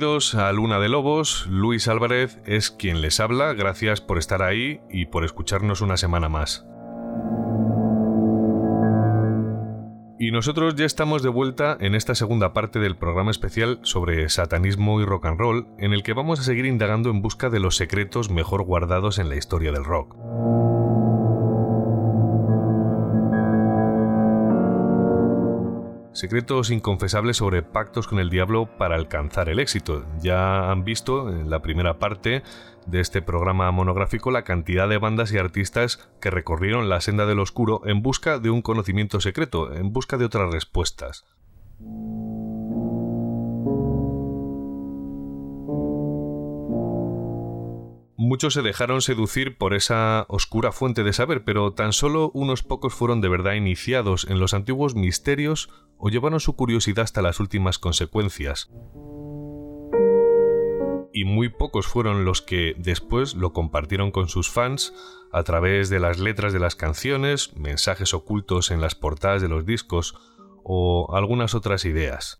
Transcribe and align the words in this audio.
Bienvenidos 0.00 0.34
a 0.34 0.50
Luna 0.52 0.80
de 0.80 0.88
Lobos, 0.88 1.46
Luis 1.50 1.86
Álvarez 1.86 2.38
es 2.46 2.70
quien 2.70 3.02
les 3.02 3.20
habla, 3.20 3.52
gracias 3.52 4.00
por 4.00 4.16
estar 4.16 4.40
ahí 4.40 4.80
y 4.88 5.04
por 5.04 5.26
escucharnos 5.26 5.82
una 5.82 5.98
semana 5.98 6.30
más. 6.30 6.64
Y 10.18 10.30
nosotros 10.30 10.74
ya 10.76 10.86
estamos 10.86 11.22
de 11.22 11.28
vuelta 11.28 11.76
en 11.80 11.94
esta 11.94 12.14
segunda 12.14 12.54
parte 12.54 12.78
del 12.78 12.96
programa 12.96 13.30
especial 13.30 13.78
sobre 13.82 14.26
satanismo 14.30 15.02
y 15.02 15.04
rock 15.04 15.26
and 15.26 15.38
roll, 15.38 15.68
en 15.76 15.92
el 15.92 16.02
que 16.02 16.14
vamos 16.14 16.40
a 16.40 16.44
seguir 16.44 16.64
indagando 16.64 17.10
en 17.10 17.20
busca 17.20 17.50
de 17.50 17.60
los 17.60 17.76
secretos 17.76 18.30
mejor 18.30 18.62
guardados 18.62 19.18
en 19.18 19.28
la 19.28 19.36
historia 19.36 19.70
del 19.70 19.84
rock. 19.84 20.16
Secretos 26.20 26.70
inconfesables 26.70 27.38
sobre 27.38 27.62
pactos 27.62 28.06
con 28.06 28.18
el 28.18 28.28
diablo 28.28 28.66
para 28.76 28.94
alcanzar 28.94 29.48
el 29.48 29.58
éxito. 29.58 30.04
Ya 30.20 30.70
han 30.70 30.84
visto 30.84 31.30
en 31.30 31.48
la 31.48 31.62
primera 31.62 31.98
parte 31.98 32.42
de 32.86 33.00
este 33.00 33.22
programa 33.22 33.70
monográfico 33.70 34.30
la 34.30 34.44
cantidad 34.44 34.86
de 34.86 34.98
bandas 34.98 35.32
y 35.32 35.38
artistas 35.38 36.10
que 36.20 36.28
recorrieron 36.28 36.90
la 36.90 37.00
senda 37.00 37.24
del 37.24 37.38
oscuro 37.38 37.80
en 37.86 38.02
busca 38.02 38.38
de 38.38 38.50
un 38.50 38.60
conocimiento 38.60 39.18
secreto, 39.22 39.72
en 39.72 39.94
busca 39.94 40.18
de 40.18 40.26
otras 40.26 40.52
respuestas. 40.52 41.24
Muchos 48.30 48.54
se 48.54 48.62
dejaron 48.62 49.02
seducir 49.02 49.58
por 49.58 49.74
esa 49.74 50.24
oscura 50.28 50.70
fuente 50.70 51.02
de 51.02 51.12
saber, 51.12 51.42
pero 51.42 51.72
tan 51.72 51.92
solo 51.92 52.30
unos 52.32 52.62
pocos 52.62 52.94
fueron 52.94 53.20
de 53.20 53.28
verdad 53.28 53.54
iniciados 53.54 54.24
en 54.30 54.38
los 54.38 54.54
antiguos 54.54 54.94
misterios 54.94 55.68
o 55.98 56.10
llevaron 56.10 56.38
su 56.38 56.54
curiosidad 56.54 57.02
hasta 57.02 57.22
las 57.22 57.40
últimas 57.40 57.80
consecuencias. 57.80 58.70
Y 61.12 61.24
muy 61.24 61.48
pocos 61.48 61.88
fueron 61.88 62.24
los 62.24 62.40
que 62.40 62.76
después 62.78 63.34
lo 63.34 63.52
compartieron 63.52 64.12
con 64.12 64.28
sus 64.28 64.48
fans 64.48 64.94
a 65.32 65.42
través 65.42 65.90
de 65.90 65.98
las 65.98 66.20
letras 66.20 66.52
de 66.52 66.60
las 66.60 66.76
canciones, 66.76 67.56
mensajes 67.56 68.14
ocultos 68.14 68.70
en 68.70 68.80
las 68.80 68.94
portadas 68.94 69.42
de 69.42 69.48
los 69.48 69.66
discos 69.66 70.14
o 70.62 71.16
algunas 71.16 71.56
otras 71.56 71.84
ideas. 71.84 72.38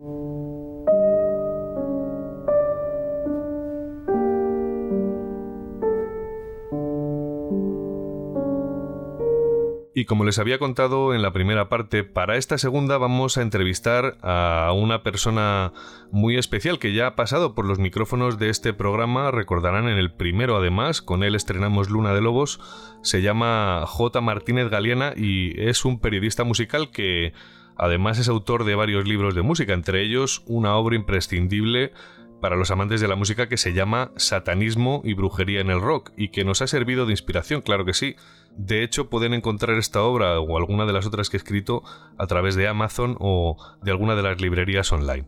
Y 9.93 10.05
como 10.05 10.25
les 10.25 10.39
había 10.39 10.61
contado 10.61 11.15
en 11.15 11.23
la 11.23 11.33
primera 11.33 11.69
parte, 11.69 12.05
para 12.05 12.37
esta 12.37 12.59
segunda 12.59 12.97
vamos 12.97 13.37
a 13.37 13.43
entrevistar 13.43 14.19
a 14.23 14.73
una 14.73 15.03
persona 15.03 15.73
muy 16.13 16.37
especial 16.37 16.79
que 16.79 16.93
ya 16.93 17.09
ha 17.09 17.17
pasado 17.17 17.57
por 17.57 17.65
los 17.65 17.81
micrófonos 17.81 18.39
de 18.39 18.51
este 18.51 18.73
programa, 18.73 19.33
recordarán 19.33 19.89
en 19.89 19.99
el 19.99 20.13
primero 20.13 20.57
además, 20.57 21.03
con 21.03 21.25
él 21.25 21.35
estrenamos 21.35 21.91
Luna 21.91 22.15
de 22.15 22.21
Lobos, 22.21 22.61
se 23.03 23.21
llama 23.21 23.83
J. 23.85 24.21
Martínez 24.21 24.71
Galeana 24.71 25.13
y 25.17 25.61
es 25.61 25.85
un 25.85 25.99
periodista 25.99 26.45
musical 26.45 26.93
que 26.93 27.33
además 27.77 28.19
es 28.21 28.29
autor 28.29 28.63
de 28.63 28.77
varios 28.77 29.09
libros 29.09 29.35
de 29.35 29.43
música, 29.43 29.73
entre 29.73 30.03
ellos 30.03 30.45
una 30.47 30.77
obra 30.77 30.95
imprescindible 30.95 31.93
para 32.41 32.57
los 32.57 32.71
amantes 32.71 33.01
de 33.01 33.09
la 33.09 33.17
música 33.17 33.49
que 33.49 33.57
se 33.57 33.73
llama 33.73 34.13
Satanismo 34.17 35.03
y 35.05 35.15
Brujería 35.15 35.61
en 35.61 35.71
el 35.71 35.81
Rock 35.81 36.13
y 36.17 36.29
que 36.29 36.45
nos 36.45 36.63
ha 36.63 36.67
servido 36.67 37.07
de 37.07 37.13
inspiración, 37.13 37.61
claro 37.61 37.85
que 37.85 37.93
sí. 37.93 38.17
De 38.57 38.83
hecho, 38.83 39.09
pueden 39.09 39.35
encontrar 39.35 39.77
esta 39.79 40.03
obra 40.03 40.41
o 40.41 40.57
alguna 40.57 40.87
de 40.87 40.93
las 40.93 41.07
otras 41.07 41.31
que 41.31 41.37
he 41.37 41.39
escrito 41.39 41.83
a 42.19 42.27
través 42.27 42.57
de 42.57 42.69
Amazon 42.69 43.17
o 43.21 43.57
de 43.83 43.91
alguna 43.91 44.17
de 44.17 44.23
las 44.23 44.41
librerías 44.41 44.93
online. 44.93 45.27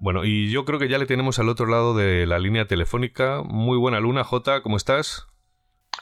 Bueno, 0.00 0.24
y 0.24 0.50
yo 0.50 0.64
creo 0.64 0.78
que 0.78 0.88
ya 0.88 0.98
le 0.98 1.06
tenemos 1.06 1.38
al 1.38 1.48
otro 1.48 1.66
lado 1.66 1.94
de 1.94 2.24
la 2.26 2.38
línea 2.38 2.66
telefónica. 2.66 3.42
Muy 3.44 3.76
buena 3.76 4.00
luna, 4.00 4.24
J, 4.24 4.62
¿cómo 4.62 4.76
estás? 4.76 5.26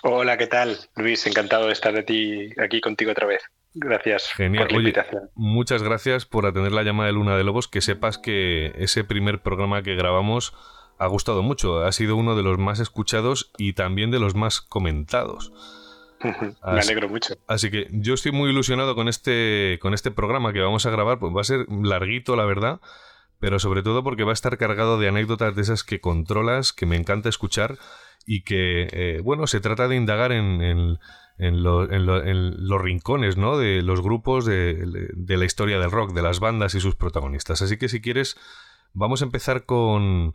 Hola, 0.03 0.37
¿qué 0.37 0.47
tal? 0.47 0.77
Luis, 0.97 1.27
encantado 1.27 1.67
de 1.67 1.73
estar 1.73 1.95
de 1.95 2.03
ti 2.03 2.51
aquí 2.63 2.81
contigo 2.81 3.13
otra 3.13 3.27
vez. 3.27 3.43
Gracias 3.75 4.33
Genial. 4.35 4.69
por 4.69 4.83
la 4.83 5.29
muchas 5.35 5.83
gracias 5.83 6.25
por 6.25 6.47
atender 6.47 6.73
la 6.73 6.83
llamada 6.83 7.09
de 7.09 7.13
Luna 7.13 7.37
de 7.37 7.45
Lobos. 7.45 7.69
Que 7.69 7.81
sepas 7.81 8.17
que 8.17 8.73
ese 8.77 9.05
primer 9.05 9.43
programa 9.43 9.83
que 9.83 9.95
grabamos 9.97 10.55
ha 10.99 11.07
gustado 11.07 11.43
mucho. 11.43 11.85
Ha 11.85 11.93
sido 11.93 12.17
uno 12.17 12.37
de 12.37 12.43
los 12.43 12.59
más 12.59 12.81
escuchados 12.81 13.51
y 13.59 13.73
también 13.73 14.11
de 14.11 14.19
los 14.19 14.35
más 14.35 14.61
comentados. 14.61 15.53
Me 16.21 16.81
alegro 16.81 17.09
mucho. 17.09 17.35
Así 17.47 17.71
que 17.71 17.89
yo 17.93 18.15
estoy 18.15 18.33
muy 18.33 18.51
ilusionado 18.51 18.95
con 18.95 19.09
este, 19.09 19.79
con 19.81 19.95
este 19.95 20.11
programa 20.11 20.53
que 20.53 20.61
vamos 20.61 20.87
a 20.87 20.91
grabar. 20.91 21.19
Pues 21.19 21.35
va 21.35 21.41
a 21.41 21.45
ser 21.45 21.67
larguito, 21.71 22.37
la 22.37 22.45
verdad, 22.45 22.81
pero 23.39 23.59
sobre 23.59 23.83
todo 23.83 24.03
porque 24.03 24.25
va 24.25 24.31
a 24.31 24.35
estar 24.35 24.57
cargado 24.59 24.99
de 24.99 25.09
anécdotas 25.09 25.55
de 25.55 25.63
esas 25.63 25.85
que 25.85 26.01
controlas, 26.01 26.73
que 26.73 26.87
me 26.87 26.97
encanta 26.97 27.29
escuchar 27.29 27.79
y 28.25 28.43
que, 28.43 28.89
eh, 28.91 29.21
bueno, 29.23 29.47
se 29.47 29.61
trata 29.61 29.89
de 29.89 29.97
indagar 29.97 30.33
en 30.33 30.99
en, 31.39 31.63
los 31.63 32.81
rincones 32.81 33.37
¿no? 33.37 33.59
de 33.59 33.83
los 33.83 34.01
grupos 34.01 34.45
de, 34.45 34.87
la 35.29 35.45
historia 35.45 35.79
del 35.79 35.91
rock, 35.91 36.13
de 36.13 36.23
las 36.23 36.41
bandas 36.41 36.75
y 36.75 36.81
sus 36.81 36.95
protagonistas. 36.95 37.63
Así 37.63 37.77
que 37.77 37.89
si 37.89 38.01
quieres, 38.01 38.37
vamos 38.93 39.23
a 39.23 39.27
empezar 39.27 39.65
con, 39.65 40.35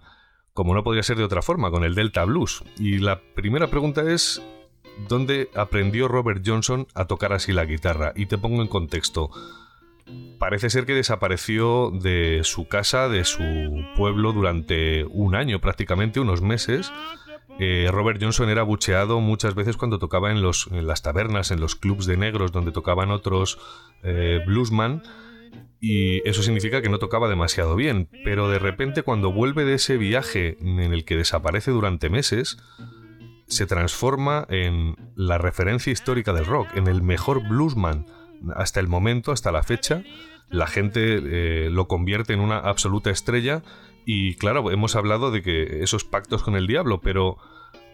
como 0.53 0.73
no 0.73 0.83
podría 0.83 1.03
ser 1.03 1.17
de 1.17 1.23
otra 1.23 1.41
forma, 1.41 1.71
con 1.71 1.83
el 1.83 1.95
Delta 1.95 2.25
Blues. 2.25 2.63
Y 2.77 2.99
la 2.99 3.21
primera 3.35 3.67
pregunta 3.67 4.01
es, 4.11 4.41
¿dónde 5.07 5.49
aprendió 5.55 6.07
Robert 6.07 6.43
Johnson 6.45 6.87
a 6.93 7.05
tocar 7.05 7.33
así 7.33 7.53
la 7.53 7.65
guitarra? 7.65 8.13
Y 8.15 8.25
te 8.25 8.37
pongo 8.37 8.61
en 8.61 8.67
contexto. 8.67 9.29
Parece 10.39 10.69
ser 10.69 10.85
que 10.85 10.93
desapareció 10.93 11.91
de 11.91 12.41
su 12.43 12.67
casa, 12.67 13.07
de 13.07 13.23
su 13.23 13.43
pueblo, 13.95 14.33
durante 14.33 15.05
un 15.05 15.35
año 15.35 15.61
prácticamente, 15.61 16.19
unos 16.19 16.41
meses, 16.41 16.91
eh, 17.59 17.89
Robert 17.91 18.19
Johnson 18.21 18.49
era 18.49 18.63
bucheado 18.63 19.19
muchas 19.19 19.55
veces 19.55 19.77
cuando 19.77 19.99
tocaba 19.99 20.31
en, 20.31 20.41
las 20.41 21.01
tabernas, 21.01 21.51
en 21.51 21.59
los 21.59 21.75
clubs 21.75 22.05
de 22.05 22.17
negros 22.17 22.51
donde 22.51 22.71
tocaban 22.71 23.11
otros 23.11 23.59
eh, 24.03 24.41
bluesman 24.45 25.03
y 25.79 26.27
eso 26.29 26.43
significa 26.43 26.81
que 26.81 26.89
no 26.89 26.99
tocaba 26.99 27.27
demasiado 27.27 27.75
bien, 27.75 28.07
pero 28.23 28.49
de 28.49 28.59
repente 28.59 29.01
cuando 29.01 29.31
vuelve 29.31 29.65
de 29.65 29.73
ese 29.73 29.97
viaje 29.97 30.57
en 30.59 30.79
el 30.79 31.05
que 31.05 31.17
desaparece 31.17 31.71
durante 31.71 32.09
meses, 32.09 32.57
se 33.47 33.65
transforma 33.65 34.45
en 34.49 34.95
la 35.15 35.37
referencia 35.37 35.91
histórica 35.91 36.33
del 36.33 36.45
rock, 36.45 36.69
en 36.75 36.87
el 36.87 37.01
mejor 37.01 37.47
bluesman 37.47 38.05
hasta 38.55 38.79
el 38.79 38.87
momento, 38.87 39.31
hasta 39.31 39.51
la 39.51 39.63
fecha. 39.63 40.03
La 40.49 40.67
gente 40.67 41.19
eh, 41.21 41.69
lo 41.69 41.87
convierte 41.87 42.33
en 42.33 42.39
una 42.39 42.59
absoluta 42.59 43.09
estrella 43.09 43.63
y 44.05 44.35
claro, 44.35 44.71
hemos 44.71 44.95
hablado 44.95 45.31
de 45.31 45.41
que 45.41 45.83
esos 45.83 46.03
pactos 46.03 46.43
con 46.43 46.55
el 46.55 46.67
diablo, 46.67 47.01
pero 47.01 47.37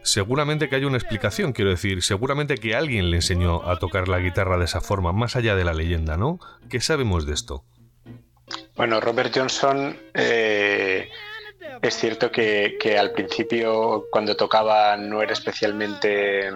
seguramente 0.07 0.69
que 0.69 0.77
hay 0.77 0.85
una 0.85 0.97
explicación, 0.97 1.53
quiero 1.53 1.69
decir, 1.69 2.01
seguramente 2.01 2.55
que 2.55 2.75
alguien 2.75 3.11
le 3.11 3.17
enseñó 3.17 3.69
a 3.69 3.77
tocar 3.77 4.07
la 4.07 4.19
guitarra 4.19 4.57
de 4.57 4.65
esa 4.65 4.81
forma, 4.81 5.11
más 5.11 5.35
allá 5.35 5.55
de 5.55 5.65
la 5.65 5.73
leyenda, 5.73 6.17
¿no? 6.17 6.39
¿Qué 6.69 6.79
sabemos 6.79 7.25
de 7.27 7.33
esto? 7.33 7.65
Bueno, 8.75 9.01
Robert 9.01 9.33
Johnson 9.35 9.97
eh, 10.13 11.09
es 11.81 11.93
cierto 11.95 12.31
que, 12.31 12.77
que, 12.79 12.97
al 12.97 13.11
principio 13.11 14.05
cuando 14.09 14.37
tocaba 14.37 14.95
no 14.95 15.21
era 15.21 15.33
especialmente 15.33 16.51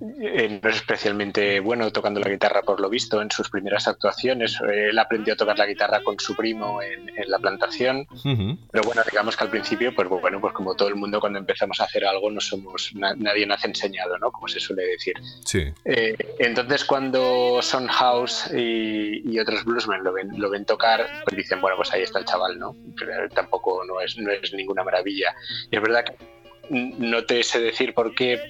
eh, 0.00 0.60
no 0.62 0.70
es 0.70 0.76
especialmente 0.76 1.60
bueno 1.60 1.90
tocando 1.90 2.20
la 2.20 2.28
guitarra 2.28 2.62
por 2.62 2.80
lo 2.80 2.88
visto 2.88 3.20
en 3.20 3.30
sus 3.30 3.50
primeras 3.50 3.88
actuaciones. 3.88 4.58
Él 4.60 4.98
aprendió 4.98 5.34
a 5.34 5.36
tocar 5.36 5.58
la 5.58 5.66
guitarra 5.66 6.02
con 6.02 6.18
su 6.18 6.36
primo 6.36 6.80
en, 6.82 7.08
la 7.26 7.38
plantación. 7.38 8.06
Pero 8.70 8.84
bueno, 8.84 9.02
digamos 9.10 9.36
que 9.36 9.44
al 9.44 9.50
principio, 9.50 9.94
pues 9.94 10.08
bueno, 10.08 10.40
pues 10.40 10.54
como 10.54 10.74
todo 10.74 10.88
el 10.88 10.94
mundo 10.94 11.20
cuando 11.20 11.38
empezamos 11.38 11.80
a 11.80 11.84
hacer 11.84 12.06
algo 12.06 12.30
no 12.30 12.40
somos, 12.40 12.92
nadie 12.94 13.46
nace 13.46 13.66
enseñado, 13.66 14.18
¿no? 14.18 14.30
Como 14.30 14.48
se 14.48 14.60
suele 14.60 14.84
decir. 14.84 15.14
Sí. 15.44 15.64
Eh, 15.84 16.16
entonces 16.38 16.84
cuando 16.84 17.60
Son 17.60 17.86
House 17.88 18.50
y, 18.54 19.38
otros 19.38 19.64
bluesmen 19.64 20.02
lo 20.02 20.12
ven, 20.12 20.30
lo 20.36 20.50
ven 20.50 20.64
tocar, 20.64 21.06
pues 21.24 21.36
dicen, 21.36 21.60
bueno, 21.60 21.76
pues 21.76 21.92
ahí 21.92 22.02
está 22.02 22.18
el 22.18 22.24
chaval, 22.24 22.58
¿no? 22.58 22.74
Pero 22.98 23.28
tampoco 23.28 23.84
no 23.84 24.00
es, 24.00 24.16
no 24.18 24.32
es 24.32 24.52
ninguna 24.52 24.82
maravilla. 24.82 25.34
Y 25.70 25.76
es 25.76 25.82
verdad 25.82 26.04
que 26.04 26.37
no 26.70 27.24
te 27.24 27.42
sé 27.42 27.60
decir 27.60 27.94
por 27.94 28.14
qué 28.14 28.40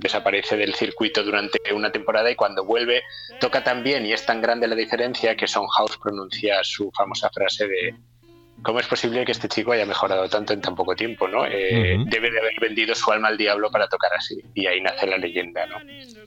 desaparece 0.00 0.56
del 0.56 0.74
circuito 0.74 1.22
durante 1.22 1.58
una 1.74 1.92
temporada 1.92 2.30
y 2.30 2.36
cuando 2.36 2.64
vuelve 2.64 3.02
toca 3.40 3.62
tan 3.62 3.82
bien 3.82 4.06
y 4.06 4.12
es 4.12 4.24
tan 4.24 4.40
grande 4.40 4.66
la 4.66 4.74
diferencia 4.74 5.36
que 5.36 5.46
Son 5.46 5.66
House 5.68 5.98
pronuncia 6.02 6.62
su 6.62 6.90
famosa 6.92 7.30
frase 7.30 7.66
de 7.66 7.94
¿cómo 8.62 8.80
es 8.80 8.86
posible 8.86 9.24
que 9.24 9.32
este 9.32 9.48
chico 9.48 9.72
haya 9.72 9.86
mejorado 9.86 10.28
tanto 10.28 10.52
en 10.52 10.60
tan 10.60 10.74
poco 10.74 10.94
tiempo? 10.94 11.28
¿no? 11.28 11.46
Eh, 11.46 11.98
debe 12.06 12.30
de 12.30 12.38
haber 12.38 12.54
vendido 12.60 12.94
su 12.94 13.10
alma 13.10 13.28
al 13.28 13.36
diablo 13.36 13.70
para 13.70 13.88
tocar 13.88 14.12
así 14.16 14.42
y 14.54 14.66
ahí 14.66 14.80
nace 14.80 15.06
la 15.06 15.18
leyenda. 15.18 15.66
¿no? 15.66 15.76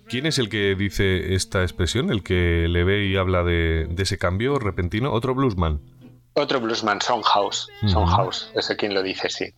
¿Quién 0.08 0.26
es 0.26 0.38
el 0.40 0.50
que 0.50 0.76
dice 0.76 1.34
esta 1.34 1.62
expresión, 1.64 2.12
el 2.12 2.24
que 2.24 2.68
le 2.70 2.84
ve 2.84 3.06
y 3.06 3.16
habla 3.16 3.44
de, 3.44 3.88
ese 3.98 4.18
cambio 4.18 4.60
repentino? 4.60 5.12
¿Otro 5.12 5.36
bluesman? 5.36 5.82
Otro 6.36 6.60
bluesman, 6.60 7.00
Son 7.02 7.22
House. 7.22 7.70
Son 7.86 8.08
House, 8.08 8.52
ese 8.56 8.76
quien 8.76 8.94
lo 8.96 9.04
dice, 9.04 9.30
sí 9.30 9.54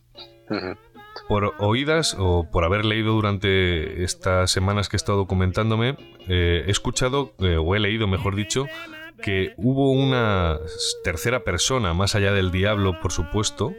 por 1.28 1.54
oídas 1.58 2.16
o 2.18 2.48
por 2.50 2.64
haber 2.64 2.84
leído 2.84 3.12
durante 3.12 4.04
estas 4.04 4.50
semanas 4.50 4.88
que 4.88 4.96
he 4.96 4.98
estado 4.98 5.18
documentándome, 5.18 5.96
eh, 6.28 6.64
he 6.66 6.70
escuchado, 6.70 7.34
eh, 7.40 7.56
o 7.56 7.74
he 7.74 7.80
leído, 7.80 8.06
mejor 8.06 8.36
dicho, 8.36 8.66
que 9.22 9.54
hubo 9.56 9.92
una 9.92 10.58
tercera 11.04 11.42
persona, 11.42 11.94
más 11.94 12.14
allá 12.14 12.32
del 12.32 12.50
diablo, 12.50 13.00
por 13.00 13.12
supuesto, 13.12 13.72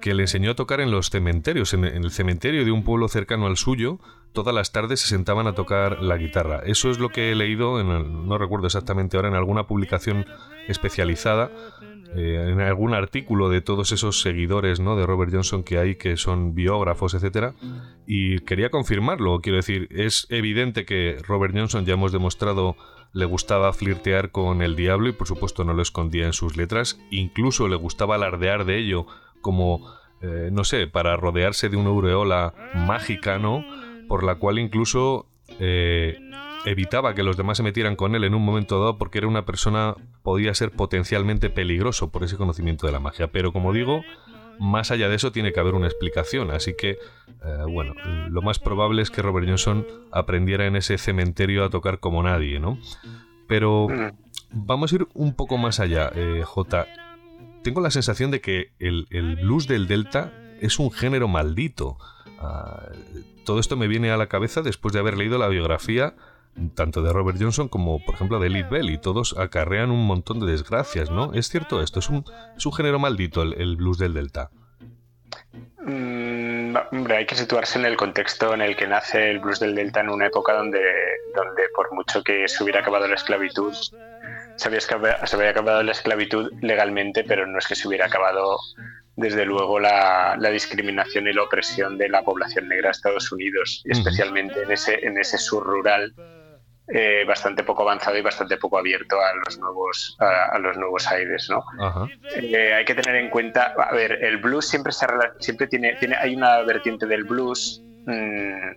que 0.00 0.14
le 0.14 0.22
enseñó 0.22 0.52
a 0.52 0.54
tocar 0.54 0.80
en 0.80 0.90
los 0.90 1.10
cementerios. 1.10 1.74
En, 1.74 1.84
el 1.84 2.10
cementerio 2.10 2.64
de 2.64 2.70
un 2.70 2.84
pueblo 2.84 3.08
cercano 3.08 3.46
al 3.46 3.56
suyo, 3.56 3.98
todas 4.32 4.54
las 4.54 4.72
tardes 4.72 5.00
se 5.00 5.08
sentaban 5.08 5.46
a 5.46 5.54
tocar 5.54 6.02
la 6.02 6.16
guitarra. 6.16 6.62
Eso 6.64 6.90
es 6.90 6.98
lo 6.98 7.10
que 7.10 7.32
he 7.32 7.34
leído, 7.34 7.82
no 7.82 8.38
recuerdo 8.38 8.66
exactamente 8.66 9.16
ahora, 9.16 9.28
en 9.28 9.34
alguna 9.34 9.66
publicación 9.66 10.26
especializada 10.68 11.50
eh, 12.16 12.48
en 12.50 12.60
algún 12.60 12.94
artículo 12.94 13.50
de 13.50 13.60
todos 13.60 13.92
esos 13.92 14.20
seguidores 14.20 14.80
¿no? 14.80 14.96
de 14.96 15.06
Robert 15.06 15.32
Johnson 15.32 15.62
que 15.62 15.78
hay, 15.78 15.96
que 15.96 16.16
son 16.16 16.54
biógrafos, 16.54 17.14
etcétera, 17.14 17.54
y 18.06 18.38
quería 18.40 18.70
confirmarlo. 18.70 19.40
Quiero 19.40 19.56
decir, 19.56 19.88
es 19.90 20.26
evidente 20.30 20.84
que 20.84 21.18
Robert 21.26 21.54
Johnson, 21.54 21.84
ya 21.84 21.94
hemos 21.94 22.12
demostrado, 22.12 22.76
le 23.12 23.24
gustaba 23.24 23.72
flirtear 23.72 24.30
con 24.30 24.62
el 24.62 24.74
diablo 24.74 25.08
y 25.08 25.12
por 25.12 25.26
supuesto 25.26 25.64
no 25.64 25.74
lo 25.74 25.82
escondía 25.82 26.26
en 26.26 26.32
sus 26.32 26.56
letras, 26.56 26.98
incluso 27.10 27.68
le 27.68 27.76
gustaba 27.76 28.14
alardear 28.14 28.64
de 28.64 28.78
ello 28.78 29.06
como, 29.40 29.92
eh, 30.22 30.50
no 30.52 30.64
sé, 30.64 30.86
para 30.86 31.16
rodearse 31.16 31.68
de 31.68 31.76
una 31.76 31.90
aureola 31.90 32.54
mágica, 32.74 33.38
¿no? 33.38 33.64
Por 34.08 34.24
la 34.24 34.36
cual 34.36 34.58
incluso 34.58 35.26
eh, 35.58 36.18
evitaba 36.64 37.14
que 37.14 37.22
los 37.22 37.36
demás 37.36 37.56
se 37.56 37.62
metieran 37.62 37.96
con 37.96 38.14
él 38.14 38.24
en 38.24 38.34
un 38.34 38.44
momento 38.44 38.78
dado 38.78 38.98
porque 38.98 39.18
era 39.18 39.28
una 39.28 39.44
persona, 39.44 39.94
podía 40.22 40.54
ser 40.54 40.70
potencialmente 40.70 41.50
peligroso 41.50 42.10
por 42.10 42.24
ese 42.24 42.36
conocimiento 42.36 42.86
de 42.86 42.92
la 42.92 43.00
magia. 43.00 43.28
Pero 43.28 43.52
como 43.52 43.72
digo, 43.72 44.02
más 44.58 44.90
allá 44.90 45.08
de 45.08 45.16
eso 45.16 45.32
tiene 45.32 45.52
que 45.52 45.60
haber 45.60 45.74
una 45.74 45.86
explicación. 45.86 46.50
Así 46.50 46.74
que, 46.74 46.90
eh, 46.90 46.98
bueno, 47.68 47.94
lo 48.30 48.42
más 48.42 48.58
probable 48.58 49.02
es 49.02 49.10
que 49.10 49.22
Robert 49.22 49.46
Johnson 49.46 49.86
aprendiera 50.10 50.66
en 50.66 50.76
ese 50.76 50.98
cementerio 50.98 51.64
a 51.64 51.70
tocar 51.70 52.00
como 52.00 52.22
nadie, 52.22 52.58
¿no? 52.60 52.78
Pero 53.46 53.88
vamos 54.50 54.92
a 54.92 54.96
ir 54.96 55.06
un 55.14 55.34
poco 55.34 55.56
más 55.58 55.80
allá, 55.80 56.10
eh, 56.14 56.42
J. 56.44 56.86
Tengo 57.62 57.80
la 57.80 57.90
sensación 57.90 58.30
de 58.30 58.40
que 58.40 58.72
el, 58.78 59.06
blues 59.42 59.66
del 59.66 59.86
Delta 59.86 60.32
es 60.60 60.78
un 60.78 60.90
género 60.90 61.28
maldito. 61.28 61.96
Ah, 62.40 62.88
todo 63.44 63.60
esto 63.60 63.76
me 63.76 63.88
viene 63.88 64.10
a 64.10 64.16
la 64.16 64.28
cabeza 64.28 64.62
después 64.62 64.92
de 64.92 65.00
haber 65.00 65.16
leído 65.16 65.38
la 65.38 65.48
biografía 65.48 66.14
tanto 66.74 67.02
de 67.02 67.12
Robert 67.12 67.38
Johnson 67.40 67.68
como, 67.68 68.04
por 68.04 68.14
ejemplo, 68.14 68.38
de 68.38 68.50
Lead 68.50 68.68
Bell, 68.68 68.90
y 68.90 68.98
todos 68.98 69.36
acarrean 69.38 69.90
un 69.90 70.06
montón 70.06 70.40
de 70.40 70.46
desgracias, 70.46 71.10
¿no? 71.10 71.32
¿Es 71.34 71.48
cierto 71.48 71.82
esto? 71.82 72.00
¿Es 72.00 72.08
un, 72.10 72.24
género 72.72 72.98
maldito 72.98 73.42
el, 73.42 73.76
blues 73.76 73.98
del 73.98 74.14
Delta? 74.14 74.50
Mm, 75.84 76.76
hombre, 76.92 77.16
hay 77.16 77.26
que 77.26 77.34
situarse 77.34 77.78
en 77.78 77.84
el 77.84 77.96
contexto 77.96 78.52
en 78.54 78.60
el 78.60 78.76
que 78.76 78.86
nace 78.86 79.30
el 79.30 79.40
blues 79.40 79.60
del 79.60 79.74
Delta 79.74 80.00
en 80.00 80.10
una 80.10 80.26
época 80.26 80.54
donde, 80.54 80.80
donde 81.34 81.62
por 81.74 81.92
mucho 81.94 82.22
que 82.22 82.46
se 82.48 82.62
hubiera 82.62 82.80
acabado 82.80 83.06
la 83.06 83.14
esclavitud, 83.14 83.74
se 84.56 84.68
había, 84.68 84.80
se 84.80 85.36
había 85.36 85.50
acabado 85.50 85.82
la 85.82 85.92
esclavitud 85.92 86.52
legalmente, 86.60 87.24
pero 87.24 87.46
no 87.46 87.58
es 87.58 87.66
que 87.66 87.74
se 87.74 87.86
hubiera 87.88 88.06
acabado 88.06 88.58
desde 89.18 89.44
luego 89.44 89.80
la, 89.80 90.36
discriminación 90.52 91.26
y 91.26 91.32
la 91.32 91.42
opresión 91.42 91.98
de 91.98 92.08
la 92.08 92.22
población 92.22 92.68
negra 92.68 92.88
de 92.88 92.92
Estados 92.92 93.32
Unidos, 93.32 93.82
especialmente 93.84 94.62
en 94.62 94.70
ese, 94.70 95.04
en 95.04 95.18
ese 95.18 95.38
sur 95.38 95.64
rural 95.64 96.14
eh, 96.90 97.24
bastante 97.26 97.64
poco 97.64 97.82
avanzado 97.82 98.16
y 98.16 98.22
bastante 98.22 98.56
poco 98.56 98.78
abierto 98.78 99.20
a 99.20 99.34
los 99.44 99.58
nuevos, 99.58 100.16
a, 100.20 100.58
los 100.58 100.74
nuevos 100.78 101.06
aires, 101.08 101.50
¿no? 101.50 101.62
Eh, 102.34 102.72
hay 102.72 102.84
que 102.86 102.94
tener 102.94 103.16
en 103.16 103.28
cuenta, 103.28 103.74
a 103.76 103.92
ver, 103.92 104.24
el 104.24 104.38
blues 104.38 104.66
siempre, 104.66 104.92
se, 104.92 105.06
siempre 105.38 105.66
tiene, 105.66 105.96
tiene, 105.96 106.16
hay 106.16 106.34
una 106.34 106.62
vertiente 106.62 107.04
del 107.04 107.24
blues 107.24 107.82
mm, 108.06 108.70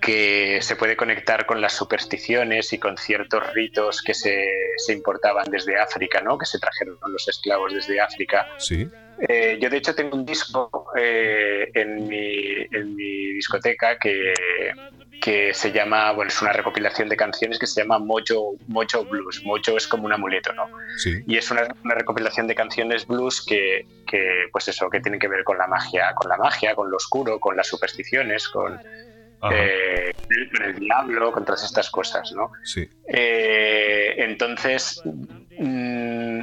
que 0.00 0.58
se 0.62 0.74
puede 0.74 0.96
conectar 0.96 1.46
con 1.46 1.60
las 1.60 1.74
supersticiones 1.74 2.72
y 2.72 2.78
con 2.78 2.96
ciertos 2.96 3.52
ritos 3.52 4.02
que 4.02 4.12
se, 4.12 4.44
se 4.76 4.92
importaban 4.92 5.48
desde 5.48 5.78
África, 5.78 6.20
¿no? 6.20 6.38
Que 6.38 6.46
se 6.46 6.58
trajeron 6.58 6.98
los 7.06 7.28
esclavos 7.28 7.72
desde 7.72 8.00
África. 8.00 8.48
Sí. 8.58 8.88
Eh, 9.28 9.58
yo 9.60 9.70
de 9.70 9.76
hecho 9.76 9.94
tengo 9.94 10.16
un 10.16 10.24
disco 10.24 10.88
en, 10.96 12.08
mi, 12.08 12.66
en 12.72 12.96
mi 12.96 13.32
discoteca 13.34 13.96
que, 13.96 14.32
que 15.20 15.52
se 15.52 15.70
llama, 15.70 16.12
bueno, 16.12 16.30
es 16.30 16.40
una 16.40 16.52
recopilación 16.52 17.08
de 17.08 17.16
canciones 17.16 17.58
que 17.58 17.66
se 17.66 17.82
llama 17.82 17.98
Mojo, 17.98 18.56
Mojo 18.68 19.04
Blues. 19.04 19.42
Mojo 19.44 19.76
es 19.76 19.86
como 19.86 20.06
un 20.06 20.12
amuleto, 20.12 20.52
¿no? 20.54 20.68
Sí. 20.96 21.22
Y 21.26 21.36
es 21.36 21.50
una, 21.50 21.68
recopilación 21.84 22.46
de 22.46 22.54
canciones 22.54 23.06
blues 23.06 23.44
que, 23.44 23.86
que, 24.06 24.46
pues 24.50 24.68
eso, 24.68 24.88
que 24.88 25.00
tienen 25.00 25.20
que 25.20 25.28
ver 25.28 25.44
con 25.44 25.58
la 25.58 25.66
magia, 25.66 26.14
con 26.14 26.28
la 26.28 26.38
magia, 26.38 26.74
con 26.74 26.90
lo 26.90 26.96
oscuro, 26.96 27.38
con 27.38 27.56
las 27.56 27.66
supersticiones, 27.66 28.48
con, 28.48 28.80
eh, 29.52 30.12
el 30.64 30.78
diablo, 30.78 31.32
con 31.32 31.44
todas 31.44 31.64
estas 31.64 31.90
cosas, 31.90 32.32
¿no? 32.32 32.52
Sí. 32.64 32.88
Eh, 33.06 34.14
entonces, 34.18 35.02
mm, 35.58 36.42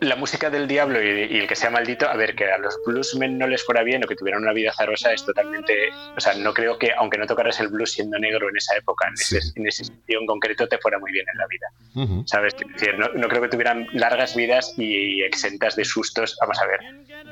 la 0.00 0.16
música 0.16 0.48
del 0.48 0.66
diablo 0.66 1.02
y, 1.02 1.38
el 1.38 1.46
que 1.46 1.54
sea 1.54 1.70
maldito, 1.70 2.08
a 2.08 2.16
ver, 2.16 2.34
que 2.34 2.50
a 2.50 2.58
los 2.58 2.78
bluesmen 2.86 3.38
no 3.38 3.46
les 3.46 3.64
fuera 3.64 3.82
bien 3.82 4.02
o 4.02 4.08
que 4.08 4.16
tuvieran 4.16 4.42
una 4.42 4.52
vida 4.52 4.72
zarosa 4.72 5.12
es 5.12 5.24
totalmente. 5.24 5.90
O 6.16 6.20
sea, 6.20 6.34
no 6.34 6.54
creo 6.54 6.78
que, 6.78 6.92
aunque 6.92 7.18
no 7.18 7.26
tocaras 7.26 7.60
el 7.60 7.68
blues 7.68 7.92
siendo 7.92 8.18
negro 8.18 8.48
en 8.48 8.56
esa 8.56 8.76
época, 8.76 9.08
en, 9.08 9.66
ese, 9.66 9.84
sitio 9.84 10.20
en 10.20 10.26
concreto, 10.26 10.66
te 10.68 10.78
fuera 10.78 10.98
muy 10.98 11.12
bien 11.12 11.26
en 11.32 11.38
la 11.38 11.46
vida. 11.46 12.24
¿Sabes? 12.26 12.56
decir, 12.56 12.98
no, 12.98 13.28
creo 13.28 13.42
que 13.42 13.48
tuvieran 13.48 13.86
largas 13.92 14.34
vidas 14.34 14.74
y 14.78 15.22
exentas 15.22 15.76
de 15.76 15.84
sustos. 15.84 16.36
Vamos 16.40 16.58
a 16.60 16.66
ver, 16.66 16.80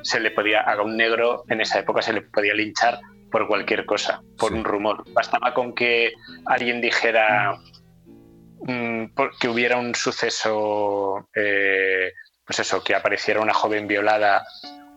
se 0.03 0.21
le 0.21 0.31
podía, 0.31 0.61
a 0.61 0.81
un 0.83 0.97
negro 0.97 1.45
en 1.49 1.63
esa 1.63 1.79
época 1.79 2.03
se 2.03 2.13
le 2.13 2.23
podía 2.23 2.55
linchar 2.55 2.99
por 3.31 3.47
cualquier 3.47 3.87
cosa, 3.87 4.21
por 4.37 4.53
un 4.53 4.65
rumor. 4.65 5.05
Bastaba 5.13 5.55
con 5.55 5.75
que 5.75 6.13
alguien 6.47 6.81
dijera. 6.81 7.59
Mm, 8.61 9.05
que 9.39 9.49
hubiera 9.49 9.77
un 9.77 9.95
suceso 9.95 11.29
eh, 11.33 12.11
pues 12.49 12.61
eso, 12.61 12.83
que 12.83 12.95
apareciera 12.95 13.41
una 13.41 13.53
joven 13.53 13.87
violada 13.87 14.47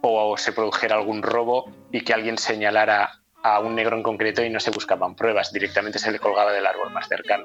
o 0.02 0.38
se 0.38 0.54
produjera 0.54 0.96
algún 0.96 1.22
robo 1.22 1.70
y 1.92 2.02
que 2.02 2.14
alguien 2.14 2.38
señalara 2.38 3.20
a 3.44 3.60
un 3.60 3.76
negro 3.76 3.98
en 3.98 4.04
concreto 4.04 4.42
y 4.42 4.50
no 4.50 4.60
se 4.62 4.72
buscaban 4.72 5.16
pruebas, 5.16 5.52
directamente 5.52 6.00
se 6.00 6.12
le 6.12 6.20
colgaba 6.20 6.54
del 6.54 6.66
árbol 6.66 6.92
más 6.92 7.10
cercano. 7.10 7.44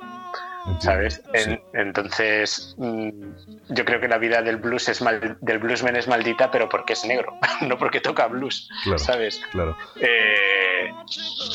¿Sabes? 0.81 1.23
entonces, 1.75 2.75
mm, 2.77 3.11
yo 3.69 3.85
creo 3.85 4.01
que 4.01 4.09
la 4.09 4.19
vida 4.19 4.43
del 4.43 4.57
blues 4.57 4.89
es 4.89 5.01
mal, 5.01 5.39
del 5.41 5.59
bluesman 5.59 5.95
es 5.95 6.09
maldita, 6.09 6.51
pero 6.51 6.69
porque 6.69 6.95
es 6.95 7.05
negro, 7.05 7.39
no 7.63 7.79
porque 7.79 8.01
toca 8.01 8.27
blues, 8.27 8.69
¿sabes? 8.97 9.41
Claro. 9.53 9.77
Eh, 10.01 10.91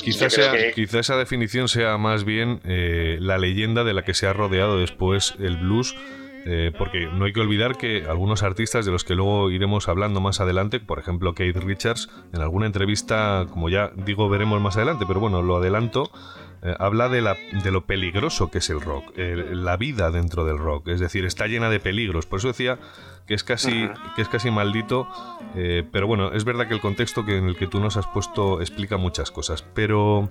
Quizás 0.04 0.38
esa 0.94 1.18
definición 1.18 1.68
sea 1.68 1.98
más 1.98 2.24
bien 2.24 2.62
eh, 2.64 3.18
la 3.20 3.38
leyenda 3.38 3.84
de 3.84 3.94
la 3.94 4.04
que 4.04 4.14
se 4.14 4.28
ha 4.28 4.34
rodeado 4.34 4.78
después 4.78 5.36
el 5.40 5.58
blues. 5.58 5.96
Eh, 6.46 6.72
porque 6.78 7.06
no 7.06 7.26
hay 7.26 7.34
que 7.34 7.40
olvidar 7.40 7.78
que 7.78 8.06
algunos 8.10 8.42
artistas 8.42 8.86
de 8.86 8.92
los 8.92 9.04
que 9.04 9.14
luego 9.14 9.52
iremos 9.52 9.88
hablando 9.88 10.22
más 10.22 10.40
adelante, 10.40 10.80
por 10.80 10.98
ejemplo 10.98 11.36
Keith 11.36 11.58
Richards, 11.58 12.10
en 12.34 12.42
alguna 12.42 12.66
entrevista, 12.66 13.46
como 13.52 13.70
ya 13.70 13.92
digo, 13.96 14.28
veremos 14.28 14.60
más 14.60 14.76
adelante, 14.76 15.06
pero 15.08 15.20
bueno, 15.20 15.44
lo 15.44 15.58
adelanto, 15.58 16.12
eh, 16.64 16.76
habla 16.80 17.10
de, 17.10 17.22
la, 17.22 17.38
de, 17.64 17.72
lo 17.72 17.86
peligroso 17.86 18.50
que 18.50 18.58
es 18.58 18.70
el 18.70 18.82
rock, 18.82 19.14
la 19.18 19.78
vida 19.78 20.10
dentro 20.10 20.46
del 20.46 20.58
rock, 20.58 20.88
es 20.88 21.00
decir, 21.00 21.26
está 21.26 21.48
llena 21.48 21.70
de 21.70 21.80
peligros. 21.80 22.26
Por 22.26 22.40
eso 22.40 22.48
decía 22.48 22.80
que 23.28 23.36
es 23.36 23.44
casi, 23.44 23.90
que 24.16 24.22
es 24.22 24.28
casi 24.28 24.52
maldito, 24.52 25.08
eh, 25.56 25.84
pero 25.92 26.08
bueno, 26.08 26.34
es 26.34 26.44
verdad 26.44 26.68
que 26.68 26.74
el 26.74 26.82
contexto 26.82 27.26
que, 27.26 27.38
en 27.38 27.46
el 27.46 27.56
que 27.56 27.68
tú 27.68 27.80
nos 27.80 27.98
has 27.98 28.08
puesto 28.08 28.62
explica 28.62 28.98
muchas 28.98 29.32
cosas, 29.32 29.64
pero... 29.74 30.28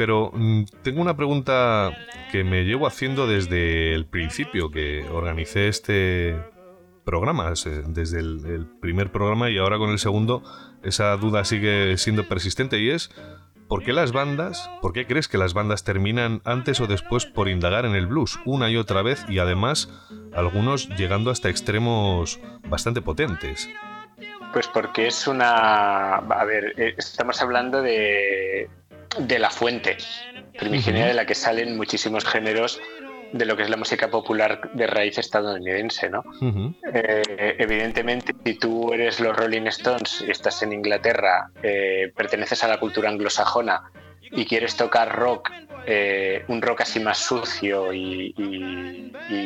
Pero 0.00 0.30
mm, 0.32 0.64
tengo 0.82 1.02
una 1.02 1.14
pregunta 1.14 1.92
que 2.32 2.42
me 2.42 2.64
llevo 2.64 2.86
haciendo 2.86 3.26
desde 3.26 3.94
el 3.94 4.06
principio 4.06 4.70
que 4.70 5.06
organicé 5.06 5.68
este 5.68 6.42
programa, 7.04 7.52
desde 7.86 8.18
el 8.18 8.66
primer 8.80 9.12
programa 9.12 9.50
y 9.50 9.58
ahora 9.58 9.76
con 9.76 9.90
el 9.90 9.98
segundo, 9.98 10.42
esa 10.82 11.14
duda 11.18 11.44
sigue 11.44 11.98
siendo 11.98 12.26
persistente 12.26 12.80
y 12.80 12.88
es 12.88 13.10
¿Por 13.68 13.84
qué 13.84 13.92
las 13.92 14.12
bandas, 14.12 14.70
por 14.80 14.94
qué 14.94 15.06
crees 15.06 15.28
que 15.28 15.36
las 15.36 15.52
bandas 15.52 15.84
terminan 15.84 16.40
antes 16.46 16.80
o 16.80 16.86
después 16.86 17.26
por 17.26 17.50
indagar 17.50 17.84
en 17.84 17.94
el 17.94 18.06
blues 18.06 18.40
una 18.46 18.70
y 18.70 18.78
otra 18.78 19.02
vez 19.02 19.26
y 19.28 19.38
además 19.38 19.90
algunos 20.34 20.88
llegando 20.96 21.30
hasta 21.30 21.50
extremos 21.50 22.40
bastante 22.70 23.02
potentes? 23.02 23.68
Pues 24.54 24.66
porque 24.66 25.08
es 25.08 25.28
una... 25.28 26.16
A 26.16 26.44
ver, 26.46 26.72
eh, 26.78 26.94
estamos 26.96 27.40
hablando 27.42 27.82
de, 27.82 28.68
de 29.18 29.38
la 29.38 29.50
fuente 29.50 29.96
primigenia 30.58 31.06
de 31.06 31.14
la 31.14 31.26
que 31.26 31.34
salen 31.34 31.76
muchísimos 31.76 32.24
géneros 32.24 32.80
de 33.32 33.44
lo 33.44 33.56
que 33.56 33.62
es 33.62 33.70
la 33.70 33.76
música 33.76 34.10
popular 34.10 34.60
de 34.72 34.86
raíz 34.86 35.18
estadounidense, 35.18 36.10
¿no? 36.10 36.24
Eh, 36.92 37.56
evidentemente, 37.58 38.34
si 38.44 38.54
tú 38.54 38.92
eres 38.92 39.20
los 39.20 39.36
Rolling 39.36 39.66
Stones 39.66 40.24
y 40.26 40.30
estás 40.30 40.62
en 40.62 40.72
Inglaterra, 40.72 41.50
eh, 41.62 42.12
perteneces 42.16 42.64
a 42.64 42.68
la 42.68 42.80
cultura 42.80 43.08
anglosajona 43.08 43.90
y 44.20 44.44
quieres 44.46 44.76
tocar 44.76 45.14
rock, 45.14 45.50
eh, 45.86 46.44
un 46.48 46.60
rock 46.60 46.82
así 46.82 47.00
más 47.00 47.18
sucio 47.18 47.92
y, 47.92 48.34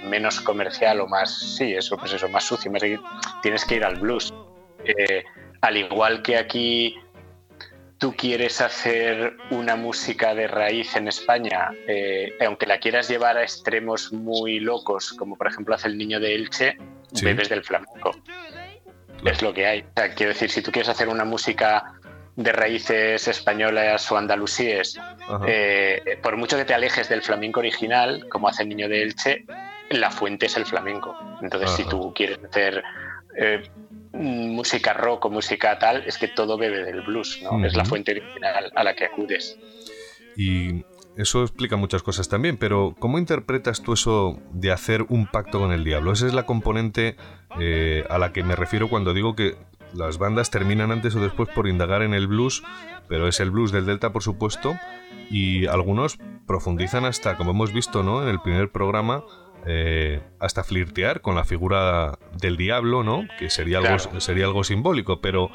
menos 0.09 0.40
comercial 0.40 1.00
o 1.00 1.06
más, 1.06 1.56
sí, 1.56 1.75
eso, 1.75 1.97
pues 1.99 2.12
eso, 2.12 2.28
más 2.28 2.44
sucio, 2.44 2.73
tienes 3.42 3.64
que 3.64 3.76
ir 3.76 3.85
al 3.85 3.97
blues. 3.97 4.33
al 5.61 5.76
igual 5.76 6.23
que 6.23 6.37
aquí 6.37 6.97
tú 8.05 8.15
quieres 8.15 8.61
hacer 8.61 9.35
una 9.49 9.77
música 9.77 10.35
de 10.35 10.47
raíz 10.47 10.95
en 10.95 11.09
España, 11.09 11.71
eh, 11.89 12.37
aunque 12.47 12.67
la 12.67 12.79
quieras 12.79 13.09
llevar 13.09 13.39
a 13.39 13.43
extremos 13.43 14.13
muy 14.13 14.61
locos, 14.61 15.15
como 15.15 15.37
por 15.37 15.47
ejemplo 15.47 15.75
hace 15.75 15.89
el 15.89 15.97
niño 15.97 16.21
de 16.21 16.35
Elche, 16.35 16.77
bebes 17.23 17.49
del 17.49 17.65
flamenco. 17.65 18.11
Es 19.25 19.41
lo 19.41 19.55
que 19.55 19.67
hay. 19.67 19.85
quiero 20.17 20.35
decir, 20.35 20.51
si 20.51 20.61
tú 20.61 20.71
quieres 20.71 20.91
hacer 20.91 21.09
una 21.09 21.25
música 21.25 21.95
de 22.37 22.53
raíces 22.53 23.27
españolas 23.27 24.13
o 24.13 24.19
andalusíes, 24.19 24.99
eh, 25.47 26.19
por 26.23 26.37
mucho 26.37 26.59
que 26.59 26.67
te 26.67 26.75
alejes 26.75 27.09
del 27.09 27.23
flamenco 27.23 27.61
original, 27.61 28.29
como 28.29 28.49
hace 28.49 28.65
el 28.65 28.69
niño 28.69 28.87
de 28.87 29.03
Elche, 29.03 29.47
la 29.89 30.11
fuente 30.11 30.45
es 30.45 30.59
el 30.59 30.67
flamenco. 30.67 31.17
Entonces, 31.41 31.71
si 31.71 31.85
tú 31.85 32.13
quieres 32.15 32.39
hacer 32.45 32.85
eh, 33.39 33.63
música 34.14 34.92
rock 34.92 35.26
o 35.26 35.30
música 35.30 35.78
tal, 35.78 36.04
es 36.06 36.18
que 36.18 36.28
todo 36.28 36.56
bebe 36.56 36.85
del 36.85 37.02
blues, 37.02 37.40
¿no? 37.42 37.64
Es 37.64 37.75
la 37.75 37.85
fuente 37.85 38.12
original 38.12 38.73
a 38.75 38.85
la 38.85 38.94
que 38.94 39.06
acudes. 39.06 39.59
Y 40.37 40.85
eso 41.16 41.42
explica 41.42 41.76
muchas 41.76 42.02
cosas 42.02 42.28
también, 42.28 42.56
pero 42.56 42.94
¿cómo 42.99 43.18
interpretas 43.18 43.83
tú 43.83 43.92
eso 43.92 44.40
de 44.52 44.73
hacer 44.73 45.02
un 45.09 45.26
pacto 45.26 45.61
con 45.61 45.73
el 45.73 45.85
diablo? 45.85 46.12
Esa 46.12 46.26
es 46.26 46.35
la 46.35 46.44
componente 46.47 47.16
eh, 47.61 48.04
a 48.11 48.18
la 48.18 48.33
que 48.33 48.42
me 48.42 48.56
refiero 48.56 48.88
cuando 48.88 49.14
digo 49.14 49.37
que 49.37 49.56
las 49.92 50.18
bandas 50.18 50.50
terminan 50.50 50.90
antes 50.90 51.14
o 51.14 51.21
después 51.21 51.49
por 51.50 51.68
indagar 51.68 52.02
en 52.02 52.14
el 52.14 52.26
blues, 52.26 52.64
pero 53.09 53.28
es 53.28 53.38
el 53.38 53.50
blues 53.50 53.71
del 53.71 53.87
Delta, 53.87 54.12
por 54.12 54.23
supuesto, 54.23 54.76
y 55.30 55.66
algunos 55.66 56.18
profundizan 56.47 57.04
hasta, 57.04 57.37
como 57.37 57.52
hemos 57.52 57.73
visto 57.73 58.02
¿no? 58.02 58.23
en 58.23 58.28
el 58.28 58.40
primer 58.40 58.71
programa, 58.71 59.23
eh, 59.66 60.23
hasta 60.40 60.62
flirtear 60.62 61.21
con 61.21 61.35
la 61.35 61.44
figura 61.44 62.18
del 62.38 62.56
diablo, 62.56 63.02
¿no? 63.02 63.26
Que 63.38 63.49
sería 63.50 63.78
algo, 63.78 64.21
sería 64.21 64.44
algo 64.44 64.62
simbólico, 64.64 65.21
pero 65.21 65.50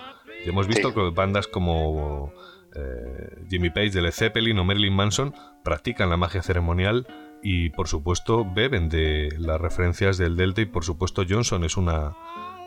hemos 0.46 0.68
visto 0.68 0.94
que 0.94 1.12
bandas 1.12 1.48
como 1.48 2.34
eh, 2.76 3.46
Jimmy 3.50 3.70
Page 3.70 3.92
de 3.92 4.02
Led 4.02 4.12
Zeppelin 4.12 4.58
o 4.60 4.64
Marilyn 4.64 4.94
Manson 4.94 5.34
practican 5.64 6.10
la 6.10 6.18
magia 6.18 6.42
ceremonial 6.42 7.08
y 7.42 7.70
por 7.70 7.88
supuesto 7.88 8.46
beben 8.46 8.90
de 8.90 9.30
las 9.38 9.62
referencias 9.62 10.18
del 10.18 10.36
Delta 10.36 10.62
y 10.62 10.66
por 10.66 10.84
supuesto 10.84 11.24
Johnson 11.28 11.64
es 11.64 11.78
una 11.78 12.16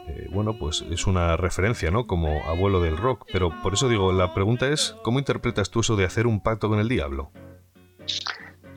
eh, 0.09 0.29
bueno 0.33 0.57
pues 0.59 0.85
es 0.91 1.07
una 1.07 1.37
referencia 1.37 1.91
no 1.91 2.07
como 2.07 2.43
abuelo 2.45 2.81
del 2.81 2.97
rock. 2.97 3.27
Pero 3.33 3.53
por 3.63 3.75
eso 3.75 3.89
digo 3.89 4.13
la 4.13 4.35
pregunta 4.35 4.69
es 4.69 4.97
cómo 5.03 5.19
interpretas 5.19 5.71
tú 5.71 5.81
eso 5.81 5.97
de 5.97 6.05
hacer 6.05 6.27
un 6.27 6.41
pacto 6.41 6.69
con 6.69 6.79
el 6.79 6.89
diablo 6.89 7.33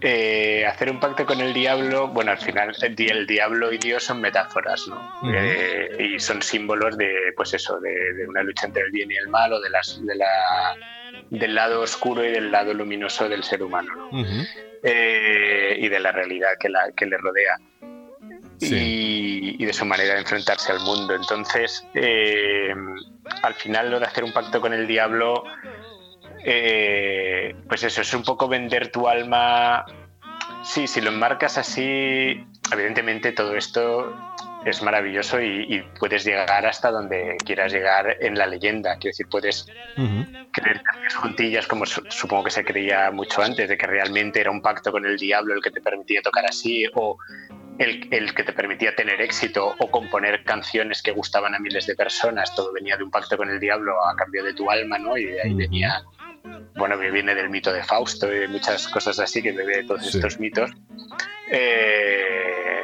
eh, 0.08 0.64
hacer 0.68 0.92
un 0.92 1.00
pacto 1.00 1.26
con 1.26 1.42
el 1.42 1.52
diablo, 1.52 2.10
bueno, 2.10 2.30
al 2.30 2.38
final 2.38 2.76
el, 2.80 3.26
diablo 3.26 3.74
y 3.74 3.80
Dios 3.80 4.04
son 4.04 4.22
metáforas, 4.22 4.88
¿no? 4.88 5.20
Eh, 5.34 6.14
y 6.14 6.20
son 6.20 6.44
símbolos 6.44 6.96
de, 6.96 7.34
pues 7.36 7.56
eso, 7.56 7.80
de, 7.80 8.28
una 8.28 8.44
lucha 8.44 8.68
entre 8.68 8.84
el 8.84 8.92
bien 8.92 9.10
y 9.12 9.16
el 9.16 9.30
mal 9.30 9.54
o 9.54 9.60
de 9.60 9.72
las, 9.72 10.06
de 10.06 10.14
la, 10.14 10.76
del 11.32 11.56
lado 11.56 11.82
oscuro 11.82 12.24
y 12.24 12.30
del 12.32 12.52
lado 12.52 12.72
luminoso 12.76 13.28
del 13.28 13.44
ser 13.44 13.64
humano, 13.64 13.96
¿no? 13.96 14.24
Eh, 14.84 15.76
y 15.80 15.90
de 15.90 16.00
la 16.00 16.12
realidad 16.12 16.50
que, 16.60 16.70
la, 16.70 16.92
que 16.96 17.08
le 17.08 17.18
rodea. 17.18 17.58
Y, 18.60 19.56
y, 19.60 19.66
de 19.66 19.74
su 19.74 19.86
manera 19.86 20.14
de 20.14 20.20
enfrentarse 20.20 20.72
al 20.72 20.82
mundo. 20.82 21.16
Entonces, 21.16 21.84
al 23.42 23.54
final 23.56 23.90
lo 23.90 24.00
de 24.00 24.06
hacer 24.06 24.24
un 24.24 24.34
pacto 24.34 24.62
con 24.62 24.72
el 24.72 24.86
diablo 24.86 25.44
eh, 26.46 27.56
pues 27.68 27.84
eso, 27.84 28.02
es 28.02 28.14
un 28.14 28.24
poco 28.24 28.48
vender 28.48 28.92
tu 28.92 29.08
alma. 29.08 29.86
Sí, 30.64 30.88
si 30.88 31.02
lo 31.02 31.10
enmarcas 31.10 31.58
así, 31.58 32.46
evidentemente 32.72 33.32
todo 33.32 33.56
esto 33.56 34.14
es 34.66 34.82
maravilloso 34.82 35.42
y, 35.42 35.84
puedes 36.00 36.26
llegar 36.26 36.66
hasta 36.66 36.92
donde 36.92 37.38
quieras 37.46 37.72
llegar 37.72 38.18
en 38.20 38.36
la 38.36 38.48
leyenda. 38.48 38.98
Quiero 38.98 39.12
decir, 39.12 39.28
puedes 39.30 39.68
creer 40.52 40.82
juntillas 41.16 41.68
como 41.68 41.86
supongo 41.86 42.46
que 42.46 42.52
se 42.52 42.64
creía 42.64 43.12
mucho 43.12 43.42
antes, 43.42 43.70
de 43.70 43.78
que 43.78 43.88
realmente 43.88 44.42
era 44.42 44.52
un 44.52 44.62
pacto 44.62 44.92
con 44.92 45.06
el 45.06 45.18
diablo 45.18 45.54
el 45.54 45.62
que 45.62 45.72
te 45.72 45.82
permitía 45.82 46.22
tocar 46.22 46.46
así, 46.46 46.86
o 46.96 47.18
el, 47.78 48.34
que 48.34 48.44
te 48.44 48.54
permitía 48.54 48.96
tener 48.96 49.22
éxito, 49.22 49.76
o 49.78 49.92
componer 49.92 50.44
canciones 50.44 51.02
que 51.02 51.12
gustaban 51.12 51.54
a 51.54 51.60
miles 51.60 51.86
de 51.86 51.96
personas. 51.96 52.54
Todo 52.56 52.74
venía 52.74 52.98
de 52.98 53.04
un 53.04 53.12
pacto 53.12 53.38
con 53.38 53.50
el 53.50 53.60
diablo 53.60 53.94
a 54.04 54.16
cambio 54.16 54.44
de 54.44 54.54
tu 54.54 54.70
alma, 54.70 54.98
¿no? 54.98 55.16
Y 55.16 55.26
de 55.26 55.42
ahí 55.42 55.54
venía 55.54 56.04
bueno, 56.76 57.00
que 57.00 57.12
viene 57.12 57.36
del 57.36 57.50
mito 57.50 57.72
de 57.72 57.84
Fausto 57.84 58.34
y 58.34 58.48
muchas 58.48 58.88
cosas 58.88 59.20
así 59.20 59.42
que 59.42 59.52
bebe 59.52 59.78
de 59.78 59.84
todos 59.84 60.14
estos 60.14 60.40
mitos. 60.40 60.72
Eh, 61.50 62.84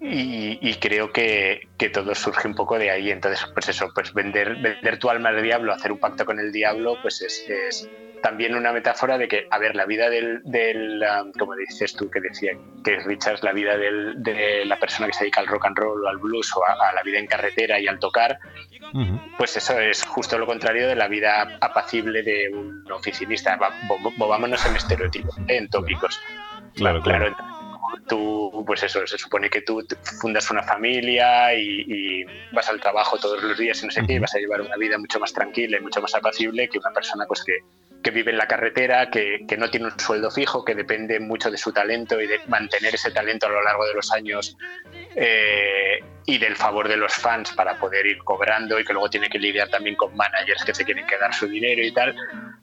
y, 0.00 0.74
creo 0.74 1.12
que, 1.12 1.68
todo 1.92 2.14
surge 2.14 2.48
un 2.48 2.54
poco 2.54 2.78
de 2.78 2.90
ahí. 2.90 3.10
Entonces, 3.10 3.44
pues 3.52 3.68
eso, 3.68 3.90
pues 3.94 4.12
vender, 4.12 4.56
vender 4.56 4.98
tu 4.98 5.10
alma 5.10 5.30
al 5.30 5.42
diablo, 5.42 5.72
hacer 5.72 5.92
un 5.92 5.98
pacto 5.98 6.24
con 6.24 6.38
el 6.38 6.52
diablo, 6.52 6.96
pues 7.02 7.22
es, 7.22 7.88
también 8.22 8.54
una 8.54 8.72
metáfora 8.72 9.18
de 9.18 9.28
que, 9.28 9.46
a 9.50 9.58
ver, 9.58 9.74
la 9.74 9.86
vida 9.86 10.08
del, 10.10 10.40
del 10.44 11.02
um, 11.02 11.32
como 11.32 11.54
dices 11.54 11.94
tú, 11.94 12.10
que 12.10 12.20
decía 12.20 12.52
que 12.84 12.98
Richards, 13.00 13.42
la 13.42 13.52
vida 13.52 13.76
de 13.76 14.64
la 14.64 14.78
persona 14.78 15.06
que 15.06 15.12
se 15.12 15.24
dedica 15.24 15.40
al 15.40 15.46
rock 15.46 15.66
and 15.66 15.78
roll 15.78 16.04
o 16.04 16.08
al 16.08 16.18
blues 16.18 16.50
o 16.56 16.62
a, 16.64 16.92
la 16.92 17.02
vida 17.02 17.18
en 17.18 17.26
carretera 17.26 17.78
y 17.78 17.86
al 17.86 17.98
tocar, 17.98 18.38
pues 19.36 19.56
eso 19.56 19.78
es 19.78 20.04
justo 20.04 20.38
lo 20.38 20.46
contrario 20.46 20.88
de 20.88 20.96
la 20.96 21.08
vida 21.08 21.58
apacible 21.60 22.22
de 22.22 22.48
un 22.52 22.84
oficinista. 22.90 23.58
Movámonos 24.16 24.64
en 24.66 24.76
estereotipos, 24.76 25.36
en 25.48 25.68
tópicos. 25.68 26.20
Claro, 26.74 27.02
claro. 27.02 27.34
tú, 28.08 28.64
pues 28.66 28.82
eso, 28.82 29.06
se 29.06 29.18
supone 29.18 29.48
que 29.50 29.62
tú 29.62 29.82
fundas 30.20 30.50
una 30.50 30.62
familia 30.62 31.54
y, 31.54 32.24
vas 32.52 32.68
al 32.68 32.80
trabajo 32.80 33.18
todos 33.18 33.42
los 33.42 33.58
días 33.58 33.82
y 33.82 33.86
no 33.86 33.92
sé 33.92 34.02
qué, 34.06 34.14
y 34.14 34.18
vas 34.18 34.34
a 34.34 34.38
llevar 34.38 34.60
una 34.60 34.76
vida 34.76 34.98
mucho 34.98 35.20
más 35.20 35.32
tranquila 35.32 35.78
y 35.78 35.80
mucho 35.80 36.00
más 36.00 36.14
apacible 36.14 36.68
que 36.68 36.78
una 36.78 36.90
persona 36.90 37.24
pues 37.26 37.42
que, 37.44 37.58
que 38.06 38.12
vive 38.12 38.30
en 38.30 38.38
la 38.38 38.46
carretera, 38.46 39.10
que, 39.10 39.44
que, 39.48 39.56
no 39.56 39.68
tiene 39.68 39.86
un 39.86 39.98
sueldo 39.98 40.30
fijo, 40.30 40.64
que 40.64 40.76
depende 40.76 41.18
mucho 41.18 41.50
de 41.50 41.58
su 41.58 41.72
talento 41.72 42.20
y 42.20 42.28
de 42.28 42.38
mantener 42.46 42.94
ese 42.94 43.10
talento 43.10 43.46
a 43.46 43.50
lo 43.50 43.64
largo 43.64 43.84
de 43.84 43.94
los 43.94 44.12
años 44.12 44.56
eh, 45.16 45.98
y 46.24 46.38
del 46.38 46.54
favor 46.54 46.86
de 46.86 46.96
los 46.96 47.12
fans 47.12 47.50
para 47.50 47.76
poder 47.80 48.06
ir 48.06 48.18
cobrando 48.18 48.78
y 48.78 48.84
que 48.84 48.92
luego 48.92 49.10
tiene 49.10 49.28
que 49.28 49.40
lidiar 49.40 49.70
también 49.70 49.96
con 49.96 50.14
managers 50.14 50.62
que 50.64 50.72
se 50.72 50.84
quieren 50.84 51.04
quedar 51.04 51.34
su 51.34 51.48
dinero 51.48 51.82
y 51.82 51.92
tal, 51.92 52.14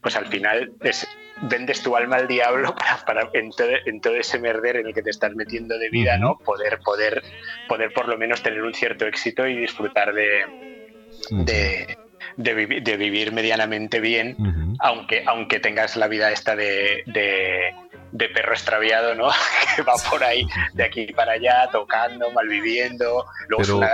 pues 0.01 0.15
al 0.15 0.27
final 0.27 0.71
es, 0.79 1.05
vendes 1.41 1.83
tu 1.83 1.93
alma 1.97 2.15
al 2.15 2.27
diablo 2.29 2.73
para, 3.05 3.05
para 3.05 3.29
en, 3.33 3.51
todo, 3.99 4.15
ese 4.15 4.39
merder 4.39 4.77
en 4.77 4.87
el 4.87 4.93
que 4.93 5.03
te 5.03 5.09
estás 5.09 5.35
metiendo 5.35 5.77
de 5.77 5.89
vida, 5.89 6.17
¿no? 6.17 6.37
Poder, 6.37 6.79
poder, 6.85 7.21
poder 7.67 7.91
por 7.91 8.07
lo 8.07 8.17
menos 8.17 8.41
tener 8.41 8.63
un 8.63 8.73
cierto 8.73 9.05
éxito 9.05 9.45
y 9.45 9.57
disfrutar 9.57 10.13
de, 10.13 11.03
de, 11.31 11.97
vivir 12.37 13.31
medianamente 13.31 13.99
bien, 13.99 14.75
aunque, 14.79 15.23
aunque 15.25 15.59
tengas 15.59 15.95
la 15.95 16.07
vida 16.07 16.31
esta 16.31 16.55
de, 16.55 17.03
de, 17.05 18.29
perro 18.29 18.53
extraviado, 18.53 19.15
¿no? 19.15 19.29
que 19.75 19.81
va 19.81 19.93
por 20.09 20.23
ahí 20.23 20.45
de 20.73 20.83
aquí 20.83 21.07
para 21.13 21.33
allá, 21.33 21.69
tocando, 21.71 22.31
malviviendo. 22.31 23.25
Luego 23.47 23.63
es, 23.63 23.69
una, 23.69 23.89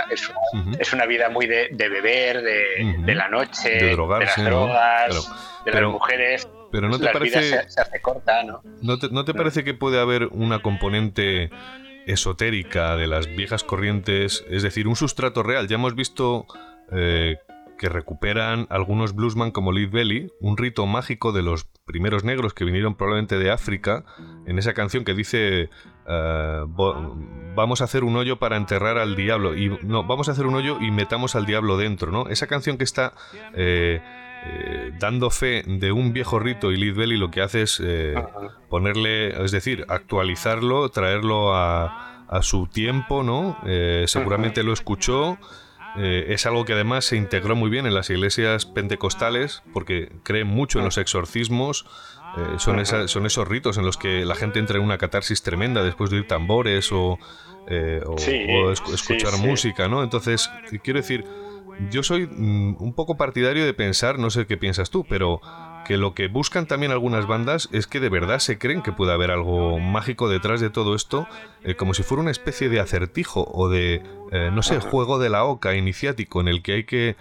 es, 0.80 0.94
una, 0.94 1.06
vida 1.06 1.30
muy 1.30 1.48
de, 1.48 1.70
beber, 1.72 2.42
de, 2.42 3.16
la 3.16 3.30
noche, 3.30 3.70
de, 3.70 3.96
las 3.96 4.36
drogas, 4.38 5.32
de 5.66 5.72
las 5.72 5.84
mujeres. 5.84 6.48
Pero 6.72 6.88
no 6.88 7.00
te 7.00 7.10
parece. 7.10 7.68
Se, 7.68 7.82
hace 7.82 8.00
corta, 8.02 8.44
¿no? 8.44 8.62
¿No 8.82 9.00
te, 9.00 9.10
¿No 9.10 9.26
te 9.26 9.34
parece 9.34 9.64
que 9.64 9.74
puede 9.74 10.00
haber 10.00 10.28
una 10.28 10.62
componente 10.62 11.50
esotérica 12.06 12.96
de 12.96 13.08
las 13.08 13.28
viejas 13.28 13.64
corrientes, 13.64 14.46
es 14.50 14.64
decir, 14.64 14.88
un 14.88 14.96
sustrato 14.96 15.44
real. 15.44 15.68
Ya 15.68 15.76
hemos 15.76 15.96
visto 15.96 16.46
eh, 16.92 17.38
que 17.80 17.90
recuperan 17.90 18.68
algunos 18.70 19.16
bluesman 19.16 19.50
como 19.50 19.72
Lead 19.72 19.90
Belly, 19.90 20.32
un 20.40 20.58
rito 20.58 20.86
mágico 20.86 21.32
de 21.32 21.42
los 21.42 21.64
primeros 21.86 22.24
negros 22.24 22.54
que 22.54 22.66
vinieron 22.66 22.94
probablemente 22.94 23.40
de 23.40 23.50
África, 23.50 24.04
en 24.46 24.60
esa 24.60 24.74
canción 24.74 25.04
que 25.04 25.16
dice 25.16 25.70
eh, 26.08 26.64
vamos 27.56 27.82
a 27.82 27.86
hacer 27.86 28.04
un 28.04 28.16
hoyo 28.18 28.38
para 28.38 28.58
enterrar 28.58 28.98
al 28.98 29.16
diablo 29.16 29.56
y 29.56 29.70
no 29.82 30.04
vamos 30.04 30.30
a 30.30 30.34
hacer 30.34 30.46
un 30.46 30.56
hoyo 30.56 30.78
y 30.80 30.92
metamos 30.92 31.36
al 31.36 31.46
diablo 31.46 31.78
dentro, 31.78 32.12
¿no? 32.12 32.28
Esa 32.28 32.48
canción 32.48 32.78
que 32.78 32.84
está 32.84 33.14
eh, 33.54 34.02
eh, 34.46 34.92
dando 35.00 35.30
fe 35.30 35.64
de 35.66 35.92
un 35.92 36.14
viejo 36.14 36.38
rito 36.38 36.72
y 36.72 36.78
Lead 36.78 36.96
Belly 36.96 37.18
lo 37.18 37.32
que 37.32 37.42
hace 37.42 37.62
es 37.64 37.82
eh, 37.84 38.16
ponerle, 38.70 39.44
es 39.44 39.52
decir, 39.52 39.86
actualizarlo, 39.88 40.90
traerlo 40.90 41.56
a, 41.56 42.06
su 42.42 42.68
tiempo, 42.68 43.24
¿no? 43.24 43.58
Seguramente 44.06 44.62
lo 44.62 44.72
escuchó. 44.72 45.40
Es 46.00 46.46
algo 46.46 46.66
que 46.66 46.74
además 46.74 47.06
se 47.06 47.18
integró 47.18 47.56
muy 47.56 47.70
bien 47.70 47.86
en 47.86 47.94
las 47.94 48.10
iglesias 48.10 48.66
pentecostales 48.66 49.64
porque 49.74 50.12
creen 50.24 50.48
mucho 50.48 50.80
en 50.80 50.86
los 50.86 50.98
exorcismos. 50.98 51.86
son, 52.58 52.86
son 52.86 53.26
esos 53.26 53.48
ritos 53.48 53.78
en 53.78 53.86
los 53.86 53.98
que 53.98 54.26
la 54.26 54.36
gente 54.36 54.60
entra 54.60 54.78
en 54.78 54.84
una 54.84 54.98
catarsis 54.98 55.42
tremenda 55.44 55.84
después 55.84 56.10
de 56.10 56.18
oír 56.18 56.28
tambores 56.28 56.92
o, 56.92 57.18
escuchar 58.94 59.38
música, 59.38 59.88
¿no? 59.88 60.04
Entonces, 60.04 60.50
quiero 60.84 61.00
decir, 61.00 61.26
yo 61.92 62.04
soy 62.04 62.28
mm, 62.28 62.78
un 62.80 62.94
poco 62.94 63.18
partidario 63.18 63.66
de 63.66 63.74
pensar, 63.74 64.20
no 64.20 64.30
sé 64.30 64.46
qué 64.46 64.58
piensas 64.58 64.90
tú, 64.90 65.06
pero 65.08 65.42
que 65.90 65.98
lo 65.98 66.14
que 66.14 66.28
buscan 66.28 66.68
también 66.68 66.92
algunas 66.92 67.26
bandas 67.26 67.68
es 67.72 67.88
que 67.88 68.00
de 68.00 68.10
verdad 68.10 68.38
se 68.38 68.60
creen 68.60 68.84
que 68.84 68.92
puede 68.92 69.12
haber 69.12 69.32
algo 69.32 69.80
mágico 69.80 70.30
detrás 70.30 70.62
de 70.62 70.70
todo 70.70 70.94
esto, 70.94 71.28
eh, 71.64 71.74
como 71.74 71.96
si 71.96 72.04
fuera 72.04 72.22
una 72.22 72.30
especie 72.30 72.70
de 72.70 72.80
acertijo 72.80 73.50
o 73.52 73.70
de, 73.70 74.04
eh, 74.32 74.52
no 74.54 74.62
sé, 74.62 74.80
juego 74.82 75.18
de 75.18 75.32
la 75.32 75.46
oca 75.46 75.74
iniciático 75.74 76.42
en 76.42 76.48
el 76.48 76.62
que 76.62 76.74
hay 76.74 76.84
que, 76.84 77.10
eh, 77.10 77.16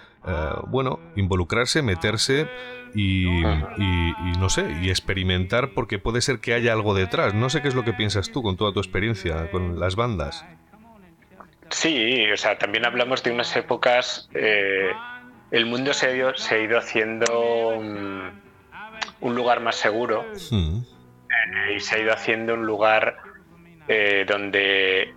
bueno, 0.67 1.01
involucrarse, 1.17 1.81
meterse 1.81 2.47
y, 2.95 3.27
y, 3.27 4.13
no 4.39 4.51
sé, 4.51 4.71
y 4.83 4.91
experimentar 4.91 5.71
porque 5.71 5.99
puede 5.99 6.21
ser 6.21 6.41
que 6.41 6.53
haya 6.53 6.75
algo 6.75 6.93
detrás. 6.93 7.33
No 7.33 7.49
sé 7.49 7.63
qué 7.63 7.69
es 7.69 7.75
lo 7.75 7.87
que 7.87 7.95
piensas 7.95 8.31
tú 8.31 8.43
con 8.43 8.59
toda 8.59 8.75
tu 8.75 8.81
experiencia 8.81 9.51
con 9.51 9.81
las 9.81 9.97
bandas. 9.97 10.45
Sí, 11.71 12.31
o 12.31 12.37
sea, 12.37 12.59
también 12.59 12.85
hablamos 12.85 13.23
de 13.23 13.31
unas 13.31 13.57
épocas. 13.57 14.29
El 14.35 15.65
mundo 15.65 15.95
se 15.95 16.09
ha 16.09 16.15
ido, 16.15 16.35
se 16.35 16.55
ha 16.55 16.59
ido 16.59 16.77
haciendo 16.77 17.25
un, 19.21 19.35
lugar 19.35 19.61
más 19.61 19.77
seguro 19.77 20.25
hmm. 20.51 20.79
eh, 20.79 21.75
y 21.77 21.81
se 21.81 21.97
ha 21.97 21.99
ido 22.01 22.13
haciendo 22.13 22.55
un 22.55 22.67
lugar 22.67 23.19
eh, 23.89 24.25
donde 24.27 25.15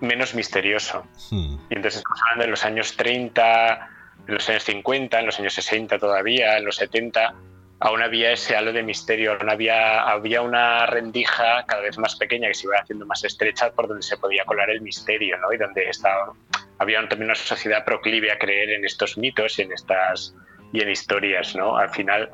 menos 0.00 0.34
misterioso. 0.34 1.06
Y 1.30 1.74
entonces 1.74 1.96
estamos 1.96 2.20
hablando 2.22 2.44
de 2.44 2.50
los 2.50 2.64
años 2.64 2.96
30, 2.96 3.88
en 4.26 4.34
los 4.34 4.48
años 4.48 4.64
50, 4.64 5.20
en 5.20 5.26
los 5.26 5.38
años 5.38 5.54
60 5.54 5.98
todavía, 5.98 6.56
en 6.56 6.64
los 6.64 6.76
70 6.76 7.34
aún 7.80 8.02
había 8.02 8.32
ese 8.32 8.54
halo 8.54 8.72
de 8.72 8.82
misterio, 8.82 9.32
aún 9.32 9.48
había, 9.48 10.02
había 10.02 10.42
una 10.42 10.86
rendija 10.86 11.64
cada 11.66 11.80
vez 11.80 11.96
más 11.98 12.14
pequeña 12.14 12.48
que 12.48 12.54
se 12.54 12.66
iba 12.66 12.76
haciendo 12.76 13.06
más 13.06 13.24
estrecha 13.24 13.72
por 13.72 13.88
donde 13.88 14.02
se 14.02 14.18
podía 14.18 14.44
colar 14.44 14.68
el 14.70 14.82
misterio, 14.82 15.38
¿no? 15.38 15.52
Y 15.52 15.56
donde 15.56 15.88
estaba, 15.88 16.34
había 16.78 17.00
también 17.08 17.30
una 17.30 17.34
sociedad 17.34 17.84
proclive 17.84 18.30
a 18.30 18.38
creer 18.38 18.70
en 18.70 18.84
estos 18.84 19.16
mitos 19.16 19.58
y 19.58 19.62
en 19.62 19.72
estas 19.72 20.34
y 20.72 20.82
en 20.82 20.90
historias, 20.90 21.56
¿no? 21.56 21.76
Al 21.76 21.88
final, 21.88 22.30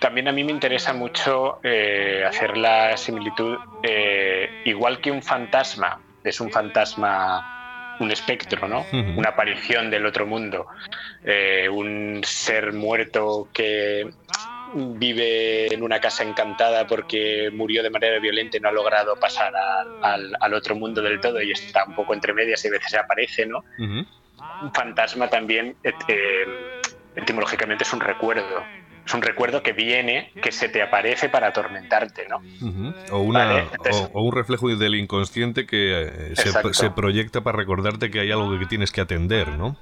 también 0.00 0.28
a 0.28 0.32
mí 0.32 0.44
me 0.44 0.52
interesa 0.52 0.92
mucho 0.92 1.60
eh, 1.62 2.24
hacer 2.26 2.56
la 2.56 2.96
similitud, 2.96 3.56
eh, 3.82 4.62
igual 4.64 5.00
que 5.00 5.10
un 5.10 5.22
fantasma, 5.22 6.00
es 6.24 6.40
un 6.40 6.50
fantasma 6.50 7.52
un 7.98 8.10
espectro, 8.10 8.68
¿no? 8.68 8.84
Una 8.92 9.30
aparición 9.30 9.90
del 9.90 10.04
otro 10.04 10.26
mundo, 10.26 10.66
eh, 11.24 11.68
un 11.68 12.20
ser 12.24 12.74
muerto 12.74 13.48
que 13.52 14.10
vive 14.74 15.72
en 15.72 15.82
una 15.82 16.00
casa 16.00 16.22
encantada 16.22 16.86
porque 16.86 17.50
murió 17.52 17.82
de 17.82 17.90
manera 17.90 18.18
violenta 18.18 18.56
y 18.56 18.60
no 18.60 18.68
ha 18.68 18.72
logrado 18.72 19.16
pasar 19.16 19.52
al, 20.02 20.54
otro 20.54 20.74
mundo 20.74 21.00
del 21.00 21.20
todo 21.20 21.40
y 21.40 21.52
está 21.52 21.84
un 21.84 21.94
poco 21.94 22.12
entre 22.12 22.34
medias 22.34 22.64
y 22.64 22.68
a 22.68 22.72
veces 22.72 22.94
aparece, 22.94 23.46
¿no? 23.46 23.64
Un 23.78 24.74
fantasma 24.74 25.28
también, 25.28 25.76
etimológicamente, 27.14 27.84
es 27.84 27.92
un 27.92 28.00
recuerdo. 28.00 28.62
Es 29.06 29.14
un 29.14 29.22
recuerdo 29.22 29.62
que 29.62 29.72
viene, 29.72 30.32
que 30.42 30.50
se 30.50 30.68
te 30.68 30.82
aparece 30.82 31.28
para 31.28 31.48
atormentarte, 31.48 32.26
¿no? 32.28 32.42
o, 33.12 33.20
un 33.20 34.32
reflejo 34.34 34.68
del 34.74 34.96
inconsciente 34.96 35.64
que 35.66 36.02
eh, 36.02 36.36
se, 36.36 36.74
se 36.74 36.90
proyecta 36.90 37.42
para 37.42 37.56
recordarte 37.56 38.10
que 38.10 38.20
hay 38.20 38.32
algo 38.32 38.58
que 38.58 38.66
tienes 38.66 38.90
que 38.90 39.00
atender, 39.00 39.48
¿no? 39.48 39.76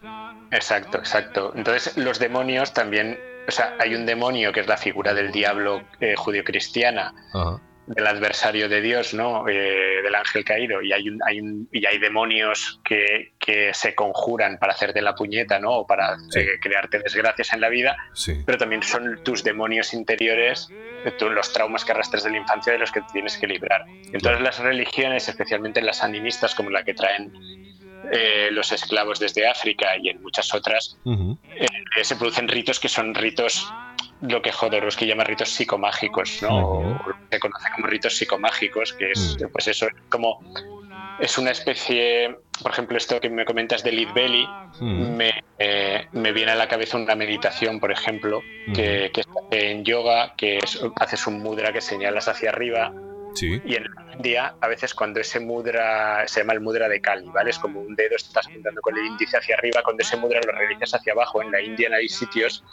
Exacto, 0.51 0.99
exacto. 0.99 1.53
Entonces 1.57 1.97
los 1.97 2.19
demonios 2.19 2.75
también 2.75 3.19
o 3.47 3.51
sea, 3.51 3.75
hay 3.79 3.95
un 3.95 4.07
demonio 4.07 4.53
que 4.53 4.61
es 4.61 4.67
la 4.67 4.77
figura 4.77 5.15
del 5.15 5.31
diablo 5.31 5.83
eh, 6.01 6.15
judio-cristiana, 6.17 7.15
del 7.87 8.07
adversario 8.07 8.69
de 8.69 8.81
Dios, 8.81 9.15
¿no? 9.15 9.49
Eh, 9.49 10.03
del 10.03 10.15
ángel 10.15 10.45
caído, 10.45 10.81
y 10.83 10.93
hay, 10.93 11.09
un, 11.09 11.21
hay 11.25 11.41
un, 11.41 11.69
y 11.71 11.85
hay 11.87 11.99
demonios 11.99 12.81
que, 12.85 13.33
que, 13.39 13.75
se 13.75 13.95
conjuran 13.95 14.59
para 14.59 14.73
hacerte 14.73 15.03
la 15.03 15.15
puñeta, 15.15 15.59
¿no? 15.59 15.73
O 15.73 15.87
para 15.87 16.17
eh, 16.35 16.59
crearte 16.61 16.99
desgracias 16.99 17.53
en 17.53 17.61
la 17.61 17.69
vida, 17.69 17.97
pero 18.47 18.59
también 18.59 18.83
son 18.83 19.23
tus 19.23 19.45
demonios 19.45 19.93
interiores, 19.93 20.69
los 21.21 21.53
traumas 21.53 21.85
que 21.85 21.93
arrastras 21.93 22.25
de 22.25 22.31
la 22.31 22.39
infancia 22.39 22.73
de 22.73 22.79
los 22.79 22.91
que 22.91 23.01
tienes 23.13 23.37
que 23.37 23.47
librar. 23.47 23.85
Entonces 24.13 24.41
las 24.41 24.59
religiones, 24.59 25.29
especialmente 25.29 25.83
las 25.83 26.03
animistas 26.03 26.55
como 26.55 26.71
la 26.71 26.85
que 26.85 26.95
traen 26.95 27.33
eh, 28.13 28.51
los 28.51 28.71
esclavos 28.73 29.19
desde 29.19 29.49
África 29.49 29.97
y 30.01 30.11
en 30.11 30.23
muchas 30.23 30.53
otras, 30.55 30.99
eh, 31.07 32.05
se 32.05 32.17
producen 32.17 32.49
ritos 32.49 32.79
que 32.79 32.89
son 32.89 33.15
ritos, 33.15 33.67
lo 34.23 34.43
que 34.43 34.53
Jodorowsky 34.53 35.07
llama 35.07 35.25
ritos 35.25 35.51
psicomágicos, 35.51 36.43
¿no? 36.43 37.01
se 37.31 37.39
conoce 37.39 37.69
como 37.75 37.87
ritos 37.87 38.17
psicomágicos, 38.17 38.93
que 38.93 39.11
es, 39.11 39.37
mm. 39.41 39.49
pues 39.53 39.69
eso, 39.69 39.87
como 40.09 40.41
es 41.19 41.39
una 41.39 41.51
especie, 41.51 42.37
por 42.63 42.73
ejemplo, 42.73 42.97
esto 42.97 43.21
que 43.21 43.31
me 43.31 43.45
comentas 43.45 43.83
de 43.83 43.93
Lead 43.93 44.13
Belly, 44.15 44.47
mm. 44.81 45.21
eh, 45.59 46.07
me, 46.13 46.33
viene 46.33 46.53
a 46.53 46.57
la 46.57 46.69
cabeza 46.69 46.97
una 46.97 47.15
meditación, 47.15 47.81
por 47.81 47.93
ejemplo, 47.93 48.43
que, 48.75 49.11
que 49.13 49.23
en 49.51 49.85
yoga, 49.85 50.35
que 50.37 50.59
haces 51.01 51.27
un 51.27 51.43
mudra 51.43 51.73
que 51.73 51.81
señalas 51.81 52.29
hacia 52.29 52.51
arriba 52.51 52.93
y 53.41 53.75
en 53.75 53.85
la 53.85 54.13
India, 54.15 54.55
a 54.61 54.69
veces 54.69 54.95
cuando 54.95 55.21
ese 55.21 55.41
mudra, 55.41 56.27
se 56.27 56.41
llama 56.41 56.53
el 56.53 56.61
mudra 56.61 56.89
de 56.89 57.01
Kali, 57.01 57.29
¿vale? 57.29 57.51
Es 57.51 57.59
como 57.59 57.81
un 57.81 57.95
dedo, 57.95 58.17
estás 58.17 58.47
apuntando 58.47 58.81
con 58.81 58.97
el 58.97 59.05
índice 59.05 59.37
hacia 59.37 59.57
arriba, 59.57 59.83
cuando 59.83 60.03
ese 60.03 60.17
mudra 60.17 60.41
lo 60.45 60.53
realizas 60.53 60.95
hacia 60.95 61.13
abajo. 61.13 61.43
En 61.43 61.51
la 61.51 61.61
India 61.61 61.89
hay 61.95 62.09
sitios 62.09 62.65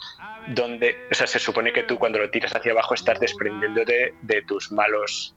donde, 0.48 0.96
o 1.10 1.14
sea, 1.14 1.26
se 1.26 1.38
supone 1.38 1.72
que 1.72 1.82
tú 1.82 1.98
cuando 1.98 2.18
lo 2.18 2.30
tiras 2.30 2.54
hacia 2.54 2.72
abajo 2.72 2.94
estás 2.94 3.18
desprendiéndote 3.20 4.14
de 4.22 4.42
tus 4.42 4.72
malos 4.72 5.34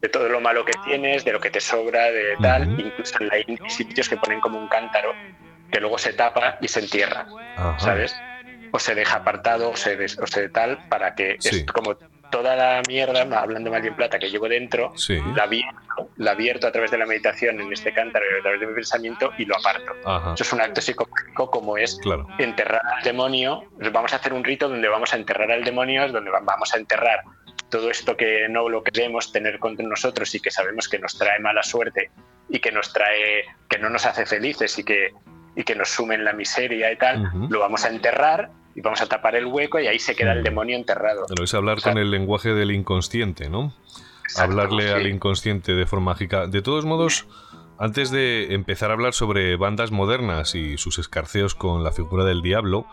de 0.00 0.08
todo 0.08 0.28
lo 0.28 0.40
malo 0.40 0.64
que 0.64 0.74
tienes, 0.84 1.24
de 1.24 1.32
lo 1.32 1.40
que 1.40 1.50
te 1.50 1.60
sobra, 1.60 2.10
de 2.10 2.36
tal. 2.40 2.80
Incluso 2.80 3.16
en 3.20 3.28
la 3.28 3.38
India 3.40 3.58
hay 3.64 3.70
sitios 3.70 4.08
que 4.08 4.16
ponen 4.16 4.40
como 4.40 4.58
un 4.58 4.68
cántaro 4.68 5.12
que 5.70 5.80
luego 5.80 5.98
se 5.98 6.12
tapa 6.12 6.58
y 6.60 6.68
se 6.68 6.80
entierra, 6.80 7.26
¿sabes? 7.78 8.16
O 8.70 8.78
se 8.78 8.94
deja 8.94 9.18
apartado 9.18 9.70
o 9.70 9.76
se, 9.76 9.96
o 10.04 10.26
se 10.26 10.48
tal 10.50 10.88
para 10.88 11.14
que 11.14 11.36
es 11.42 11.64
como 11.72 11.96
toda 12.30 12.56
la 12.56 12.82
mierda, 12.88 13.22
hablando 13.40 13.70
mal 13.70 13.82
bien 13.82 13.94
plata, 13.94 14.18
que 14.18 14.30
llevo 14.30 14.48
dentro, 14.48 14.92
la, 15.34 15.44
abierto, 15.44 16.10
la 16.16 16.32
abierto 16.32 16.66
a 16.66 16.72
través 16.72 16.90
de 16.90 16.98
la 16.98 17.06
meditación 17.06 17.60
en 17.60 17.72
este 17.72 17.92
cántaro 17.92 18.24
y 18.24 18.38
a 18.38 18.42
través 18.42 18.60
de 18.60 18.66
mi 18.66 18.74
pensamiento 18.74 19.32
y 19.38 19.44
lo 19.44 19.56
aparto. 19.56 19.92
Eso 20.34 20.44
es 20.44 20.52
un 20.52 20.60
acto 20.60 20.80
psicológico 20.80 21.50
como 21.50 21.76
es 21.76 21.98
enterrar 22.38 22.82
al 22.96 23.02
demonio. 23.02 23.64
Vamos 23.92 24.12
a 24.12 24.16
hacer 24.16 24.32
un 24.32 24.44
rito 24.44 24.68
donde 24.68 24.88
vamos 24.88 25.12
a 25.12 25.16
enterrar 25.16 25.50
al 25.50 25.64
demonio, 25.64 26.08
donde 26.10 26.30
vamos 26.30 26.74
a 26.74 26.78
enterrar 26.78 27.22
todo 27.68 27.90
esto 27.90 28.16
que 28.16 28.48
no 28.48 28.68
lo 28.68 28.82
queremos 28.82 29.30
tener 29.32 29.58
contra 29.58 29.86
nosotros 29.86 30.34
y 30.34 30.40
que 30.40 30.50
sabemos 30.50 30.88
que 30.88 30.98
nos 30.98 31.16
trae 31.18 31.38
mala 31.38 31.62
suerte 31.62 32.10
y 32.48 32.60
que 32.60 32.72
nos 32.72 32.92
trae, 32.92 33.44
que 33.68 33.78
no 33.78 33.90
nos 33.90 34.06
hace 34.06 34.24
felices 34.24 34.78
y 34.78 34.84
que, 34.84 35.12
y 35.54 35.64
que 35.64 35.74
nos 35.74 35.90
sumen 35.90 36.24
la 36.24 36.32
miseria 36.32 36.90
y 36.90 36.96
tal, 36.96 37.30
lo 37.48 37.60
vamos 37.60 37.84
a 37.84 37.88
enterrar 37.88 38.50
y 38.78 38.80
vamos 38.80 39.02
a 39.02 39.06
tapar 39.06 39.34
el 39.34 39.46
hueco 39.46 39.80
y 39.80 39.88
ahí 39.88 39.98
se 39.98 40.14
queda 40.14 40.34
el 40.34 40.44
demonio 40.44 40.76
enterrado. 40.76 41.26
Pero 41.28 41.42
es 41.42 41.52
hablar 41.52 41.82
con 41.82 41.98
el 41.98 42.12
lenguaje 42.12 42.54
del 42.54 42.70
inconsciente, 42.70 43.50
¿no? 43.50 43.74
Hablarle 44.36 44.92
al 44.92 45.08
inconsciente 45.08 45.74
de 45.74 45.84
forma 45.84 46.12
mágica. 46.12 46.46
De 46.46 46.62
todos 46.62 46.84
modos, 46.84 47.26
antes 47.76 48.12
de 48.12 48.54
empezar 48.54 48.90
a 48.90 48.94
hablar 48.94 49.14
sobre 49.14 49.56
bandas 49.56 49.90
modernas 49.90 50.54
y 50.54 50.78
sus 50.78 51.00
escarceos 51.00 51.56
con 51.56 51.82
la 51.82 51.90
figura 51.90 52.22
del 52.24 52.40
diablo, 52.40 52.86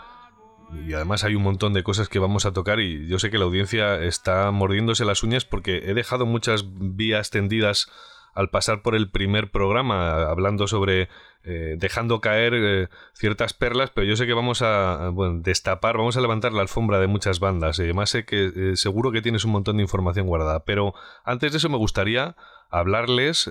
y 0.74 0.94
además 0.94 1.24
hay 1.24 1.36
un 1.36 1.44
montón 1.44 1.74
de 1.74 1.84
cosas 1.84 2.10
que 2.10 2.18
vamos 2.18 2.48
a 2.48 2.52
tocar 2.52 2.80
y 2.80 3.08
yo 3.08 3.20
sé 3.20 3.30
que 3.30 3.38
la 3.38 3.46
audiencia 3.46 4.02
está 4.02 4.50
mordiéndose 4.50 5.06
las 5.06 5.22
uñas 5.22 5.46
porque 5.46 5.84
he 5.86 5.94
dejado 5.94 6.26
muchas 6.26 6.66
vías 6.66 7.30
tendidas 7.30 7.92
al 8.34 8.50
pasar 8.50 8.82
por 8.82 8.96
el 8.96 9.12
primer 9.12 9.52
programa 9.52 10.24
hablando 10.24 10.66
sobre 10.66 11.10
eh, 11.46 11.76
dejando 11.78 12.22
caer 12.22 12.54
eh, 12.56 12.88
ciertas 13.14 13.54
perlas, 13.54 13.92
pero 13.92 14.08
yo 14.08 14.16
sé 14.16 14.26
que 14.26 14.34
vamos 14.34 14.62
a 14.62 15.12
destapar, 15.42 15.98
vamos 15.98 16.18
a 16.18 16.22
levantar 16.22 16.54
la 16.54 16.62
alfombra 16.62 17.00
de 17.00 17.08
muchas 17.08 17.40
bandas 17.40 17.78
y 17.80 17.84
además 17.84 18.10
sé 18.10 18.26
que 18.26 18.52
eh, 18.56 18.76
seguro 18.76 19.12
que 19.12 19.22
tienes 19.22 19.46
un 19.46 19.52
montón 19.52 19.78
de 19.78 19.84
información 19.84 20.26
guardada, 20.26 20.66
pero 20.66 20.96
antes 21.24 21.52
de 21.52 21.60
eso 21.60 21.70
me 21.70 21.78
gustaría 21.78 22.36
hablarles 22.70 23.50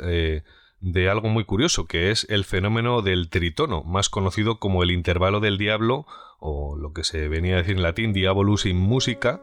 de 0.80 1.08
algo 1.08 1.28
muy 1.28 1.44
curioso, 1.44 1.86
que 1.86 2.10
es 2.10 2.26
el 2.28 2.44
fenómeno 2.44 3.00
del 3.00 3.30
tritono, 3.30 3.82
más 3.84 4.10
conocido 4.10 4.58
como 4.58 4.82
el 4.82 4.90
intervalo 4.90 5.40
del 5.40 5.56
diablo, 5.56 6.06
o 6.38 6.76
lo 6.76 6.92
que 6.92 7.04
se 7.04 7.28
venía 7.28 7.54
a 7.54 7.58
decir 7.58 7.76
en 7.76 7.82
latín, 7.82 8.12
diabolus 8.12 8.66
in 8.66 8.76
musica, 8.76 9.40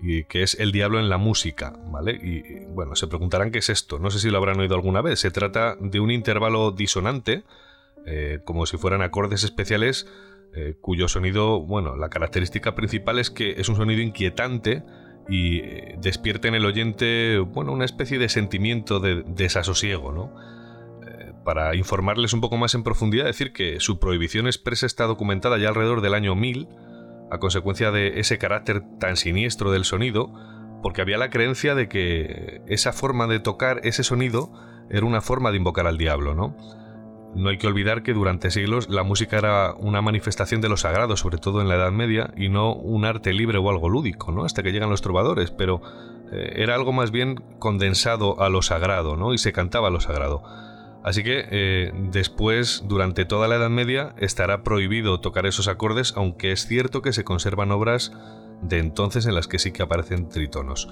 y 0.00 0.24
que 0.24 0.42
es 0.42 0.58
el 0.58 0.72
diablo 0.72 0.98
en 0.98 1.08
la 1.08 1.18
música, 1.18 1.74
¿vale? 1.86 2.12
Y 2.12 2.64
bueno, 2.66 2.96
se 2.96 3.06
preguntarán 3.06 3.52
qué 3.52 3.58
es 3.58 3.68
esto, 3.68 4.00
no 4.00 4.10
sé 4.10 4.18
si 4.18 4.30
lo 4.30 4.38
habrán 4.38 4.58
oído 4.58 4.74
alguna 4.74 5.02
vez, 5.02 5.20
se 5.20 5.30
trata 5.30 5.76
de 5.78 6.00
un 6.00 6.10
intervalo 6.10 6.72
disonante, 6.72 7.44
eh, 8.06 8.40
como 8.44 8.66
si 8.66 8.76
fueran 8.76 9.02
acordes 9.02 9.44
especiales, 9.44 10.06
eh, 10.54 10.76
cuyo 10.80 11.08
sonido, 11.08 11.60
bueno, 11.60 11.96
la 11.96 12.08
característica 12.08 12.74
principal 12.74 13.18
es 13.18 13.30
que 13.30 13.52
es 13.58 13.68
un 13.68 13.76
sonido 13.76 14.00
inquietante, 14.00 14.82
y 15.28 15.60
eh, 15.60 15.96
despierta 16.00 16.48
en 16.48 16.54
el 16.54 16.66
oyente, 16.66 17.38
bueno, 17.38 17.72
una 17.72 17.84
especie 17.84 18.18
de 18.18 18.28
sentimiento 18.28 19.00
de 19.00 19.22
desasosiego, 19.26 20.12
¿no? 20.12 20.32
para 21.44 21.74
informarles 21.74 22.34
un 22.34 22.40
poco 22.40 22.56
más 22.56 22.72
en 22.76 22.84
profundidad, 22.84 23.24
decir 23.24 23.52
que 23.52 23.80
su 23.80 23.98
prohibición 23.98 24.46
expresa 24.46 24.86
está 24.86 25.06
documentada 25.06 25.58
ya 25.58 25.70
alrededor 25.70 26.00
del 26.00 26.14
año 26.14 26.36
1000, 26.36 26.68
a 27.32 27.38
consecuencia 27.38 27.90
de 27.90 28.20
ese 28.20 28.38
carácter 28.38 28.84
tan 29.00 29.16
siniestro 29.16 29.72
del 29.72 29.84
sonido, 29.84 30.32
porque 30.82 31.00
había 31.00 31.18
la 31.18 31.30
creencia 31.30 31.74
de 31.74 31.88
que 31.88 32.60
esa 32.66 32.92
forma 32.92 33.26
de 33.26 33.40
tocar 33.40 33.80
ese 33.84 34.04
sonido 34.04 34.52
era 34.90 35.06
una 35.06 35.20
forma 35.20 35.50
de 35.50 35.56
invocar 35.56 35.86
al 35.86 35.98
diablo, 35.98 36.34
¿no? 36.34 36.56
No 37.34 37.48
hay 37.48 37.58
que 37.58 37.66
olvidar 37.66 38.02
que 38.02 38.12
durante 38.12 38.50
siglos 38.50 38.90
la 38.90 39.04
música 39.04 39.38
era 39.38 39.74
una 39.78 40.02
manifestación 40.02 40.60
de 40.60 40.68
lo 40.68 40.76
sagrado, 40.76 41.16
sobre 41.16 41.38
todo 41.38 41.60
en 41.60 41.68
la 41.68 41.76
Edad 41.76 41.92
Media, 41.92 42.32
y 42.36 42.48
no 42.48 42.74
un 42.74 43.04
arte 43.04 43.32
libre 43.32 43.58
o 43.58 43.70
algo 43.70 43.88
lúdico, 43.88 44.32
¿no? 44.32 44.44
Hasta 44.44 44.62
que 44.62 44.72
llegan 44.72 44.90
los 44.90 45.00
trovadores, 45.00 45.50
pero 45.50 45.80
eh, 46.30 46.54
era 46.56 46.74
algo 46.74 46.92
más 46.92 47.10
bien 47.10 47.36
condensado 47.58 48.40
a 48.40 48.50
lo 48.50 48.60
sagrado, 48.60 49.16
¿no? 49.16 49.32
Y 49.32 49.38
se 49.38 49.52
cantaba 49.52 49.88
a 49.88 49.90
lo 49.90 50.00
sagrado. 50.00 50.42
Así 51.02 51.24
que 51.24 51.46
eh, 51.50 51.92
después, 52.10 52.84
durante 52.86 53.24
toda 53.24 53.48
la 53.48 53.56
Edad 53.56 53.70
Media, 53.70 54.14
estará 54.18 54.62
prohibido 54.62 55.20
tocar 55.20 55.46
esos 55.46 55.68
acordes, 55.68 56.12
aunque 56.16 56.52
es 56.52 56.66
cierto 56.66 57.02
que 57.02 57.12
se 57.12 57.24
conservan 57.24 57.72
obras 57.72 58.12
de 58.60 58.78
entonces 58.78 59.26
en 59.26 59.34
las 59.34 59.48
que 59.48 59.58
sí 59.58 59.72
que 59.72 59.82
aparecen 59.82 60.28
tritonos. 60.28 60.88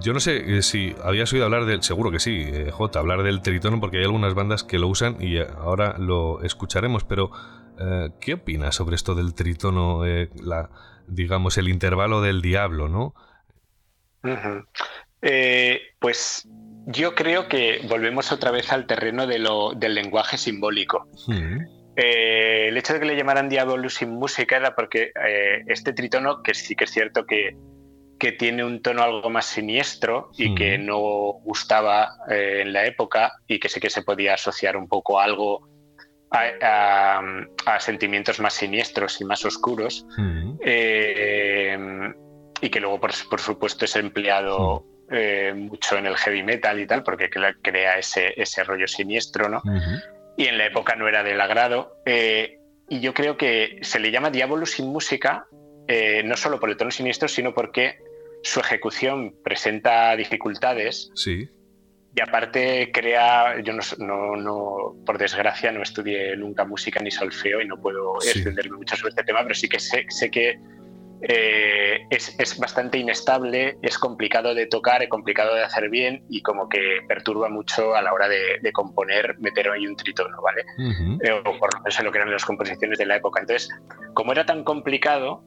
Yo 0.00 0.12
no 0.12 0.20
sé 0.20 0.58
eh, 0.58 0.62
si 0.62 0.94
habías 1.02 1.32
oído 1.32 1.44
hablar 1.44 1.64
del, 1.64 1.82
seguro 1.82 2.10
que 2.10 2.18
sí, 2.18 2.42
eh, 2.46 2.70
J, 2.70 2.98
hablar 2.98 3.22
del 3.22 3.42
tritono, 3.42 3.80
porque 3.80 3.98
hay 3.98 4.04
algunas 4.04 4.34
bandas 4.34 4.64
que 4.64 4.78
lo 4.78 4.88
usan 4.88 5.16
y 5.20 5.38
ahora 5.38 5.96
lo 5.98 6.42
escucharemos, 6.42 7.04
pero 7.04 7.30
¿qué 8.20 8.34
opinas 8.34 8.74
sobre 8.74 8.94
esto 8.94 9.14
del 9.14 9.32
tritono, 9.32 10.04
la, 10.04 10.68
digamos, 11.06 11.56
el 11.56 11.66
intervalo 11.68 12.20
del 12.20 12.42
diablo, 12.42 12.88
no? 12.88 13.14
pues 15.98 16.46
yo 16.84 17.14
creo 17.14 17.48
que 17.48 17.80
volvemos 17.88 18.32
otra 18.32 18.50
vez 18.50 18.70
al 18.70 18.86
terreno 18.86 19.26
de 19.26 19.38
lo, 19.38 19.72
del 19.72 19.94
lenguaje 19.94 20.36
simbólico. 20.36 21.08
Eh, 21.96 22.68
el 22.68 22.76
hecho 22.76 22.94
de 22.94 23.00
que 23.00 23.06
le 23.06 23.16
llamaran 23.16 23.48
Diablo 23.48 23.88
sin 23.90 24.10
música 24.10 24.56
era 24.56 24.74
porque 24.74 25.12
eh, 25.26 25.64
este 25.66 25.92
tritono, 25.92 26.42
que 26.42 26.54
sí 26.54 26.74
que 26.74 26.84
es 26.84 26.90
cierto 26.90 27.26
que, 27.26 27.56
que 28.20 28.30
tiene 28.30 28.62
un 28.62 28.80
tono 28.82 29.02
algo 29.02 29.28
más 29.30 29.46
siniestro 29.46 30.30
y 30.36 30.54
que 30.54 30.78
no 30.78 30.98
gustaba 31.42 32.18
eh, 32.30 32.60
en 32.62 32.72
la 32.72 32.86
época 32.86 33.32
y 33.48 33.58
que 33.58 33.68
sí 33.68 33.80
que 33.80 33.90
se 33.90 34.02
podía 34.02 34.34
asociar 34.34 34.76
un 34.76 34.86
poco 34.86 35.18
a 35.18 35.24
algo 35.24 35.68
a, 36.30 37.20
sentimientos 37.80 38.38
más 38.38 38.54
siniestros 38.54 39.20
y 39.20 39.24
más 39.24 39.44
oscuros 39.44 40.06
y 42.60 42.68
que 42.68 42.80
luego 42.80 43.00
por, 43.00 43.10
por 43.28 43.40
supuesto 43.40 43.84
es 43.84 43.96
empleado 43.96 44.84
eh, 45.12 45.52
mucho 45.56 45.98
en 45.98 46.06
el 46.06 46.16
heavy 46.16 46.44
metal 46.44 46.78
y 46.78 46.86
tal, 46.86 47.02
porque 47.02 47.28
crea 47.28 47.98
ese, 47.98 48.32
ese 48.36 48.62
rollo 48.62 48.86
siniestro, 48.86 49.48
¿no? 49.48 49.60
Y 50.36 50.46
en 50.46 50.56
la 50.56 50.66
época 50.66 50.94
no 50.94 51.08
era 51.08 51.24
del 51.24 51.40
agrado. 51.40 51.96
Eh, 52.06 52.60
y 52.88 53.00
yo 53.00 53.12
creo 53.12 53.36
que 53.36 53.78
se 53.82 53.98
le 53.98 54.12
llama 54.12 54.30
Diablo 54.30 54.66
sin 54.66 54.86
música, 54.86 55.46
eh, 55.88 56.22
no 56.24 56.36
solo 56.36 56.60
por 56.60 56.70
el 56.70 56.76
tono 56.76 56.92
siniestro, 56.92 57.26
sino 57.28 57.52
porque 57.52 57.98
su 58.42 58.60
ejecución 58.60 59.34
presenta 59.42 60.16
dificultades. 60.16 61.10
Sí. 61.14 61.48
Y 62.14 62.20
aparte 62.20 62.90
crea, 62.92 63.60
yo 63.60 63.72
no, 63.72 64.36
no, 64.36 64.96
por 65.06 65.16
desgracia 65.16 65.70
no 65.70 65.82
estudié 65.82 66.36
nunca 66.36 66.64
música 66.64 67.00
ni 67.00 67.10
solfeo 67.10 67.60
y 67.60 67.68
no 67.68 67.80
puedo 67.80 68.16
extenderme 68.16 68.78
mucho 68.78 68.96
sobre 68.96 69.10
este 69.10 69.22
tema, 69.22 69.42
pero 69.42 69.54
sí 69.54 69.68
que 69.68 69.78
sé, 69.78 70.04
sé 70.08 70.28
que 70.28 70.58
eh, 71.22 72.06
es, 72.08 72.58
bastante 72.58 72.98
inestable, 72.98 73.76
es 73.82 73.98
complicado 73.98 74.54
de 74.54 74.66
tocar, 74.66 75.02
es 75.02 75.08
complicado 75.08 75.54
de 75.54 75.62
hacer 75.62 75.90
bien 75.90 76.24
y 76.30 76.40
como 76.42 76.68
que 76.68 77.00
perturba 77.06 77.48
mucho 77.48 77.94
a 77.94 78.02
la 78.02 78.12
hora 78.12 78.28
de, 78.28 78.72
componer, 78.72 79.38
meter 79.38 79.70
ahí 79.70 79.86
un 79.86 79.96
tritono, 79.96 80.40
¿vale? 80.42 80.64
Eh, 81.22 81.32
o 81.32 81.58
por 81.58 81.74
lo 81.74 81.80
menos 81.80 82.02
lo 82.02 82.10
que 82.10 82.18
eran 82.18 82.32
las 82.32 82.44
composiciones 82.44 82.98
de 82.98 83.06
la 83.06 83.16
época. 83.16 83.40
Entonces, 83.40 83.68
como 84.14 84.32
era 84.32 84.46
tan 84.46 84.64
complicado, 84.64 85.44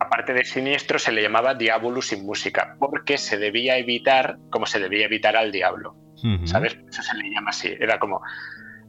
aparte 0.00 0.32
de 0.32 0.44
siniestro, 0.44 0.98
se 0.98 1.12
le 1.12 1.22
llamaba 1.22 1.54
diablo 1.54 2.02
sin 2.02 2.24
música, 2.24 2.76
porque 2.78 3.18
se 3.18 3.38
debía 3.38 3.78
evitar 3.78 4.38
como 4.50 4.66
se 4.66 4.78
debía 4.78 5.06
evitar 5.06 5.36
al 5.36 5.52
diablo. 5.52 5.96
¿Sabes? 6.44 6.76
Eso 6.88 7.00
se 7.02 7.16
le 7.16 7.30
llama 7.30 7.50
así. 7.50 7.76
Era 7.78 8.00
como, 8.00 8.20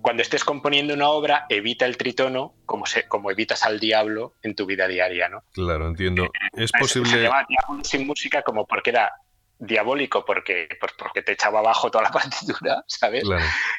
cuando 0.02 0.24
estés 0.24 0.44
componiendo 0.44 0.96
una 0.96 1.10
obra, 1.10 1.46
evita 1.50 1.86
el 1.86 1.96
tritono 1.96 2.56
como, 2.66 2.88
se, 2.88 3.08
como 3.08 3.30
evitas 3.30 3.64
al 3.64 3.80
diablo 3.80 4.34
en 4.42 4.56
tu 4.56 4.66
vida 4.66 4.88
diaria, 4.88 5.30
¿no? 5.30 5.44
Claro, 5.52 5.88
entiendo. 5.88 6.26
Eh, 6.26 6.30
es 6.54 6.72
posible... 6.72 7.10
Se 7.10 7.22
llama 7.22 7.46
diablo 7.48 7.84
sin 7.84 8.08
música 8.08 8.42
como 8.42 8.66
porque 8.66 8.90
era 8.90 9.12
diabólico 9.60 10.24
porque, 10.26 10.70
pues 10.80 10.94
porque 10.98 11.22
te 11.22 11.34
echaba 11.34 11.60
abajo 11.60 11.92
toda 11.92 12.06
la 12.06 12.12
partitura, 12.12 12.84
¿sabes? 12.88 13.24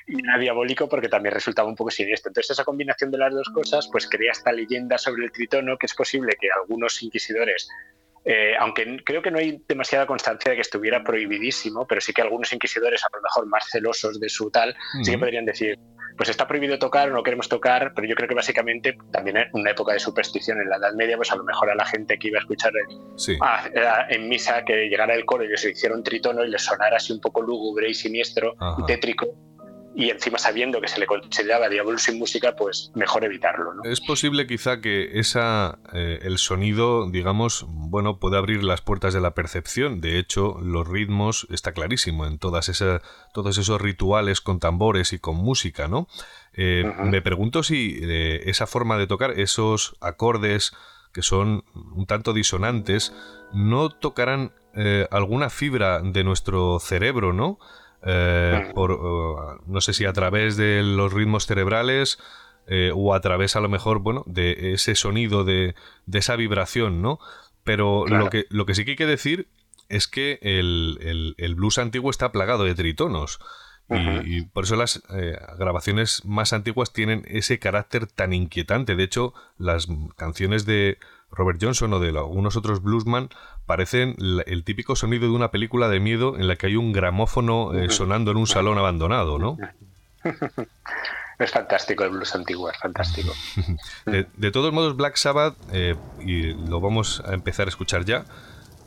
Y 0.06 0.22
era 0.22 0.38
diabólico 0.38 0.88
porque 0.88 1.08
también 1.08 1.34
resultaba 1.34 1.68
un 1.68 1.74
poco 1.74 1.90
siniestro. 1.90 2.30
Entonces 2.30 2.50
esa 2.50 2.64
combinación 2.64 3.10
de 3.10 3.18
las 3.18 3.32
dos 3.32 3.48
cosas 3.48 3.88
pues 3.90 4.06
crea 4.06 4.32
esta 4.32 4.52
leyenda 4.52 4.98
sobre 4.98 5.24
el 5.24 5.32
tritono 5.32 5.76
que 5.78 5.86
es 5.86 5.94
posible 5.94 6.36
que 6.40 6.48
algunos 6.50 7.02
inquisidores 7.02 7.68
eh, 8.24 8.52
aunque 8.58 9.02
creo 9.02 9.22
que 9.22 9.30
no 9.30 9.38
hay 9.38 9.62
demasiada 9.66 10.06
constancia 10.06 10.50
de 10.50 10.56
que 10.56 10.60
estuviera 10.60 11.02
prohibidísimo, 11.02 11.86
pero 11.86 12.02
sí 12.02 12.12
que 12.12 12.20
algunos 12.20 12.52
inquisidores, 12.52 13.02
a 13.02 13.16
lo 13.16 13.22
mejor 13.22 13.46
más 13.46 13.66
celosos 13.70 14.20
de 14.20 14.28
su 14.28 14.50
tal, 14.50 14.76
sí 15.02 15.12
que 15.12 15.18
podrían 15.18 15.46
decir, 15.46 15.78
pues 16.20 16.28
está 16.28 16.46
prohibido 16.46 16.78
tocar, 16.78 17.10
no 17.10 17.22
queremos 17.22 17.48
tocar, 17.48 17.94
pero 17.96 18.06
yo 18.06 18.14
creo 18.14 18.28
que 18.28 18.34
básicamente 18.34 18.98
también 19.10 19.38
en 19.38 19.48
una 19.54 19.70
época 19.70 19.94
de 19.94 19.98
superstición 19.98 20.60
en 20.60 20.68
la 20.68 20.76
Edad 20.76 20.92
Media, 20.92 21.16
pues 21.16 21.32
a 21.32 21.36
lo 21.36 21.44
mejor 21.44 21.70
a 21.70 21.74
la 21.74 21.86
gente 21.86 22.18
que 22.18 22.28
iba 22.28 22.36
a 22.36 22.42
escuchar 22.42 22.74
en, 24.10 24.28
misa 24.28 24.62
que 24.66 24.90
llegara 24.90 25.14
el 25.14 25.24
coro 25.24 25.44
y 25.44 25.48
les 25.48 25.64
hiciera 25.64 25.94
un 25.94 26.02
tritono 26.02 26.44
y 26.44 26.50
les 26.50 26.60
sonara 26.60 26.98
así 26.98 27.14
un 27.14 27.22
poco 27.22 27.40
lúgubre 27.40 27.88
y 27.88 27.94
siniestro 27.94 28.54
y 28.80 28.84
tétrico, 28.84 29.34
y 29.94 30.10
encima 30.10 30.38
sabiendo 30.38 30.80
que 30.80 30.88
se 30.88 31.00
le 31.00 31.06
consideraba 31.06 31.68
diablo 31.68 31.98
sin 31.98 32.18
música, 32.18 32.54
pues 32.54 32.92
mejor 32.94 33.24
evitarlo. 33.24 33.74
¿no? 33.74 33.82
Es 33.84 34.00
posible 34.00 34.46
quizá 34.46 34.80
que 34.80 35.18
esa, 35.18 35.78
eh, 35.92 36.20
el 36.22 36.38
sonido, 36.38 37.10
digamos, 37.10 37.66
bueno, 37.68 38.18
puede 38.18 38.38
abrir 38.38 38.62
las 38.62 38.82
puertas 38.82 39.14
de 39.14 39.20
la 39.20 39.34
percepción. 39.34 40.00
De 40.00 40.18
hecho, 40.18 40.58
los 40.62 40.86
ritmos, 40.86 41.46
está 41.50 41.72
clarísimo, 41.72 42.26
en 42.26 42.38
todas 42.38 42.68
esas, 42.68 43.02
todos 43.34 43.58
esos 43.58 43.80
rituales 43.80 44.40
con 44.40 44.60
tambores 44.60 45.12
y 45.12 45.18
con 45.18 45.36
música, 45.36 45.88
¿no? 45.88 46.06
Eh, 46.52 46.84
me 47.04 47.22
pregunto 47.22 47.62
si 47.62 47.98
eh, 48.02 48.42
esa 48.46 48.66
forma 48.66 48.96
de 48.96 49.06
tocar, 49.06 49.32
esos 49.38 49.96
acordes 50.00 50.72
que 51.12 51.22
son 51.22 51.64
un 51.74 52.06
tanto 52.06 52.32
disonantes, 52.32 53.12
no 53.52 53.90
tocarán 53.90 54.52
alguna 55.10 55.50
fibra 55.50 56.00
de 56.00 56.22
nuestro 56.22 56.78
cerebro, 56.78 57.32
¿no? 57.32 57.58
Eh, 58.04 58.70
por, 58.74 59.66
no 59.66 59.80
sé 59.80 59.92
si 59.92 60.04
a 60.04 60.12
través 60.12 60.56
de 60.56 60.82
los 60.82 61.12
ritmos 61.12 61.46
cerebrales 61.46 62.18
eh, 62.66 62.92
o 62.94 63.14
a 63.14 63.20
través 63.20 63.56
a 63.56 63.60
lo 63.60 63.68
mejor, 63.68 63.98
bueno, 63.98 64.22
de 64.26 64.72
ese 64.72 64.94
sonido, 64.94 65.44
de, 65.44 65.74
esa 66.12 66.36
vibración, 66.36 67.02
¿no? 67.02 67.18
Pero 67.64 68.06
lo, 68.06 68.30
que, 68.30 68.46
lo 68.48 68.64
que 68.64 68.74
sí 68.74 68.84
que 68.84 68.92
hay 68.92 68.96
que 68.96 69.06
decir 69.06 69.48
es 69.88 70.06
que 70.06 70.38
el, 70.40 71.54
blues 71.56 71.78
antiguo 71.78 72.10
está 72.10 72.32
plagado 72.32 72.64
de 72.64 72.74
tritonos. 72.74 73.40
y, 73.88 74.42
por 74.42 74.64
eso 74.64 74.76
las 74.76 75.02
eh, 75.10 75.36
grabaciones 75.58 76.24
más 76.24 76.52
antiguas 76.52 76.92
tienen 76.92 77.24
ese 77.26 77.58
carácter 77.58 78.06
tan 78.06 78.32
inquietante. 78.32 78.94
De 78.94 79.02
hecho, 79.02 79.34
las 79.58 79.88
canciones 80.16 80.64
de 80.64 80.98
Robert 81.30 81.58
Johnson 81.60 81.92
o 81.92 82.00
de 82.00 82.10
algunos 82.10 82.56
otros 82.56 82.82
bluesman 82.82 83.30
parecen 83.70 84.16
el 84.46 84.64
típico 84.64 84.96
sonido 84.96 85.26
de 85.26 85.32
una 85.32 85.52
película 85.52 85.88
de 85.88 86.00
miedo 86.00 86.36
en 86.36 86.48
la 86.48 86.56
que 86.56 86.66
hay 86.66 86.74
un 86.74 86.92
gramófono 86.92 87.72
eh, 87.72 87.88
sonando 87.88 88.32
en 88.32 88.36
un 88.36 88.48
salón 88.48 88.78
abandonado, 88.78 89.38
¿no? 89.38 89.58
Es 91.38 91.52
fantástico 91.52 92.02
el 92.02 92.10
blues 92.10 92.34
antiguo, 92.34 92.68
es 92.68 92.76
fantástico. 92.78 93.32
de, 94.06 94.50
todos 94.50 94.72
modos, 94.72 94.96
Black 94.96 95.14
Sabbath, 95.14 95.56
eh, 95.72 95.94
y 96.18 96.52
lo 96.52 96.80
vamos 96.80 97.22
a 97.24 97.32
empezar 97.32 97.68
a 97.68 97.70
escuchar 97.70 98.04
ya, 98.04 98.24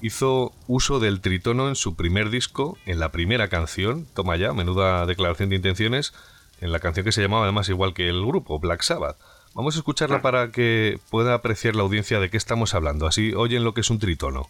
hizo 0.02 0.52
uso 0.68 1.00
del 1.00 1.22
tritono 1.22 1.70
en 1.70 1.76
su 1.76 1.96
primer 1.96 2.30
disco, 2.30 2.78
en 2.86 3.00
la 3.00 3.10
primera 3.10 3.48
canción, 3.48 4.06
toma 4.14 4.36
ya, 4.36 4.52
menuda 4.52 5.06
declaración 5.06 5.48
de 5.50 5.56
intenciones, 5.56 6.14
en 6.60 6.74
la 6.74 6.80
canción 6.80 7.06
que 7.06 7.14
se 7.14 7.22
llamaba 7.22 7.44
además 7.44 7.70
igual 7.70 7.94
que 7.94 8.10
el 8.10 8.24
grupo, 8.24 8.60
Black 8.60 8.82
Sabbath. 8.82 9.16
Vamos 9.56 9.76
a 9.76 9.80
escucharla 9.80 10.22
para 10.22 10.52
que 10.52 11.00
pueda 11.10 11.34
apreciar 11.34 11.76
la 11.76 11.84
audiencia 11.84 12.20
de 12.20 12.30
qué 12.30 12.38
estamos 12.38 12.76
hablando, 12.76 13.08
así 13.08 13.34
oyen 13.34 13.64
lo 13.64 13.74
que 13.74 13.82
es 13.82 13.90
un 13.90 14.00
tritono. 14.00 14.50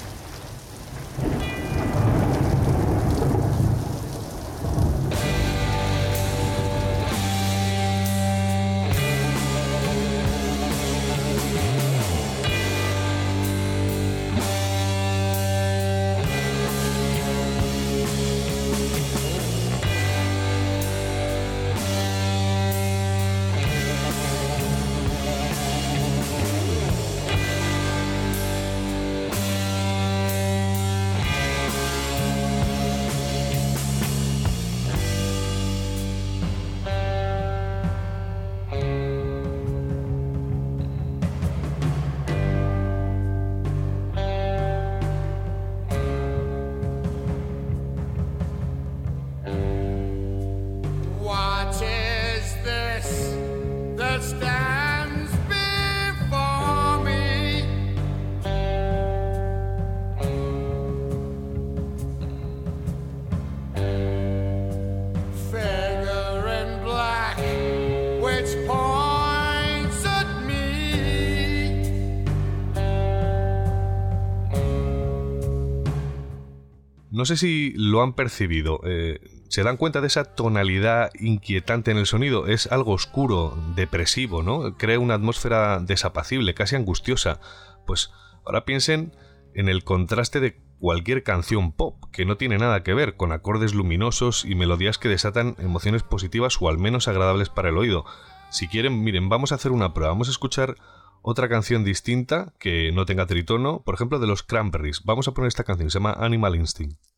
No 77.21 77.25
sé 77.25 77.37
si 77.37 77.71
lo 77.75 78.01
han 78.01 78.13
percibido. 78.13 78.81
Eh, 78.83 79.19
¿Se 79.47 79.61
dan 79.61 79.77
cuenta 79.77 80.01
de 80.01 80.07
esa 80.07 80.23
tonalidad 80.23 81.11
inquietante 81.19 81.91
en 81.91 81.97
el 81.97 82.07
sonido? 82.07 82.47
Es 82.47 82.65
algo 82.71 82.93
oscuro, 82.93 83.55
depresivo, 83.75 84.41
¿no? 84.41 84.75
Crea 84.75 84.97
una 84.97 85.13
atmósfera 85.13 85.79
desapacible, 85.81 86.55
casi 86.55 86.77
angustiosa. 86.77 87.39
Pues 87.85 88.09
ahora 88.43 88.65
piensen 88.65 89.15
en 89.53 89.69
el 89.69 89.83
contraste 89.83 90.39
de 90.39 90.59
cualquier 90.79 91.21
canción 91.21 91.73
pop, 91.73 92.05
que 92.11 92.25
no 92.25 92.37
tiene 92.37 92.57
nada 92.57 92.81
que 92.81 92.95
ver 92.95 93.15
con 93.17 93.33
acordes 93.33 93.75
luminosos 93.75 94.43
y 94.43 94.55
melodías 94.55 94.97
que 94.97 95.07
desatan 95.07 95.55
emociones 95.59 96.01
positivas 96.01 96.57
o 96.59 96.69
al 96.69 96.79
menos 96.79 97.07
agradables 97.07 97.49
para 97.49 97.69
el 97.69 97.77
oído. 97.77 98.03
Si 98.49 98.67
quieren, 98.67 99.03
miren, 99.03 99.29
vamos 99.29 99.51
a 99.51 99.55
hacer 99.55 99.71
una 99.71 99.93
prueba. 99.93 100.11
Vamos 100.11 100.27
a 100.27 100.31
escuchar 100.31 100.75
otra 101.21 101.49
canción 101.49 101.83
distinta 101.83 102.55
que 102.59 102.91
no 102.91 103.05
tenga 103.05 103.27
tritono, 103.27 103.83
por 103.83 103.93
ejemplo 103.93 104.17
de 104.17 104.25
los 104.25 104.41
Cranberries. 104.41 105.03
Vamos 105.03 105.27
a 105.27 105.35
poner 105.35 105.49
esta 105.49 105.63
canción, 105.63 105.91
se 105.91 105.99
llama 105.99 106.13
Animal 106.13 106.55
Instinct. 106.55 107.10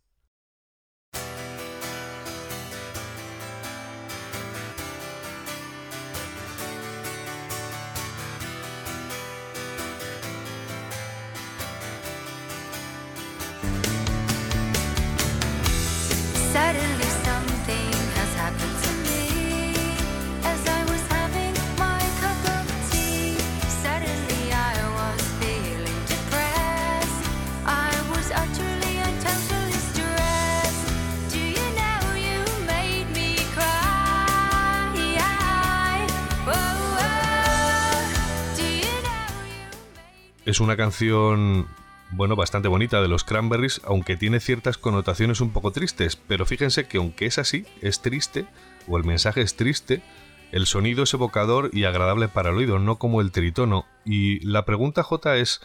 Es 40.54 40.60
una 40.60 40.78
canción, 40.78 41.68
bueno, 42.12 42.36
bastante 42.36 42.68
bonita 42.68 43.02
de 43.02 43.08
los 43.08 43.24
Cranberries, 43.24 43.82
aunque 43.86 44.18
tiene 44.18 44.40
ciertas 44.40 44.78
connotaciones 44.78 45.42
un 45.42 45.50
poco 45.50 45.72
tristes. 45.72 46.16
Pero 46.16 46.46
fíjense 46.46 46.88
que 46.88 47.00
aunque 47.00 47.26
es 47.26 47.40
así, 47.40 47.66
es 47.82 48.04
triste, 48.04 48.46
o 48.88 49.00
el 49.00 49.04
mensaje 49.04 49.42
es 49.42 49.56
triste, 49.56 50.04
el 50.52 50.68
sonido 50.68 51.06
es 51.06 51.14
evocador 51.16 51.72
y 51.74 51.86
agradable 51.86 52.28
para 52.28 52.52
el 52.52 52.58
oído, 52.58 52.78
no 52.78 53.00
como 53.00 53.20
el 53.20 53.32
tritono. 53.32 53.88
Y 54.06 54.46
la 54.46 54.64
pregunta 54.64 55.02
J 55.02 55.38
es, 55.38 55.60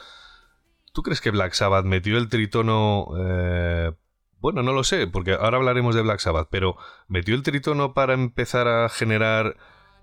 ¿tú 0.94 1.02
crees 1.02 1.20
que 1.20 1.32
Black 1.32 1.52
Sabbath 1.52 1.84
metió 1.84 2.16
el 2.16 2.30
tritono... 2.30 3.08
Eh, 3.18 3.92
bueno, 4.40 4.62
no 4.62 4.72
lo 4.72 4.84
sé, 4.84 5.06
porque 5.06 5.32
ahora 5.34 5.58
hablaremos 5.58 5.94
de 5.94 6.00
Black 6.00 6.20
Sabbath, 6.20 6.48
pero 6.50 6.78
¿metió 7.08 7.34
el 7.34 7.42
tritono 7.42 7.92
para 7.92 8.14
empezar 8.14 8.66
a 8.68 8.88
generar 8.88 9.58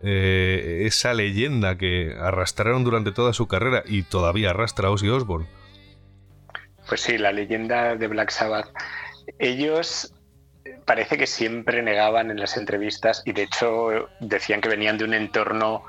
eh, 0.06 0.84
esa 0.86 1.14
leyenda 1.14 1.78
que 1.78 2.16
arrastraron 2.20 2.84
durante 2.84 3.12
toda 3.12 3.34
su 3.34 3.48
carrera 3.48 3.84
y 3.86 4.04
todavía 4.04 4.52
arrastra 4.52 4.92
Ozzy 4.92 5.10
Osbourne. 5.10 5.48
Pues 6.88 7.02
sí, 7.02 7.18
la 7.18 7.32
leyenda 7.32 7.96
de 7.96 8.08
Black 8.08 8.30
Sabbath. 8.30 8.70
Ellos 9.40 10.14
parece 10.86 11.18
que 11.18 11.28
siempre 11.28 11.82
negaban 11.82 12.30
en 12.30 12.40
las 12.40 12.58
entrevistas 12.58 13.24
y 13.26 13.32
de 13.32 13.44
hecho 13.44 14.10
decían 14.20 14.62
que 14.62 14.70
venían 14.70 14.98
de 14.98 15.06
un 15.06 15.14
entorno 15.14 15.84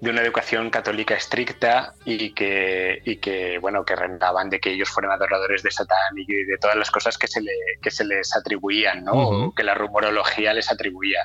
de 0.00 0.10
una 0.10 0.22
educación 0.22 0.70
católica 0.70 1.14
estricta 1.14 1.92
y 2.04 2.32
que, 2.32 3.02
y 3.04 3.16
que 3.16 3.58
bueno 3.58 3.84
que 3.84 3.96
rentaban 3.96 4.48
de 4.48 4.60
que 4.60 4.70
ellos 4.70 4.88
fueran 4.88 5.12
adoradores 5.12 5.62
de 5.62 5.70
Satán 5.70 6.16
y 6.16 6.24
de 6.24 6.56
todas 6.58 6.76
las 6.76 6.90
cosas 6.90 7.18
que 7.18 7.26
se, 7.26 7.40
le, 7.40 7.52
que 7.82 7.90
se 7.90 8.04
les 8.04 8.34
atribuían, 8.36 9.04
¿no? 9.04 9.52
que 9.56 9.64
la 9.64 9.74
rumorología 9.74 10.54
les 10.54 10.70
atribuía 10.70 11.24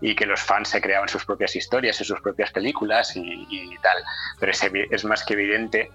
y 0.00 0.14
que 0.14 0.26
los 0.26 0.40
fans 0.40 0.68
se 0.68 0.80
creaban 0.80 1.08
sus 1.08 1.24
propias 1.24 1.54
historias 1.56 2.00
y 2.00 2.04
sus 2.04 2.20
propias 2.20 2.50
películas 2.50 3.12
y, 3.16 3.76
tal. 3.82 4.02
Pero 4.38 4.52
es, 4.52 4.62
es, 4.90 5.04
más 5.04 5.24
que 5.24 5.34
evidente 5.34 5.90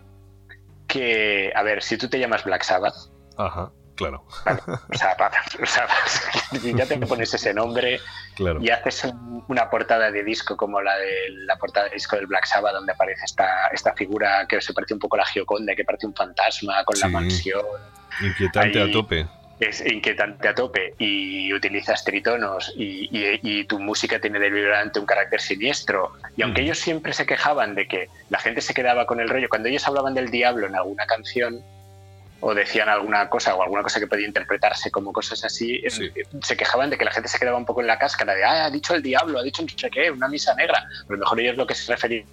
que, 0.87 1.51
a 1.55 1.63
ver, 1.63 1.83
si 1.83 1.97
tú 1.97 2.09
te 2.09 2.19
llamas 2.19 2.43
Black 2.43 2.63
Sabbath. 2.63 2.95
Ajá, 3.37 3.71
claro. 3.95 4.25
o, 4.45 4.95
sea, 4.95 5.15
ya 6.75 6.85
te 6.85 6.97
pones 6.97 7.33
ese 7.33 7.53
nombre 7.53 7.99
y 8.59 8.69
haces 8.69 9.07
una 9.47 9.69
portada 9.69 10.11
de 10.11 10.23
disco 10.23 10.57
como 10.57 10.81
la 10.81 10.97
de 10.97 11.13
la 11.45 11.57
portada 11.57 11.87
de 11.87 11.95
disco 11.95 12.15
del 12.15 12.27
Black 12.27 12.45
Sabbath, 12.45 12.73
donde 12.73 12.93
aparece 12.93 13.25
esta, 13.25 13.67
esta 13.67 13.93
figura 13.93 14.45
que 14.47 14.59
se 14.61 14.73
parece 14.73 14.93
un 14.93 14.99
poco 14.99 15.17
a 15.17 15.19
la 15.19 15.25
Gioconda, 15.25 15.75
que 15.75 15.83
parece 15.83 16.07
un 16.07 16.15
fantasma 16.15 16.83
con 16.83 16.99
la 16.99 17.07
mansión. 17.09 17.65
Inquietante 18.21 18.81
a 18.81 18.91
tope 18.91 19.27
es 19.59 19.85
inquietante 19.85 20.47
a 20.47 20.55
tope 20.55 20.93
y 20.97 21.53
utilizas 21.53 22.03
tritonos 22.03 22.73
y, 22.77 23.63
tu 23.65 23.79
música 23.79 24.19
tiene 24.19 24.39
deliberante 24.39 24.99
un 24.99 25.05
carácter 25.05 25.41
siniestro. 25.41 26.13
Y 26.37 26.43
aunque 26.43 26.61
ellos 26.61 26.79
siempre 26.79 27.13
se 27.13 27.25
quejaban 27.25 27.75
de 27.75 27.87
que 27.87 28.09
la 28.29 28.39
gente 28.39 28.61
se 28.61 28.73
quedaba 28.73 29.05
con 29.05 29.19
el 29.19 29.29
rollo, 29.29 29.49
cuando 29.49 29.67
ellos 29.67 29.87
hablaban 29.87 30.13
del 30.13 30.31
diablo 30.31 30.65
en 30.65 30.75
alguna 30.75 31.05
canción 31.05 31.61
o 32.39 32.53
decían 32.53 32.87
alguna 32.87 33.29
cosa 33.29 33.53
o 33.55 33.61
alguna 33.61 33.83
cosa 33.83 33.99
que 33.99 34.07
podía 34.07 34.25
interpretarse 34.25 34.89
como 34.91 35.11
cosas 35.11 35.43
así, 35.43 35.83
se 36.41 36.57
quejaban 36.57 36.89
de 36.89 36.97
que 36.97 37.05
la 37.05 37.11
gente 37.11 37.27
se 37.27 37.37
quedaba 37.37 37.57
un 37.57 37.65
poco 37.65 37.81
en 37.81 37.87
la 37.87 37.99
cáscara 37.99 38.33
de, 38.33 38.45
ah, 38.45 38.65
ha 38.65 38.71
dicho 38.71 38.95
el 38.95 39.03
diablo, 39.03 39.39
ha 39.39 39.43
dicho 39.43 39.61
no 39.61 39.67
sé 39.67 39.89
qué, 39.89 40.09
una 40.09 40.29
misa 40.29 40.55
negra. 40.55 40.79
A 40.79 41.11
lo 41.11 41.17
mejor 41.17 41.39
ellos 41.41 41.57
lo 41.57 41.67
que 41.67 41.75
se 41.75 41.91
referían 41.91 42.25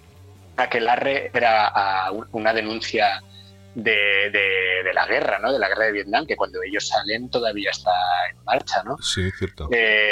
a 0.55 0.69
que 0.69 0.77
el 0.79 0.87
arre 0.87 1.29
era 1.33 1.67
a 1.67 2.11
una 2.31 2.53
denuncia 2.53 3.21
de, 3.75 4.91
la 4.93 5.05
guerra, 5.05 5.39
¿no? 5.39 5.51
De 5.51 5.59
la 5.59 5.67
guerra 5.67 5.85
de 5.85 5.91
Vietnam, 5.91 6.25
que 6.25 6.35
cuando 6.35 6.61
ellos 6.63 6.87
salen 6.87 7.29
todavía 7.29 7.69
está 7.71 7.91
en 8.31 8.43
marcha, 8.43 8.83
¿no? 8.83 8.97
Sí, 8.97 9.29
cierto. 9.31 9.69
Eh, 9.71 10.11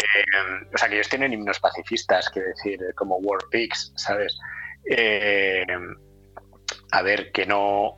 o 0.74 0.78
sea, 0.78 0.90
que 0.90 0.96
ellos 0.96 1.10
tienen 1.10 1.34
himnos 1.34 1.60
pacifistas, 1.60 2.30
quiero 2.30 2.50
decir, 2.50 2.80
como 2.96 3.18
War 3.18 3.40
Pigs, 3.50 3.94
¿sabes? 3.96 4.38
Eh, 4.90 5.66
a 6.92 7.02
ver, 7.02 7.32
que 7.32 7.46
no... 7.46 7.98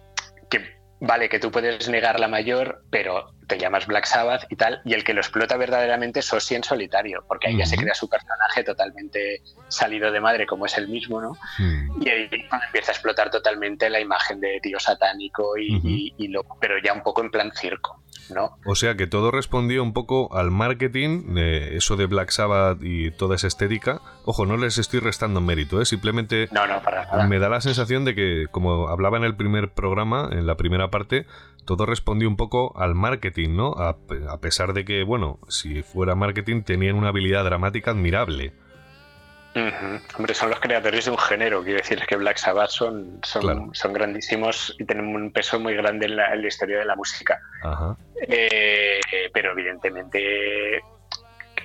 Que, 0.50 0.78
vale, 1.00 1.30
que 1.30 1.40
tú 1.40 1.52
puedes 1.52 1.90
negar 1.90 2.20
la 2.20 2.28
mayor, 2.28 2.84
pero 2.90 3.37
te 3.48 3.58
llamas 3.58 3.88
Black 3.88 4.06
Sabbath 4.06 4.46
y 4.50 4.56
tal, 4.56 4.82
y 4.84 4.94
el 4.94 5.04
que 5.04 5.14
lo 5.14 5.22
explota 5.22 5.58
verdaderamente 5.58 6.20
es 6.20 6.32
Ozzy 6.32 6.56
en 6.56 6.64
solitario, 6.64 7.24
porque 7.28 7.48
ahí 7.48 7.58
ya 7.58 7.66
se 7.66 7.78
crea 7.78 7.94
su 7.94 8.10
personaje 8.10 8.64
totalmente 8.64 9.42
salido 9.70 10.12
de 10.12 10.20
madre 10.20 10.46
como 10.46 10.66
es 10.66 10.78
el 10.78 10.88
mismo, 10.88 11.22
¿no? 11.22 11.38
Hmm. 11.58 12.02
Y 12.02 12.10
ahí 12.10 12.30
empieza 12.68 12.92
a 12.92 12.94
explotar 12.94 13.32
totalmente 13.32 13.90
la 13.90 14.00
imagen 14.00 14.40
de 14.42 14.60
tío 14.62 14.80
satánico 14.80 15.58
y, 15.58 16.14
y, 16.18 16.34
pero 16.60 16.76
ya 16.84 16.94
un 16.94 17.02
poco 17.02 17.22
en 17.22 17.32
plan 17.32 17.52
circo. 17.56 18.04
¿no? 18.34 18.58
O 18.66 18.76
sea 18.76 18.96
que 18.96 19.08
todo 19.08 19.32
respondió 19.32 19.82
un 19.82 19.94
poco 19.94 20.36
al 20.36 20.52
marketing, 20.52 21.38
eso 21.38 21.96
de 21.96 22.08
Black 22.08 22.32
Sabbath 22.32 22.80
y 22.82 23.12
toda 23.12 23.36
esa 23.36 23.48
estética. 23.48 24.02
Ojo, 24.26 24.46
no 24.46 24.58
les 24.58 24.78
estoy 24.78 25.00
restando 25.00 25.42
mérito, 25.42 25.82
¿eh? 25.82 25.86
simplemente 25.86 26.50
me 27.28 27.40
da 27.40 27.50
la 27.50 27.62
sensación 27.62 28.06
de 28.06 28.16
que, 28.16 28.46
como 28.52 28.90
hablaba 28.90 29.18
en 29.18 29.24
el 29.24 29.36
primer 29.36 29.70
programa, 29.70 30.30
en 30.32 30.46
la 30.46 30.56
primera 30.56 30.90
parte, 30.90 31.26
todo 31.68 31.86
respondió 31.86 32.28
un 32.28 32.38
poco 32.38 32.74
al 32.76 32.96
marketing, 32.96 33.56
¿no? 33.56 33.74
A, 33.78 33.98
pesar 34.40 34.74
de 34.74 34.86
que, 34.86 35.04
bueno, 35.04 35.40
si 35.48 35.84
fuera 35.84 36.16
marketing, 36.16 36.64
tenían 36.64 36.96
una 36.96 37.10
habilidad 37.10 37.44
dramática 37.44 37.92
admirable. 37.92 38.54
Hombre, 40.18 40.34
son 40.36 40.52
los 40.52 40.60
creadores 40.60 41.06
de 41.06 41.12
un 41.12 41.18
género, 41.18 41.64
quiero 41.64 41.80
decir 41.80 42.00
que 42.08 42.16
Black 42.16 42.38
Sabbath 42.38 42.70
son, 42.70 43.20
son, 43.24 43.74
son 43.74 43.94
grandísimos 43.94 44.76
y 44.78 44.86
tienen 44.86 45.08
un 45.08 45.32
peso 45.32 45.60
muy 45.60 45.74
grande 45.76 46.06
en 46.06 46.16
la, 46.16 46.36
historia 46.36 46.80
de 46.80 46.86
la 46.86 46.96
música. 46.96 47.40
Eh, 48.28 49.00
pero 49.34 49.52
evidentemente 49.52 50.82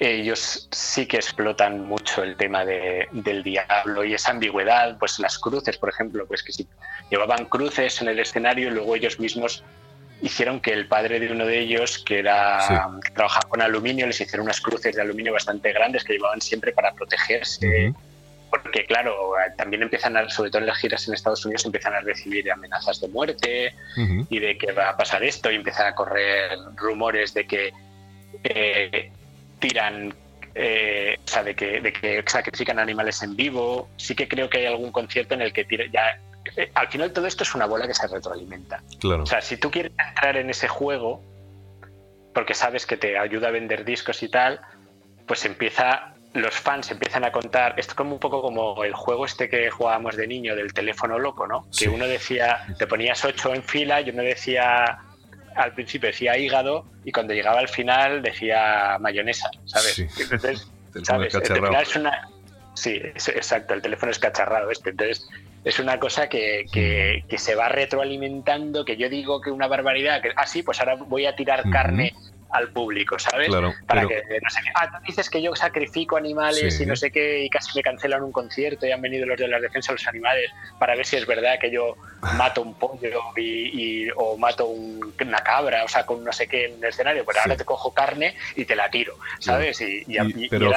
ellos 0.01 0.69
sí 0.73 1.07
que 1.07 1.19
explotan 1.19 1.85
mucho 1.87 2.23
el 2.23 2.37
tema 2.37 2.65
de, 2.65 3.09
del 3.13 3.43
diablo 3.43 4.05
y 4.05 4.15
esa 4.15 4.31
ambigüedad, 4.31 4.97
pues 4.99 5.19
las 5.19 5.39
cruces, 5.39 5.77
por 5.77 5.91
ejemplo, 5.91 6.27
pues 6.27 6.43
que 6.43 6.53
si 6.53 6.67
llevaban 7.11 7.45
cruces 7.45 8.01
en 8.01 8.09
el 8.09 8.19
escenario 8.19 8.69
y 8.69 8.71
luego 8.71 8.97
ellos 8.97 9.21
mismos 9.21 9.63
hicieron 10.23 10.61
que 10.61 10.73
el 10.73 10.87
padre 10.87 11.21
de 11.21 11.31
uno 11.31 11.45
de 11.45 11.59
ellos, 11.59 11.99
que 11.99 12.21
era 12.21 12.89
trabajaba 13.15 13.49
con 13.49 13.61
aluminio, 13.61 14.07
les 14.07 14.21
hicieron 14.21 14.45
unas 14.45 14.61
cruces 14.61 14.95
de 14.95 15.03
aluminio 15.03 15.33
bastante 15.33 15.73
grandes 15.73 16.05
que 16.05 16.15
llevaban 16.15 16.41
siempre 16.41 16.73
para 16.73 16.93
protegerse. 16.93 17.93
Porque, 18.49 18.85
claro, 18.85 19.33
también 19.57 19.83
empiezan, 19.83 20.17
a, 20.17 20.29
sobre 20.29 20.51
todo 20.51 20.61
en 20.61 20.69
las 20.69 20.79
giras 20.79 21.09
en 21.09 21.15
Estados 21.15 21.45
Unidos, 21.45 21.65
empiezan 21.65 21.95
a 21.95 22.01
recibir 22.01 22.51
amenazas 22.53 23.01
de 23.01 23.09
muerte 23.09 23.75
y 24.29 24.39
de 24.39 24.57
que 24.59 24.73
va 24.73 24.91
a 24.91 24.97
pasar 24.97 25.23
esto, 25.25 25.51
y 25.51 25.57
empiezan 25.57 25.87
a 25.87 25.95
correr 25.95 26.51
rumores 26.77 27.35
de 27.35 27.47
que 27.47 27.73
eh, 28.45 29.11
tiran 29.59 30.15
eh, 30.55 31.17
o 31.25 31.29
sea, 31.29 31.43
de 31.43 31.55
que, 31.55 31.81
de 31.81 31.93
que 31.93 32.23
sacrifican 32.27 32.79
animales 32.79 33.23
en 33.23 33.35
vivo. 33.37 33.89
Sí 33.97 34.15
que 34.15 34.29
creo 34.29 34.49
que 34.51 34.59
hay 34.59 34.67
algún 34.67 34.93
concierto 34.93 35.35
en 35.35 35.43
el 35.43 35.53
que 35.53 35.65
tira, 35.65 35.87
ya 35.91 36.19
eh, 36.57 36.71
al 36.75 36.89
final 36.89 37.13
todo 37.13 37.27
esto 37.27 37.45
es 37.45 37.55
una 37.55 37.67
bola 37.67 37.87
que 37.87 37.95
se 37.95 38.07
retroalimenta. 38.07 38.83
Claro. 39.01 39.23
O 39.23 39.27
sea, 39.27 39.41
si 39.41 39.57
tú 39.57 39.71
quieres 39.71 39.93
entrar 40.09 40.37
en 40.37 40.51
ese 40.51 40.69
juego, 40.69 41.23
porque 42.35 42.55
sabes 42.55 42.87
que 42.87 42.97
te 42.97 43.19
ayuda 43.19 43.49
a 43.49 43.51
vender 43.51 43.85
discos 43.85 44.23
y 44.23 44.29
tal, 44.29 44.61
pues 45.27 45.45
empieza, 45.45 46.15
los 46.35 46.55
fans 46.55 46.91
empiezan 46.91 47.25
a 47.25 47.33
contar, 47.33 47.75
esto 47.79 47.95
como 47.95 48.15
un 48.15 48.21
poco 48.21 48.43
como 48.43 48.85
el 48.85 48.95
juego 48.95 49.25
este 49.25 49.49
que 49.49 49.71
jugábamos 49.71 50.17
de 50.17 50.27
niño 50.27 50.57
del 50.57 50.73
teléfono 50.73 51.19
loco, 51.19 51.47
¿no? 51.47 51.67
Que 51.77 51.89
uno 51.89 52.07
decía, 52.07 52.67
te 52.79 52.87
ponías 52.87 53.25
ocho 53.25 53.55
en 53.55 53.63
fila 53.63 54.01
y 54.01 54.11
uno 54.11 54.23
decía, 54.23 54.99
al 55.55 55.75
principio 55.75 56.09
decía 56.09 56.37
hígado 56.37 56.87
y 57.05 57.13
cuando 57.13 57.35
llegaba 57.35 57.61
al 57.61 57.69
final 57.69 58.23
decía 58.23 58.97
mayonesa, 59.01 59.51
¿sabes? 59.65 59.99
Entonces, 59.99 60.69
¿sabes? 61.03 61.35
es 61.35 61.97
una... 61.97 62.29
Sí, 62.75 62.95
exacto, 62.95 63.75
el 63.75 63.83
teléfono 63.83 64.11
es 64.11 64.19
cacharrado 64.19 64.71
este. 64.71 64.91
Entonces, 64.91 65.29
es 65.65 65.79
una 65.79 65.99
cosa 65.99 66.29
que, 66.29 66.67
que, 66.73 67.39
se 67.39 67.55
va 67.55 67.69
retroalimentando, 67.69 68.85
que 68.85 68.97
yo 68.97 69.09
digo 69.09 69.41
que 69.41 69.51
una 69.51 69.69
barbaridad, 69.69 70.21
que, 70.21 70.33
ah, 70.37 70.47
sí, 70.47 70.63
pues 70.63 70.81
ahora 70.81 70.97
voy 70.97 71.27
a 71.27 71.37
tirar 71.37 71.69
carne 71.71 72.13
al 72.53 72.69
público, 72.69 73.19
¿sabes? 73.19 73.49
Claro, 73.49 73.73
Para 73.87 74.07
que 74.07 74.23
no 74.43 74.51
sé 74.51 74.61
ah, 74.75 74.91
tú 74.91 75.05
dices 75.07 75.31
que 75.31 75.43
yo 75.43 75.55
sacrifico 75.57 76.17
animales 76.17 76.81
y 76.81 76.87
no 76.87 76.97
sé 76.97 77.11
qué, 77.11 77.45
y 77.45 77.51
casi 77.51 77.77
me 77.77 77.83
cancelan 77.83 78.23
un 78.23 78.33
concierto 78.33 78.87
y 78.87 78.93
han 78.93 79.01
venido 79.01 79.27
los 79.27 79.39
de 79.39 79.49
la 79.49 79.59
defensa 79.59 79.93
de 79.93 79.99
los 79.99 80.07
animales 80.07 80.51
para 80.79 80.95
ver 80.95 81.07
si 81.07 81.17
es 81.17 81.27
verdad 81.27 81.55
que 81.61 81.71
yo 81.71 81.97
mato 82.37 82.63
un 82.63 82.75
pollo 82.75 83.21
y, 83.37 84.09
o 84.17 84.37
mato 84.37 84.67
una 84.67 85.39
cabra, 85.39 85.85
o 85.85 85.89
sea, 85.89 86.05
con 86.05 86.23
no 86.23 86.33
sé 86.33 86.47
qué 86.47 86.67
en 86.67 86.75
el 86.75 86.91
escenario, 86.91 87.25
pues 87.25 87.39
ahora 87.39 87.57
te 87.57 87.65
cojo 87.65 87.93
carne 87.93 88.37
y 88.55 88.65
te 88.65 88.77
la 88.77 88.91
tiro, 88.91 89.17
¿sabes? 89.39 89.81
Y, 89.81 90.05
pero, 90.49 90.71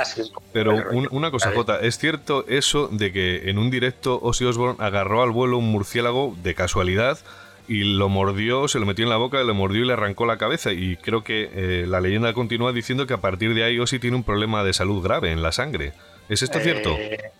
pero 0.53 0.89
una 1.11 1.31
cosa, 1.31 1.51
Jota, 1.51 1.79
¿es 1.81 1.97
cierto 1.97 2.45
eso 2.47 2.88
de 2.88 3.11
que 3.11 3.49
en 3.49 3.57
un 3.57 3.69
directo 3.69 4.19
Ozzy 4.21 4.45
Osbourne 4.45 4.83
agarró 4.83 5.21
al 5.21 5.31
vuelo 5.31 5.57
un 5.57 5.71
murciélago 5.71 6.35
de 6.41 6.55
casualidad? 6.55 7.19
Y 7.67 7.84
lo 7.95 8.10
mordió, 8.10 8.67
se 8.67 8.80
lo 8.80 8.86
metió 8.86 9.04
en 9.04 9.10
la 9.10 9.17
boca, 9.17 9.41
lo 9.43 9.54
mordió 9.54 9.84
y 9.84 9.88
le 9.88 9.93
arrancó 9.93 10.25
la 10.25 10.38
cabeza. 10.38 10.71
Y 10.71 10.97
creo 10.97 11.23
que 11.23 11.49
eh, 11.54 11.86
la 11.88 12.01
leyenda 12.01 12.34
continúa 12.34 12.73
diciendo 12.73 13.08
que 13.08 13.13
a 13.13 13.21
partir 13.21 13.54
de 13.54 13.63
ahí 13.63 13.80
Ozzy 13.80 13.99
tiene 13.99 14.15
un 14.15 14.23
problema 14.23 14.63
de 14.63 14.73
salud 14.73 15.04
grave 15.04 15.32
en 15.32 15.41
la 15.41 15.51
sangre. 15.51 15.93
¿Es 16.30 16.41
esto 16.41 16.60
cierto? 16.60 16.95
Eh, 16.97 17.32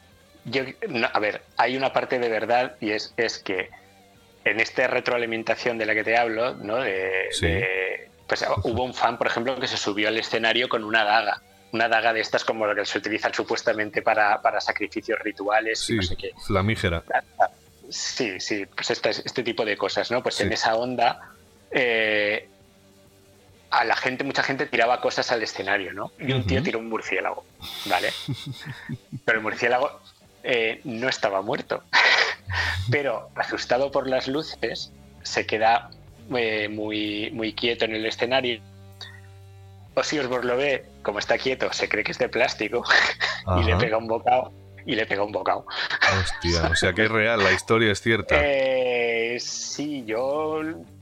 yo, 0.46 0.64
a 1.12 1.20
ver, 1.20 1.42
hay 1.58 1.76
una 1.76 1.92
parte 1.92 2.20
de 2.20 2.30
verdad 2.30 2.76
y 2.80 2.92
es, 2.92 3.14
es 3.18 3.40
que 3.40 3.70
en 4.44 4.60
esta 4.60 4.88
retroalimentación 4.88 5.78
de 5.78 5.86
la 5.86 5.94
que 5.94 6.04
te 6.04 6.18
hablo, 6.18 6.54
¿no? 6.56 6.78
De, 6.78 8.10
pues 8.28 8.46
hubo 8.64 8.84
un 8.84 8.94
fan, 8.94 9.18
por 9.18 9.28
ejemplo, 9.28 9.60
que 9.60 9.68
se 9.68 9.78
subió 9.78 10.08
al 10.08 10.18
escenario 10.18 10.70
con 10.70 10.84
una 10.84 11.04
daga. 11.04 11.42
Una 11.72 11.90
daga 11.90 12.14
de 12.14 12.22
estas 12.22 12.46
como 12.46 12.66
la 12.66 12.76
que 12.76 12.86
se 12.86 13.00
utilizan 13.00 13.34
supuestamente 13.34 14.02
para, 14.02 14.40
sacrificios 14.62 15.20
rituales 15.20 15.90
y 15.90 15.96
no 15.96 16.04
sé 16.04 16.16
qué. 16.16 16.32
Flamígera. 16.46 17.04
Sí, 17.89 18.39
sí, 18.39 18.65
pues 18.65 18.91
este, 18.91 19.10
este 19.10 19.43
tipo 19.43 19.65
de 19.65 19.78
cosas, 19.78 20.12
¿no? 20.12 20.24
Pues 20.24 20.39
en 20.41 20.52
esa 20.52 20.76
onda 20.76 21.34
eh, 21.71 22.48
a 23.69 23.84
la 23.84 23.95
gente, 23.95 24.24
mucha 24.24 24.43
gente 24.43 24.65
tiraba 24.65 25.02
cosas 25.02 25.32
al 25.32 25.43
escenario, 25.43 25.93
¿no? 25.93 26.12
Y 26.19 26.32
un 26.32 26.45
tío 26.45 26.63
tiró 26.63 26.80
un 26.80 26.89
murciélago, 26.89 27.43
¿vale? 27.86 28.10
Pero 29.26 29.38
el 29.39 29.43
murciélago 29.43 30.00
eh, 30.43 30.80
no 30.84 31.10
estaba 31.10 31.41
muerto. 31.41 31.84
Pero 32.91 33.30
asustado 33.36 33.91
por 33.91 34.08
las 34.08 34.28
luces, 34.28 34.91
se 35.24 35.45
queda 35.45 35.89
eh, 36.36 36.69
muy, 36.69 37.32
muy 37.32 37.54
quieto 37.54 37.86
en 37.86 37.95
el 37.95 38.06
escenario. 38.06 38.62
O 39.93 40.04
si 40.04 40.19
os 40.19 40.30
lo 40.30 40.58
ve, 40.58 40.86
como 41.02 41.19
está 41.19 41.38
quieto, 41.38 41.71
se 41.74 41.89
cree 41.89 42.04
que 42.04 42.12
es 42.12 42.17
de 42.17 42.30
plástico 42.30 42.84
y 43.60 43.63
le 43.63 43.76
pega 43.76 43.98
un 43.98 44.08
bocado 44.08 44.52
y 44.86 44.95
le 44.95 45.06
pega 45.06 45.24
un 45.24 45.32
bocado. 45.32 45.65
Hostia, 46.19 46.69
o 46.71 46.76
sea 46.76 46.93
que 46.93 47.06
es 47.06 47.12
real, 47.12 47.43
la 47.43 47.52
historia 47.52 47.91
es 47.91 48.02
cierta. 48.02 48.36
Eh, 48.39 49.38
sí, 49.39 50.04
yo 50.06 50.62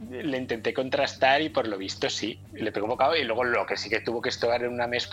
le 0.10 0.38
intenté 0.38 0.74
contrastar 0.74 1.42
y 1.42 1.50
por 1.50 1.68
lo 1.68 1.78
visto 1.78 2.10
sí, 2.10 2.40
le 2.54 2.72
pegó 2.72 2.86
un 2.86 2.92
bocado 2.92 3.16
y 3.16 3.24
luego 3.24 3.44
lo 3.44 3.66
que 3.66 3.78
sí 3.78 3.90
que 3.90 4.00
tuvo 4.00 4.22
que 4.22 4.30
estar 4.30 4.64
en 4.64 4.74
una, 4.74 4.88
mes 4.88 5.10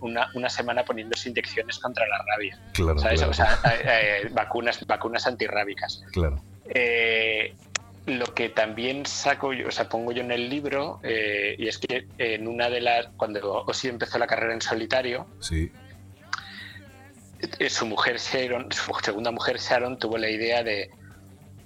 una, 0.00 0.28
una 0.34 0.50
semana 0.50 0.84
poniéndose 0.84 1.30
inyecciones 1.30 1.78
contra 1.78 2.06
la 2.06 2.18
rabia. 2.18 2.58
Claro. 2.72 2.98
¿sabes? 2.98 3.22
O 3.22 3.32
sea, 3.32 3.58
eh, 3.64 4.22
eh, 4.24 4.28
vacunas, 4.30 4.84
vacunas 4.86 5.26
antirrábicas. 5.26 6.02
Claro. 6.12 6.42
lo 8.06 8.26
que 8.34 8.48
también 8.48 9.06
saco 9.06 9.52
yo, 9.52 9.68
o 9.68 9.70
sea, 9.70 9.88
pongo 9.88 10.12
yo 10.12 10.22
en 10.22 10.32
el 10.32 10.50
libro, 10.50 11.00
y 11.02 11.66
es 11.66 11.78
que 11.78 12.06
en 12.18 12.46
una 12.46 12.68
de 12.68 12.80
las, 12.80 13.06
cuando 13.16 13.64
Osi 13.64 13.88
empezó 13.88 14.18
la 14.18 14.26
carrera 14.26 14.52
en 14.52 14.60
solitario, 14.60 15.26
sí 15.40 15.70
eh, 15.74 15.81
su 17.68 17.86
mujer 17.86 18.18
Sharon, 18.18 18.70
su 18.72 18.92
segunda 19.02 19.30
mujer 19.30 19.58
Sharon 19.58 19.98
tuvo 19.98 20.18
la 20.18 20.30
idea 20.30 20.62
de 20.62 20.90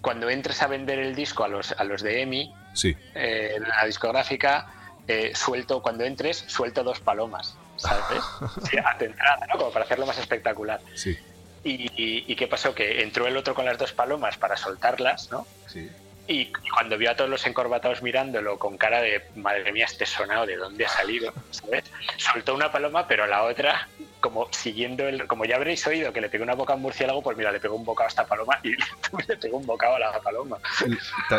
cuando 0.00 0.30
entres 0.30 0.62
a 0.62 0.66
vender 0.66 0.98
el 0.98 1.14
disco 1.14 1.44
a 1.44 1.48
los, 1.48 1.72
a 1.72 1.84
los 1.84 2.03
de 2.03 2.22
EMI, 2.22 2.55
sí. 2.74 2.96
Eh, 3.14 3.57
la 3.61 3.86
discográfica, 3.86 4.66
eh, 5.09 5.32
suelto, 5.34 5.82
cuando 5.82 6.05
entres, 6.05 6.44
suelto 6.46 6.84
dos 6.84 7.01
palomas, 7.01 7.57
¿sabes? 7.76 8.22
sí, 8.70 8.76
a 8.78 8.96
entrada, 9.01 9.46
¿no? 9.48 9.59
Como 9.59 9.72
para 9.72 9.84
hacerlo 9.84 10.07
más 10.07 10.18
espectacular. 10.18 10.80
Sí. 10.94 11.18
Y, 11.64 11.90
y, 12.30 12.36
qué 12.36 12.46
pasó? 12.46 12.72
Que 12.72 13.03
entró 13.03 13.26
el 13.26 13.36
otro 13.36 13.53
con 13.53 13.64
las 13.64 13.76
dos 13.76 13.92
palomas 13.92 14.36
para 14.36 14.57
soltarlas, 14.57 15.32
¿no? 15.32 15.44
Sí. 15.66 15.90
Y 16.28 16.53
cuando 16.72 16.98
vio 16.98 17.11
a 17.11 17.16
todos 17.16 17.30
los 17.30 17.46
encorbatados 17.46 18.03
mirándolo 18.03 18.59
con 18.59 18.76
cara 18.76 19.01
de 19.01 19.22
madre 19.36 19.72
mía, 19.72 19.84
este 19.84 20.07
sonado, 20.07 20.46
¿de 20.46 20.57
dónde 20.57 20.86
ha 20.86 20.88
salido? 20.88 21.32
¿sabes? 21.51 21.84
Soltó 22.16 22.55
una 22.55 22.72
paloma, 22.72 23.07
pero 23.07 23.26
la 23.26 23.44
otra, 23.44 23.88
como 24.20 24.48
siguiendo 24.52 25.06
el. 25.06 25.26
Como 25.26 25.44
ya 25.44 25.56
habréis 25.56 25.86
oído 25.86 26.12
que 26.12 26.20
le 26.20 26.28
pegó 26.28 26.44
una 26.44 26.54
boca 26.54 26.72
a 26.72 26.76
un 26.76 26.82
murciélago, 26.82 27.22
pues 27.22 27.36
mira, 27.36 27.52
le 27.52 27.60
pegó 27.60 27.76
un 27.76 27.84
bocado 27.84 28.06
a 28.06 28.10
esta 28.10 28.26
paloma 28.26 28.58
y 28.62 28.70
le 29.28 29.36
pegó 29.36 29.58
un 29.58 29.66
bocado 29.66 29.96
a 29.96 29.98
la 29.98 30.20
paloma. 30.20 30.58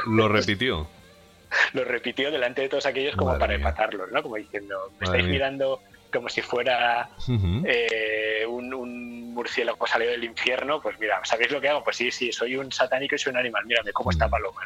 ¿Lo 0.07 0.27
repitió? 0.27 0.87
Lo 1.73 1.83
repitió 1.83 2.31
delante 2.31 2.61
de 2.61 2.69
todos 2.69 2.85
aquellos 2.85 3.15
como 3.15 3.37
para 3.37 3.55
empatarlos, 3.55 4.11
¿no? 4.11 4.21
Como 4.21 4.35
diciendo, 4.35 4.91
me 4.99 5.05
estáis 5.05 5.25
mirando 5.25 5.81
como 6.11 6.29
si 6.29 6.41
fuera 6.41 7.09
eh, 7.65 8.45
un, 8.47 8.73
un, 8.73 9.33
murciélago 9.33 9.85
salido 9.85 10.11
del 10.11 10.23
infierno, 10.23 10.81
pues 10.81 10.97
mira, 10.99 11.19
¿sabéis 11.23 11.51
lo 11.51 11.61
que 11.61 11.69
hago? 11.69 11.83
Pues 11.83 11.97
sí, 11.97 12.11
sí, 12.11 12.31
soy 12.31 12.55
un 12.55 12.71
satánico 12.71 13.15
y 13.15 13.19
soy 13.19 13.31
un 13.31 13.37
animal, 13.37 13.65
mírame 13.65 13.91
cómo 13.91 14.09
está 14.09 14.27
Paloma, 14.27 14.61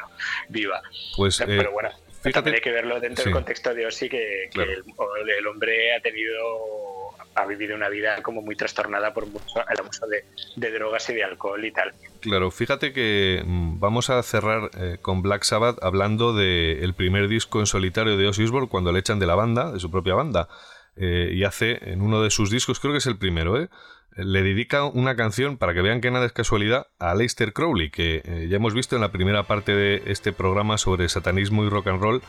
viva. 0.48 0.80
Pues, 1.16 1.42
Pero 1.44 1.68
eh, 1.68 1.72
bueno, 1.72 1.90
fíjate, 2.22 2.54
hay 2.54 2.60
que 2.60 2.70
verlo 2.70 2.98
dentro 3.00 3.24
del 3.24 3.34
contexto 3.34 3.74
de 3.74 3.86
Osi, 3.86 4.08
que, 4.08 4.48
el, 4.54 5.46
hombre 5.46 5.94
ha 5.94 6.00
tenido 6.00 7.01
ha 7.34 7.46
vivido 7.46 7.74
una 7.74 7.88
vida 7.88 8.22
como 8.22 8.42
muy 8.42 8.56
trastornada 8.56 9.12
por 9.12 9.24
el 9.24 9.80
abuso 9.80 10.06
de, 10.06 10.70
drogas 10.70 11.08
y 11.10 11.14
de 11.14 11.24
alcohol 11.24 11.64
y 11.64 11.72
tal. 11.72 11.92
Claro, 12.20 12.50
fíjate 12.50 12.92
que 12.92 13.42
mm, 13.44 13.80
vamos 13.80 14.10
a 14.10 14.22
cerrar 14.22 14.70
eh, 14.78 14.98
con 15.00 15.22
Black 15.22 15.44
Sabbath 15.44 15.82
hablando 15.82 16.34
del 16.34 16.94
primer 16.94 17.28
disco 17.28 17.60
en 17.60 17.66
solitario 17.66 18.16
de 18.16 18.28
Ozzy 18.28 18.44
Osbourne 18.44 18.68
cuando 18.68 18.92
le 18.92 19.00
echan 19.00 19.18
de 19.18 19.26
la 19.26 19.34
banda, 19.34 19.72
de 19.72 19.80
su 19.80 19.90
propia 19.90 20.14
banda. 20.14 20.48
Eh, 20.96 21.32
y 21.34 21.44
hace 21.44 21.90
en 21.90 22.02
uno 22.02 22.22
de 22.22 22.30
sus 22.30 22.50
discos, 22.50 22.78
creo 22.78 22.92
que 22.92 22.98
es 22.98 23.06
el 23.06 23.16
primero, 23.16 23.58
¿eh? 23.58 23.70
le 24.16 24.42
dedica 24.42 24.84
una 24.84 25.16
canción, 25.16 25.56
para 25.56 25.74
que 25.74 25.82
vean 25.82 26.00
que 26.00 26.10
nada 26.10 26.26
es 26.26 26.32
casualidad, 26.32 26.88
a 26.98 27.14
Leicester 27.14 27.52
Crowley, 27.52 27.90
que 27.90 28.22
eh, 28.24 28.46
ya 28.48 28.56
hemos 28.56 28.74
visto 28.74 28.94
en 28.94 29.00
la 29.00 29.12
primera 29.12 29.44
parte 29.44 29.74
de 29.74 30.02
este 30.06 30.32
programa 30.32 30.78
sobre 30.78 31.08
satanismo 31.08 31.64
y 31.64 31.68
rock 31.68 31.88
and 31.88 32.02
roll, 32.02 32.22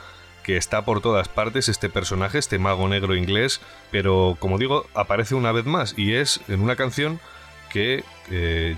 que 0.44 0.58
está 0.58 0.86
por 0.86 1.02
todas 1.02 1.30
partes 1.30 1.70
este 1.70 1.89
personaje, 1.89 2.38
este 2.38 2.60
mago 2.60 2.88
negro 2.88 3.16
inglés, 3.16 3.62
pero 3.91 4.38
como 4.39 4.58
digo, 4.58 4.86
aparece 4.94 5.36
una 5.36 5.52
vez 5.52 5.66
más 5.66 5.94
y 5.98 6.14
es 6.14 6.41
en 6.48 6.62
una 6.62 6.76
canción 6.76 7.20
que 7.72 8.04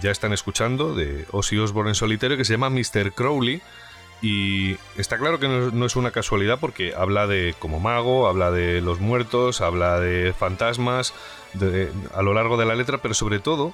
ya 0.01 0.09
están 0.09 0.32
escuchando 0.32 0.95
de 0.95 1.26
Ozzy 1.32 1.57
Osbourne 1.57 1.91
en 1.91 1.95
solitario 1.95 2.38
que 2.38 2.45
se 2.45 2.53
llama 2.53 2.70
Mr. 2.70 3.11
Crowley 3.11 3.61
y 4.22 4.78
está 4.97 5.18
claro 5.18 5.39
que 5.39 5.47
no, 5.47 5.86
es 5.86 5.95
una 5.95 6.11
casualidad 6.11 6.59
porque 6.59 6.93
habla 6.95 7.28
de 7.28 7.53
como 7.59 7.80
mago, 7.80 8.28
habla 8.28 8.51
de 8.51 8.82
los 8.82 8.99
muertos, 8.99 9.61
habla 9.61 9.99
de 9.99 10.34
fantasmas 10.34 11.13
a 12.13 12.22
lo 12.22 12.34
largo 12.34 12.57
de 12.57 12.66
la 12.66 12.76
letra, 12.76 12.99
pero 12.99 13.13
sobre 13.13 13.39
todo 13.39 13.74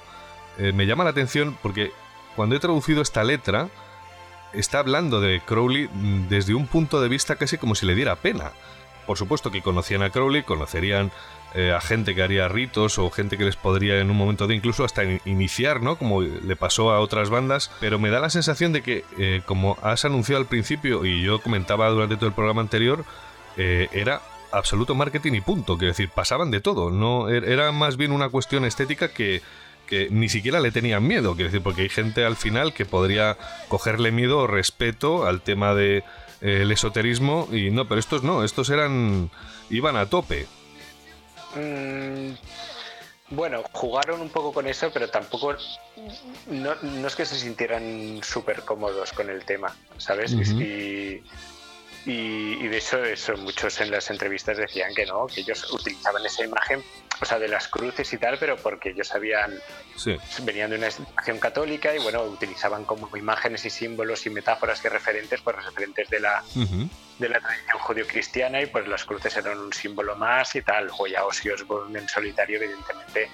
eh, 0.58 0.72
me 0.72 0.86
llama 0.86 1.04
la 1.04 1.10
atención 1.10 1.56
porque 1.62 1.92
cuando 2.36 2.56
he 2.56 2.60
traducido 2.60 3.02
esta 3.02 3.24
letra 3.24 3.68
está 4.52 4.78
hablando 4.78 5.20
de 5.20 5.40
Crowley 5.40 5.88
desde 6.28 6.54
un 6.54 6.66
punto 6.66 7.00
de 7.00 7.08
vista 7.08 7.36
casi 7.36 7.58
como 7.58 7.74
si 7.74 7.86
le 7.86 7.94
diera 7.94 8.16
pena. 8.16 8.52
Por 9.06 9.18
supuesto 9.18 9.50
que 9.50 9.62
conocían 9.62 10.02
a 10.02 10.10
Crowley, 10.10 10.42
conocerían 10.44 11.10
eh, 11.54 11.72
a 11.72 11.80
gente 11.80 12.14
que 12.14 12.22
haría 12.22 12.48
ritos 12.48 12.98
o 12.98 13.10
gente 13.10 13.36
que 13.36 13.44
les 13.44 13.56
podría 13.56 13.98
en 13.98 14.10
un 14.10 14.16
momento 14.16 14.46
de 14.46 14.54
incluso 14.54 14.84
hasta 14.84 15.02
iniciar, 15.24 15.82
¿no? 15.82 15.96
Como 15.96 16.22
le 16.22 16.56
pasó 16.56 16.92
a 16.92 17.00
otras 17.00 17.28
bandas, 17.28 17.70
pero 17.80 17.98
me 17.98 18.10
da 18.10 18.20
la 18.20 18.30
sensación 18.30 18.72
de 18.72 18.82
que, 18.82 19.04
eh, 19.18 19.42
como 19.44 19.76
has 19.82 20.04
anunciado 20.04 20.40
al 20.40 20.46
principio 20.46 21.04
y 21.04 21.22
yo 21.22 21.42
comentaba 21.42 21.90
durante 21.90 22.16
todo 22.16 22.28
el 22.28 22.34
programa 22.34 22.62
anterior, 22.62 23.04
eh, 23.58 23.88
era 23.92 24.22
absoluto 24.50 24.94
marketing 24.94 25.32
y 25.32 25.40
punto, 25.40 25.76
quiero 25.76 25.92
decir, 25.92 26.08
pasaban 26.08 26.50
de 26.50 26.60
todo, 26.60 26.90
no 26.90 27.28
er, 27.28 27.44
era 27.44 27.72
más 27.72 27.96
bien 27.96 28.12
una 28.12 28.28
cuestión 28.28 28.64
estética 28.64 29.08
que, 29.08 29.42
que 29.92 30.08
ni 30.10 30.30
siquiera 30.30 30.58
le 30.58 30.70
tenían 30.70 31.06
miedo, 31.06 31.34
quiero 31.34 31.50
decir, 31.50 31.62
porque 31.62 31.82
hay 31.82 31.90
gente 31.90 32.24
al 32.24 32.36
final 32.36 32.72
que 32.72 32.86
podría 32.86 33.36
cogerle 33.68 34.10
miedo 34.10 34.38
o 34.38 34.46
respeto 34.46 35.26
al 35.26 35.42
tema 35.42 35.74
de 35.74 36.02
el 36.40 36.72
esoterismo 36.72 37.46
y 37.52 37.70
no, 37.70 37.86
pero 37.86 38.00
estos 38.00 38.22
no, 38.22 38.42
estos 38.42 38.70
eran 38.70 39.30
iban 39.68 39.98
a 39.98 40.06
tope. 40.06 40.46
Mm, 41.56 42.32
bueno, 43.36 43.62
jugaron 43.72 44.22
un 44.22 44.30
poco 44.30 44.54
con 44.54 44.66
eso, 44.66 44.90
pero 44.94 45.10
tampoco. 45.10 45.56
No, 46.46 47.06
es 47.06 47.14
que 47.14 47.26
se 47.26 47.36
sintieran 47.36 48.20
súper 48.22 48.62
cómodos 48.62 49.12
con 49.12 49.28
el 49.28 49.44
tema, 49.44 49.76
¿sabes? 49.98 50.32
y, 50.32 51.22
y, 52.04 52.66
de 52.66 52.78
eso, 52.78 53.02
eso, 53.04 53.36
muchos 53.36 53.80
en 53.80 53.90
las 53.90 54.10
entrevistas 54.10 54.56
decían 54.56 54.94
que 54.94 55.06
no, 55.06 55.26
que 55.26 55.42
ellos 55.42 55.72
utilizaban 55.72 56.24
esa 56.26 56.44
imagen, 56.44 56.82
o 57.20 57.24
sea, 57.24 57.38
de 57.38 57.46
las 57.46 57.68
cruces 57.68 58.12
y 58.12 58.18
tal, 58.18 58.38
pero 58.38 58.56
porque 58.56 58.90
ellos 58.90 59.14
habían. 59.14 59.54
Venían 60.42 60.70
de 60.70 60.76
una 60.76 60.88
educación 60.88 61.38
católica 61.38 61.94
y, 61.94 61.98
bueno, 62.00 62.22
utilizaban 62.24 62.84
como 62.84 63.08
imágenes 63.16 63.64
y 63.64 63.70
símbolos 63.70 64.26
y 64.26 64.30
metáforas 64.30 64.80
que 64.80 64.88
referentes, 64.88 65.40
pues 65.42 65.56
referentes 65.64 66.10
de 66.10 66.20
la 66.20 66.42
de 67.18 67.28
la 67.28 67.38
tradición 67.38 67.78
judío-cristiana 67.78 68.62
y 68.62 68.66
pues 68.66 68.88
las 68.88 69.04
cruces 69.04 69.36
eran 69.36 69.58
un 69.58 69.72
símbolo 69.72 70.16
más 70.16 70.56
y 70.56 70.62
tal. 70.62 70.88
Goya 70.88 71.24
Ozzy 71.24 71.50
Osbourne 71.50 71.96
en 71.98 72.08
solitario 72.08 72.56
evidentemente 72.56 73.30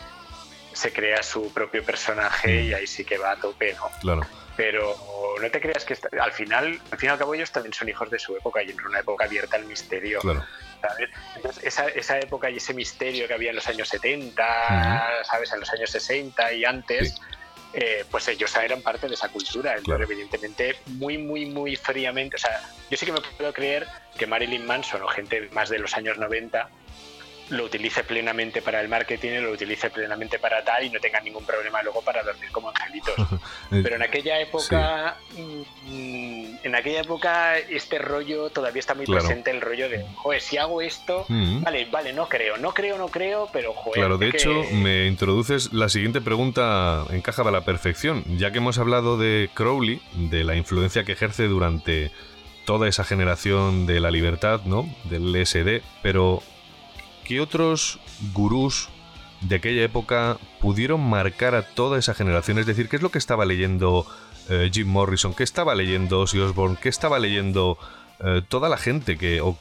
se 0.72 0.92
crea 0.92 1.22
su 1.22 1.50
propio 1.52 1.82
personaje 1.82 2.64
y 2.64 2.74
ahí 2.74 2.86
sí 2.86 3.04
que 3.04 3.16
va 3.16 3.32
a 3.32 3.36
tope, 3.36 3.74
¿no? 3.74 3.90
Claro. 4.00 4.26
Pero 4.58 4.96
no 5.40 5.50
te 5.52 5.60
creas 5.60 5.84
que 5.84 5.96
al 6.20 6.32
final, 6.32 6.80
al 6.90 6.98
fin 6.98 7.08
y 7.08 7.12
al 7.12 7.18
cabo 7.18 7.32
ellos 7.32 7.52
también 7.52 7.72
son 7.72 7.88
hijos 7.88 8.10
de 8.10 8.18
su 8.18 8.36
época 8.36 8.60
y 8.60 8.70
en 8.70 8.80
una 8.84 8.98
época 8.98 9.24
abierta 9.24 9.54
al 9.54 9.64
misterio. 9.66 10.18
Claro. 10.18 10.44
¿sabes? 10.80 11.10
Entonces, 11.36 11.62
esa, 11.62 11.86
esa, 11.86 12.18
época 12.18 12.50
y 12.50 12.56
ese 12.56 12.74
misterio 12.74 13.28
que 13.28 13.34
había 13.34 13.50
en 13.50 13.56
los 13.56 13.68
años 13.68 13.88
70, 13.88 15.24
¿sabes? 15.30 15.52
En 15.52 15.60
los 15.60 15.72
años 15.72 15.90
60 15.92 16.52
y 16.54 16.64
antes, 16.64 17.20
eh, 17.72 18.04
pues 18.10 18.26
ellos 18.26 18.52
eran 18.56 18.82
parte 18.82 19.06
de 19.06 19.14
esa 19.14 19.28
cultura. 19.28 19.76
Entonces, 19.76 20.10
evidentemente, 20.10 20.74
muy, 20.86 21.18
muy, 21.18 21.46
muy 21.46 21.76
fríamente. 21.76 22.34
O 22.34 22.40
sea, 22.40 22.60
yo 22.90 22.96
sí 22.96 23.06
que 23.06 23.12
me 23.12 23.20
puedo 23.20 23.52
creer 23.52 23.86
que 24.18 24.26
Marilyn 24.26 24.66
Manson 24.66 25.02
o 25.02 25.06
gente 25.06 25.48
más 25.52 25.68
de 25.68 25.78
los 25.78 25.96
años 25.96 26.18
90 26.18 26.68
lo 27.50 27.64
utilice 27.64 28.04
plenamente 28.04 28.62
para 28.62 28.80
el 28.80 28.88
marketing, 28.88 29.40
lo 29.40 29.52
utilice 29.52 29.90
plenamente 29.90 30.38
para 30.38 30.62
tal 30.64 30.84
y 30.84 30.90
no 30.90 31.00
tenga 31.00 31.20
ningún 31.20 31.44
problema 31.44 31.82
luego 31.82 32.02
para 32.02 32.22
dormir 32.22 32.50
como 32.50 32.68
angelitos. 32.68 33.14
Pero 33.70 33.96
en 33.96 34.02
aquella 34.02 34.40
época, 34.40 35.16
mm, 35.36 36.56
en 36.62 36.74
aquella 36.74 37.00
época 37.00 37.58
este 37.58 37.98
rollo 37.98 38.50
todavía 38.50 38.80
está 38.80 38.94
muy 38.94 39.06
presente, 39.06 39.50
el 39.50 39.60
rollo 39.60 39.88
de, 39.88 40.04
joder, 40.16 40.40
si 40.40 40.58
hago 40.58 40.82
esto, 40.82 41.24
mm. 41.28 41.62
vale, 41.62 41.86
vale, 41.86 42.12
no 42.12 42.28
creo, 42.28 42.56
no 42.56 42.72
creo, 42.72 42.98
no 42.98 43.08
creo, 43.08 43.48
pero 43.52 43.72
joder. 43.72 44.00
Claro, 44.00 44.18
de 44.18 44.28
hecho, 44.28 44.64
me 44.72 45.06
introduces 45.06 45.72
la 45.72 45.88
siguiente 45.88 46.20
pregunta, 46.20 47.04
encaja 47.10 47.42
a 47.42 47.50
la 47.50 47.60
perfección, 47.62 48.24
ya 48.36 48.50
que 48.50 48.58
hemos 48.58 48.78
hablado 48.78 49.16
de 49.16 49.48
Crowley, 49.54 50.00
de 50.14 50.44
la 50.44 50.56
influencia 50.56 51.04
que 51.04 51.12
ejerce 51.12 51.44
durante 51.44 52.10
toda 52.64 52.88
esa 52.88 53.04
generación 53.04 53.86
de 53.86 54.00
la 54.00 54.10
libertad, 54.10 54.60
¿no? 54.64 54.86
Del 55.04 55.32
LSD, 55.32 55.80
pero 56.02 56.42
¿qué 57.28 57.40
otros 57.40 58.00
gurús 58.32 58.88
de 59.42 59.56
aquella 59.56 59.84
época 59.84 60.38
pudieron 60.60 61.00
marcar 61.08 61.54
a 61.54 61.62
toda 61.62 61.98
esa 61.98 62.14
generación? 62.14 62.58
Es 62.58 62.66
decir, 62.66 62.88
¿qué 62.88 62.96
es 62.96 63.02
lo 63.02 63.10
que 63.10 63.18
estaba 63.18 63.44
leyendo 63.44 64.06
eh, 64.48 64.70
Jim 64.72 64.88
Morrison? 64.88 65.34
¿Qué 65.34 65.44
estaba 65.44 65.74
leyendo 65.74 66.20
Ozzy 66.20 66.38
Osbourne? 66.38 66.78
¿Qué 66.80 66.88
estaba 66.88 67.18
leyendo 67.18 67.78
eh, 68.24 68.42
toda 68.48 68.70
la 68.70 68.78
gente 68.78 69.18
que, 69.18 69.42
o, 69.42 69.58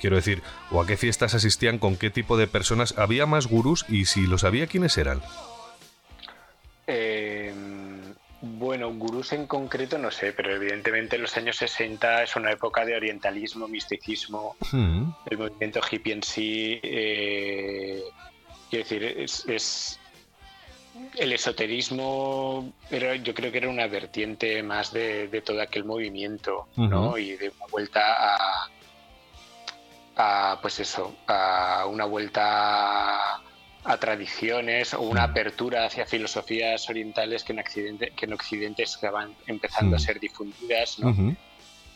quiero 0.00 0.16
decir, 0.16 0.42
o 0.70 0.80
a 0.80 0.86
qué 0.86 0.96
fiestas 0.96 1.34
asistían, 1.34 1.78
con 1.78 1.96
qué 1.96 2.08
tipo 2.08 2.38
de 2.38 2.46
personas? 2.46 2.94
¿Había 2.96 3.26
más 3.26 3.46
gurús 3.46 3.84
y 3.88 4.06
si 4.06 4.26
los 4.26 4.42
había, 4.42 4.66
quiénes 4.66 4.96
eran? 4.96 5.20
Eh 6.86 7.73
bueno, 8.44 8.92
gurús 8.94 9.32
en 9.32 9.46
concreto 9.46 9.98
no 9.98 10.10
sé, 10.10 10.32
pero 10.32 10.54
evidentemente 10.54 11.16
en 11.16 11.22
los 11.22 11.36
años 11.36 11.56
60 11.56 12.22
es 12.22 12.36
una 12.36 12.52
época 12.52 12.84
de 12.84 12.94
orientalismo, 12.94 13.66
misticismo, 13.68 14.56
hmm. 14.70 15.10
el 15.30 15.38
movimiento 15.38 15.80
hippie 15.90 16.12
en 16.12 16.22
sí. 16.22 16.80
Eh, 16.82 18.02
quiero 18.70 18.84
decir, 18.84 19.04
es, 19.04 19.98
el 21.16 21.32
esoterismo 21.32 22.72
era, 22.90 23.16
yo 23.16 23.34
creo 23.34 23.50
que 23.50 23.58
era 23.58 23.68
una 23.68 23.86
vertiente 23.86 24.62
más 24.62 24.92
de, 24.92 25.42
todo 25.44 25.60
aquel 25.60 25.84
movimiento, 25.84 26.68
¿no? 26.76 27.18
Y 27.18 27.36
de 27.36 27.50
una 27.50 27.66
vuelta 27.66 28.00
a, 28.36 28.70
a, 30.16 30.60
pues 30.60 30.80
eso, 30.80 31.16
a 31.26 31.86
una 31.88 32.04
vuelta 32.04 33.40
a 33.84 33.98
tradiciones 33.98 34.94
o 34.94 35.02
una 35.02 35.24
apertura 35.24 35.84
hacia 35.84 36.06
filosofías 36.06 36.88
orientales 36.88 37.44
que 37.44 37.52
en, 37.52 37.58
Occidente, 37.58 38.12
que 38.16 38.24
en 38.24 38.32
Occidente 38.32 38.82
estaban 38.82 39.34
empezando 39.46 39.96
a 39.96 39.98
mm. 39.98 40.02
ser 40.02 40.20
difundidas. 40.20 40.98
¿no? 40.98 41.36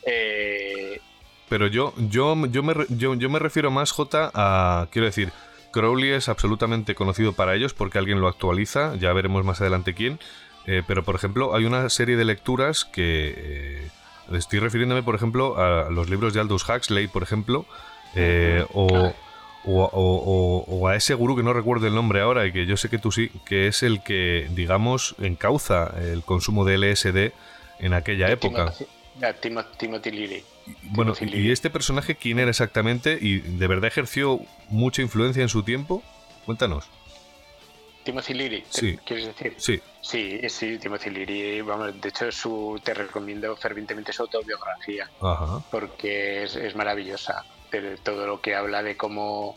Eh, 0.05 1.01
Pero 1.49 1.67
yo, 1.67 1.95
yo, 1.97 2.47
yo, 2.47 2.63
me, 2.63 2.75
yo, 2.91 3.31
me 3.31 3.39
refiero 3.39 3.71
más, 3.71 3.93
J, 3.93 4.31
a, 4.35 4.87
quiero 4.91 5.07
decir, 5.07 5.33
Crowley 5.73 6.11
es 6.11 6.29
absolutamente 6.29 6.95
conocido 6.95 7.33
para 7.33 7.55
ellos 7.55 7.73
porque 7.73 7.99
alguien 7.99 8.21
lo 8.21 8.29
actualiza, 8.29 8.95
ya 8.97 9.13
veremos 9.15 9.45
más 9.45 9.61
adelante 9.63 9.95
quién. 9.95 10.19
Eh, 10.67 10.83
pero, 10.87 11.03
por 11.03 11.15
ejemplo, 11.15 11.55
hay 11.55 11.65
una 11.65 11.89
serie 11.89 12.17
de 12.17 12.25
lecturas 12.25 12.85
que... 12.85 13.35
Eh, 13.37 13.91
estoy 14.37 14.59
refiriéndome, 14.59 15.03
por 15.03 15.15
ejemplo, 15.15 15.57
a 15.59 15.89
los 15.89 16.11
libros 16.11 16.35
de 16.35 16.41
Aldous 16.41 16.69
Huxley, 16.69 17.09
por 17.09 17.23
ejemplo, 17.23 17.65
o, 18.75 19.15
o, 19.69 20.89
a 20.89 20.97
ese 20.97 21.15
gurú 21.15 21.37
que 21.37 21.43
no 21.43 21.53
recuerdo 21.53 21.87
el 21.87 21.95
nombre 21.95 22.21
ahora 22.21 22.47
y 22.47 22.53
que 22.53 22.67
yo 22.67 22.77
sé 22.77 22.89
que 22.89 22.99
tú 22.99 23.13
sí, 23.13 23.31
que 23.45 23.69
es 23.69 23.83
el 23.83 24.03
que, 24.03 24.49
digamos, 24.51 25.15
encauza 25.19 25.93
el 26.01 26.23
consumo 26.23 26.65
de 26.65 26.79
LSD 26.79 27.33
en 27.81 27.93
aquella 27.93 28.31
época. 28.31 28.73
Timothy 29.41 30.11
Leary. 30.11 30.45
Bueno, 30.83 31.15
¿y 31.21 31.51
este 31.51 31.71
personaje 31.71 32.15
quién 32.15 32.39
era 32.39 32.51
exactamente? 32.51 33.19
¿Y 33.21 33.39
de 33.39 33.67
verdad 33.67 33.89
ejerció 33.89 34.41
mucha 34.69 35.03
influencia 35.03 35.43
en 35.43 35.49
su 35.49 35.63
tiempo? 35.63 36.03
Cuéntanos. 36.45 36.89
Timothy 38.05 38.35
Leary, 38.35 38.65
sí. 38.71 38.99
¿quieres 39.05 39.27
decir? 39.27 39.55
Sí. 39.59 39.81
Sí, 40.01 40.41
sí, 40.49 40.79
Timothy 40.79 41.11
Leary, 41.11 41.61
vamos, 41.61 42.01
de 42.01 42.09
hecho 42.09 42.31
su, 42.33 42.81
te 42.83 42.95
recomiendo 42.95 43.55
fervientemente 43.57 44.13
su 44.13 44.23
autobiografía, 44.23 45.11
porque 45.71 46.45
es, 46.45 46.57
es 46.57 46.75
maravillosa 46.75 47.45
de 47.71 47.97
todo 47.99 48.27
lo 48.27 48.41
que 48.41 48.55
habla 48.55 48.83
de 48.83 48.97
cómo 48.97 49.57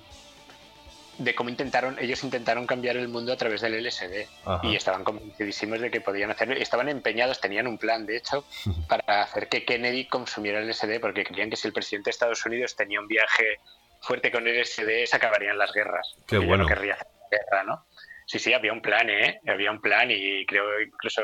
de 1.17 1.35
cómo 1.35 1.49
intentaron, 1.49 1.97
ellos 1.99 2.23
intentaron 2.23 2.65
cambiar 2.65 2.97
el 2.97 3.07
mundo 3.07 3.33
a 3.33 3.37
través 3.37 3.61
del 3.61 3.83
LSD 3.83 4.25
y 4.63 4.75
estaban 4.75 5.03
convencidísimos 5.03 5.79
de 5.79 5.91
que 5.91 6.01
podían 6.01 6.31
hacerlo, 6.31 6.55
estaban 6.55 6.89
empeñados, 6.89 7.39
tenían 7.39 7.67
un 7.67 7.77
plan 7.77 8.05
de 8.05 8.17
hecho 8.17 8.45
para 8.87 9.21
hacer 9.21 9.47
que 9.47 9.63
Kennedy 9.63 10.05
consumiera 10.05 10.59
el 10.59 10.69
LSD 10.69 10.99
porque 10.99 11.23
creían 11.23 11.49
que 11.49 11.57
si 11.57 11.67
el 11.67 11.73
presidente 11.73 12.07
de 12.07 12.11
Estados 12.11 12.45
Unidos 12.45 12.75
tenía 12.75 12.99
un 12.99 13.07
viaje 13.07 13.59
fuerte 14.01 14.31
con 14.31 14.45
LSD, 14.45 15.05
se 15.05 15.15
acabarían 15.15 15.57
las 15.57 15.71
guerras. 15.73 16.15
Qué 16.27 16.39
bueno. 16.39 16.63
no 16.63 16.69
querría 16.69 16.93
hacer 16.93 17.07
guerra, 17.29 17.63
¿no? 17.63 17.85
Sí, 18.25 18.39
sí, 18.39 18.53
había 18.53 18.73
un 18.73 18.81
plan, 18.81 19.09
¿eh? 19.09 19.41
Había 19.47 19.71
un 19.71 19.79
plan 19.79 20.09
y 20.09 20.45
creo 20.45 20.81
incluso 20.81 21.21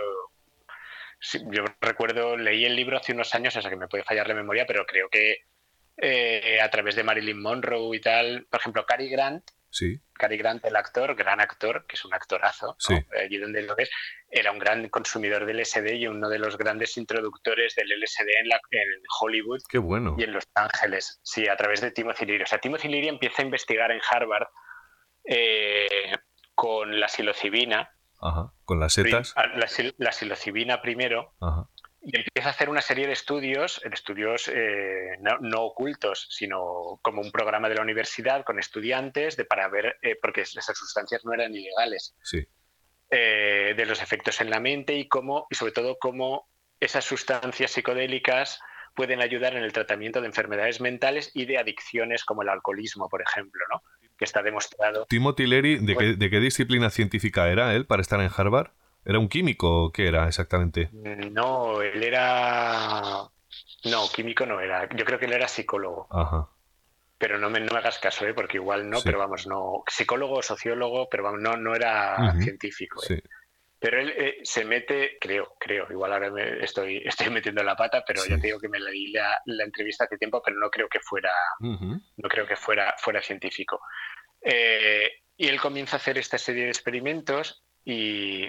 yo 1.20 1.64
recuerdo, 1.82 2.38
leí 2.38 2.66
el 2.66 2.76
libro 2.76 2.98
hace 2.98 3.14
unos 3.14 3.34
años, 3.34 3.56
o 3.56 3.62
sea 3.62 3.72
que 3.72 3.78
me 3.78 3.88
puede 3.88 4.04
fallar 4.04 4.28
la 4.28 4.36
memoria, 4.36 4.66
pero 4.68 4.86
creo 4.86 5.10
que 5.10 5.38
eh, 5.98 6.60
a 6.62 6.70
través 6.70 6.96
de 6.96 7.04
Marilyn 7.04 7.42
Monroe 7.42 7.96
y 7.96 8.00
tal, 8.00 8.46
por 8.50 8.60
ejemplo, 8.60 8.86
Cary 8.86 9.10
Grant, 9.10 9.44
sí. 9.70 10.00
Cary 10.14 10.38
Grant, 10.38 10.64
el 10.66 10.76
actor, 10.76 11.16
gran 11.16 11.42
actor, 11.42 11.86
que 11.88 11.96
es 11.96 12.06
un 12.06 12.14
actorazo, 12.14 12.78
allí 13.20 13.38
donde 13.38 13.64
lo 13.64 13.76
ves, 13.76 13.90
era 14.30 14.52
un 14.52 14.60
gran 14.60 14.90
consumidor 14.90 15.46
del 15.46 15.60
LSD 15.62 15.94
y 15.94 16.08
uno 16.08 16.30
de 16.30 16.40
los 16.40 16.58
grandes 16.58 16.98
introductores 16.98 17.76
del 17.76 17.88
LSD 17.88 18.28
en, 18.44 18.52
en 18.52 19.02
Hollywood 19.20 19.62
Qué 19.70 19.78
bueno. 19.78 20.16
y 20.18 20.24
en 20.24 20.34
Los 20.34 20.48
Ángeles, 20.54 21.20
sí, 21.24 21.48
a 21.48 21.56
través 21.56 21.82
de 21.82 21.92
Timothy 21.92 22.26
Leary. 22.26 22.44
O 22.44 22.48
sea, 22.48 22.60
Timothy 22.60 22.88
Leary 22.88 23.08
empieza 23.08 23.42
a 23.42 23.46
investigar 23.46 23.92
en 23.92 24.02
Harvard 24.10 24.48
eh, 25.24 26.12
con 26.56 27.00
la 27.00 27.08
psilocibina, 27.08 27.92
Ajá. 28.20 28.52
Con 28.66 28.80
las 28.80 28.94
setas. 28.94 29.36
La, 29.98 30.12
psilocibina 30.12 30.82
primero. 30.82 31.34
Y 32.10 32.16
empieza 32.16 32.48
a 32.48 32.52
hacer 32.52 32.70
una 32.70 32.80
serie 32.80 33.06
de 33.06 33.12
estudios, 33.12 33.82
estudios 33.84 34.48
eh, 34.48 35.18
no, 35.20 35.64
ocultos, 35.64 36.26
sino 36.30 37.02
como 37.02 37.22
un 37.22 37.32
programa 37.34 37.68
de 37.68 37.76
la 37.76 37.82
universidad 37.82 38.46
con 38.46 38.60
estudiantes 38.60 39.36
de, 39.36 39.44
para 39.44 39.68
ver, 39.68 39.98
eh, 40.02 40.18
porque 40.22 40.40
esas 40.42 40.78
sustancias 40.78 41.26
no 41.26 41.34
eran 41.34 41.54
ilegales, 41.54 42.16
sí. 42.24 42.48
Eh, 43.12 43.74
de 43.76 43.86
los 43.86 44.02
efectos 44.02 44.40
en 44.40 44.50
la 44.50 44.62
mente 44.62 44.96
y 44.96 45.10
cómo, 45.10 45.48
y 45.50 45.56
sobre 45.56 45.74
todo 45.74 45.98
cómo 46.00 46.48
esas 46.80 47.04
sustancias 47.04 47.72
psicodélicas 47.72 48.62
pueden 48.96 49.22
ayudar 49.22 49.58
en 49.58 49.64
el 49.64 49.74
tratamiento 49.74 50.22
de 50.22 50.28
enfermedades 50.28 50.80
mentales 50.80 51.32
y 51.34 51.46
de 51.46 51.58
adicciones 51.58 52.24
como 52.24 52.42
el 52.42 52.48
alcoholismo, 52.48 53.10
por 53.10 53.22
ejemplo, 53.22 53.66
¿no? 53.70 53.82
que 54.18 54.24
está 54.24 54.42
demostrado. 54.42 55.06
Timothy 55.10 55.46
Leary, 55.46 55.80
¿de, 55.80 55.98
qué, 55.98 56.16
¿de 56.16 56.30
qué 56.30 56.40
disciplina 56.40 56.90
científica 56.90 57.50
era 57.50 57.76
él 57.76 57.86
para 57.86 58.02
estar 58.02 58.22
en 58.22 58.30
Harvard? 58.34 58.72
¿Era 59.08 59.20
un 59.20 59.30
químico 59.30 59.86
o 59.86 59.92
qué 59.92 60.10
era 60.10 60.28
exactamente? 60.28 60.90
No, 61.32 61.82
él 61.82 62.04
era... 62.04 63.24
No, 63.86 64.10
químico 64.14 64.46
no 64.46 64.60
era. 64.60 64.90
Yo 64.94 65.06
creo 65.06 65.18
que 65.18 65.28
él 65.28 65.32
era 65.32 65.48
psicólogo. 65.48 66.08
Ajá. 66.12 66.50
Pero 67.18 67.40
no 67.40 67.50
me, 67.50 67.62
no 67.62 67.72
me 67.72 67.80
hagas 67.80 68.00
caso, 68.00 68.28
¿eh? 68.28 68.34
porque 68.34 68.58
igual 68.58 68.90
no, 68.90 69.00
pero 69.02 69.18
vamos, 69.18 69.48
no. 69.48 69.84
Psicólogo, 69.88 70.42
sociólogo, 70.42 71.08
pero 71.10 71.24
vamos, 71.24 71.40
no, 71.40 71.56
no 71.56 71.74
era 71.74 72.36
científico. 72.42 73.02
¿eh? 73.04 73.06
Sí. 73.08 73.30
Pero 73.80 74.02
él 74.02 74.10
eh, 74.10 74.38
se 74.44 74.66
mete, 74.66 75.18
creo, 75.22 75.56
creo, 75.58 75.88
igual 75.90 76.12
ahora 76.12 76.30
me 76.30 76.62
estoy, 76.62 76.98
estoy 77.06 77.30
metiendo 77.30 77.64
la 77.64 77.78
pata, 77.78 78.04
pero 78.06 78.26
ya 78.26 78.36
te 78.36 78.48
digo 78.48 78.60
que 78.60 78.68
me 78.68 78.80
leí 78.80 79.14
la, 79.14 79.40
la, 79.46 79.64
entrevista 79.64 80.04
hace 80.04 80.18
tiempo, 80.18 80.42
pero 80.44 80.60
no 80.60 80.70
creo 80.70 80.90
que 80.90 81.00
fuera, 81.00 81.32
no 81.62 82.30
creo 82.30 82.46
que 82.46 82.58
fuera, 82.58 82.94
fuera 82.98 83.22
científico. 83.22 83.80
Eh, 84.42 85.10
y 85.38 85.48
él 85.48 85.62
comienza 85.62 85.96
a 85.96 86.00
hacer 86.00 86.18
esta 86.18 86.38
serie 86.38 86.64
de 86.64 86.70
experimentos 86.72 87.64
y, 87.86 88.46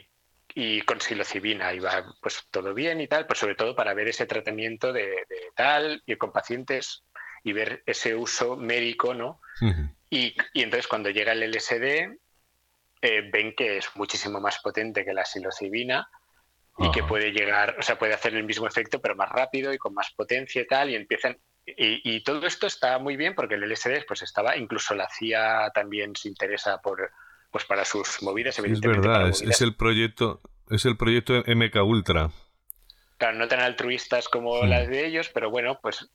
y 0.55 0.81
con 0.83 1.01
psilocibina 1.01 1.73
y 1.73 1.79
va 1.79 2.05
pues 2.21 2.47
todo 2.51 2.75
bien 2.75 3.01
y 3.01 3.09
tal, 3.09 3.27
pues 3.27 3.39
sobre 3.39 3.55
todo 3.55 3.77
para 3.77 3.95
ver 3.95 4.09
ese 4.09 4.27
tratamiento 4.27 4.93
de, 4.93 5.27
tal 5.55 6.03
y 6.07 6.17
con 6.17 6.33
pacientes 6.33 7.05
y 7.45 7.53
ver 7.53 7.83
ese 7.87 8.15
uso 8.15 8.57
médico, 8.57 9.15
¿no? 9.15 9.41
y, 10.11 10.35
y 10.53 10.63
entonces 10.63 10.89
cuando 10.89 11.11
llega 11.11 11.33
el 11.33 11.43
LSD, 11.43 12.19
eh, 13.01 13.31
ven 13.31 13.55
que 13.55 13.79
es 13.79 13.95
muchísimo 13.95 14.41
más 14.41 14.59
potente 14.59 15.05
que 15.05 15.13
la 15.13 15.25
psilocibina 15.25 16.09
y 16.79 16.91
que 16.93 17.03
puede 17.03 17.33
llegar, 17.33 17.77
o 17.79 17.83
sea, 17.83 17.99
puede 17.99 18.15
hacer 18.15 18.35
el 18.35 18.45
mismo 18.45 18.67
efecto, 18.67 19.01
pero 19.01 19.17
más 19.17 19.29
rápido 19.29 19.73
y 19.73 19.79
con 19.79 19.95
más 19.95 20.13
potencia 20.13 20.63
y 20.63 20.67
tal, 20.67 20.91
y 20.91 20.95
empiezan. 20.95 21.37
Y, 21.67 22.23
todo 22.23 22.47
esto 22.47 22.67
está 22.67 22.99
muy 22.99 23.17
bien 23.17 23.35
porque 23.35 23.57
el 23.57 23.65
LSD 23.71 24.07
pues 24.07 24.23
estaba, 24.23 24.57
incluso 24.57 24.95
la 24.95 25.09
CIA 25.11 25.71
también 25.75 26.17
se 26.17 26.29
interesa 26.29 26.79
por 26.79 27.11
pues 27.51 27.65
para 27.65 27.85
sus 27.85 28.23
movidas. 28.23 28.59
Es 28.59 28.81
verdad, 28.81 29.29
es, 29.29 29.61
el 29.61 29.75
proyecto, 29.75 30.41
es 30.71 30.85
el 30.85 30.97
proyecto 30.97 31.43
MK 31.47 31.77
Ultra. 31.85 32.31
Claro, 33.17 33.39
no 33.39 33.49
tan 33.49 33.61
altruistas 33.61 34.29
como 34.29 34.65
las 34.65 34.89
de 34.89 35.07
ellos, 35.07 35.31
pero 35.33 35.51
bueno, 35.51 35.79
pues 35.83 36.09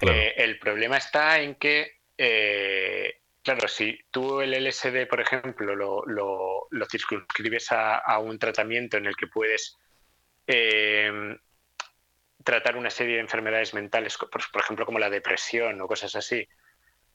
eh, 0.00 0.34
el 0.36 0.58
problema 0.58 0.96
está 0.96 1.40
en 1.40 1.56
que 1.56 2.00
eh, 2.16 3.20
Claro, 3.42 3.68
si 3.68 3.98
tú 4.10 4.42
el 4.42 4.52
LSD, 4.52 5.06
por 5.08 5.20
ejemplo, 5.20 5.74
lo, 5.74 6.04
lo, 6.04 6.86
circunscribes 6.90 7.68
a, 7.72 8.18
un 8.18 8.38
tratamiento 8.38 8.98
en 8.98 9.06
el 9.06 9.16
que 9.16 9.28
puedes 9.28 9.78
eh, 10.46 11.10
tratar 12.44 12.76
una 12.76 12.90
serie 12.90 13.14
de 13.14 13.22
enfermedades 13.22 13.72
mentales, 13.72 14.18
por, 14.18 14.60
ejemplo, 14.60 14.84
como 14.84 14.98
la 14.98 15.08
depresión 15.08 15.80
o 15.80 15.88
cosas 15.88 16.14
así, 16.16 16.46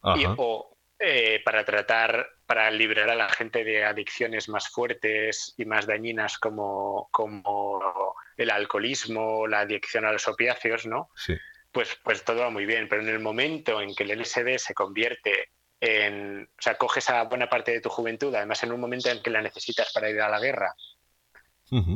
o 0.01 0.74
eh, 0.99 1.41
para 1.43 1.65
tratar, 1.65 2.27
para 2.45 2.71
liberar 2.71 3.09
a 3.09 3.15
la 3.15 3.29
gente 3.29 3.63
de 3.63 3.83
adicciones 3.83 4.49
más 4.49 4.69
fuertes 4.69 5.53
y 5.57 5.65
más 5.65 5.85
dañinas 5.85 6.37
como, 6.37 7.09
como 7.11 8.15
el 8.37 8.49
alcoholismo, 8.49 9.47
la 9.47 9.61
adicción 9.61 10.05
a 10.05 10.11
los 10.11 10.27
opiáceos, 10.27 10.85
¿no? 10.85 11.09
Sí. 11.15 11.35
Pues, 11.71 11.97
pues 12.03 12.23
todo 12.23 12.41
va 12.41 12.49
muy 12.49 12.65
bien, 12.65 12.87
pero 12.87 13.01
en 13.01 13.09
el 13.09 13.19
momento 13.19 13.81
en 13.81 13.93
que 13.93 14.03
el 14.03 14.11
LSD 14.11 14.57
se 14.57 14.73
convierte 14.73 15.49
o 15.81 16.61
sea, 16.61 16.77
coges 16.77 17.09
a 17.09 17.23
buena 17.23 17.49
parte 17.49 17.71
de 17.71 17.81
tu 17.81 17.89
juventud, 17.89 18.33
además 18.33 18.63
en 18.63 18.71
un 18.71 18.79
momento 18.79 19.09
en 19.09 19.21
que 19.21 19.29
la 19.29 19.41
necesitas 19.41 19.91
para 19.93 20.09
ir 20.09 20.19
a 20.21 20.29
la 20.29 20.39
guerra, 20.39 20.73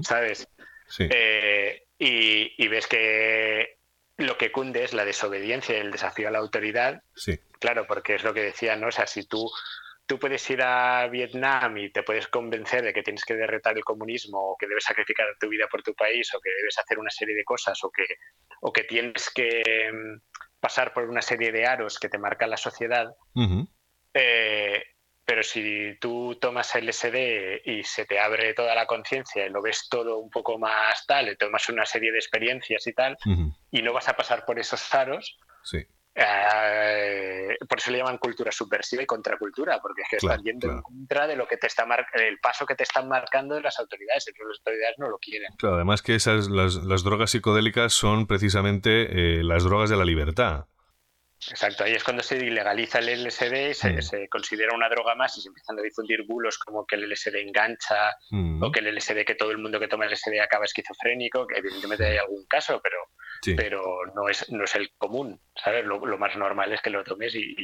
¿sabes? 0.04 0.48
Eh, 1.00 1.84
y, 1.98 2.68
ves 2.68 2.88
que 2.88 3.79
lo 4.20 4.38
que 4.38 4.52
cunde 4.52 4.84
es 4.84 4.94
la 4.94 5.06
desobediencia 5.06 5.78
y 5.78 5.82
el 5.82 5.92
desafío 5.92 6.28
a 6.28 6.32
la 6.32 6.40
autoridad. 6.40 7.02
Sí. 7.16 7.40
Claro, 7.60 7.88
porque 7.88 8.16
es 8.16 8.24
lo 8.24 8.34
que 8.34 8.42
decía, 8.42 8.76
¿no? 8.76 8.88
O 8.88 8.92
sea, 8.92 9.08
si 9.08 9.26
tú, 9.26 9.50
tú 10.06 10.20
puedes 10.20 10.48
ir 10.50 10.62
a 10.62 11.08
Vietnam 11.08 11.78
y 11.78 11.92
te 11.92 12.04
puedes 12.04 12.28
convencer 12.28 12.84
de 12.84 12.94
que 12.94 13.02
tienes 13.02 13.24
que 13.24 13.36
derretar 13.36 13.78
el 13.78 13.84
comunismo 13.84 14.40
o 14.40 14.58
que 14.58 14.68
debes 14.68 14.84
sacrificar 14.84 15.28
tu 15.40 15.48
vida 15.48 15.68
por 15.72 15.84
tu 15.84 15.94
país 15.94 16.34
o 16.36 16.42
que 16.42 16.50
debes 16.58 16.78
hacer 16.78 17.00
una 17.00 17.10
serie 17.10 17.36
de 17.36 17.44
cosas 17.44 17.82
o 17.84 17.92
que, 17.92 18.06
o 18.62 18.74
que 18.74 18.84
tienes 18.84 19.30
que 19.30 19.90
mm, 19.92 20.40
pasar 20.60 20.94
por 20.94 21.10
una 21.10 21.22
serie 21.22 21.52
de 21.52 21.66
aros 21.66 21.98
que 21.98 22.10
te 22.10 22.18
marca 22.18 22.46
la 22.46 22.58
sociedad, 22.58 23.08
eh, 24.14 24.84
pero 25.30 25.44
si 25.44 25.96
tú 26.02 26.40
tomas 26.42 26.74
LSD 26.74 27.62
y 27.64 27.84
se 27.84 28.06
te 28.06 28.20
abre 28.20 28.56
toda 28.56 28.74
la 28.74 28.88
conciencia 28.88 29.46
y 29.46 29.52
lo 29.52 29.62
ves 29.62 29.88
todo 29.88 30.18
un 30.18 30.32
poco 30.32 30.58
más 30.58 31.06
tal, 31.06 31.30
y 31.30 31.36
tomas 31.36 31.70
una 31.70 31.86
serie 31.86 32.12
de 32.12 32.18
experiencias 32.18 32.88
y 32.88 32.94
tal, 32.94 33.16
y 33.70 33.84
no 33.84 33.94
vas 33.94 34.10
a 34.10 34.16
pasar 34.16 34.44
por 34.44 34.58
esos 34.58 34.82
faros, 34.82 35.38
sí. 35.62 35.86
Eh, 36.16 37.56
por 37.70 37.78
eso 37.78 37.92
le 37.92 38.00
llaman 38.00 38.18
cultura 38.18 38.52
subversiva 38.52 39.04
y 39.04 39.06
contracultura, 39.06 39.80
porque 39.80 40.02
es 40.02 40.08
que 40.10 40.16
están 40.16 40.42
yendo 40.42 40.72
en 40.72 40.82
contra 40.82 41.28
de 41.28 41.36
lo 41.36 41.48
que 41.48 41.58
te 41.58 41.68
está 41.68 41.88
el 42.16 42.40
paso 42.40 42.66
que 42.66 42.74
te 42.74 42.82
están 42.82 43.08
marcando 43.08 43.62
las 43.62 43.78
autoridades, 43.78 44.28
y 44.28 44.32
las 44.32 44.58
autoridades 44.58 44.96
no 44.98 45.10
lo 45.10 45.20
quieren. 45.20 45.54
Claro, 45.60 45.76
además 45.76 46.02
que 46.02 46.16
esas 46.16 46.50
las, 46.50 46.74
las 46.74 47.04
drogas 47.04 47.30
psicodélicas 47.30 47.94
son 47.94 48.26
precisamente 48.26 49.04
eh, 49.12 49.44
las 49.44 49.64
drogas 49.64 49.92
de 49.92 49.98
la 49.98 50.06
libertad. 50.06 50.66
Exacto, 51.48 51.86
ahí 51.86 51.94
es 51.94 52.04
cuando 52.04 52.22
se 52.22 52.38
ilegaliza 52.38 53.00
el 53.00 53.24
LSD, 53.24 53.74
se, 53.74 53.94
mm. 53.94 54.02
se, 54.02 54.28
considera 54.28 54.76
una 54.76 54.90
droga 54.90 55.16
más 55.16 55.38
y 55.38 55.42
se 55.42 55.48
empiezan 55.48 55.80
a 55.80 55.82
difundir 55.82 56.26
bulos 56.28 56.58
como 56.58 56.86
que 56.86 56.96
el 56.96 57.10
LSD 57.10 57.36
engancha 57.36 58.14
mm. 58.32 58.62
o 58.62 58.72
que 58.72 58.82
el 58.82 58.94
LSD, 58.94 59.24
que 59.26 59.36
todo 59.36 59.52
el 59.52 59.58
mundo 59.58 59.80
que 59.80 59.88
toma 59.88 60.06
LSD 60.06 60.42
acaba 60.42 60.66
esquizofrénico, 60.66 61.48
que 61.48 61.60
evidentemente 61.60 62.06
hay 62.06 62.18
algún 62.18 62.46
caso, 62.46 62.82
pero, 62.84 63.56
pero 63.56 63.82
no, 64.14 64.28
es, 64.28 64.52
no 64.52 64.66
es 64.66 64.76
el 64.76 64.92
común, 64.98 65.40
¿sabes? 65.56 65.86
Lo, 65.86 66.00
más 66.18 66.36
normal 66.36 66.74
es 66.74 66.82
que 66.82 66.90
lo 66.90 67.06
tomes 67.06 67.34
y, 67.36 67.56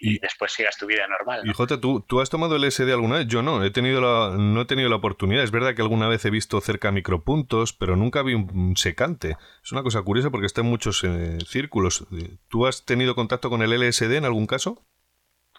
y, 0.00 0.18
después 0.18 0.52
sigas 0.52 0.78
tu 0.78 0.86
vida 0.86 1.06
normal. 1.06 1.42
Y 1.44 1.52
Jota, 1.52 1.78
¿tú, 1.78 2.00
¿tú 2.00 2.20
has 2.22 2.30
tomado 2.30 2.56
LSD 2.56 2.90
alguna 2.90 3.18
vez? 3.18 3.26
Yo 3.26 3.42
no, 3.42 3.62
he 3.62 3.70
tenido 3.70 4.00
la, 4.00 4.36
no 4.38 4.62
he 4.62 4.64
tenido 4.64 4.88
la 4.88 4.96
oportunidad. 4.96 5.44
Es 5.44 5.50
verdad 5.50 5.74
que 5.74 5.82
alguna 5.82 6.08
vez 6.08 6.24
he 6.24 6.30
visto 6.30 6.58
cerca 6.62 6.90
micropuntos, 6.90 7.74
pero 7.74 7.96
nunca 7.96 8.22
vi 8.22 8.32
un 8.32 8.74
secante. 8.76 9.36
Es 9.62 9.72
una 9.72 9.82
cosa 9.82 10.00
curiosa 10.02 10.30
porque 10.30 10.46
está 10.46 10.62
en 10.62 10.68
muchos 10.68 11.04
eh, 11.04 11.38
círculos. 11.46 12.06
¿Tú 12.48 12.66
has 12.66 12.69
tenido 12.84 13.14
contacto 13.14 13.50
con 13.50 13.62
el 13.62 13.72
LSD 13.72 14.16
en 14.16 14.24
algún 14.24 14.46
caso? 14.46 14.84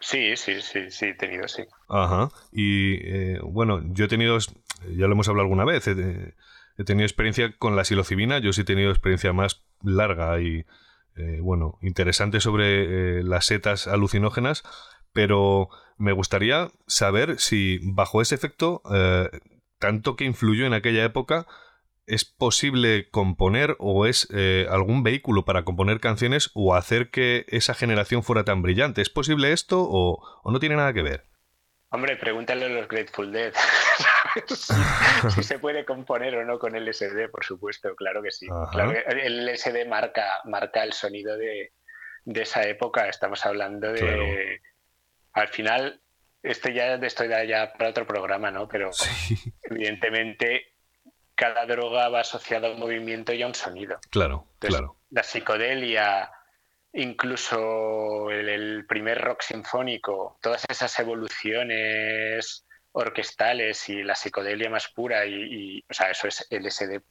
Sí, 0.01 0.35
sí, 0.35 0.61
sí, 0.61 0.89
sí, 0.89 1.05
he 1.05 1.13
tenido, 1.13 1.47
sí. 1.47 1.63
Ajá. 1.87 2.29
Y 2.51 2.95
eh, 3.07 3.39
bueno, 3.43 3.81
yo 3.93 4.05
he 4.05 4.07
tenido, 4.07 4.37
ya 4.39 5.07
lo 5.07 5.13
hemos 5.13 5.29
hablado 5.29 5.43
alguna 5.43 5.63
vez, 5.63 5.87
he, 5.87 6.83
tenido 6.83 7.05
experiencia 7.05 7.55
con 7.57 7.75
la 7.75 7.83
psilocibina, 7.83 8.39
yo 8.39 8.51
sí 8.51 8.61
he 8.61 8.65
tenido 8.65 8.89
experiencia 8.89 9.31
más 9.31 9.63
larga 9.83 10.41
y, 10.41 10.65
eh, 11.15 11.39
bueno, 11.41 11.77
interesante 11.81 12.39
sobre 12.39 13.19
eh, 13.19 13.23
las 13.23 13.45
setas 13.45 13.87
alucinógenas, 13.87 14.63
pero 15.13 15.69
me 15.97 16.13
gustaría 16.13 16.71
saber 16.87 17.39
si 17.39 17.79
bajo 17.83 18.21
ese 18.21 18.33
efecto, 18.33 18.81
tanto 19.77 20.15
que 20.15 20.25
influyó 20.25 20.65
en 20.65 20.73
aquella 20.73 21.03
época, 21.03 21.45
¿Es 22.07 22.25
posible 22.25 23.09
componer 23.09 23.75
o 23.79 24.05
es 24.05 24.27
eh, 24.33 24.65
algún 24.69 25.03
vehículo 25.03 25.45
para 25.45 25.63
componer 25.63 25.99
canciones 25.99 26.49
o 26.53 26.75
hacer 26.75 27.09
que 27.09 27.45
esa 27.47 27.73
generación 27.73 28.23
fuera 28.23 28.43
tan 28.43 28.61
brillante? 28.61 29.01
¿Es 29.01 29.09
posible 29.09 29.51
esto 29.51 29.87
o, 29.89 30.21
no 30.43 30.59
tiene 30.59 30.75
nada 30.75 30.93
que 30.93 31.03
ver? 31.03 31.25
Hombre, 31.89 32.15
pregúntale 32.15 32.65
a 32.65 32.69
los 32.69 32.87
Grateful 32.87 33.31
Dead. 33.31 33.53
si, 35.35 35.43
se 35.43 35.59
puede 35.59 35.85
componer 35.85 36.35
o 36.37 36.45
no 36.45 36.57
con 36.57 36.73
LSD, 36.73 37.29
por 37.29 37.43
supuesto, 37.43 37.95
claro 37.95 38.23
que 38.23 38.31
sí. 38.31 38.47
el 39.07 39.45
LSD 39.45 39.87
marca, 39.87 40.39
marca 40.45 40.83
el 40.83 40.93
sonido 40.93 41.37
de, 41.37 41.73
de 42.25 42.41
esa 42.41 42.63
época. 42.63 43.07
Estamos 43.07 43.45
hablando 43.45 43.91
de. 43.91 44.61
Al 45.33 45.47
final, 45.47 46.01
esto 46.43 46.69
ya 46.69 46.95
estoy 46.95 47.29
ya 47.47 47.73
para 47.73 47.89
otro 47.89 48.05
programa, 48.07 48.51
¿no? 48.51 48.67
Pero 48.67 48.89
evidentemente 49.63 50.70
cada 51.41 51.65
droga 51.65 52.07
va 52.09 52.19
asociada 52.19 52.67
a 52.67 52.71
un 52.71 52.79
movimiento 52.79 53.33
y 53.33 53.41
a 53.41 53.47
un 53.47 53.55
sonido. 53.55 53.99
Claro, 54.11 54.45
claro. 54.59 54.97
La 55.09 55.23
psicodelia, 55.23 56.29
incluso 56.93 58.29
el, 58.29 58.85
primer 58.87 59.19
rock 59.19 59.41
sinfónico, 59.41 60.37
todas 60.39 60.63
esas 60.69 60.99
evoluciones 60.99 62.67
orquestales 62.91 63.89
y 63.89 64.03
la 64.03 64.13
psicodelia 64.13 64.69
más 64.69 64.89
pura 64.89 65.25
y, 65.25 65.83
o 65.89 65.93
sea, 65.95 66.11
eso 66.11 66.27
es 66.27 66.45
LSD 66.51 67.01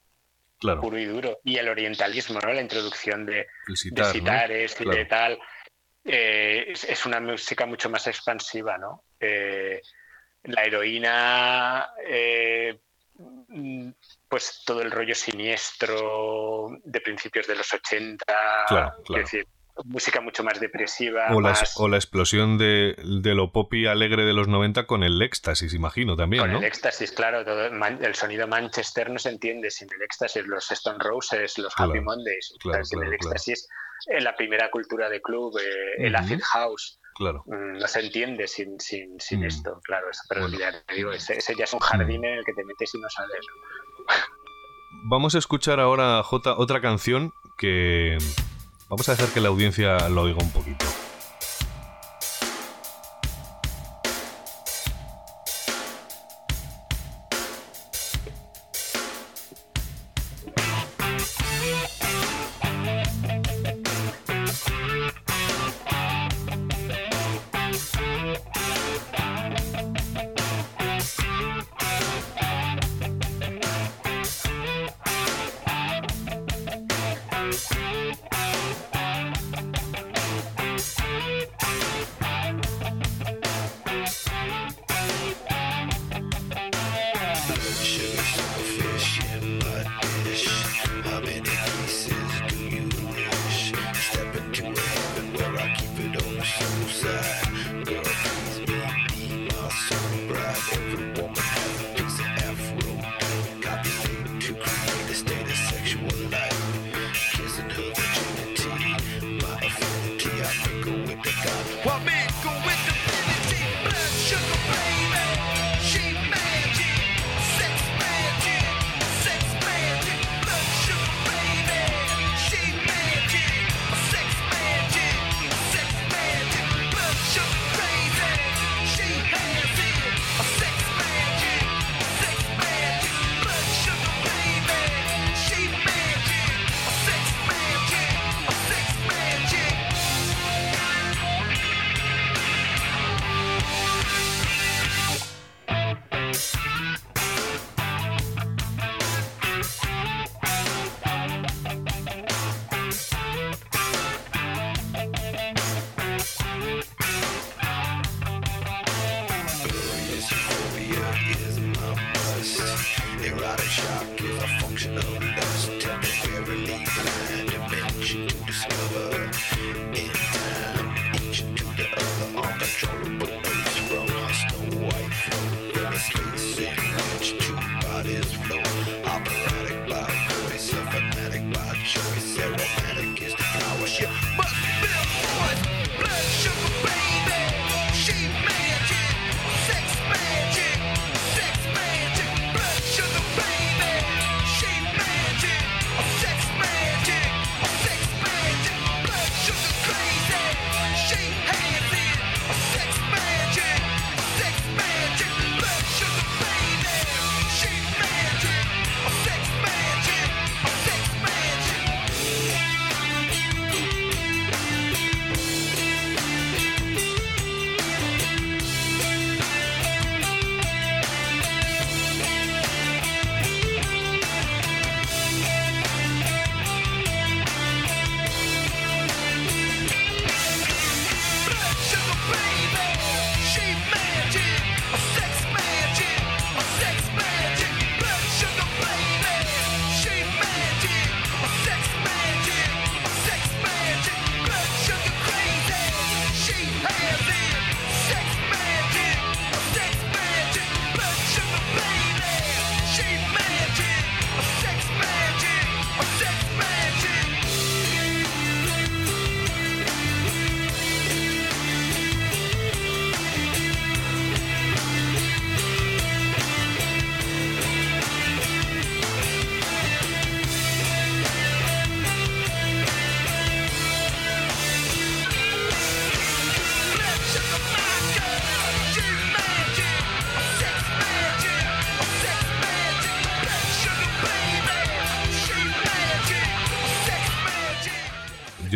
puro 0.81 0.97
y 0.97 1.07
duro. 1.07 1.41
Y 1.43 1.57
el 1.57 1.69
orientalismo, 1.69 2.39
¿no? 2.39 2.53
La 2.53 2.61
introducción 2.61 3.27
de, 3.27 3.49
citares 3.75 4.81
y 4.81 4.85
de 4.85 5.07
tal. 5.07 5.41
Eh, 6.05 6.73
es, 6.73 7.05
una 7.05 7.19
música 7.19 7.67
mucho 7.67 7.91
más 7.91 8.07
expansiva, 8.07 8.79
¿no? 8.79 9.03
Eh, 9.19 9.83
la 10.45 10.65
heroína, 10.65 11.89
eh, 12.07 12.79
pues 14.31 14.63
todo 14.65 14.81
el 14.81 14.93
rollo 14.93 15.15
siniestro 15.15 16.69
de 16.85 17.01
principios 17.01 17.49
de 17.49 17.57
los 17.57 17.73
80, 17.73 18.25
es 19.09 19.17
decir, 19.17 19.47
música 19.85 20.21
mucho 20.21 20.45
más 20.45 20.61
depresiva. 20.61 21.35
O, 21.35 21.41
La, 21.41 21.59
o 21.77 21.89
la 21.89 21.97
explosión 21.97 22.59
de, 22.59 22.95
lo 22.99 23.53
pop 23.53 23.75
y 23.75 23.87
alegre 23.87 24.25
de 24.25 24.33
los 24.33 24.47
90 24.47 24.87
con 24.87 25.03
el 25.03 25.21
éxtasis, 25.21 25.75
imagino 25.75 26.17
también. 26.17 26.43
Con 26.43 26.53
el 26.53 26.65
éxtasis, 26.65 27.11
claro, 27.11 27.45
todo, 27.45 27.67
el 27.67 28.15
sonido 28.15 28.47
Manchester 28.47 29.11
no 29.11 29.19
se 29.19 29.31
entiende 29.31 29.71
sin 29.71 29.89
el 29.93 30.03
éxtasis, 30.03 30.47
los 30.47 30.71
Stone 30.71 30.99
Roses, 31.01 31.59
los 31.59 31.75
Happy 31.77 32.01
Mondays, 32.01 32.55
sin 32.85 33.03
el 33.03 33.13
éxtasis, 33.13 33.69
en 34.07 34.25
la 34.25 34.37
primera 34.37 34.71
cultura 34.71 35.09
de 35.09 35.21
club, 35.21 35.59
eh, 35.59 36.07
el 36.07 36.15
acid 36.15 36.41
house. 36.53 37.00
Claro. 37.21 37.45
Mm, 37.45 37.79
no 37.79 37.87
se 37.87 38.01
entiende 38.01 38.49
sin, 38.49 38.81
sin, 38.81 39.21
sin 39.21 39.41
mm. 39.41 39.45
esto, 39.45 39.79
claro. 39.85 40.07
pero 40.27 40.49
ya 40.49 40.73
te 40.87 40.95
digo, 40.95 41.13
ese, 41.13 41.39
ya 41.55 41.65
es 41.65 41.73
un 41.75 41.81
jardín 41.81 42.25
en 42.25 42.39
el 42.39 42.45
que 42.47 42.55
te 42.55 42.65
metes 42.65 42.95
y 42.95 42.99
no 42.99 43.11
sales. 43.11 43.47
Vamos 45.05 45.35
a 45.35 45.39
escuchar 45.39 45.81
ahora, 45.81 46.23
J, 46.23 46.57
otra 46.57 46.81
canción 46.81 47.35
que 47.59 48.17
Vamos 48.91 49.09
a 49.09 49.13
dejar 49.13 49.29
que 49.29 49.41
la 49.41 49.51
audiencia 49.51 50.09
lo 50.09 50.23
oiga 50.23 50.39
un 50.43 50.51
poquito. 50.51 50.85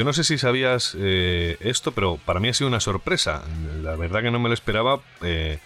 No 0.04 0.12
sé 0.12 0.24
si 0.24 0.38
sabías 0.38 0.96
eh, 0.98 1.56
esto, 1.60 1.92
pero 1.92 2.18
para 2.24 2.40
mí 2.40 2.48
ha 2.48 2.54
sido 2.54 2.68
una 2.68 2.80
sorpresa. 2.80 3.42
La 3.82 3.96
verdad 3.96 4.22
que 4.22 4.30
no 4.30 4.38
me 4.38 4.48
lo 4.48 4.54
esperaba. 4.54 5.00
Eh, 5.22 5.58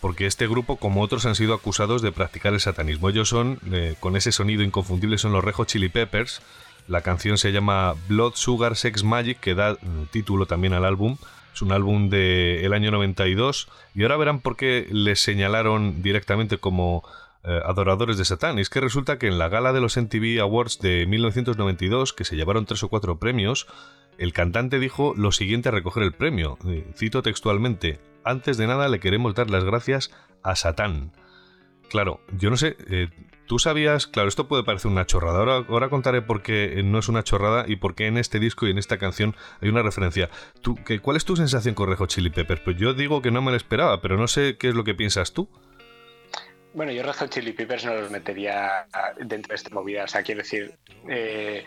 porque 0.00 0.26
este 0.26 0.48
grupo, 0.48 0.78
como 0.78 1.00
otros, 1.00 1.26
han 1.26 1.36
sido 1.36 1.54
acusados 1.54 2.02
de 2.02 2.10
practicar 2.10 2.52
el 2.52 2.60
satanismo. 2.60 3.08
Ellos 3.08 3.28
son, 3.28 3.60
eh, 3.70 3.94
con 4.00 4.16
ese 4.16 4.32
sonido 4.32 4.64
inconfundible, 4.64 5.16
son 5.16 5.32
los 5.32 5.44
Rejo 5.44 5.64
Chili 5.64 5.88
Peppers. 5.88 6.42
La 6.88 7.02
canción 7.02 7.38
se 7.38 7.52
llama 7.52 7.94
Blood 8.08 8.34
Sugar 8.34 8.74
Sex 8.74 9.04
Magic, 9.04 9.38
que 9.38 9.54
da 9.54 9.76
título 10.10 10.46
también 10.46 10.72
al 10.72 10.84
álbum. 10.84 11.18
Es 11.54 11.62
un 11.62 11.70
álbum 11.70 12.08
del 12.08 12.72
año 12.72 12.90
92. 12.90 13.68
Y 13.94 14.02
ahora 14.02 14.16
verán 14.16 14.40
por 14.40 14.56
qué 14.56 14.88
les 14.90 15.20
señalaron 15.20 16.02
directamente 16.02 16.58
como 16.58 17.04
eh, 17.44 17.60
adoradores 17.64 18.18
de 18.18 18.24
Satán. 18.24 18.58
Y 18.58 18.62
es 18.62 18.70
que 18.70 18.80
resulta 18.80 19.18
que 19.18 19.26
en 19.26 19.38
la 19.38 19.48
gala 19.48 19.72
de 19.72 19.80
los 19.80 19.96
MTV 19.96 20.40
Awards 20.40 20.78
de 20.78 21.06
1992, 21.06 22.12
que 22.12 22.24
se 22.24 22.36
llevaron 22.36 22.66
tres 22.66 22.82
o 22.84 22.88
cuatro 22.88 23.18
premios, 23.18 23.66
el 24.16 24.32
cantante 24.32 24.78
dijo 24.78 25.14
lo 25.16 25.32
siguiente 25.32 25.68
a 25.68 25.72
recoger 25.72 26.04
el 26.04 26.12
premio. 26.12 26.56
Eh, 26.66 26.86
cito 26.96 27.22
textualmente: 27.22 27.98
Antes 28.24 28.58
de 28.58 28.68
nada 28.68 28.88
le 28.88 29.00
queremos 29.00 29.34
dar 29.34 29.50
las 29.50 29.64
gracias 29.64 30.12
a 30.44 30.54
Satán. 30.54 31.12
Claro, 31.90 32.20
yo 32.38 32.48
no 32.48 32.56
sé, 32.56 32.76
eh, 32.88 33.08
tú 33.46 33.58
sabías, 33.58 34.06
claro, 34.06 34.28
esto 34.28 34.48
puede 34.48 34.62
parecer 34.62 34.90
una 34.90 35.04
chorrada. 35.04 35.40
Ahora, 35.40 35.66
ahora 35.68 35.90
contaré 35.90 36.22
por 36.22 36.42
qué 36.42 36.80
no 36.84 36.98
es 37.00 37.08
una 37.08 37.22
chorrada 37.22 37.64
y 37.68 37.76
por 37.76 37.94
qué 37.94 38.06
en 38.06 38.18
este 38.18 38.38
disco 38.38 38.66
y 38.66 38.70
en 38.70 38.78
esta 38.78 38.98
canción 38.98 39.34
hay 39.60 39.68
una 39.68 39.82
referencia. 39.82 40.30
¿Tú, 40.62 40.78
¿Cuál 41.02 41.16
es 41.16 41.24
tu 41.24 41.36
sensación 41.36 41.74
con 41.74 41.90
Rejo 41.90 42.06
Chili 42.06 42.30
Peppers? 42.30 42.62
Pues 42.62 42.76
yo 42.78 42.94
digo 42.94 43.20
que 43.20 43.30
no 43.30 43.42
me 43.42 43.50
lo 43.50 43.56
esperaba, 43.56 44.00
pero 44.00 44.16
no 44.16 44.26
sé 44.26 44.56
qué 44.56 44.68
es 44.68 44.74
lo 44.74 44.84
que 44.84 44.94
piensas 44.94 45.32
tú. 45.32 45.50
Bueno, 46.74 46.92
yo 46.92 47.02
Red 47.02 47.28
Chili 47.28 47.52
Peppers 47.52 47.84
no 47.84 47.94
los 47.94 48.10
metería 48.10 48.86
dentro 49.18 49.50
de 49.50 49.56
esta 49.56 49.70
movida. 49.70 50.04
O 50.04 50.08
sea, 50.08 50.22
quiero 50.22 50.42
decir, 50.42 50.74
eh, 51.08 51.64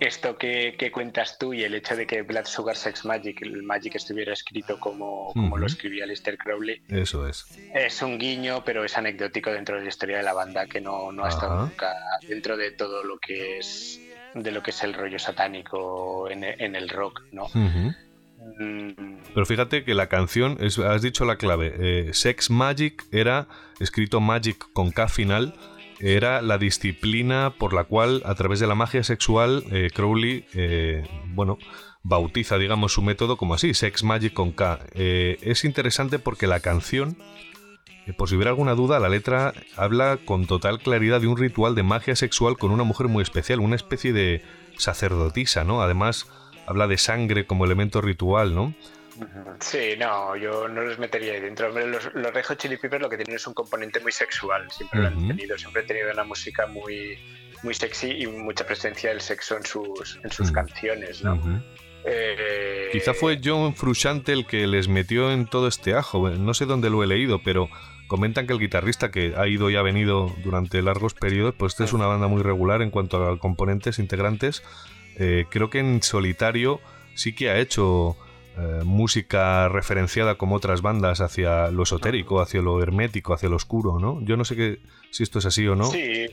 esto 0.00 0.36
que, 0.36 0.90
cuentas 0.92 1.38
tú 1.38 1.54
y 1.54 1.62
el 1.62 1.74
hecho 1.74 1.94
de 1.94 2.06
que 2.06 2.22
Blood 2.22 2.46
Sugar 2.46 2.76
Sex 2.76 3.04
Magic, 3.04 3.40
el 3.42 3.62
Magic 3.62 3.94
estuviera 3.94 4.32
escrito 4.32 4.80
como, 4.80 5.32
como 5.32 5.56
lo 5.56 5.66
escribía 5.66 6.06
Lister 6.06 6.36
Crowley. 6.38 6.82
Eso 6.88 7.26
es. 7.28 7.46
Es 7.72 8.02
un 8.02 8.18
guiño, 8.18 8.64
pero 8.64 8.84
es 8.84 8.98
anecdótico 8.98 9.50
dentro 9.50 9.76
de 9.76 9.82
la 9.82 9.88
historia 9.88 10.16
de 10.16 10.22
la 10.24 10.32
banda 10.32 10.66
que 10.66 10.80
no, 10.80 11.12
no 11.12 11.24
ha 11.24 11.28
estado 11.28 11.66
nunca 11.66 11.94
dentro 12.26 12.56
de 12.56 12.72
todo 12.72 13.04
lo 13.04 13.18
que 13.18 13.58
es 13.58 14.00
de 14.34 14.50
lo 14.50 14.62
que 14.62 14.70
es 14.70 14.82
el 14.82 14.94
rollo 14.94 15.18
satánico 15.18 16.28
en, 16.30 16.42
el 16.42 16.88
rock, 16.88 17.22
¿no? 17.32 17.48
Mm. 17.52 17.90
Pero 19.34 19.46
fíjate 19.46 19.84
que 19.84 19.94
la 19.94 20.08
canción, 20.08 20.58
has 20.60 21.02
dicho 21.02 21.24
la 21.24 21.36
clave, 21.36 21.74
eh, 21.78 22.10
Sex 22.12 22.50
Magic 22.50 23.06
era 23.12 23.48
escrito 23.80 24.20
Magic 24.20 24.66
con 24.72 24.90
K 24.90 25.08
final, 25.08 25.54
era 26.00 26.42
la 26.42 26.58
disciplina 26.58 27.54
por 27.58 27.72
la 27.72 27.84
cual 27.84 28.22
a 28.26 28.34
través 28.34 28.60
de 28.60 28.66
la 28.66 28.74
magia 28.74 29.02
sexual 29.04 29.64
eh, 29.70 29.90
Crowley, 29.94 30.44
eh, 30.54 31.04
bueno, 31.28 31.58
bautiza, 32.02 32.58
digamos, 32.58 32.92
su 32.92 33.02
método 33.02 33.36
como 33.36 33.54
así, 33.54 33.72
Sex 33.72 34.04
Magic 34.04 34.32
con 34.34 34.52
K. 34.52 34.80
es 34.94 35.64
interesante 35.64 36.18
porque 36.18 36.46
la 36.46 36.60
canción, 36.60 37.16
por 38.18 38.28
si 38.28 38.34
hubiera 38.34 38.50
alguna 38.50 38.74
duda, 38.74 38.98
la 38.98 39.08
letra 39.08 39.54
habla 39.76 40.18
con 40.24 40.46
total 40.46 40.80
claridad 40.80 41.20
de 41.20 41.28
un 41.28 41.38
ritual 41.38 41.74
de 41.74 41.84
magia 41.84 42.16
sexual 42.16 42.58
con 42.58 42.72
una 42.72 42.82
mujer 42.82 43.06
muy 43.06 43.22
especial, 43.22 43.60
una 43.60 43.76
especie 43.76 44.12
de 44.12 44.42
sacerdotisa, 44.76 45.62
¿no? 45.62 45.80
Además, 45.80 46.26
habla 46.72 46.86
de 46.86 46.98
sangre 46.98 47.46
como 47.46 47.64
elemento 47.64 48.00
ritual, 48.00 48.54
¿no? 48.54 48.74
Sí, 49.60 49.94
no, 49.98 50.36
yo 50.36 50.68
no 50.68 50.82
los 50.82 50.98
metería 50.98 51.34
ahí 51.34 51.40
dentro. 51.40 51.68
Los, 51.68 52.12
los 52.14 52.32
Red 52.32 52.56
Chili 52.56 52.76
Peppers 52.76 53.02
lo 53.02 53.08
que 53.08 53.16
tienen 53.16 53.36
es 53.36 53.46
un 53.46 53.54
componente 53.54 54.00
muy 54.00 54.10
sexual, 54.10 54.70
siempre 54.70 55.00
lo 55.00 55.08
han 55.08 55.28
tenido, 55.28 55.56
siempre 55.56 55.82
han 55.82 55.86
tenido 55.86 56.10
una 56.12 56.24
música 56.24 56.66
muy, 56.66 57.18
muy 57.62 57.74
sexy 57.74 58.10
y 58.22 58.26
mucha 58.26 58.66
presencia 58.66 59.10
del 59.10 59.20
sexo 59.20 59.56
en 59.56 59.64
sus, 59.64 60.18
en 60.22 60.30
sus 60.30 60.50
canciones, 60.50 61.22
¿no? 61.22 61.62
Eh, 62.04 62.88
Quizá 62.90 63.14
fue 63.14 63.40
John 63.42 63.76
Frusciante 63.76 64.32
el 64.32 64.46
que 64.46 64.66
les 64.66 64.88
metió 64.88 65.30
en 65.30 65.46
todo 65.46 65.68
este 65.68 65.94
ajo, 65.94 66.30
no 66.30 66.54
sé 66.54 66.66
dónde 66.66 66.90
lo 66.90 67.04
he 67.04 67.06
leído, 67.06 67.42
pero 67.44 67.68
comentan 68.08 68.46
que 68.46 68.52
el 68.52 68.58
guitarrista 68.58 69.10
que 69.10 69.34
ha 69.36 69.46
ido 69.46 69.70
y 69.70 69.76
ha 69.76 69.82
venido 69.82 70.34
durante 70.42 70.82
largos 70.82 71.14
periodos, 71.14 71.54
pues 71.56 71.74
esta 71.74 71.84
es 71.84 71.92
una 71.92 72.06
banda 72.06 72.26
muy 72.26 72.42
regular 72.42 72.82
en 72.82 72.90
cuanto 72.90 73.24
a 73.30 73.38
componentes, 73.38 73.98
integrantes, 73.98 74.62
eh, 75.16 75.46
creo 75.50 75.70
que 75.70 75.78
en 75.78 76.02
solitario 76.02 76.80
sí 77.14 77.34
que 77.34 77.50
ha 77.50 77.58
hecho 77.58 78.16
eh, 78.58 78.80
música 78.84 79.68
referenciada 79.68 80.36
como 80.36 80.56
otras 80.56 80.82
bandas 80.82 81.20
hacia 81.20 81.70
lo 81.70 81.82
esotérico, 81.84 82.40
hacia 82.40 82.60
lo 82.60 82.82
hermético, 82.82 83.32
hacia 83.32 83.48
lo 83.48 83.56
oscuro, 83.56 83.98
¿no? 83.98 84.20
Yo 84.22 84.36
no 84.36 84.44
sé 84.44 84.56
que, 84.56 84.78
si 85.10 85.22
esto 85.22 85.38
es 85.38 85.46
así 85.46 85.66
o 85.66 85.74
no. 85.74 85.84
Sí, 85.84 86.26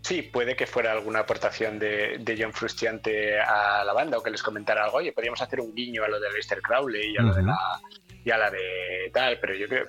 sí, 0.00 0.22
puede 0.22 0.56
que 0.56 0.66
fuera 0.66 0.92
alguna 0.92 1.20
aportación 1.20 1.78
de, 1.78 2.36
John 2.38 2.52
Frustiante 2.52 3.40
a 3.40 3.84
la 3.84 3.92
banda 3.92 4.18
o 4.18 4.22
que 4.22 4.30
les 4.30 4.42
comentara 4.42 4.84
algo, 4.84 4.98
oye, 4.98 5.12
podríamos 5.12 5.42
hacer 5.42 5.60
un 5.60 5.74
guiño 5.74 6.04
a 6.04 6.08
lo 6.08 6.20
de 6.20 6.32
Lester 6.32 6.60
Crowley 6.62 7.12
y 7.12 7.16
a, 7.16 7.22
lo 7.22 7.34
de 7.34 7.42
la, 7.42 7.58
y 8.24 8.30
a 8.30 8.38
la 8.38 8.50
de 8.50 9.10
tal, 9.12 9.38
pero 9.40 9.54
yo 9.54 9.66
creo 9.68 9.86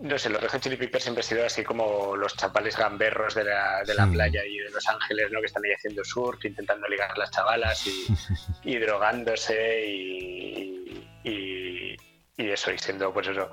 no 0.00 0.16
sé, 0.16 0.30
los 0.30 0.40
Red 0.40 0.60
Chili 0.60 0.76
Peppers 0.76 1.04
siempre 1.04 1.22
han 1.22 1.28
sido 1.28 1.44
así 1.44 1.64
como 1.64 2.14
los 2.14 2.36
chapales 2.36 2.76
gamberros 2.76 3.34
de 3.34 3.44
la, 3.44 3.82
de 3.84 3.94
la 3.94 4.06
playa 4.06 4.44
y 4.44 4.58
de 4.58 4.70
Los 4.70 4.86
Ángeles, 4.88 5.30
¿no? 5.32 5.40
Que 5.40 5.46
están 5.46 5.64
ahí 5.64 5.72
haciendo 5.72 6.04
surf, 6.04 6.44
intentando 6.44 6.86
ligar 6.86 7.10
a 7.10 7.18
las 7.18 7.30
chavalas 7.30 7.84
y, 8.64 8.78
drogándose 8.78 9.86
y, 9.86 11.06
y, 11.24 11.96
eso, 12.36 12.72
y 12.72 12.78
siendo, 12.78 13.12
pues 13.12 13.28
eso, 13.28 13.50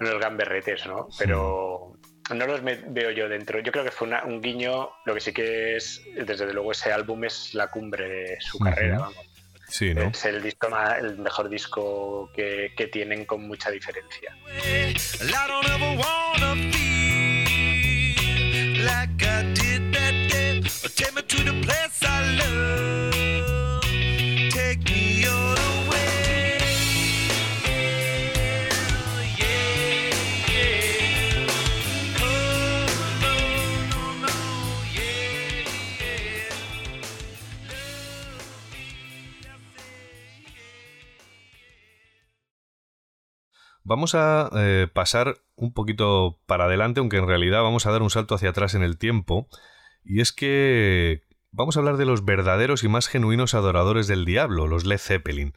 unos 0.00 0.20
gamberretes, 0.20 0.86
¿no? 0.86 1.08
Pero 1.18 1.94
no 2.34 2.46
los 2.46 2.60
veo 2.62 3.10
yo 3.10 3.28
dentro. 3.28 3.60
Yo 3.60 3.72
creo 3.72 3.84
que 3.84 3.90
fue 3.90 4.08
un 4.24 4.40
guiño, 4.42 4.90
lo 5.06 5.14
que 5.14 5.20
sí 5.20 5.32
que 5.32 5.76
es, 5.76 6.02
desde 6.14 6.52
luego, 6.52 6.72
ese 6.72 6.92
álbum 6.92 7.24
es 7.24 7.54
la 7.54 7.68
cumbre 7.68 8.08
de 8.08 8.36
su 8.40 8.58
carrera, 8.58 8.98
vamos. 8.98 9.29
Es 10.08 10.24
el, 10.24 10.42
disco 10.42 10.68
el 10.98 11.18
mejor 11.18 11.48
disco 11.48 12.30
que, 12.34 12.72
que 12.76 12.88
tienen 12.88 13.24
con 13.24 13.46
mucha 13.46 13.70
diferencia. 13.70 14.34
Vamos 43.90 44.14
a 44.14 44.50
eh, 44.54 44.86
pasar 44.92 45.38
un 45.56 45.72
poquito 45.72 46.38
para 46.46 46.66
adelante, 46.66 47.00
aunque 47.00 47.16
en 47.16 47.26
realidad 47.26 47.60
vamos 47.64 47.86
a 47.86 47.90
dar 47.90 48.02
un 48.02 48.10
salto 48.10 48.36
hacia 48.36 48.50
atrás 48.50 48.76
en 48.76 48.84
el 48.84 48.98
tiempo. 48.98 49.48
Y 50.04 50.20
es 50.20 50.30
que 50.30 51.22
vamos 51.50 51.76
a 51.76 51.80
hablar 51.80 51.96
de 51.96 52.04
los 52.04 52.24
verdaderos 52.24 52.84
y 52.84 52.88
más 52.88 53.08
genuinos 53.08 53.52
adoradores 53.54 54.06
del 54.06 54.24
diablo, 54.24 54.68
los 54.68 54.84
Led 54.86 54.98
Zeppelin. 54.98 55.54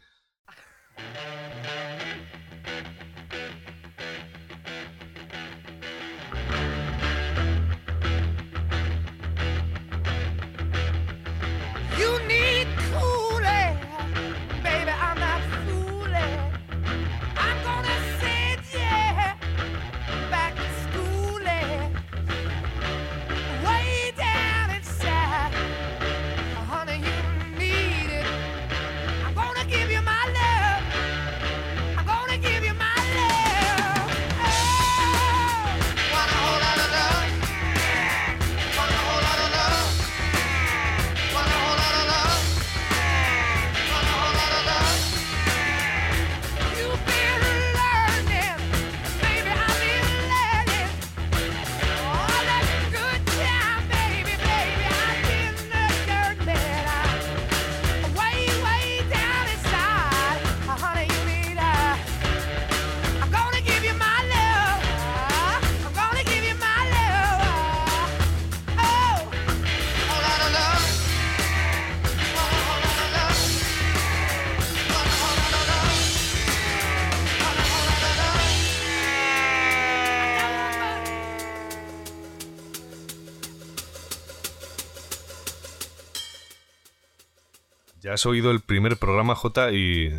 Has 88.14 88.26
oído 88.26 88.52
el 88.52 88.62
primer 88.62 88.98
programa, 88.98 89.36
J, 89.36 89.72
y 89.72 90.08
eh, 90.08 90.14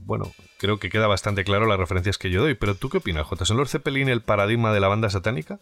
bueno, 0.00 0.32
creo 0.58 0.78
que 0.78 0.90
queda 0.90 1.06
bastante 1.06 1.44
claro 1.44 1.66
las 1.66 1.78
referencias 1.78 2.18
que 2.18 2.30
yo 2.30 2.42
doy. 2.42 2.54
Pero 2.54 2.74
¿tú 2.74 2.88
qué 2.88 2.98
opinas, 2.98 3.26
J? 3.26 3.44
¿Son 3.44 3.56
los 3.56 3.70
Zeppelin 3.70 4.08
el 4.08 4.22
paradigma 4.22 4.72
de 4.72 4.80
la 4.80 4.88
banda 4.88 5.10
satánica? 5.10 5.58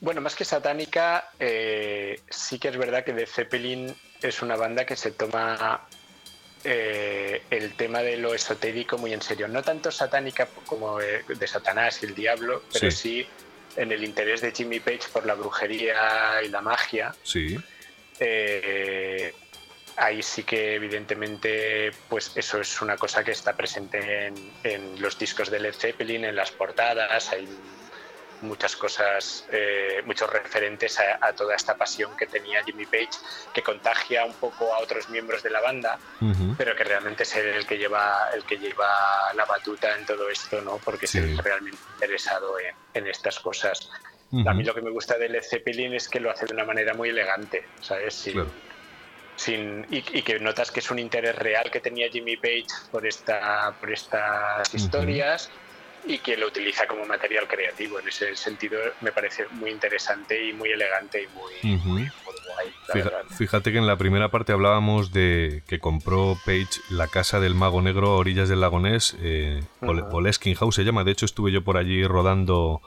Bueno, 0.00 0.20
más 0.20 0.34
que 0.34 0.44
satánica, 0.44 1.30
eh, 1.38 2.20
sí 2.28 2.58
que 2.58 2.68
es 2.68 2.76
verdad 2.76 3.04
que 3.04 3.12
The 3.12 3.26
Zeppelin 3.26 3.94
es 4.20 4.42
una 4.42 4.56
banda 4.56 4.84
que 4.84 4.96
se 4.96 5.12
toma 5.12 5.86
eh, 6.64 7.42
el 7.50 7.74
tema 7.74 8.00
de 8.00 8.16
lo 8.16 8.34
esotérico 8.34 8.98
muy 8.98 9.12
en 9.12 9.22
serio. 9.22 9.46
No 9.46 9.62
tanto 9.62 9.92
satánica 9.92 10.48
como 10.66 10.98
de 10.98 11.46
Satanás 11.46 12.02
y 12.02 12.06
el 12.06 12.14
diablo, 12.16 12.64
pero 12.72 12.90
sí. 12.90 13.24
en 13.76 13.92
el 13.92 14.02
interés 14.02 14.40
de 14.40 14.50
Jimmy 14.50 14.80
Page 14.80 15.02
por 15.12 15.24
la 15.24 15.34
brujería 15.34 16.42
y 16.44 16.48
la 16.48 16.60
magia. 16.60 17.14
Sí. 17.22 17.56
Eh, 18.18 19.32
ahí 19.96 20.22
sí 20.22 20.42
que 20.44 20.74
evidentemente 20.74 21.92
pues 22.08 22.32
eso 22.36 22.60
es 22.60 22.80
una 22.80 22.96
cosa 22.96 23.22
que 23.24 23.32
está 23.32 23.54
presente 23.54 24.26
en, 24.26 24.52
en 24.64 25.00
los 25.00 25.18
discos 25.18 25.50
de 25.50 25.60
Led 25.60 25.74
Zeppelin, 25.74 26.24
en 26.24 26.36
las 26.36 26.50
portadas, 26.50 27.30
hay 27.32 27.48
muchas 28.42 28.76
cosas, 28.76 29.46
eh, 29.50 30.02
muchos 30.04 30.28
referentes 30.30 30.98
a, 31.00 31.32
toda 31.32 31.54
esta 31.54 31.76
pasión 31.76 32.16
que 32.16 32.26
tenía 32.26 32.62
Jimmy 32.64 32.84
Page, 32.84 33.10
que 33.54 33.62
contagia 33.62 34.24
un 34.24 34.34
poco 34.34 34.72
a 34.74 34.80
otros 34.80 35.08
miembros 35.08 35.42
de 35.42 35.50
la 35.50 35.60
banda, 35.60 35.98
pero 36.58 36.76
que 36.76 36.84
realmente 36.84 37.22
es 37.22 37.34
el 37.36 37.66
que 37.66 37.78
lleva 37.78 38.30
el 38.34 38.44
que 38.44 38.58
lleva 38.58 39.32
la 39.34 39.44
batuta 39.44 39.96
en 39.96 40.04
todo 40.04 40.28
esto, 40.28 40.60
¿no? 40.60 40.78
Porque 40.78 41.06
es 41.06 41.36
realmente 41.38 41.78
interesado 41.94 42.56
en, 42.94 43.06
estas 43.06 43.38
cosas. 43.40 43.90
A 44.46 44.54
mí 44.54 44.64
lo 44.64 44.74
que 44.74 44.82
me 44.82 44.90
gusta 44.90 45.18
de 45.18 45.28
Led 45.28 45.42
Zeppelin 45.42 45.94
es 45.94 46.08
que 46.08 46.20
lo 46.20 46.30
hace 46.30 46.46
de 46.46 46.54
una 46.54 46.64
manera 46.64 46.94
muy 46.94 47.10
elegante, 47.10 47.64
¿sabes? 47.80 48.14
Sin, 48.14 48.46
y, 49.48 50.02
que 50.02 50.38
notas 50.38 50.70
que 50.70 50.80
es 50.80 50.90
un 50.90 50.98
interés 50.98 51.36
real 51.36 51.70
que 51.70 51.80
tenía 51.80 52.08
Jimmy 52.10 52.36
Page 52.36 52.66
por 52.90 53.06
esta 53.06 53.74
por 53.80 53.92
estas 53.92 54.74
historias 54.74 55.50
y 56.04 56.18
que 56.18 56.36
lo 56.36 56.48
utiliza 56.48 56.86
como 56.86 57.04
material 57.04 57.46
creativo. 57.46 58.00
En 58.00 58.08
ese 58.08 58.34
sentido 58.34 58.80
me 59.00 59.12
parece 59.12 59.46
muy 59.52 59.70
interesante 59.70 60.48
y 60.48 60.52
muy 60.52 60.70
elegante 60.70 61.22
y 61.22 61.26
muy, 61.68 62.10
guay. 62.46 63.14
fíjate, 63.30 63.72
que 63.72 63.78
en 63.78 63.86
la 63.86 63.96
primera 63.96 64.30
parte 64.30 64.52
hablábamos 64.52 65.12
de 65.12 65.62
que 65.68 65.78
compró 65.78 66.36
Page 66.44 66.80
la 66.90 67.06
casa 67.06 67.38
del 67.40 67.54
mago 67.54 67.82
negro 67.82 68.08
a 68.10 68.16
orillas 68.16 68.48
del 68.48 68.60
lago 68.60 68.80
Ness, 68.80 69.16
eh, 69.20 69.62
House 70.58 70.74
se 70.74 70.84
llama, 70.84 71.04
de 71.04 71.12
hecho 71.12 71.24
estuve 71.24 71.52
yo 71.52 71.62
por 71.62 71.76
allí 71.76 72.04
rodando 72.04 72.82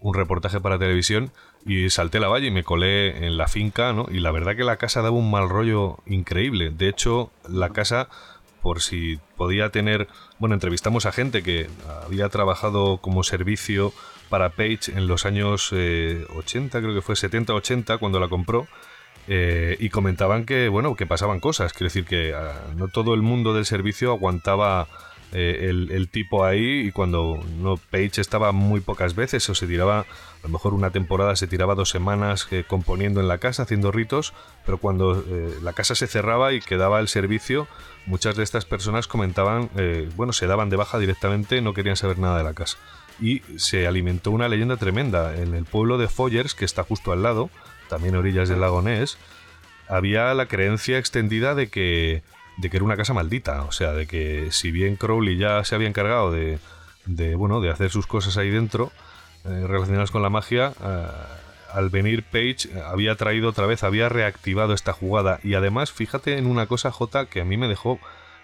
un 0.00 0.14
reportaje 0.14 0.60
para 0.60 0.78
televisión 0.78 1.32
y 1.68 1.90
salté 1.90 2.18
la 2.18 2.28
valle 2.28 2.46
y 2.46 2.50
me 2.50 2.64
colé 2.64 3.26
en 3.26 3.36
la 3.36 3.46
finca, 3.46 3.92
¿no? 3.92 4.06
Y 4.10 4.20
la 4.20 4.30
verdad 4.30 4.56
que 4.56 4.64
la 4.64 4.78
casa 4.78 5.02
daba 5.02 5.16
un 5.16 5.30
mal 5.30 5.50
rollo 5.50 5.98
increíble. 6.06 6.70
De 6.70 6.88
hecho, 6.88 7.30
la 7.46 7.68
casa 7.70 8.08
por 8.62 8.80
si 8.80 9.20
podía 9.36 9.68
tener, 9.70 10.08
bueno, 10.38 10.54
entrevistamos 10.54 11.04
a 11.04 11.12
gente 11.12 11.42
que 11.42 11.68
había 12.04 12.30
trabajado 12.30 12.98
como 12.98 13.22
servicio 13.22 13.92
para 14.30 14.50
Page 14.50 14.92
en 14.96 15.06
los 15.06 15.26
años 15.26 15.70
80, 15.72 15.76
eh, 15.76 16.80
creo 16.80 16.94
que 16.94 17.02
fue 17.02 17.14
70-80 17.14 17.98
cuando 17.98 18.18
la 18.18 18.28
compró. 18.28 18.66
Eh, 19.30 19.76
y 19.78 19.90
comentaban 19.90 20.46
que, 20.46 20.70
bueno, 20.70 20.96
que 20.96 21.04
pasaban 21.04 21.38
cosas. 21.38 21.74
Quiero 21.74 21.88
decir 21.88 22.06
que 22.06 22.32
ah, 22.34 22.62
no 22.76 22.88
todo 22.88 23.12
el 23.12 23.20
mundo 23.20 23.52
del 23.52 23.66
servicio 23.66 24.10
aguantaba 24.10 24.88
eh, 25.32 25.66
el, 25.68 26.08
tipo 26.08 26.44
ahí 26.44 26.86
y 26.86 26.92
cuando 26.92 27.38
no 27.58 27.76
Page 27.76 28.20
estaba 28.20 28.52
muy 28.52 28.80
pocas 28.80 29.14
veces 29.14 29.48
o 29.50 29.54
se 29.54 29.66
tiraba, 29.66 30.00
a 30.00 30.06
lo 30.42 30.48
mejor 30.48 30.72
una 30.72 30.90
temporada 30.90 31.36
se 31.36 31.46
tiraba 31.46 31.74
dos 31.74 31.90
semanas 31.90 32.48
eh, 32.50 32.64
componiendo 32.66 33.20
en 33.20 33.28
la 33.28 33.38
casa, 33.38 33.64
haciendo 33.64 33.92
ritos, 33.92 34.32
pero 34.64 34.78
cuando 34.78 35.22
eh, 35.28 35.54
la 35.62 35.74
casa 35.74 35.94
se 35.94 36.06
cerraba 36.06 36.54
y 36.54 36.60
quedaba 36.60 36.98
el 37.00 37.08
servicio, 37.08 37.68
muchas 38.06 38.36
de 38.36 38.42
estas 38.42 38.64
personas 38.64 39.06
comentaban, 39.06 39.68
bueno, 40.16 40.32
se 40.32 40.46
daban 40.46 40.70
de 40.70 40.76
baja 40.76 40.98
directamente, 40.98 41.60
no 41.60 41.74
querían 41.74 41.96
saber 41.96 42.18
nada 42.18 42.38
de 42.38 42.44
la 42.44 42.54
casa. 42.54 42.78
Y 43.20 43.42
se 43.56 43.86
alimentó 43.86 44.30
una 44.30 44.48
leyenda 44.48 44.76
tremenda. 44.76 45.36
En 45.36 45.54
el 45.54 45.64
pueblo 45.64 45.98
de 45.98 46.08
Foyers, 46.08 46.54
que 46.54 46.64
está 46.64 46.84
justo 46.84 47.12
al 47.12 47.22
lado, 47.22 47.50
también 47.88 48.16
orillas 48.16 48.48
del 48.48 48.60
lago 48.60 48.80
Ness, 48.80 49.18
había 49.88 50.32
la 50.34 50.46
creencia 50.46 50.98
extendida 50.98 51.54
de 51.54 51.68
que 51.68 52.22
de 52.58 52.70
que 52.70 52.76
era 52.76 52.84
una 52.84 52.96
casa 52.96 53.14
maldita. 53.14 53.62
O 53.62 53.72
sea, 53.72 53.92
de 53.92 54.06
que 54.06 54.48
si 54.50 54.70
bien 54.70 54.96
Crowley 54.96 55.38
ya 55.38 55.64
se 55.64 55.74
había 55.74 55.88
encargado 55.88 56.30
de, 56.30 56.58
bueno, 57.36 57.60
de 57.60 57.70
hacer 57.70 57.90
sus 57.90 58.06
cosas 58.06 58.36
ahí 58.36 58.50
dentro, 58.50 58.92
eh, 59.44 59.66
relacionadas 59.66 60.10
con 60.10 60.22
la 60.22 60.30
magia, 60.30 60.72
eh, 60.82 61.06
al 61.72 61.90
venir 61.90 62.24
Page 62.24 62.68
eh, 62.68 62.82
había 62.84 63.14
traído 63.14 63.48
otra 63.48 63.66
vez, 63.66 63.82
había 63.84 64.08
reactivado 64.08 64.74
esta 64.74 64.92
jugada. 64.92 65.40
Y 65.42 65.54
además, 65.54 65.92
fíjate 65.92 66.36
en 66.36 66.46
una 66.46 66.66
cosa, 66.66 66.90
J, 66.90 67.26
que 67.26 67.40
a 67.40 67.44
mí 67.44 67.56
me 67.56 67.68
dejó 67.68 67.98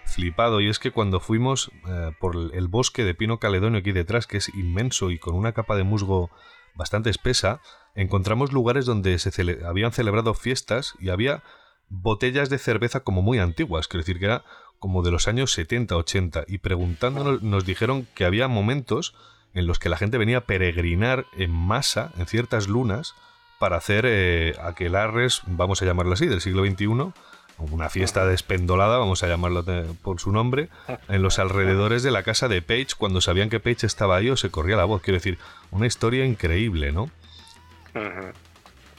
flipado, 0.05 0.61
y 0.61 0.69
es 0.69 0.79
que 0.79 0.91
cuando 0.91 1.19
fuimos 1.19 1.71
por 2.19 2.35
el 2.53 2.67
bosque 2.67 3.03
de 3.03 3.15
Pino 3.15 3.39
Caledonio 3.39 3.79
aquí 3.79 3.91
detrás, 3.91 4.27
que 4.27 4.37
es 4.37 4.49
inmenso 4.49 5.09
y 5.09 5.17
con 5.17 5.33
una 5.33 5.53
capa 5.53 5.75
de 5.75 5.83
musgo 5.83 6.29
bastante 6.75 7.09
espesa, 7.09 7.59
encontramos 7.95 8.53
lugares 8.53 8.85
donde 8.85 9.17
se 9.17 9.65
habían 9.65 9.93
celebrado 9.93 10.35
fiestas 10.35 10.93
y 10.99 11.09
había 11.09 11.41
botellas 11.89 12.49
de 12.49 12.57
cerveza 12.57 13.01
como 13.01 13.21
muy 13.21 13.39
antiguas, 13.39 13.87
quiero 13.87 14.03
decir 14.03 14.19
que 14.19 14.25
era 14.25 14.43
como 14.79 15.01
de 15.01 15.11
los 15.11 15.27
años 15.27 15.51
70, 15.53 15.95
80, 15.95 16.43
y 16.47 16.59
preguntándonos 16.59 17.41
nos 17.41 17.65
dijeron 17.65 18.07
que 18.13 18.25
había 18.25 18.47
momentos 18.47 19.15
en 19.53 19.67
los 19.67 19.79
que 19.79 19.89
la 19.89 19.97
gente 19.97 20.17
venía 20.17 20.39
a 20.39 20.45
peregrinar 20.45 21.25
en 21.37 21.51
masa 21.51 22.11
en 22.17 22.27
ciertas 22.27 22.67
lunas 22.67 23.15
para 23.57 23.77
hacer 23.77 24.05
eh, 24.05 24.53
aquelarres, 24.61 25.41
vamos 25.47 25.81
a 25.81 25.85
llamarlo 25.85 26.13
así, 26.13 26.27
del 26.27 26.41
siglo 26.41 26.65
XXI, 26.65 27.13
una 27.57 27.89
fiesta 27.89 28.25
despendolada, 28.25 28.97
vamos 28.97 29.23
a 29.23 29.27
llamarlo 29.27 29.63
por 30.01 30.19
su 30.19 30.31
nombre, 30.31 30.69
en 31.07 31.21
los 31.21 31.39
alrededores 31.39 32.03
de 32.03 32.11
la 32.11 32.23
casa 32.23 32.47
de 32.49 32.61
Page, 32.61 32.89
cuando 32.97 33.21
sabían 33.21 33.49
que 33.49 33.61
Page 33.61 33.85
estaba 33.85 34.17
ahí 34.17 34.29
o 34.29 34.35
se 34.35 34.51
corría 34.51 34.75
la 34.75 34.85
voz. 34.85 35.01
Quiero 35.01 35.17
decir, 35.17 35.39
una 35.71 35.87
historia 35.87 36.25
increíble, 36.25 36.91
¿no? 36.91 37.09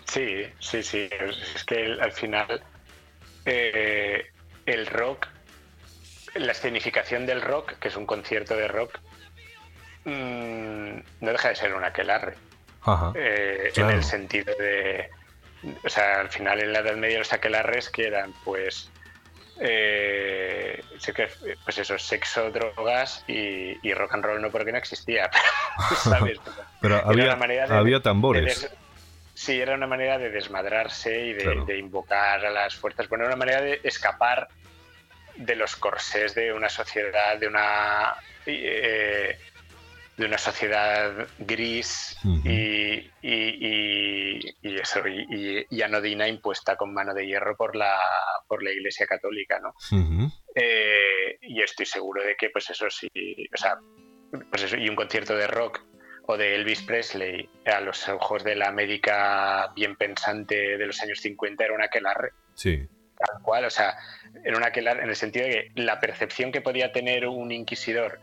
Sí, 0.06 0.44
sí, 0.58 0.82
sí. 0.82 1.08
Es 1.54 1.64
que 1.64 1.98
al 2.00 2.12
final 2.12 2.62
eh, 3.46 4.26
el 4.66 4.86
rock, 4.86 5.28
la 6.34 6.52
escenificación 6.52 7.24
del 7.26 7.40
rock, 7.40 7.78
que 7.78 7.88
es 7.88 7.96
un 7.96 8.04
concierto 8.04 8.56
de 8.56 8.68
rock, 8.68 8.98
mm, 10.04 10.98
no 11.20 11.32
deja 11.32 11.48
de 11.50 11.56
ser 11.56 11.74
un 11.74 11.84
aquelarre. 11.84 12.34
Eh, 13.14 13.72
en 13.74 13.90
el 13.90 14.04
sentido 14.04 14.54
de. 14.56 15.10
O 15.84 15.88
sea, 15.88 16.20
al 16.20 16.28
final 16.28 16.60
en 16.60 16.72
la 16.72 16.80
Edad 16.80 16.96
Media 16.96 17.18
los 17.18 17.32
aquelarres 17.32 17.88
que 17.90 18.06
eran, 18.06 18.32
pues. 18.44 18.90
Eh, 19.58 20.82
pues 21.64 21.78
eso, 21.78 21.98
sexo, 21.98 22.50
drogas 22.50 23.24
y, 23.26 23.94
rock 23.94 24.12
and 24.12 24.24
roll 24.24 24.42
no 24.42 24.50
porque 24.50 24.70
no 24.70 24.76
existía, 24.76 25.30
pero, 26.82 27.00
había, 27.06 27.32
había 27.32 28.02
tambores. 28.02 28.70
Sí, 29.36 29.60
era 29.60 29.74
una 29.74 29.86
manera 29.86 30.16
de 30.16 30.30
desmadrarse 30.30 31.26
y 31.26 31.32
de, 31.34 31.78
invocar 31.78 32.46
a 32.46 32.50
las 32.50 32.74
fuerzas. 32.74 33.06
Bueno, 33.06 33.24
era 33.24 33.34
una 33.34 33.44
manera 33.44 33.60
de 33.60 33.80
escapar 33.84 34.48
de 35.36 35.54
los 35.54 35.76
corsés 35.76 36.34
de 36.34 36.54
una 36.54 36.70
sociedad, 36.70 37.38
de 37.38 37.46
una 37.46 38.14
eh, 38.46 39.38
de 40.16 40.24
una 40.24 40.38
sociedad 40.38 41.28
gris 41.38 42.16
y, 42.44 43.10
eso 44.62 45.02
y, 45.06 45.82
anodina 45.82 46.26
impuesta 46.26 46.76
con 46.76 46.94
mano 46.94 47.12
de 47.12 47.26
hierro 47.26 47.58
por 47.58 47.76
la 47.76 48.00
por 48.48 48.62
la 48.62 48.70
Iglesia 48.70 49.06
Católica, 49.06 49.60
¿no? 49.60 49.74
Eh, 50.54 51.36
y 51.42 51.60
estoy 51.60 51.84
seguro 51.84 52.24
de 52.24 52.36
que, 52.36 52.48
pues 52.48 52.70
eso 52.70 52.88
sí, 52.88 53.10
o 53.52 53.56
sea, 53.58 53.78
pues 54.48 54.62
eso 54.62 54.78
y 54.78 54.88
un 54.88 54.96
concierto 54.96 55.36
de 55.36 55.46
rock 55.46 55.82
o 56.26 56.36
de 56.36 56.54
Elvis 56.54 56.82
Presley 56.82 57.48
a 57.64 57.80
los 57.80 58.08
ojos 58.08 58.44
de 58.44 58.56
la 58.56 58.68
América 58.68 59.72
bien 59.74 59.96
pensante 59.96 60.76
de 60.76 60.86
los 60.86 61.00
años 61.02 61.20
50 61.20 61.64
era 61.64 61.74
una 61.74 61.86
aquelarre. 61.86 62.32
Sí. 62.54 62.86
Tal 63.16 63.42
cual, 63.42 63.64
o 63.64 63.70
sea, 63.70 63.96
era 64.44 64.56
una 64.56 64.66
aquelarre 64.66 65.02
en 65.02 65.08
el 65.08 65.16
sentido 65.16 65.46
de 65.46 65.72
que 65.74 65.82
la 65.82 66.00
percepción 66.00 66.52
que 66.52 66.60
podía 66.60 66.92
tener 66.92 67.26
un 67.26 67.50
inquisidor 67.52 68.18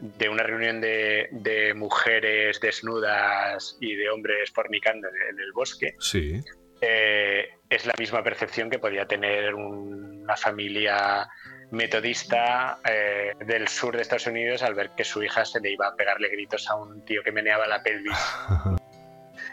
de 0.00 0.28
una 0.28 0.44
reunión 0.44 0.80
de, 0.80 1.72
mujeres 1.74 2.60
desnudas 2.60 3.76
y 3.80 3.96
de 3.96 4.10
hombres 4.10 4.50
fornicando 4.52 5.08
en 5.08 5.40
el 5.40 5.52
bosque 5.52 5.96
sí. 5.98 6.40
Eh, 6.80 7.48
es 7.68 7.86
la 7.86 7.94
misma 7.98 8.22
percepción 8.22 8.70
que 8.70 8.78
podía 8.78 9.06
tener 9.06 9.54
una 9.54 10.36
familia 10.36 11.28
metodista 11.70 12.78
eh, 12.88 13.32
del 13.44 13.68
sur 13.68 13.94
de 13.94 14.02
Estados 14.02 14.26
Unidos 14.26 14.62
al 14.62 14.74
ver 14.74 14.90
que 14.90 15.04
su 15.04 15.22
hija 15.22 15.44
se 15.44 15.60
le 15.60 15.72
iba 15.72 15.88
a 15.88 15.94
pegarle 15.94 16.28
gritos 16.28 16.68
a 16.70 16.76
un 16.76 17.04
tío 17.04 17.22
que 17.22 17.32
meneaba 17.32 17.66
la 17.66 17.82
pelvis. 17.82 18.16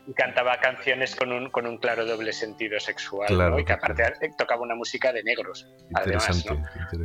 y 0.08 0.14
cantaba 0.14 0.60
canciones 0.60 1.16
con 1.16 1.32
un, 1.32 1.50
con 1.50 1.66
un 1.66 1.78
claro 1.78 2.06
doble 2.06 2.32
sentido 2.32 2.80
sexual 2.80 3.60
y 3.60 3.66
que 3.66 3.74
aparte 3.74 4.04
tocaba 4.38 4.62
una 4.62 4.76
música 4.76 5.12
de 5.12 5.24
negros 5.24 5.68
además 5.94 6.46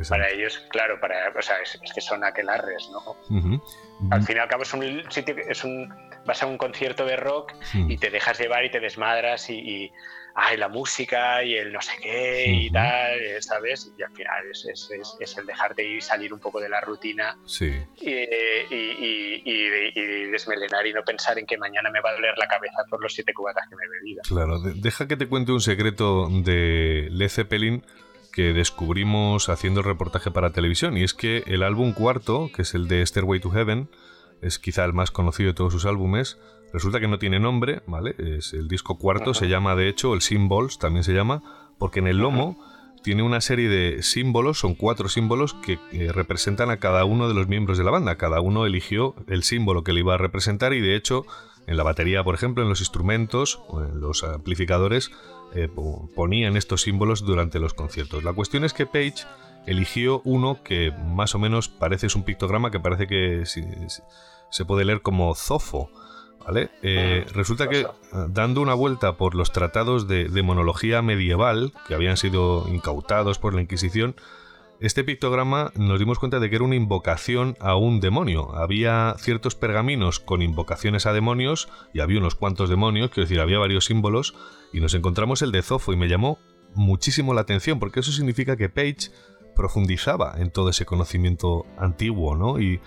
para 0.07 0.29
ellos 0.29 0.65
claro 0.69 0.99
para 0.99 1.29
o 1.37 1.41
sea 1.41 1.57
es, 1.61 1.79
que 1.93 2.01
son 2.01 2.23
aquelarres 2.23 2.89
no 2.91 3.15
al 4.11 4.23
fin 4.23 4.37
y 4.37 4.39
al 4.39 4.47
cabo 4.47 4.63
es 4.63 4.73
un 4.73 5.03
sitio 5.09 5.35
es 5.37 5.63
un 5.63 5.93
vas 6.25 6.43
a 6.43 6.45
un 6.45 6.57
concierto 6.57 7.05
de 7.05 7.15
rock 7.15 7.53
y 7.73 7.97
te 7.97 8.09
dejas 8.09 8.39
llevar 8.39 8.65
y 8.65 8.71
te 8.71 8.79
desmadras 8.79 9.49
y, 9.49 9.91
ay, 10.35 10.57
la 10.57 10.67
música 10.67 11.43
y 11.43 11.55
el 11.55 11.71
no 11.71 11.81
sé 11.81 11.93
qué 12.01 12.45
y 12.47 12.69
tal, 12.69 13.19
eh, 13.19 13.41
¿sabes? 13.41 13.91
Y 13.97 14.03
al 14.03 14.11
final 14.11 14.43
es, 14.49 14.65
es, 14.65 15.17
es, 15.19 15.37
el 15.37 15.45
dejarte 15.45 15.83
ir, 15.83 16.01
salir 16.01 16.33
un 16.33 16.39
poco 16.39 16.59
de 16.59 16.69
la 16.69 16.81
rutina 16.81 17.37
sí. 17.45 17.71
y, 17.97 18.09
y, 18.09 19.41
y, 19.45 20.31
desmelenar 20.31 20.87
y 20.87 20.93
no 20.93 21.03
pensar 21.03 21.37
en 21.37 21.45
que 21.45 21.57
mañana 21.57 21.89
me 21.91 21.99
va 22.01 22.11
a 22.11 22.13
doler 22.13 22.37
la 22.37 22.47
cabeza 22.47 22.83
por 22.89 23.01
los 23.01 23.13
siete 23.13 23.33
cubatas 23.33 23.67
que 23.69 23.75
me 23.75 23.83
he 23.83 23.89
bebido. 23.89 24.21
Claro, 24.27 24.59
deja 24.59 25.07
que 25.07 25.17
te 25.17 25.27
cuente 25.27 25.51
un 25.51 25.61
secreto 25.61 26.27
de 26.29 27.07
Led 27.11 27.29
Zeppelin 27.29 27.83
que 28.31 28.53
descubrimos 28.53 29.49
haciendo 29.49 29.81
el 29.81 29.85
reportaje 29.85 30.31
para 30.31 30.51
televisión 30.51 30.97
y 30.97 31.03
es 31.03 31.13
que 31.13 31.43
el 31.47 31.63
álbum 31.63 31.93
cuarto, 31.93 32.49
que 32.55 32.61
es 32.61 32.73
el 32.73 32.87
de 32.87 33.05
Stairway 33.05 33.41
to 33.41 33.51
Heaven, 33.51 33.89
es 34.41 34.57
quizá 34.57 34.85
el 34.85 34.93
más 34.93 35.11
conocido 35.11 35.49
de 35.49 35.55
todos 35.55 35.73
sus 35.73 35.85
álbumes, 35.85 36.39
Resulta 36.73 36.99
que 36.99 37.07
no 37.07 37.19
tiene 37.19 37.39
nombre, 37.39 37.81
¿vale? 37.87 38.15
Es 38.17 38.53
el 38.53 38.67
disco 38.67 38.97
cuarto, 38.97 39.33
se 39.33 39.47
llama 39.47 39.75
de 39.75 39.89
hecho 39.89 40.13
el 40.13 40.21
Symbols, 40.21 40.79
también 40.79 41.03
se 41.03 41.13
llama, 41.13 41.43
porque 41.77 41.99
en 41.99 42.07
el 42.07 42.17
lomo 42.17 42.57
tiene 43.03 43.23
una 43.23 43.41
serie 43.41 43.67
de 43.67 44.03
símbolos, 44.03 44.59
son 44.59 44.75
cuatro 44.75 45.09
símbolos 45.09 45.55
que 45.55 45.79
representan 46.13 46.69
a 46.69 46.77
cada 46.77 47.03
uno 47.03 47.27
de 47.27 47.33
los 47.33 47.47
miembros 47.47 47.77
de 47.77 47.83
la 47.83 47.91
banda. 47.91 48.17
Cada 48.17 48.41
uno 48.41 48.65
eligió 48.65 49.15
el 49.27 49.43
símbolo 49.43 49.83
que 49.83 49.93
le 49.93 50.01
iba 50.01 50.13
a 50.13 50.17
representar 50.17 50.73
y 50.73 50.81
de 50.81 50.95
hecho 50.95 51.25
en 51.67 51.77
la 51.77 51.83
batería, 51.83 52.23
por 52.23 52.35
ejemplo, 52.35 52.63
en 52.63 52.69
los 52.69 52.79
instrumentos 52.79 53.61
o 53.67 53.81
en 53.81 53.99
los 53.99 54.23
amplificadores 54.23 55.11
eh, 55.53 55.67
ponían 56.15 56.57
estos 56.57 56.81
símbolos 56.81 57.25
durante 57.25 57.59
los 57.59 57.73
conciertos. 57.73 58.23
La 58.23 58.33
cuestión 58.33 58.63
es 58.63 58.73
que 58.73 58.85
Page 58.85 59.25
eligió 59.65 60.21
uno 60.23 60.63
que 60.63 60.91
más 60.91 61.35
o 61.35 61.39
menos 61.39 61.69
parece 61.69 62.07
es 62.07 62.15
un 62.15 62.23
pictograma 62.23 62.71
que 62.71 62.79
parece 62.79 63.07
que 63.07 63.43
se 63.45 64.65
puede 64.65 64.85
leer 64.85 65.01
como 65.01 65.33
Zofo 65.35 65.89
¿Vale? 66.45 66.69
Eh, 66.81 67.25
resulta 67.33 67.69
que 67.69 67.85
dando 68.29 68.61
una 68.61 68.73
vuelta 68.73 69.17
por 69.17 69.35
los 69.35 69.51
tratados 69.51 70.07
de 70.07 70.27
demonología 70.27 71.01
medieval 71.01 71.73
que 71.87 71.93
habían 71.93 72.17
sido 72.17 72.67
incautados 72.69 73.37
por 73.37 73.53
la 73.53 73.61
Inquisición, 73.61 74.15
este 74.81 75.03
pictograma 75.03 75.71
nos 75.75 75.99
dimos 75.99 76.17
cuenta 76.17 76.39
de 76.39 76.49
que 76.49 76.55
era 76.55 76.65
una 76.65 76.75
invocación 76.75 77.55
a 77.59 77.75
un 77.75 77.99
demonio. 77.99 78.55
Había 78.55 79.13
ciertos 79.19 79.53
pergaminos 79.53 80.19
con 80.19 80.41
invocaciones 80.41 81.05
a 81.05 81.13
demonios 81.13 81.69
y 81.93 81.99
había 81.99 82.17
unos 82.17 82.33
cuantos 82.33 82.67
demonios, 82.67 83.11
quiero 83.11 83.27
decir, 83.27 83.39
había 83.39 83.59
varios 83.59 83.85
símbolos 83.85 84.33
y 84.73 84.79
nos 84.79 84.95
encontramos 84.95 85.43
el 85.43 85.51
de 85.51 85.61
Zofo 85.61 85.93
y 85.93 85.97
me 85.97 86.07
llamó 86.07 86.39
muchísimo 86.73 87.35
la 87.35 87.41
atención 87.41 87.79
porque 87.79 87.99
eso 87.99 88.11
significa 88.11 88.57
que 88.57 88.69
Page 88.69 89.11
profundizaba 89.55 90.33
en 90.39 90.49
todo 90.49 90.69
ese 90.69 90.87
conocimiento 90.87 91.67
antiguo, 91.77 92.35
¿no? 92.35 92.59
Y, 92.59 92.79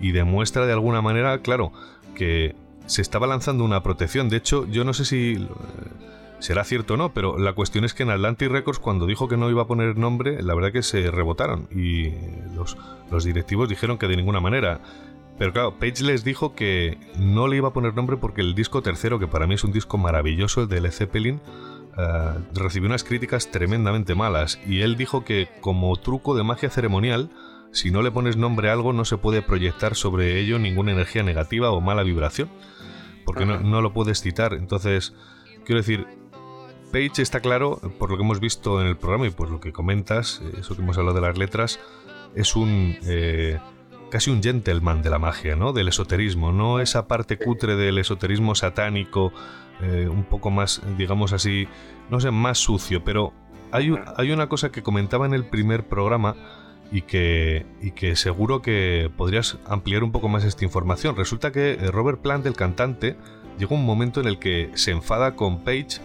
y 0.00 0.12
demuestra 0.12 0.66
de 0.66 0.72
alguna 0.72 1.02
manera, 1.02 1.42
claro, 1.42 1.72
que 2.14 2.54
se 2.90 3.02
estaba 3.02 3.28
lanzando 3.28 3.64
una 3.64 3.84
protección. 3.84 4.28
De 4.28 4.36
hecho, 4.36 4.66
yo 4.66 4.82
no 4.82 4.92
sé 4.92 5.04
si 5.04 5.34
eh, 5.34 5.46
será 6.40 6.64
cierto 6.64 6.94
o 6.94 6.96
no, 6.96 7.14
pero 7.14 7.38
la 7.38 7.52
cuestión 7.52 7.84
es 7.84 7.94
que 7.94 8.02
en 8.02 8.10
Atlantic 8.10 8.50
Records 8.50 8.80
cuando 8.80 9.06
dijo 9.06 9.28
que 9.28 9.36
no 9.36 9.48
iba 9.48 9.62
a 9.62 9.66
poner 9.68 9.96
nombre, 9.96 10.42
la 10.42 10.54
verdad 10.54 10.72
que 10.72 10.82
se 10.82 11.08
rebotaron 11.12 11.68
y 11.70 12.10
los, 12.56 12.76
los 13.08 13.24
directivos 13.24 13.68
dijeron 13.68 13.96
que 13.96 14.08
de 14.08 14.16
ninguna 14.16 14.40
manera. 14.40 14.80
Pero 15.38 15.52
claro, 15.52 15.78
Page 15.78 16.02
les 16.02 16.24
dijo 16.24 16.56
que 16.56 16.98
no 17.16 17.46
le 17.46 17.58
iba 17.58 17.68
a 17.68 17.72
poner 17.72 17.94
nombre 17.94 18.16
porque 18.16 18.40
el 18.40 18.56
disco 18.56 18.82
tercero, 18.82 19.20
que 19.20 19.28
para 19.28 19.46
mí 19.46 19.54
es 19.54 19.62
un 19.62 19.72
disco 19.72 19.96
maravilloso, 19.96 20.62
el 20.62 20.68
de 20.68 20.80
Led 20.80 20.90
Zeppelin, 20.90 21.40
eh, 21.96 22.34
recibió 22.54 22.88
unas 22.88 23.04
críticas 23.04 23.52
tremendamente 23.52 24.16
malas. 24.16 24.58
Y 24.66 24.80
él 24.80 24.96
dijo 24.96 25.24
que 25.24 25.48
como 25.60 25.96
truco 25.96 26.34
de 26.34 26.42
magia 26.42 26.70
ceremonial, 26.70 27.30
si 27.70 27.92
no 27.92 28.02
le 28.02 28.10
pones 28.10 28.36
nombre 28.36 28.68
a 28.68 28.72
algo 28.72 28.92
no 28.92 29.04
se 29.04 29.16
puede 29.16 29.42
proyectar 29.42 29.94
sobre 29.94 30.40
ello 30.40 30.58
ninguna 30.58 30.90
energía 30.90 31.22
negativa 31.22 31.70
o 31.70 31.80
mala 31.80 32.02
vibración 32.02 32.50
porque 33.24 33.46
no, 33.46 33.82
lo 33.82 33.92
puedes 33.92 34.20
citar. 34.20 34.54
Entonces, 34.54 35.14
quiero 35.64 35.80
decir, 35.80 36.06
Page 36.92 37.22
está 37.22 37.40
claro, 37.40 37.80
por 37.98 38.10
lo 38.10 38.16
que 38.16 38.22
hemos 38.22 38.40
visto 38.40 38.80
en 38.80 38.88
el 38.88 38.96
programa 38.96 39.26
y 39.26 39.30
por 39.30 39.50
lo 39.50 39.60
que 39.60 39.72
comentas, 39.72 40.40
eh, 40.42 40.58
eso 40.60 40.74
que 40.74 40.82
hemos 40.82 40.98
hablado 40.98 41.14
de 41.14 41.26
las 41.26 41.38
letras, 41.38 41.78
es 42.34 42.56
un 42.56 42.96
eh, 43.06 43.58
casi 44.10 44.30
un 44.30 44.42
gentleman 44.42 45.02
de 45.02 45.10
la 45.10 45.18
magia, 45.18 45.56
¿no? 45.56 45.72
Del 45.72 45.88
esoterismo, 45.88 46.52
no 46.52 46.80
esa 46.80 47.06
parte 47.06 47.38
cutre 47.38 47.76
del 47.76 47.98
esoterismo 47.98 48.54
satánico, 48.54 49.32
eh, 49.80 50.08
un 50.10 50.24
poco 50.24 50.50
más, 50.50 50.82
digamos 50.98 51.32
así, 51.32 51.68
no 52.10 52.20
sé, 52.20 52.30
más 52.30 52.58
sucio, 52.58 53.02
pero 53.04 53.32
hay, 53.72 53.94
hay 54.16 54.32
una 54.32 54.48
cosa 54.48 54.72
que 54.72 54.82
comentaba 54.82 55.26
en 55.26 55.34
el 55.34 55.44
primer 55.44 55.86
programa 55.86 56.34
y 56.92 57.02
que, 57.02 57.66
y 57.80 57.92
que 57.92 58.16
seguro 58.16 58.62
que 58.62 59.10
podrías 59.16 59.58
ampliar 59.66 60.02
un 60.02 60.12
poco 60.12 60.28
más 60.28 60.44
esta 60.44 60.64
información. 60.64 61.16
Resulta 61.16 61.52
que 61.52 61.72
eh, 61.72 61.90
Robert 61.90 62.20
Plant, 62.20 62.46
el 62.46 62.54
cantante, 62.54 63.16
llegó 63.58 63.76
un 63.76 63.86
momento 63.86 64.20
en 64.20 64.26
el 64.26 64.38
que 64.38 64.70
se 64.74 64.90
enfada 64.90 65.36
con 65.36 65.62
Page, 65.62 66.00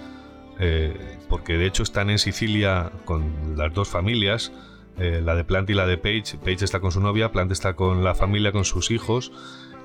eh, 0.59 1.17
porque 1.27 1.57
de 1.57 1.65
hecho 1.65 1.83
están 1.83 2.09
en 2.09 2.19
Sicilia 2.19 2.91
con 3.05 3.57
las 3.57 3.73
dos 3.73 3.89
familias, 3.89 4.51
eh, 4.97 5.21
la 5.23 5.36
de 5.36 5.43
Plant 5.43 5.69
y 5.69 5.73
la 5.73 5.88
de 5.88 5.97
Page. 5.97 6.38
Page 6.38 6.63
está 6.63 6.79
con 6.79 6.91
su 6.91 7.01
novia, 7.01 7.31
Plant 7.31 7.51
está 7.51 7.75
con 7.75 8.03
la 8.03 8.13
familia, 8.13 8.51
con 8.51 8.63
sus 8.65 8.91
hijos. 8.91 9.31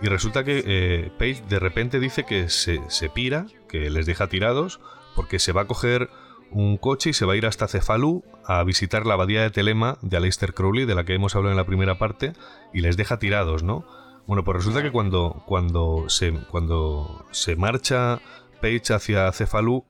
Y 0.02 0.06
resulta 0.06 0.44
que 0.44 1.12
Page 1.18 1.42
de 1.48 1.58
repente 1.58 2.00
dice 2.00 2.24
que 2.24 2.48
se, 2.48 2.80
se 2.88 3.10
pira, 3.10 3.46
que 3.68 3.90
les 3.90 4.06
deja 4.06 4.28
tirados, 4.28 4.80
porque 5.14 5.38
se 5.38 5.52
va 5.52 5.62
a 5.62 5.66
coger 5.66 6.08
un 6.50 6.76
coche 6.76 7.10
y 7.10 7.12
se 7.12 7.24
va 7.24 7.34
a 7.34 7.36
ir 7.36 7.46
hasta 7.46 7.68
Cefalú 7.68 8.24
a 8.44 8.62
visitar 8.64 9.06
la 9.06 9.14
abadía 9.14 9.42
de 9.42 9.50
Telema 9.50 9.98
de 10.02 10.16
Aleister 10.16 10.54
Crowley, 10.54 10.84
de 10.84 10.94
la 10.94 11.04
que 11.04 11.14
hemos 11.14 11.34
hablado 11.36 11.52
en 11.52 11.56
la 11.56 11.66
primera 11.66 11.98
parte, 11.98 12.32
y 12.72 12.80
les 12.80 12.96
deja 12.96 13.18
tirados, 13.18 13.62
¿no? 13.62 13.84
Bueno, 14.26 14.44
pues 14.44 14.56
resulta 14.58 14.82
que 14.82 14.92
cuando, 14.92 15.42
cuando, 15.46 16.08
se, 16.08 16.32
cuando 16.32 17.24
se 17.30 17.56
marcha 17.56 18.20
Page 18.60 18.94
hacia 18.94 19.30
Cefalú, 19.32 19.84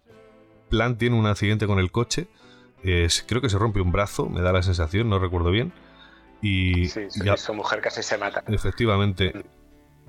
Plant 0.68 0.98
tiene 0.98 1.18
un 1.18 1.26
accidente 1.26 1.66
con 1.66 1.78
el 1.78 1.90
coche, 1.90 2.28
creo 2.82 3.40
que 3.40 3.48
se 3.48 3.58
rompe 3.58 3.80
un 3.80 3.92
brazo, 3.92 4.28
me 4.28 4.40
da 4.40 4.52
la 4.52 4.62
sensación, 4.62 5.08
no 5.08 5.18
recuerdo 5.18 5.50
bien. 5.50 5.72
Y 6.42 6.88
sí, 6.88 7.02
su 7.36 7.54
mujer 7.54 7.80
casi 7.80 8.02
se 8.02 8.16
mata. 8.16 8.42
Efectivamente. 8.46 9.32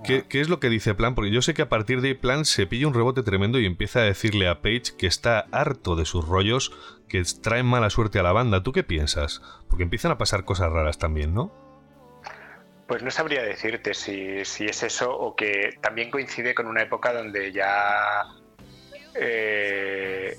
¿Qué, 0.04 0.26
es 0.32 0.50
lo 0.50 0.60
que 0.60 0.70
dice 0.70 0.96
Plan? 0.96 1.14
Porque 1.14 1.32
yo 1.32 1.42
sé 1.42 1.54
que 1.54 1.62
a 1.62 1.70
partir 1.70 2.02
de 2.02 2.10
ahí 2.10 2.14
Plan 2.16 2.46
se 2.46 2.66
pilla 2.66 2.88
un 2.88 2.94
rebote 2.94 3.24
tremendo 3.24 3.60
y 3.60 3.66
empieza 3.66 4.00
a 4.00 4.04
decirle 4.04 4.48
a 4.48 4.62
Page 4.62 4.96
que 4.98 5.08
está 5.08 5.46
harto 5.52 5.96
de 5.96 6.06
sus 6.06 6.28
rollos, 6.28 6.72
que 7.08 7.24
traen 7.42 7.66
mala 7.66 7.90
suerte 7.90 8.20
a 8.20 8.24
la 8.24 8.32
banda. 8.32 8.64
¿Tú 8.64 8.72
qué 8.72 8.84
piensas? 8.84 9.42
Porque 9.70 9.84
empiezan 9.84 10.12
a 10.12 10.18
pasar 10.18 10.44
cosas 10.44 10.72
raras 10.72 10.98
también, 10.98 11.34
¿no? 11.34 11.52
Pues 12.88 13.04
no 13.04 13.12
sabría 13.12 13.44
decirte 13.44 13.94
si, 13.94 14.44
si 14.44 14.66
es 14.66 14.84
eso 14.84 15.16
o 15.18 15.36
que 15.36 15.78
también 15.82 16.12
coincide 16.12 16.54
con 16.54 16.68
una 16.68 16.82
época 16.82 17.14
donde 17.14 17.52
ya 17.54 18.24
eh, 19.16 20.38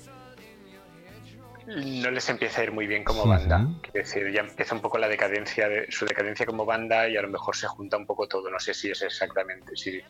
no 1.67 2.11
les 2.11 2.29
empieza 2.29 2.61
a 2.61 2.63
ir 2.65 2.71
muy 2.71 2.87
bien 2.87 3.03
como 3.03 3.25
banda. 3.25 3.67
Es 3.93 4.13
decir, 4.13 4.31
ya 4.31 4.41
empieza 4.41 4.75
un 4.75 4.81
poco 4.81 4.97
la 4.97 5.07
decadencia, 5.07 5.69
de, 5.69 5.91
su 5.91 6.05
decadencia 6.05 6.45
como 6.45 6.65
banda 6.65 7.07
y 7.07 7.17
a 7.17 7.21
lo 7.21 7.29
mejor 7.29 7.55
se 7.55 7.67
junta 7.67 7.97
un 7.97 8.05
poco 8.05 8.27
todo. 8.27 8.49
No 8.49 8.59
sé 8.59 8.73
si 8.73 8.91
es 8.91 9.01
exactamente. 9.01 9.75
Si, 9.75 10.01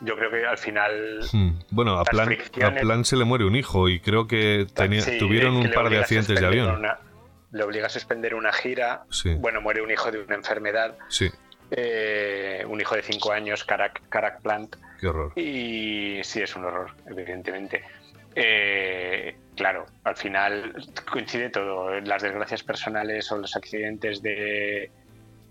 yo 0.00 0.16
creo 0.16 0.30
que 0.30 0.46
al 0.46 0.58
final. 0.58 1.20
Hmm. 1.32 1.58
Bueno, 1.70 1.98
a 1.98 2.04
plan, 2.04 2.36
a 2.62 2.74
plan, 2.74 3.04
se 3.04 3.16
le 3.16 3.24
muere 3.24 3.44
un 3.44 3.56
hijo 3.56 3.88
y 3.88 4.00
creo 4.00 4.26
que 4.26 4.66
tuvieron 5.18 5.56
un 5.56 5.70
par 5.70 5.88
de 5.88 5.98
accidentes 5.98 6.38
de 6.38 6.46
avión. 6.46 6.82
le 7.52 7.62
obliga 7.62 7.86
a 7.86 7.90
suspender 7.90 8.34
una 8.34 8.52
gira. 8.52 9.04
Bueno, 9.38 9.60
muere 9.60 9.82
un 9.82 9.90
hijo 9.90 10.10
de 10.10 10.20
una 10.20 10.34
enfermedad. 10.34 10.96
Sí. 11.08 11.30
Eh, 11.74 12.64
un 12.68 12.78
hijo 12.80 12.94
de 12.94 13.02
5 13.02 13.32
años, 13.32 13.64
Carac, 13.64 14.02
Carac 14.10 14.42
Plant. 14.42 14.76
Qué 15.00 15.08
horror. 15.08 15.32
Y 15.36 16.20
sí, 16.22 16.42
es 16.42 16.54
un 16.54 16.66
horror, 16.66 16.94
evidentemente. 17.06 17.82
Eh, 18.34 19.36
claro, 19.56 19.86
al 20.04 20.16
final 20.16 20.74
coincide 21.10 21.50
todo. 21.50 22.00
Las 22.00 22.22
desgracias 22.22 22.62
personales 22.62 23.30
o 23.32 23.38
los 23.38 23.56
accidentes 23.56 24.22
de, 24.22 24.90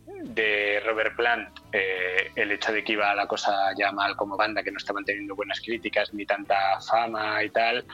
de 0.06 0.82
Robert 0.86 1.16
Plant, 1.16 1.50
eh, 1.72 2.32
el 2.36 2.52
hecho 2.52 2.72
de 2.72 2.84
que 2.84 2.94
iba 2.94 3.14
la 3.16 3.28
cosa 3.28 3.54
ya 3.78 3.92
mal 3.92 4.16
como 4.16 4.38
banda, 4.38 4.64
que 4.64 4.72
no 4.72 4.78
estaban 4.78 5.06
teniendo 5.06 5.36
buenas 5.36 5.60
críticas 5.62 6.14
ni 6.14 6.26
tanta 6.26 6.80
fama 6.82 7.44
y 7.44 7.50
tal, 7.50 7.86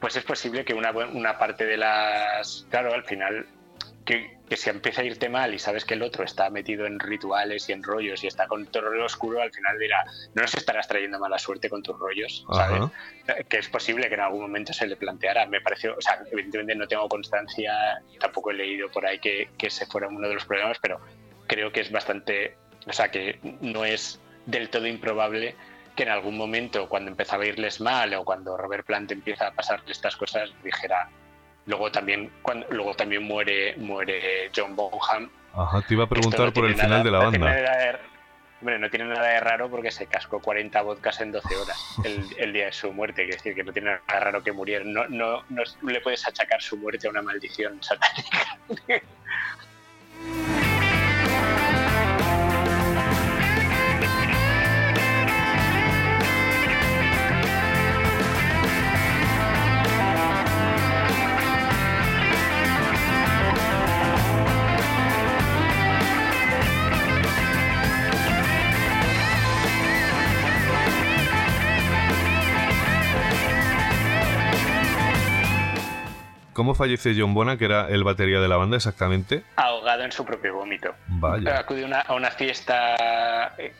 pues 0.00 0.16
es 0.16 0.24
posible 0.24 0.64
que 0.64 0.74
una, 0.74 0.90
una 0.90 1.38
parte 1.38 1.64
de 1.64 1.76
las... 1.76 2.66
Claro, 2.70 2.92
al 2.92 3.04
final 3.04 3.46
que, 4.12 4.38
que, 4.48 4.56
si 4.56 4.70
empieza 4.70 5.02
a 5.02 5.04
irte 5.04 5.28
mal 5.28 5.54
y 5.54 5.58
sabes 5.58 5.84
que 5.84 5.94
el 5.94 6.02
otro 6.02 6.24
está 6.24 6.50
metido 6.50 6.86
en 6.86 6.98
rituales 6.98 7.68
y 7.68 7.72
en 7.72 7.82
rollos 7.82 8.22
y 8.24 8.26
está 8.26 8.46
con 8.46 8.66
todo 8.66 8.90
lo 8.90 9.04
oscuro, 9.04 9.40
al 9.40 9.52
final 9.52 9.78
dirá, 9.78 10.04
no 10.34 10.42
nos 10.42 10.54
estarás 10.54 10.86
trayendo 10.88 11.18
mala 11.18 11.38
suerte 11.38 11.70
con 11.70 11.82
tus 11.82 11.98
rollos, 11.98 12.44
¿sabes? 12.52 12.90
Que 13.48 13.58
es 13.58 13.68
posible 13.68 14.08
que 14.08 14.14
en 14.14 14.20
algún 14.20 14.42
momento 14.42 14.72
se 14.72 14.86
le 14.86 14.96
planteara. 14.96 15.46
Me 15.46 15.60
pareció, 15.60 15.96
o 15.96 16.00
sea, 16.00 16.22
evidentemente 16.30 16.74
no 16.74 16.86
tengo 16.86 17.08
constancia, 17.08 17.72
tampoco 18.20 18.50
he 18.50 18.54
leído 18.54 18.90
por 18.90 19.06
ahí 19.06 19.18
que, 19.18 19.50
que 19.56 19.68
ese 19.68 19.86
fuera 19.86 20.08
uno 20.08 20.28
de 20.28 20.34
los 20.34 20.44
problemas, 20.44 20.78
pero 20.80 21.00
creo 21.46 21.72
que 21.72 21.80
es 21.80 21.90
bastante, 21.90 22.56
o 22.86 22.92
sea, 22.92 23.10
que 23.10 23.38
no 23.60 23.84
es 23.84 24.20
del 24.46 24.68
todo 24.68 24.86
improbable 24.86 25.54
que 25.96 26.04
en 26.04 26.08
algún 26.08 26.36
momento, 26.36 26.88
cuando 26.88 27.10
empezaba 27.10 27.44
a 27.44 27.46
irles 27.46 27.80
mal 27.80 28.14
o 28.14 28.24
cuando 28.24 28.56
Robert 28.56 28.86
Plant 28.86 29.12
empieza 29.12 29.48
a 29.48 29.52
pasarle 29.52 29.92
estas 29.92 30.16
cosas, 30.16 30.50
dijera, 30.64 31.10
Luego 31.66 31.92
también, 31.92 32.30
cuando, 32.42 32.66
luego 32.70 32.94
también 32.94 33.22
muere, 33.22 33.76
muere 33.76 34.50
John 34.54 34.74
Bonham. 34.74 35.30
Ajá, 35.54 35.82
te 35.86 35.94
iba 35.94 36.04
a 36.04 36.08
preguntar 36.08 36.52
por 36.52 36.64
el 36.66 36.74
final 36.74 37.02
de 37.04 37.10
la 37.10 37.18
banda. 37.18 38.00
Hombre, 38.60 38.78
no 38.78 38.90
tiene 38.90 39.06
nada 39.06 39.26
de 39.26 39.40
raro 39.40 39.68
porque 39.68 39.90
se 39.90 40.06
cascó 40.06 40.40
40 40.40 40.82
vodkas 40.82 41.20
en 41.20 41.32
12 41.32 41.56
horas 41.56 41.76
el, 42.38 42.52
día 42.52 42.66
de 42.66 42.72
su 42.72 42.92
muerte. 42.92 43.24
Es 43.28 43.38
decir, 43.38 43.56
que 43.56 43.64
no 43.64 43.72
tiene 43.72 43.90
nada 43.90 44.02
de 44.06 44.20
raro 44.20 44.42
que 44.42 44.52
muriera. 44.52 44.84
No, 44.84 45.08
no, 45.08 45.42
no 45.48 45.62
le 45.82 46.00
puedes 46.00 46.24
achacar 46.28 46.62
su 46.62 46.76
muerte 46.76 47.08
a 47.08 47.10
una 47.10 47.22
maldición 47.22 47.82
satánica. 47.82 48.58
¿Cómo 76.52 76.74
fallece 76.74 77.14
John 77.16 77.32
Bona, 77.32 77.56
que 77.56 77.64
era 77.64 77.88
el 77.88 78.04
batería 78.04 78.40
de 78.40 78.48
la 78.48 78.56
banda 78.56 78.76
exactamente? 78.76 79.42
Ahogado 79.56 80.04
en 80.04 80.12
su 80.12 80.24
propio 80.24 80.54
vómito. 80.54 80.94
Vaya. 81.08 81.60
Acude 81.60 81.86
a 81.92 82.14
una 82.14 82.30
fiesta, 82.30 83.54
eh, 83.56 83.72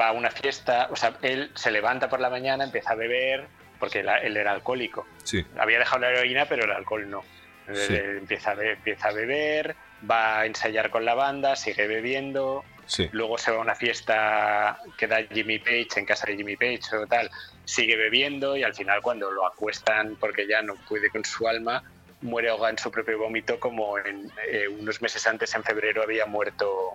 va 0.00 0.08
a 0.08 0.12
una 0.12 0.30
fiesta, 0.30 0.88
o 0.90 0.96
sea, 0.96 1.14
él 1.20 1.50
se 1.54 1.70
levanta 1.70 2.08
por 2.08 2.20
la 2.20 2.30
mañana, 2.30 2.64
empieza 2.64 2.92
a 2.92 2.94
beber, 2.94 3.46
porque 3.78 4.00
él 4.00 4.36
era 4.36 4.52
alcohólico. 4.52 5.06
Sí. 5.22 5.44
Había 5.58 5.78
dejado 5.78 6.00
la 6.00 6.10
heroína, 6.10 6.46
pero 6.46 6.64
el 6.64 6.72
alcohol 6.72 7.08
no. 7.10 7.22
Empieza, 7.66 8.52
a 8.52 8.54
beber, 8.54 8.76
empieza 8.76 9.08
a 9.08 9.12
beber, 9.12 9.76
va 10.10 10.40
a 10.40 10.46
ensayar 10.46 10.90
con 10.90 11.04
la 11.04 11.14
banda, 11.14 11.56
sigue 11.56 11.86
bebiendo, 11.86 12.64
Sí. 12.86 13.08
Luego 13.12 13.38
se 13.38 13.50
va 13.50 13.58
a 13.58 13.60
una 13.60 13.74
fiesta 13.74 14.78
que 14.96 15.06
da 15.06 15.22
Jimmy 15.32 15.58
Page 15.58 15.88
en 15.96 16.04
casa 16.04 16.26
de 16.26 16.36
Jimmy 16.36 16.56
Page 16.56 16.82
o 16.94 17.06
tal, 17.06 17.30
sigue 17.64 17.96
bebiendo 17.96 18.56
y 18.56 18.62
al 18.62 18.74
final 18.74 19.00
cuando 19.00 19.30
lo 19.30 19.46
acuestan 19.46 20.16
porque 20.16 20.46
ya 20.46 20.62
no 20.62 20.74
puede 20.88 21.08
con 21.10 21.24
su 21.24 21.48
alma, 21.48 21.82
muere 22.24 22.48
ahogado 22.48 22.70
en 22.70 22.78
su 22.78 22.90
propio 22.90 23.18
vómito 23.18 23.60
como 23.60 23.98
en, 23.98 24.32
eh, 24.50 24.66
unos 24.66 25.00
meses 25.00 25.26
antes, 25.26 25.54
en 25.54 25.62
febrero, 25.62 26.02
había 26.02 26.26
muerto 26.26 26.92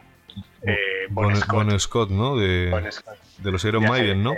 eh, 0.63 1.07
Bon, 1.09 1.79
Scott. 1.79 2.09
¿no? 2.09 2.35
De, 2.35 2.91
de 3.37 3.51
los 3.51 3.63
Iron 3.63 3.83
Maiden, 3.83 4.23
¿no? 4.23 4.33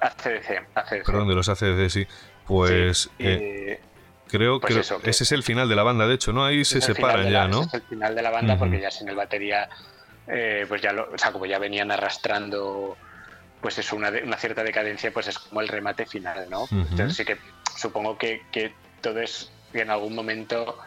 ACDC, 0.00 0.68
ACDC. 0.74 1.04
Perdón, 1.04 1.28
de 1.28 1.34
los 1.34 1.48
ACDC, 1.48 1.88
sí. 1.88 2.06
Pues... 2.46 3.10
Eh, 3.18 3.80
creo 4.28 4.60
que 4.60 4.74
pues 4.74 4.92
ese 5.04 5.24
es 5.24 5.32
el 5.32 5.42
final 5.42 5.68
de 5.68 5.76
la 5.76 5.82
banda, 5.82 6.06
de 6.06 6.14
hecho, 6.14 6.32
¿no? 6.32 6.44
Ahí 6.44 6.64
se 6.64 6.80
separan 6.80 7.30
ya, 7.30 7.48
¿no? 7.48 7.62
es 7.62 7.74
el 7.74 7.82
final 7.82 8.14
de 8.14 8.22
la 8.22 8.30
banda 8.30 8.58
porque 8.58 8.80
ya 8.80 8.90
sin 8.90 9.08
el 9.08 9.16
batería, 9.16 9.68
pues 10.26 10.82
ya 10.82 10.92
lo, 10.92 11.10
o 11.12 11.18
sea, 11.18 11.32
como 11.32 11.46
ya 11.46 11.58
venían 11.58 11.90
arrastrando 11.90 12.96
pues 13.60 13.78
es 13.78 13.92
una, 13.92 14.10
una, 14.10 14.36
cierta 14.36 14.62
decadencia, 14.62 15.10
pues 15.12 15.28
es 15.28 15.38
como 15.38 15.60
el 15.60 15.68
remate 15.68 16.06
final, 16.06 16.46
¿no? 16.50 16.66
Entonces 16.70 17.16
sí 17.16 17.24
que 17.24 17.38
supongo 17.76 18.18
que, 18.18 18.42
que 18.52 18.72
todo 19.00 19.20
es 19.20 19.50
que 19.76 19.82
en 19.82 19.90
algún 19.90 20.14
momento 20.14 20.78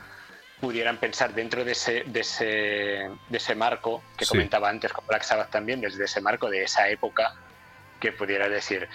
pudieran 0.59 0.97
pensar 0.97 1.35
dentro 1.35 1.63
de 1.63 1.73
ese, 1.73 2.03
de 2.07 2.21
ese, 2.21 2.45
de 3.29 3.37
ese 3.37 3.53
marco 3.53 4.01
que 4.17 4.25
comentaba 4.25 4.67
antes 4.67 4.91
con 4.91 5.05
Black 5.05 5.21
Sabbath 5.21 5.51
también, 5.51 5.79
desde 5.79 6.05
ese 6.05 6.21
marco 6.21 6.49
de 6.49 6.63
esa 6.63 6.89
época, 6.89 7.35
que 7.99 8.11
pudiera 8.13 8.49
decir, 8.49 8.89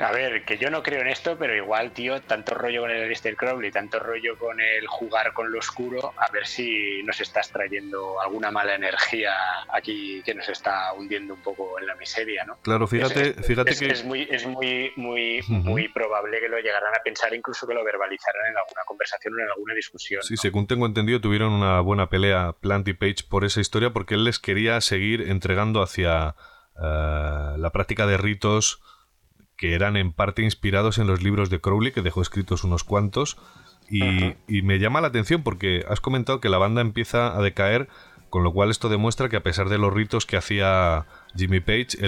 a 0.00 0.12
ver, 0.12 0.44
que 0.44 0.56
yo 0.56 0.70
no 0.70 0.82
creo 0.82 1.02
en 1.02 1.08
esto, 1.08 1.36
pero 1.38 1.54
igual, 1.54 1.92
tío, 1.92 2.20
tanto 2.22 2.54
rollo 2.54 2.82
con 2.82 2.90
el 2.90 3.04
Alistair 3.04 3.36
Crowley, 3.36 3.70
tanto 3.70 3.98
rollo 3.98 4.38
con 4.38 4.58
el 4.60 4.86
jugar 4.86 5.32
con 5.32 5.52
lo 5.52 5.58
oscuro, 5.58 6.14
a 6.16 6.30
ver 6.32 6.46
si 6.46 7.02
nos 7.02 7.20
estás 7.20 7.50
trayendo 7.50 8.20
alguna 8.20 8.50
mala 8.50 8.74
energía 8.74 9.32
aquí 9.68 10.22
que 10.24 10.34
nos 10.34 10.48
está 10.48 10.92
hundiendo 10.94 11.34
un 11.34 11.42
poco 11.42 11.78
en 11.78 11.86
la 11.86 11.94
miseria, 11.96 12.44
¿no? 12.44 12.56
Claro, 12.62 12.86
fíjate, 12.86 13.34
fíjate 13.42 13.76
que... 13.76 13.90
Es 13.90 14.04
muy, 14.04 14.26
es 14.30 14.46
muy, 14.46 14.92
muy, 14.96 15.42
muy 15.48 15.88
probable 15.88 16.40
que 16.40 16.48
lo 16.48 16.58
llegaran 16.58 16.94
a 16.94 17.02
pensar, 17.02 17.34
incluso 17.34 17.66
que 17.66 17.74
lo 17.74 17.84
verbalizaran 17.84 18.46
en 18.50 18.56
alguna 18.56 18.82
conversación 18.86 19.34
o 19.34 19.38
en 19.38 19.48
alguna 19.48 19.74
discusión. 19.74 20.22
Sí, 20.22 20.36
según 20.36 20.66
tengo 20.66 20.86
entendido, 20.86 21.20
tuvieron 21.20 21.52
una 21.52 21.80
buena 21.80 22.08
pelea 22.08 22.54
Plant 22.60 22.88
y 22.88 22.94
Page 22.94 23.24
por 23.28 23.44
esa 23.44 23.60
historia 23.60 23.90
porque 23.92 24.14
él 24.14 24.24
les 24.24 24.38
quería 24.38 24.80
seguir 24.80 25.22
entregando 25.22 25.82
hacia 25.82 26.36
eh, 26.82 27.54
la 27.58 27.70
práctica 27.72 28.06
de 28.06 28.16
ritos 28.16 28.82
que 29.60 29.74
eran 29.74 29.98
en 29.98 30.10
parte 30.10 30.42
inspirados 30.42 30.96
en 30.96 31.06
los 31.06 31.22
libros 31.22 31.50
de 31.50 31.60
Crowley, 31.60 31.92
que 31.92 32.00
dejó 32.00 32.22
escritos 32.22 32.64
unos 32.64 32.82
cuantos. 32.82 33.36
Y, 33.90 34.62
me 34.62 34.78
llama 34.78 35.02
la 35.02 35.08
atención 35.08 35.42
porque 35.42 35.84
has 35.86 36.00
comentado 36.00 36.40
que 36.40 36.48
la 36.48 36.56
banda 36.56 36.80
empieza 36.80 37.36
a 37.36 37.42
decaer, 37.42 37.86
con 38.30 38.42
lo 38.42 38.54
cual 38.54 38.70
esto 38.70 38.88
demuestra 38.88 39.28
que 39.28 39.36
a 39.36 39.42
pesar 39.42 39.68
de 39.68 39.76
los 39.76 39.92
ritos 39.92 40.24
que 40.24 40.38
hacía 40.38 41.04
Jimmy 41.36 41.60
Page, 41.60 41.98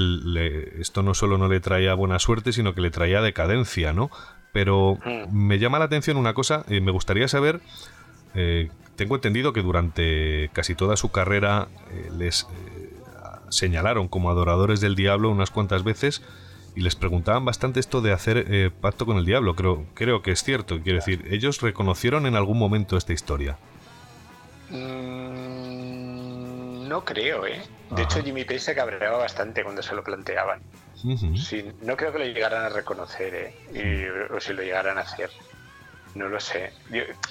esto 0.80 1.03
no 1.03 1.12
solo 1.12 1.36
no 1.36 1.46
le 1.46 1.61
traía 1.61 1.92
buena 1.92 2.18
suerte, 2.18 2.55
sino 2.55 2.74
que 2.74 2.80
le 2.80 2.90
traía 2.90 3.20
decadencia, 3.20 3.92
¿no? 3.92 4.11
Pero 4.55 4.98
me 5.30 5.59
llama 5.59 5.78
la 5.78 5.84
atención 5.84 6.16
una 6.16 6.32
cosa, 6.32 6.64
y 6.68 6.80
me 6.80 6.90
gustaría 6.90 7.28
saber, 7.28 7.61
eh, 8.34 8.70
tengo 8.96 9.16
entendido 9.16 9.53
que 9.53 9.61
durante 9.61 10.48
casi 10.55 10.74
toda 10.74 10.96
su 10.96 11.11
carrera 11.11 11.68
eh, 11.90 12.09
les 12.16 12.44
eh, 12.44 12.96
señalaron 13.50 14.09
como 14.09 14.30
adoradores 14.30 14.80
del 14.80 14.94
diablo 14.94 15.28
unas 15.28 15.50
cuantas 15.50 15.84
veces, 15.84 16.22
y 16.74 16.80
les 16.80 16.96
preguntaban 16.96 17.44
bastante 17.44 17.80
esto 17.80 18.00
de 18.00 18.12
hacer 18.12 18.46
eh, 18.48 18.70
pacto 18.80 19.06
con 19.06 19.18
el 19.18 19.24
diablo. 19.24 19.54
Creo, 19.54 19.86
creo 19.94 20.22
que 20.22 20.32
es 20.32 20.42
cierto. 20.42 20.80
Quiero 20.82 20.98
decir, 20.98 21.26
¿ellos 21.30 21.60
reconocieron 21.60 22.26
en 22.26 22.34
algún 22.34 22.58
momento 22.58 22.96
esta 22.96 23.12
historia? 23.12 23.58
Mm, 24.70 26.88
no 26.88 27.04
creo, 27.04 27.46
¿eh? 27.46 27.62
De 27.90 28.02
hecho, 28.02 28.22
Jimmy 28.22 28.44
Page 28.44 28.60
se 28.60 28.74
cabreaba 28.74 29.18
bastante 29.18 29.62
cuando 29.62 29.82
se 29.82 29.94
lo 29.94 30.02
planteaban. 30.02 30.60
sí, 31.36 31.70
no 31.82 31.96
creo 31.96 32.12
que 32.12 32.18
lo 32.20 32.24
llegaran 32.24 32.64
a 32.64 32.68
reconocer, 32.70 33.52
¿eh? 33.74 34.10
o 34.34 34.40
si 34.40 34.55
lo 34.55 34.62
llegaran 34.62 34.97
a 34.97 35.02
hacer. 35.02 35.30
No 36.14 36.28
lo 36.28 36.40
sé. 36.40 36.72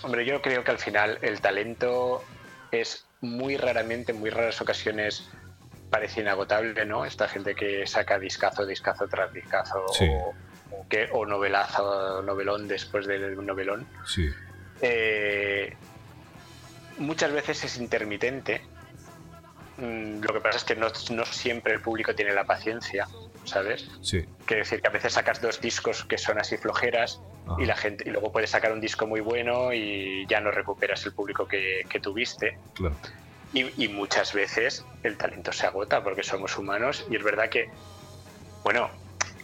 hombre, 0.03 0.25
yo 0.25 0.41
creo 0.41 0.63
que 0.63 0.71
al 0.71 0.77
final 0.77 1.17
el 1.21 1.41
talento 1.41 2.23
es 2.71 3.05
muy 3.21 3.57
raramente, 3.57 4.11
en 4.11 4.19
muy 4.19 4.29
raras 4.29 4.61
ocasiones, 4.61 5.29
parece 5.91 6.21
inagotable, 6.21 6.85
¿no? 6.85 7.05
Esta 7.05 7.27
gente 7.27 7.53
que 7.53 7.85
saca 7.85 8.17
discazo, 8.17 8.65
discazo 8.65 9.07
tras 9.07 9.31
discazo 9.33 9.85
o, 10.71 10.85
que, 10.89 11.09
o 11.11 11.25
novelazo, 11.25 12.21
novelón 12.23 12.67
después 12.67 13.05
del 13.05 13.45
novelón. 13.45 13.85
Sí. 14.05 14.29
Eh, 14.81 15.75
muchas 16.97 17.33
veces 17.33 17.65
es 17.65 17.77
intermitente. 17.77 18.61
Mm, 19.77 20.21
lo 20.21 20.33
que 20.33 20.39
pasa 20.39 20.57
es 20.57 20.63
que 20.63 20.75
no, 20.75 20.89
siempre 21.25 21.73
el 21.73 21.81
público 21.81 22.15
tiene 22.15 22.33
la 22.33 22.45
paciencia, 22.45 23.07
¿sabes? 23.43 23.89
Sí. 24.01 24.25
Quiere 24.45 24.63
decir 24.63 24.81
que 24.81 24.87
a 24.87 24.91
veces 24.91 25.13
sacas 25.13 25.41
dos 25.41 25.59
discos 25.59 26.05
que 26.05 26.17
son 26.17 26.39
así 26.39 26.55
flojeras 26.55 27.19
y 27.57 27.65
la 27.65 27.75
gente 27.75 28.07
y 28.07 28.11
luego 28.11 28.31
puedes 28.31 28.51
sacar 28.51 28.71
un 28.71 28.79
disco 28.79 29.07
muy 29.07 29.19
bueno 29.19 29.73
y 29.73 30.25
ya 30.27 30.39
no 30.39 30.51
recuperas 30.51 31.05
el 31.05 31.11
público 31.11 31.45
que, 31.47 31.85
que 31.89 31.99
tuviste. 31.99 32.57
Claro. 32.75 32.95
Y, 33.53 33.87
muchas 33.89 34.33
veces 34.33 34.85
el 35.03 35.17
talento 35.17 35.51
se 35.51 35.67
agota 35.67 36.01
porque 36.03 36.23
somos 36.23 36.57
humanos 36.57 37.05
y 37.09 37.17
es 37.17 37.23
verdad 37.23 37.49
que, 37.49 37.69
bueno, 38.63 38.89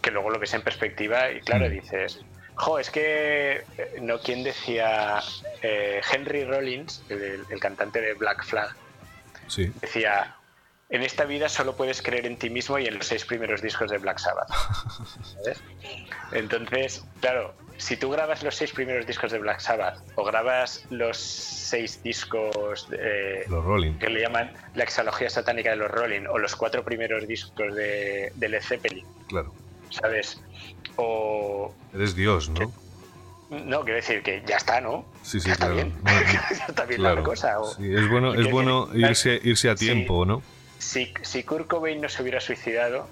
que 0.01 0.11
luego 0.11 0.29
lo 0.29 0.39
ves 0.39 0.53
en 0.53 0.61
perspectiva 0.61 1.29
y 1.31 1.41
claro, 1.41 1.67
mm. 1.67 1.71
dices, 1.71 2.21
jo, 2.55 2.79
es 2.79 2.89
que, 2.89 3.65
eh, 3.77 3.97
no, 4.01 4.19
¿quién 4.19 4.43
decía? 4.43 5.19
Eh, 5.61 6.01
Henry 6.09 6.45
Rollins, 6.45 7.03
el, 7.09 7.59
cantante 7.59 7.99
de 7.99 8.13
Black 8.13 8.45
Flag, 8.45 8.73
sí. 9.47 9.73
decía, 9.81 10.37
en 10.89 11.03
esta 11.03 11.25
vida 11.25 11.49
solo 11.49 11.75
puedes 11.75 12.01
creer 12.01 12.25
en 12.25 12.37
ti 12.37 12.49
mismo 12.49 12.79
y 12.79 12.87
en 12.87 12.95
los 12.95 13.07
seis 13.07 13.25
primeros 13.25 13.61
discos 13.61 13.91
de 13.91 13.97
Black 13.97 14.19
Sabbath. 14.19 14.49
Entonces, 16.31 17.03
claro, 17.19 17.53
si 17.77 17.95
tú 17.95 18.09
grabas 18.09 18.43
los 18.43 18.55
seis 18.55 18.71
primeros 18.71 19.05
discos 19.05 19.31
de 19.31 19.39
Black 19.39 19.59
Sabbath 19.59 19.99
o 20.15 20.23
grabas 20.23 20.85
los 20.89 21.17
seis 21.17 22.01
discos 22.03 22.89
de, 22.89 23.45
los 23.47 23.63
Rolling. 23.63 23.93
que 23.93 24.09
le 24.09 24.21
llaman 24.21 24.51
la 24.75 24.83
exalogía 24.83 25.29
satánica 25.29 25.71
de 25.71 25.77
los 25.77 25.91
Rolling 25.91 26.25
o 26.27 26.37
los 26.37 26.55
cuatro 26.55 26.83
primeros 26.83 27.27
discos 27.27 27.75
de, 27.75 28.31
Led 28.37 28.61
Zeppelin, 28.61 29.05
claro. 29.27 29.53
¿sabes? 29.89 30.41
O 30.95 31.73
eres 31.93 32.15
Dios, 32.15 32.49
¿no? 32.49 32.71
no, 33.49 33.81
quiero 33.81 33.95
decir 33.95 34.23
que 34.23 34.43
ya 34.45 34.57
está, 34.57 34.81
¿no? 34.81 35.05
Sí, 35.21 35.39
sí, 35.39 35.49
ya 35.49 35.55
claro. 35.55 35.77
Está 35.77 35.85
bien, 35.85 36.01
ya 36.57 36.65
está 36.67 36.85
bien 36.85 37.03
la 37.03 37.23
cosa. 37.23 37.57
sí, 37.77 37.93
es 37.93 38.09
bueno, 38.09 38.33
es 38.33 38.49
bueno 38.49 38.89
irse, 38.93 39.39
irse 39.43 39.69
a 39.69 39.75
tiempo, 39.75 40.25
¿no? 40.25 40.41
Si, 40.79 41.13
si 41.21 41.43
Kurt 41.43 41.67
Cobain 41.67 42.01
no 42.01 42.09
se 42.09 42.21
hubiera 42.21 42.39
suicidado, 42.39 43.07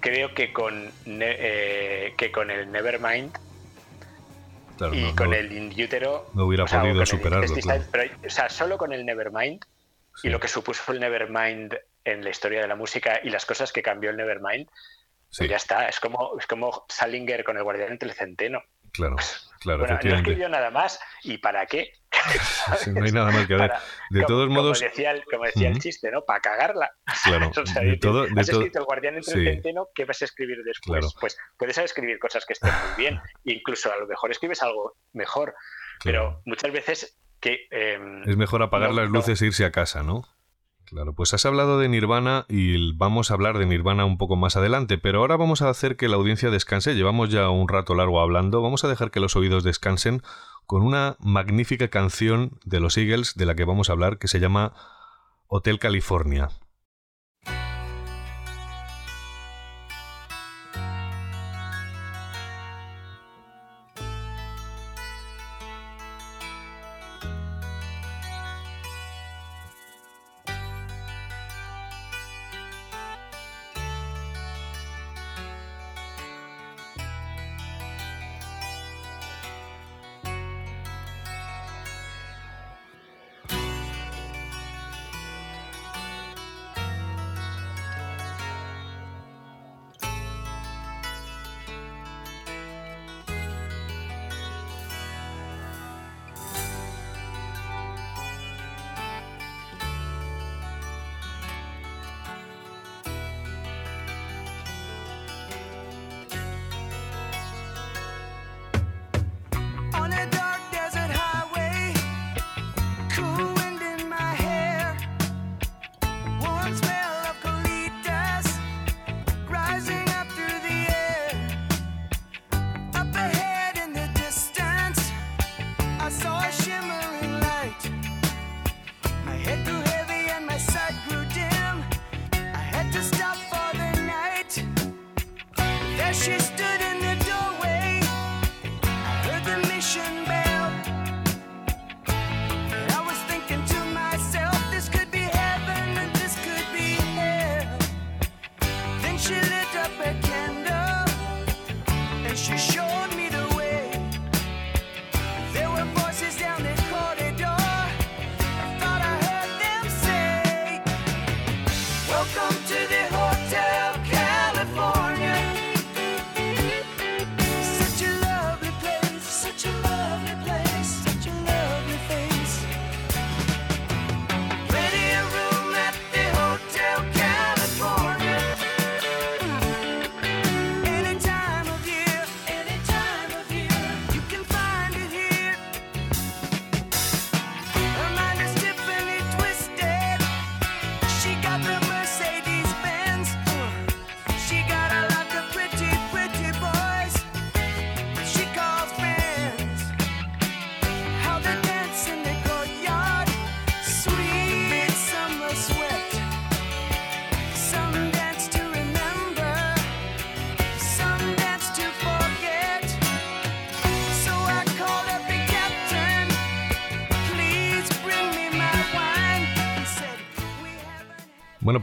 creo 0.00 0.34
que 0.34 0.52
con, 0.52 0.90
eh, 1.06 2.14
que 2.16 2.32
con 2.32 2.50
el 2.50 2.70
Nevermind 2.70 3.36
y 4.92 5.12
con 5.14 5.34
el 5.34 5.52
Inútero 5.52 6.30
no 6.34 6.44
hubiera 6.44 6.64
podido 6.64 7.04
superarlo. 7.06 7.54
o 7.54 8.30
sea, 8.30 8.48
solo 8.48 8.78
con 8.78 8.92
el 8.92 9.04
Nevermind 9.04 9.60
y 10.22 10.28
lo 10.30 10.40
que 10.40 10.48
supuso 10.48 10.92
el 10.92 11.00
Nevermind 11.00 11.76
en 12.04 12.24
la 12.24 12.30
historia 12.30 12.60
de 12.60 12.68
la 12.68 12.76
música 12.76 13.20
y 13.22 13.30
las 13.30 13.46
cosas 13.46 13.72
que 13.72 13.82
cambió 13.82 14.10
el 14.10 14.16
Nevermind, 14.16 14.68
pues 15.36 15.48
ya 15.48 15.56
está. 15.56 15.88
Es 15.88 16.00
como, 16.00 16.38
es 16.38 16.46
como 16.46 16.84
Salinger 16.88 17.44
con 17.44 17.56
el 17.56 17.62
Guardián 17.62 17.92
entre 17.92 18.08
el 18.08 18.14
Centeno. 18.14 18.62
Claro. 18.98 19.16
Claro, 19.60 19.80
bueno, 19.80 19.98
no 20.02 20.14
escribió 20.16 20.48
nada 20.48 20.70
más. 20.70 21.00
¿Y 21.22 21.38
para 21.38 21.66
qué? 21.66 21.92
no 22.92 23.04
hay 23.04 23.12
nada 23.12 23.30
más 23.30 23.46
que 23.46 23.54
ver. 23.54 23.72
de 24.10 24.22
como, 24.22 24.26
todos 24.26 24.48
modos. 24.48 24.78
Como 24.78 24.90
decía 24.90 25.10
el, 25.12 25.24
como 25.24 25.44
decía 25.44 25.68
el 25.68 25.78
chiste, 25.80 26.10
¿no? 26.10 26.24
Para 26.24 26.40
cagarla. 26.40 26.90
Claro. 27.24 27.50
o 27.62 27.66
sea, 27.66 27.82
de 27.82 27.96
todo, 27.96 28.26
de 28.26 28.40
has 28.40 28.46
todo... 28.48 28.60
escrito 28.60 28.78
El 28.80 28.84
Guardián 28.84 29.14
entre 29.16 29.32
sí. 29.32 29.38
el 29.40 29.54
Centeno, 29.54 29.88
¿qué 29.94 30.04
vas 30.04 30.22
a 30.22 30.24
escribir 30.24 30.58
después? 30.64 31.00
Claro. 31.00 31.08
Pues 31.20 31.36
puedes 31.56 31.78
escribir 31.78 32.18
cosas 32.18 32.44
que 32.46 32.52
estén 32.54 32.70
muy 32.70 33.04
bien. 33.04 33.20
Incluso 33.44 33.92
a 33.92 33.96
lo 33.96 34.06
mejor 34.06 34.30
escribes 34.30 34.62
algo 34.62 34.96
mejor. 35.12 35.54
Pero 36.04 36.40
muchas 36.44 36.72
veces 36.72 37.18
que. 37.40 37.66
eh, 37.70 37.98
Es 38.26 38.36
mejor 38.36 38.62
apagar 38.62 38.90
no, 38.90 38.96
las 38.96 39.10
no. 39.10 39.16
luces 39.18 39.40
e 39.42 39.46
irse 39.46 39.64
a 39.64 39.72
casa, 39.72 40.02
¿no? 40.02 40.24
Claro, 40.90 41.12
pues 41.12 41.34
has 41.34 41.44
hablado 41.44 41.78
de 41.78 41.86
Nirvana 41.90 42.46
y 42.48 42.92
vamos 42.94 43.30
a 43.30 43.34
hablar 43.34 43.58
de 43.58 43.66
Nirvana 43.66 44.06
un 44.06 44.16
poco 44.16 44.36
más 44.36 44.56
adelante, 44.56 44.96
pero 44.96 45.18
ahora 45.18 45.36
vamos 45.36 45.60
a 45.60 45.68
hacer 45.68 45.96
que 45.96 46.08
la 46.08 46.16
audiencia 46.16 46.48
descanse. 46.48 46.94
Llevamos 46.94 47.28
ya 47.28 47.50
un 47.50 47.68
rato 47.68 47.94
largo 47.94 48.20
hablando, 48.20 48.62
vamos 48.62 48.84
a 48.84 48.88
dejar 48.88 49.10
que 49.10 49.20
los 49.20 49.36
oídos 49.36 49.64
descansen 49.64 50.22
con 50.64 50.80
una 50.80 51.16
magnífica 51.20 51.88
canción 51.88 52.58
de 52.64 52.80
los 52.80 52.96
Eagles 52.96 53.34
de 53.34 53.44
la 53.44 53.54
que 53.54 53.66
vamos 53.66 53.90
a 53.90 53.92
hablar 53.92 54.16
que 54.16 54.28
se 54.28 54.40
llama 54.40 54.72
Hotel 55.46 55.78
California. 55.78 56.48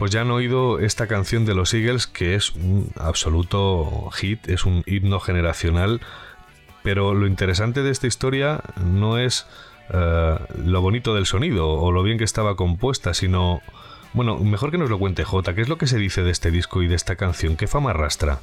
Pues 0.06 0.14
ya 0.14 0.22
han 0.22 0.30
oído 0.30 0.77
esta 0.80 1.07
canción 1.07 1.48
de 1.48 1.56
los 1.56 1.73
Eagles, 1.73 2.06
que 2.06 2.36
es 2.36 2.52
un 2.52 2.91
absoluto 2.99 4.11
hit, 4.14 4.48
es 4.48 4.64
un 4.64 4.84
himno 4.86 5.19
generacional. 5.19 5.99
Pero 6.84 7.15
lo 7.15 7.26
interesante 7.26 7.82
de 7.82 7.90
esta 7.90 8.06
historia 8.06 8.61
no 8.86 9.18
es 9.18 9.48
eh, 9.91 10.36
lo 10.64 10.82
bonito 10.82 11.15
del 11.15 11.26
sonido 11.26 11.69
o 11.69 11.91
lo 11.91 12.03
bien 12.03 12.19
que 12.19 12.23
estaba 12.23 12.56
compuesta, 12.56 13.15
sino. 13.15 13.64
Bueno, 14.14 14.38
mejor 14.38 14.69
que 14.69 14.77
nos 14.77 14.91
lo 14.91 14.99
cuente 14.99 15.23
J. 15.23 15.56
¿Qué 15.56 15.61
es 15.61 15.69
lo 15.69 15.80
que 15.80 15.88
se 15.88 15.98
dice 15.98 16.22
de 16.22 16.30
este 16.30 16.52
disco 16.52 16.84
y 16.84 16.88
de 16.88 16.94
esta 16.95 17.15
canción? 17.15 17.57
¿Qué 17.57 17.65
fama 17.65 17.90
arrastra? 17.90 18.38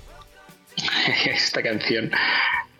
esta 1.32 1.62
canción 1.62 2.10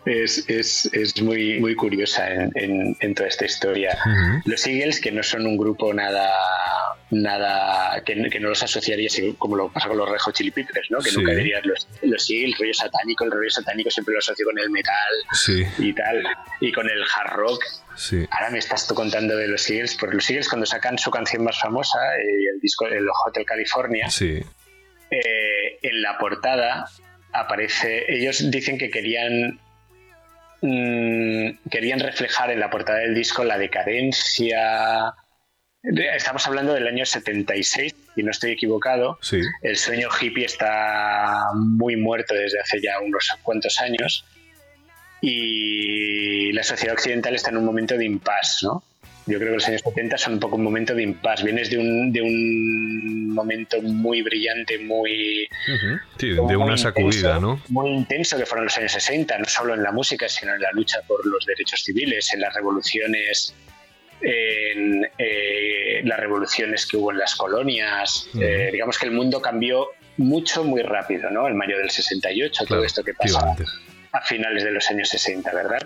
es, 0.05 0.43
es- 0.49 0.89
es 0.91 1.21
muy, 1.21 1.57
muy 1.61 1.75
curiosa 1.75 2.29
en, 2.29 2.51
en- 2.55 2.97
en 2.99 3.15
toda 3.15 3.29
esta 3.29 3.45
historia. 3.45 3.97
Los 4.43 4.67
Eagles, 4.67 4.99
que 4.99 5.13
no 5.13 5.23
son 5.23 5.47
un 5.47 5.55
grupo 5.57 5.93
nada, 5.93 6.27
nada 7.21 8.01
que, 8.05 8.29
que 8.29 8.39
no 8.39 8.49
los 8.49 8.63
asociarías 8.63 9.15
como 9.37 9.55
lo 9.55 9.69
pasa 9.71 9.87
con 9.87 9.97
los 9.97 10.09
Red 10.09 10.19
Hot 10.19 10.35
Chili 10.35 10.51
Peppers, 10.51 10.89
¿no? 10.91 10.99
que 10.99 11.09
Sí. 11.11 11.17
nunca 11.17 11.33
dirías 11.33 11.65
los, 11.65 11.87
los 12.01 12.29
Eagles, 12.29 12.57
rollo 12.59 12.73
satánico, 12.73 13.23
el 13.25 13.31
rollo 13.31 13.49
satánico 13.49 13.89
siempre 13.91 14.13
lo 14.13 14.19
asocio 14.19 14.45
con 14.45 14.57
el 14.59 14.69
metal 14.69 15.13
Sí, 15.33 15.63
y 15.79 15.93
tal, 15.93 16.23
y 16.61 16.71
con 16.71 16.89
el 16.89 17.01
hard 17.03 17.33
rock. 17.35 17.63
sí. 17.95 18.25
Ahora 18.31 18.49
me 18.49 18.59
estás 18.59 18.87
tú 18.87 18.95
contando 18.95 19.35
de 19.37 19.47
los 19.47 19.69
Eagles, 19.69 19.95
porque 19.99 20.15
los 20.15 20.29
Eagles 20.29 20.49
cuando 20.49 20.65
sacan 20.65 20.97
su 20.97 21.11
canción 21.11 21.43
más 21.43 21.59
famosa, 21.59 21.99
eh, 22.17 22.21
el 22.53 22.59
disco 22.61 22.87
El 22.87 23.05
Hotel 23.27 23.45
California, 23.45 24.07
eh, 24.19 25.77
en 25.81 26.01
la 26.01 26.17
portada 26.17 26.85
aparece, 27.33 28.05
ellos 28.07 28.49
dicen 28.51 28.77
que 28.77 28.89
querían 28.89 29.59
mm, 30.61 31.69
querían 31.69 31.99
reflejar 31.99 32.51
en 32.51 32.59
la 32.59 32.69
portada 32.69 32.99
del 32.99 33.13
disco 33.13 33.43
la 33.43 33.57
decadencia. 33.57 35.13
Estamos 35.83 36.47
hablando 36.47 36.73
del 36.73 36.87
año 36.87 37.05
76, 37.05 37.93
y 38.15 38.23
no 38.23 38.31
estoy 38.31 38.51
equivocado. 38.51 39.17
sí. 39.21 39.41
El 39.61 39.75
sueño 39.75 40.07
hippie 40.19 40.45
está 40.45 41.49
muy 41.53 41.97
muerto 41.97 42.33
desde 42.33 42.59
hace 42.59 42.81
ya 42.81 42.99
unos 42.99 43.29
cuantos 43.43 43.79
años 43.79 44.25
y 45.21 46.51
la 46.53 46.63
sociedad 46.63 46.93
occidental 46.93 47.35
está 47.35 47.49
en 47.49 47.57
un 47.57 47.65
momento 47.65 47.97
de 47.97 48.05
impasse, 48.05 48.65
¿no? 48.65 48.83
Yo 49.25 49.37
creo 49.39 49.51
que 49.51 49.55
los 49.55 49.67
años 49.69 49.81
70 49.85 50.17
son 50.17 50.33
un 50.33 50.39
poco 50.39 50.57
un 50.57 50.63
momento 50.63 50.93
de 50.93 51.03
impasse. 51.03 51.45
Vienes 51.45 51.69
de 51.69 51.77
un, 51.77 52.11
de 52.11 52.21
un 52.21 53.29
momento 53.33 53.81
muy 53.81 54.21
brillante, 54.21 54.79
muy. 54.79 55.47
Sí, 56.17 56.29
de 56.29 56.41
muy 56.41 56.55
una 56.55 56.63
intenso, 56.63 56.83
sacudida, 56.83 57.39
¿no? 57.39 57.61
Muy 57.69 57.89
intenso 57.89 58.37
que 58.37 58.45
fueron 58.45 58.65
los 58.65 58.77
años 58.77 58.91
60, 58.91 59.37
no 59.37 59.45
solo 59.45 59.75
en 59.75 59.83
la 59.83 59.93
música, 59.93 60.27
sino 60.27 60.53
en 60.53 60.61
la 60.61 60.71
lucha 60.73 61.01
por 61.07 61.25
los 61.25 61.45
derechos 61.45 61.83
civiles, 61.83 62.33
en 62.33 62.41
las 62.41 62.53
revoluciones, 62.53 63.55
en 64.23 65.05
eh, 65.17 66.01
las 66.05 66.19
revoluciones 66.19 66.85
que 66.87 66.97
hubo 66.97 67.11
en 67.11 67.17
las 67.17 67.35
colonias. 67.35 68.27
Eh, 68.39 68.69
digamos 68.71 68.97
que 68.97 69.05
el 69.05 69.11
mundo 69.11 69.41
cambió 69.41 69.89
mucho, 70.17 70.63
muy 70.63 70.81
rápido, 70.81 71.29
¿no? 71.29 71.47
El 71.47 71.55
mayo 71.55 71.77
del 71.77 71.89
68, 71.89 72.53
todo 72.59 72.67
Claro, 72.67 72.83
esto 72.83 73.03
que 73.03 73.13
pasa 73.13 73.55
a 74.11 74.21
finales 74.21 74.63
de 74.63 74.71
los 74.71 74.89
años 74.89 75.09
60, 75.09 75.53
¿verdad? 75.53 75.81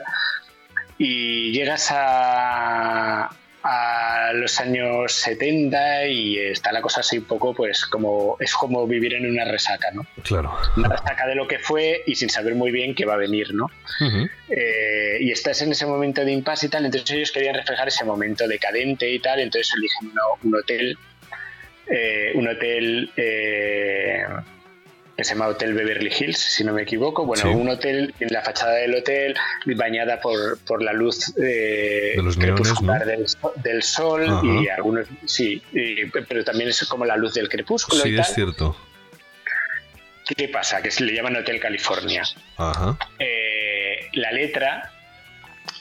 Y 0.98 1.52
llegas 1.52 1.90
a, 1.92 3.30
a 3.70 4.32
los 4.34 4.62
años 4.62 5.12
70 5.12 6.08
y 6.08 6.38
está 6.38 6.72
la 6.72 6.82
cosa 6.82 7.02
así 7.02 7.18
un 7.18 7.26
poco, 7.26 7.54
pues 7.54 7.86
como 7.86 8.38
es 8.40 8.54
como 8.54 8.88
vivir 8.88 9.14
en 9.14 9.30
una 9.30 9.44
resaca, 9.44 9.90
¿no? 9.92 10.08
Claro. 10.24 10.56
Una 10.78 10.88
resaca 10.88 11.28
de 11.28 11.36
lo 11.36 11.50
que 11.50 11.60
fue 11.60 12.02
y 12.06 12.16
sin 12.16 12.30
saber 12.30 12.56
muy 12.56 12.72
bien 12.72 12.96
qué 12.96 13.06
va 13.06 13.16
a 13.16 13.18
venir, 13.18 13.54
¿no? 13.54 13.70
Eh, 14.50 15.18
y 15.20 15.32
estás 15.32 15.62
en 15.62 15.74
ese 15.74 15.86
momento 15.86 16.24
de 16.24 16.32
impasse 16.32 16.68
y 16.68 16.70
tal, 16.70 16.86
entonces 16.86 17.12
ellos 17.12 17.32
querían 17.34 17.56
reflejar 17.56 17.90
ese 17.90 18.06
momento 18.06 18.48
decadente 18.48 19.12
y 19.12 19.20
tal, 19.20 19.42
entonces 19.42 19.74
eligen 19.76 20.14
un 20.44 20.56
hotel, 20.56 20.98
eh, 21.88 22.32
un 22.36 22.48
hotel 22.48 23.12
eh, 23.18 24.24
que 25.18 25.24
se 25.24 25.34
llama 25.34 25.48
Hotel 25.48 25.74
Beverly 25.74 26.12
Hills, 26.18 26.38
si 26.38 26.64
no 26.64 26.74
me 26.74 26.84
equivoco, 26.84 27.26
bueno, 27.26 27.42
Sí. 27.42 27.50
un 27.50 27.68
hotel, 27.70 28.14
en 28.20 28.30
la 28.32 28.44
fachada 28.44 28.74
del 28.76 28.94
hotel, 28.96 29.36
bañada 29.66 30.22
por, 30.22 30.60
por 30.60 30.84
la 30.84 30.94
luz 30.94 31.34
eh, 31.38 32.14
De 32.16 32.22
los 32.24 32.38
neones, 32.38 32.62
crepuscular 32.62 33.00
¿no? 33.02 33.06
del, 33.08 33.28
so- 33.28 33.54
del 33.56 33.82
sol 33.82 34.26
Ajá. 34.30 34.42
y 34.46 34.68
algunos, 34.70 35.08
sí, 35.26 35.60
y- 35.74 36.06
pero 36.06 36.44
también 36.44 36.70
es 36.70 36.80
como 36.86 37.04
la 37.04 37.18
luz 37.18 37.34
del 37.34 37.50
crepúsculo 37.50 38.04
Sí, 38.04 38.10
y 38.10 38.16
tal. 38.16 38.26
es 38.26 38.34
cierto. 38.36 38.78
¿Qué 40.36 40.50
pasa? 40.50 40.82
Que 40.82 40.92
se 40.92 41.04
le 41.04 41.14
llaman 41.14 41.36
Hotel 41.38 41.60
California. 41.60 42.24
Ajá. 42.58 42.98
Eh, 43.18 44.10
la 44.14 44.32
letra 44.32 44.92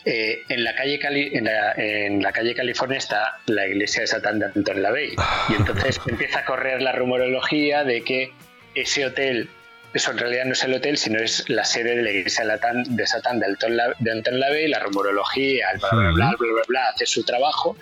eh, 0.04 0.42
en 0.48 0.62
la 0.62 0.74
calle 0.76 0.98
Cali- 1.00 1.30
en, 1.36 1.44
la, 1.44 1.72
en 1.76 2.22
la 2.22 2.32
calle 2.32 2.54
California 2.54 2.96
está 2.98 3.38
la 3.46 3.66
iglesia 3.66 4.02
de 4.02 4.06
Satán 4.06 4.38
de 4.38 4.46
Anton 4.46 4.80
LaVey 4.80 5.14
y 5.48 5.54
entonces 5.54 6.00
empieza 6.06 6.40
a 6.40 6.44
correr 6.44 6.80
la 6.80 6.92
rumorología 6.92 7.82
de 7.84 8.02
que 8.02 8.32
ese 8.76 9.06
hotel 9.06 9.48
eso 9.94 10.10
en 10.10 10.18
realidad 10.18 10.44
no 10.44 10.52
es 10.52 10.62
el 10.62 10.74
hotel 10.74 10.98
sino 10.98 11.18
es 11.20 11.48
la 11.48 11.64
sede 11.64 11.96
de 11.96 12.02
la 12.02 12.10
iglesia 12.10 12.44
de 12.44 13.06
Satán 13.06 13.40
de 13.40 13.46
Anton, 13.46 14.40
LaVey 14.40 14.68
la 14.68 14.78
rumorología 14.80 15.70
el 15.72 15.78
bla 15.78 15.88
bla 15.90 16.10
bla, 16.10 16.34
bla 16.38 16.52
bla 16.52 16.62
bla 16.68 16.88
hace 16.88 17.06
su 17.06 17.24
trabajo 17.24 17.76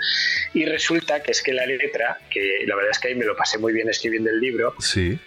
y 0.53 0.65
resulta 0.65 1.23
que 1.23 1.33
es 1.33 1.43
que 1.43 1.53
la 1.53 1.66
letra 1.66 2.19
que 2.31 2.65
la 2.66 2.77
verdad 2.77 2.93
es 2.93 2.99
que 2.99 3.09
ahí 3.09 3.15
me 3.15 3.25
lo 3.25 3.37
pasé 3.37 3.59
muy 3.59 3.73
bien 3.73 3.89
escribiendo 3.89 4.31
el 4.31 4.41
libro 4.41 4.75
Sí. 4.79 5.19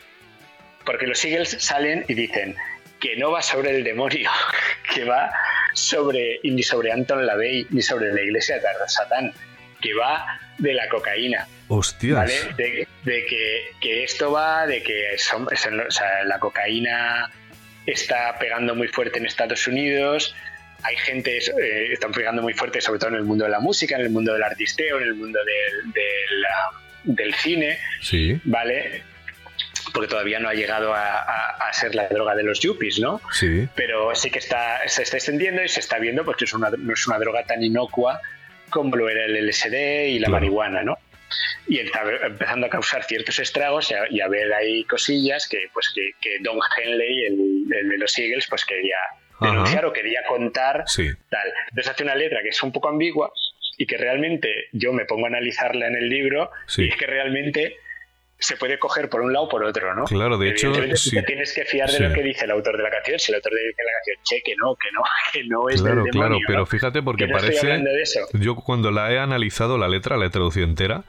porque 0.85 1.07
los 1.07 1.23
Eagles 1.26 1.57
salen 1.60 2.06
y 2.07 2.14
dicen 2.14 2.56
que 2.99 3.15
no 3.18 3.31
va 3.31 3.41
sobre 3.41 3.76
el 3.76 3.84
demonio, 3.84 4.30
que 4.94 5.03
va 5.03 5.31
sobre, 5.73 6.39
y 6.44 6.52
ni 6.52 6.64
sobre 6.64 6.91
Anton 6.91 7.26
LaVey, 7.26 7.68
ni 7.69 7.81
sobre 7.81 8.11
la 8.14 8.22
iglesia 8.22 8.56
de 8.56 8.64
Satán, 8.88 9.31
que 9.81 9.94
va 9.94 10.26
de 10.57 10.73
la 10.73 10.88
cocaína, 10.89 11.47
Hostias. 11.67 12.15
¿vale? 12.17 12.34
De, 12.57 12.88
de 13.03 13.25
que, 13.25 13.69
que 13.81 14.03
esto 14.03 14.31
va 14.31 14.65
de 14.67 14.81
que 14.84 15.17
son- 15.17 15.47
o 15.47 15.91
sea, 15.91 16.23
la 16.25 16.39
cocaína 16.39 17.31
está 17.85 18.38
pegando 18.39 18.75
muy 18.75 18.88
fuerte 18.88 19.19
en 19.19 19.25
Estados 19.25 19.67
Unidos, 19.67 20.35
hay 20.84 20.95
gente, 20.97 21.38
eh, 21.38 21.93
están 21.93 22.11
pegando 22.11 22.41
muy 22.41 22.53
fuerte 22.53 22.81
sobre 22.81 22.99
todo 22.99 23.09
en 23.09 23.15
el 23.15 23.23
mundo 23.23 23.45
de 23.45 23.51
la 23.51 23.59
música, 23.59 23.95
en 23.95 24.01
el 24.01 24.09
mundo 24.09 24.34
del 24.34 24.43
artisteo, 24.43 24.97
en 24.97 25.03
el 25.03 25.15
mundo 25.15 25.39
del, 25.43 25.91
del, 25.93 27.15
del 27.15 27.34
cine, 27.35 27.77
Sí, 28.01 28.39
¿vale? 28.43 29.03
Porque 29.93 30.09
todavía 30.09 30.39
no 30.39 30.49
ha 30.49 30.53
llegado 30.53 30.93
a, 30.93 31.19
a- 31.21 31.69
a 31.69 31.73
ser 31.73 31.95
la 31.95 32.07
droga 32.09 32.35
de 32.35 32.43
los 32.43 32.59
yuppies, 32.59 32.99
¿no? 32.99 33.21
sí. 33.31 33.67
Pero 33.75 34.13
sí 34.15 34.29
que 34.29 34.39
está, 34.39 34.79
se 34.88 35.03
está 35.03 35.17
extendiendo 35.17 35.63
y 35.63 35.69
se 35.69 35.79
está 35.79 35.97
viendo 35.97 36.25
porque 36.25 36.45
es 36.45 36.53
una, 36.53 36.69
no 36.77 36.93
es 36.93 37.07
una 37.07 37.17
droga 37.19 37.43
tan 37.43 37.63
inocua 37.63 38.19
como 38.69 38.95
lo 38.95 39.10
era 39.10 39.26
el 39.26 39.35
LSD 39.48 40.07
y 40.10 40.19
la 40.19 40.27
Claro. 40.27 40.31
marihuana, 40.41 40.84
¿no? 40.84 40.98
Y 41.68 41.80
está 41.80 42.03
empezando 42.26 42.68
a 42.68 42.69
causar 42.69 43.03
ciertos 43.03 43.38
estragos 43.39 43.91
y 43.91 43.94
a, 43.94 44.07
y 44.10 44.22
a 44.22 44.27
ver 44.30 44.53
ahí 44.53 44.84
cosillas 44.85 45.48
que, 45.49 45.65
pues, 45.73 45.91
que, 45.94 46.11
que 46.22 46.38
Don 46.41 46.57
Henley, 46.77 47.26
el, 47.26 47.65
el 47.73 47.89
de 47.89 47.98
los 47.98 48.18
Eagles, 48.18 48.48
pues 48.49 48.64
quería 48.65 48.95
Ajá. 49.39 49.52
denunciar 49.52 49.85
o 49.85 49.91
quería 49.94 50.22
contar 50.27 50.84
Sí. 50.88 51.10
tal. 51.30 51.48
Entonces 51.69 51.91
hace 51.91 52.03
una 52.03 52.15
letra 52.15 52.41
que 52.41 52.49
es 52.49 52.64
un 52.64 52.72
poco 52.72 52.88
ambigua 52.88 53.31
y 53.77 53.85
que 53.85 53.98
realmente 53.98 54.49
yo 54.72 54.94
me 54.94 55.06
pongo 55.06 55.26
a 55.26 55.30
analizarla 55.30 55.88
en 55.88 55.95
el 55.95 56.07
libro 56.10 56.49
Sí. 56.68 56.84
y 56.85 56.89
es 56.89 56.95
que 56.95 57.06
realmente 57.06 57.76
se 58.39 58.55
puede 58.57 58.77
coger 58.77 59.09
por 59.09 59.22
un 59.22 59.34
lado 59.34 59.45
o 59.45 59.49
por 59.49 59.64
otro, 59.64 59.95
¿no? 59.95 60.03
Claro, 60.05 60.38
de 60.38 60.49
hecho, 60.49 60.72
sí. 60.95 61.11
te 61.15 61.23
tienes 61.23 61.53
que 61.53 61.65
fiar 61.65 61.89
de 61.89 61.97
Sí. 61.97 62.03
lo 62.03 62.14
que 62.14 62.22
dice 62.23 62.45
el 62.45 62.51
autor 62.51 62.77
de 62.77 62.84
la 62.84 62.89
canción. 62.91 63.18
Si 63.19 63.31
el 63.31 63.38
autor 63.38 63.51
de 63.53 63.61
la 63.65 63.91
canción, 63.97 64.18
che, 64.23 64.41
que 64.45 64.53
no, 64.55 64.76
que 64.76 64.88
no, 64.93 65.01
que 65.34 65.43
no 65.45 65.69
es 65.69 65.81
Claro, 65.81 66.03
del 66.03 66.11
claro, 66.11 66.26
demonio, 66.30 66.45
pero 66.47 66.59
¿no? 66.59 66.65
fíjate 66.65 67.01
porque 67.01 67.27
no 67.27 67.34
parece... 67.34 67.84
Yo 68.34 68.55
cuando 68.55 68.91
la 68.91 69.11
he 69.11 69.19
analizado 69.19 69.77
la 69.77 69.88
letra, 69.88 70.18
la 70.18 70.26
he 70.26 70.30
traducido 70.30 70.65
entera, 70.65 71.03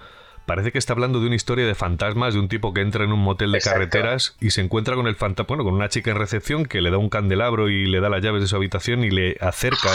parece 0.47 0.73
que 0.73 0.79
está 0.79 0.95
hablando 0.95 1.21
de 1.21 1.27
una 1.27 1.37
historia 1.37 1.67
de 1.67 1.75
fantasmas, 1.75 2.33
de 2.33 2.41
un 2.41 2.49
tipo 2.49 2.73
que 2.73 2.81
entra 2.81 3.05
en 3.05 3.13
un 3.13 3.21
motel 3.21 3.53
de 3.53 3.59
Exacto. 3.59 3.79
carreteras 3.81 4.35
y 4.41 4.49
se 4.51 4.63
encuentra 4.63 4.95
con 4.95 5.07
el 5.07 5.15
fantasma, 5.15 5.49
bueno, 5.57 5.65
con 5.65 5.75
una 5.75 5.91
chica 5.91 6.11
en 6.11 6.17
recepción 6.17 6.65
que 6.65 6.81
le 6.81 6.91
da 6.91 6.97
un 6.97 7.11
candelabro 7.11 7.69
y 7.69 7.85
le 7.85 8.01
da 8.01 8.09
las 8.09 8.23
llaves 8.23 8.41
de 8.41 8.47
su 8.49 8.57
habitación 8.57 9.05
y 9.05 9.11
le 9.11 9.37
acerca 9.41 9.91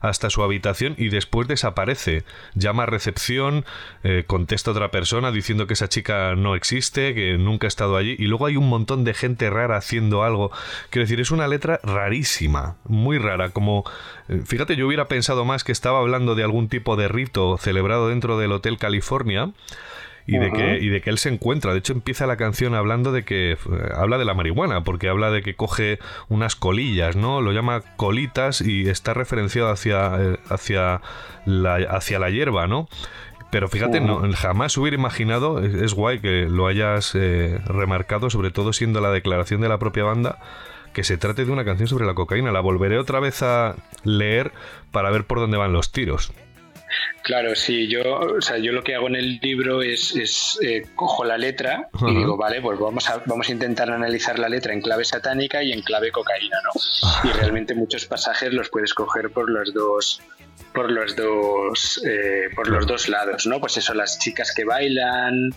hasta 0.00 0.30
su 0.30 0.42
habitación 0.42 0.94
y 0.98 1.08
después 1.08 1.48
desaparece. 1.48 2.24
Llama 2.54 2.84
a 2.84 2.86
recepción, 2.86 3.64
eh, 4.04 4.24
contesta 4.26 4.70
a 4.70 4.72
otra 4.72 4.90
persona 4.90 5.32
diciendo 5.32 5.66
que 5.66 5.74
esa 5.74 5.88
chica 5.88 6.34
no 6.36 6.54
existe, 6.54 7.14
que 7.14 7.38
nunca 7.38 7.66
ha 7.66 7.68
estado 7.68 7.96
allí 7.96 8.16
y 8.18 8.26
luego 8.26 8.46
hay 8.46 8.56
un 8.56 8.68
montón 8.68 9.04
de 9.04 9.14
gente 9.14 9.50
rara 9.50 9.76
haciendo 9.76 10.22
algo. 10.22 10.50
Quiero 10.90 11.04
decir, 11.04 11.20
es 11.20 11.30
una 11.30 11.48
letra 11.48 11.80
rarísima, 11.82 12.76
muy 12.84 13.18
rara, 13.18 13.50
como 13.50 13.84
eh, 14.28 14.42
fíjate, 14.44 14.76
yo 14.76 14.86
hubiera 14.86 15.08
pensado 15.08 15.44
más 15.44 15.64
que 15.64 15.72
estaba 15.72 16.00
hablando 16.00 16.34
de 16.34 16.44
algún 16.44 16.68
tipo 16.68 16.96
de 16.96 17.08
rito 17.08 17.56
celebrado 17.58 18.08
dentro 18.08 18.38
del 18.38 18.52
Hotel 18.52 18.78
California 18.78 19.50
y 20.28 20.36
de, 20.36 20.52
que, 20.52 20.78
y 20.78 20.90
de 20.90 21.00
que 21.00 21.08
él 21.08 21.16
se 21.16 21.30
encuentra. 21.30 21.72
De 21.72 21.78
hecho, 21.78 21.94
empieza 21.94 22.26
la 22.26 22.36
canción 22.36 22.74
hablando 22.74 23.12
de 23.12 23.24
que. 23.24 23.56
habla 23.96 24.18
de 24.18 24.26
la 24.26 24.34
marihuana, 24.34 24.84
porque 24.84 25.08
habla 25.08 25.30
de 25.30 25.40
que 25.40 25.56
coge 25.56 25.98
unas 26.28 26.54
colillas, 26.54 27.16
¿no? 27.16 27.40
Lo 27.40 27.52
llama 27.52 27.82
colitas 27.96 28.60
y 28.60 28.90
está 28.90 29.14
referenciado 29.14 29.70
hacia, 29.70 30.12
eh, 30.20 30.38
hacia, 30.50 31.00
la, 31.46 31.76
hacia 31.76 32.18
la 32.18 32.28
hierba, 32.28 32.66
¿no? 32.66 32.88
Pero 33.50 33.68
fíjate, 33.68 34.00
no, 34.00 34.20
jamás 34.34 34.76
hubiera 34.76 34.98
imaginado, 34.98 35.64
es, 35.64 35.72
es 35.72 35.94
guay 35.94 36.18
que 36.18 36.46
lo 36.50 36.66
hayas 36.66 37.14
eh, 37.14 37.58
remarcado, 37.64 38.28
sobre 38.28 38.50
todo 38.50 38.74
siendo 38.74 39.00
la 39.00 39.10
declaración 39.10 39.62
de 39.62 39.70
la 39.70 39.78
propia 39.78 40.04
banda, 40.04 40.38
que 40.92 41.04
se 41.04 41.16
trate 41.16 41.46
de 41.46 41.52
una 41.52 41.64
canción 41.64 41.88
sobre 41.88 42.04
la 42.04 42.12
cocaína. 42.12 42.52
La 42.52 42.60
volveré 42.60 42.98
otra 42.98 43.18
vez 43.18 43.42
a 43.42 43.76
leer 44.04 44.52
para 44.92 45.10
ver 45.10 45.24
por 45.24 45.38
dónde 45.38 45.56
van 45.56 45.72
los 45.72 45.90
tiros. 45.90 46.34
Claro, 47.22 47.54
sí, 47.54 47.88
yo, 47.88 48.20
o 48.20 48.40
sea, 48.40 48.58
yo 48.58 48.72
lo 48.72 48.82
que 48.82 48.94
hago 48.94 49.08
en 49.08 49.16
el 49.16 49.38
libro 49.42 49.82
es, 49.82 50.16
es, 50.16 50.58
eh, 50.62 50.86
cojo 50.94 51.24
la 51.24 51.36
letra 51.36 51.88
y 52.06 52.14
digo, 52.14 52.36
vale, 52.36 52.60
pues 52.62 52.78
vamos 52.78 53.08
a, 53.10 53.22
vamos 53.26 53.48
a 53.48 53.52
intentar 53.52 53.90
analizar 53.90 54.38
la 54.38 54.48
letra 54.48 54.72
en 54.72 54.80
clave 54.80 55.04
satánica 55.04 55.62
y 55.62 55.72
en 55.72 55.82
clave 55.82 56.10
cocaína, 56.10 56.56
¿no? 56.64 57.28
Y 57.28 57.32
realmente 57.32 57.74
muchos 57.74 58.06
pasajes 58.06 58.52
los 58.52 58.70
puedes 58.70 58.94
coger 58.94 59.30
por 59.30 59.50
los 59.50 59.74
dos 59.74 60.22
por 60.72 60.90
los 60.90 61.16
dos 61.16 62.02
eh, 62.06 62.48
por 62.54 62.68
los 62.68 62.86
dos 62.86 63.08
lados, 63.08 63.46
¿no? 63.46 63.60
Pues 63.60 63.76
eso, 63.76 63.94
las 63.94 64.18
chicas 64.18 64.52
que 64.54 64.64
bailan, 64.64 65.50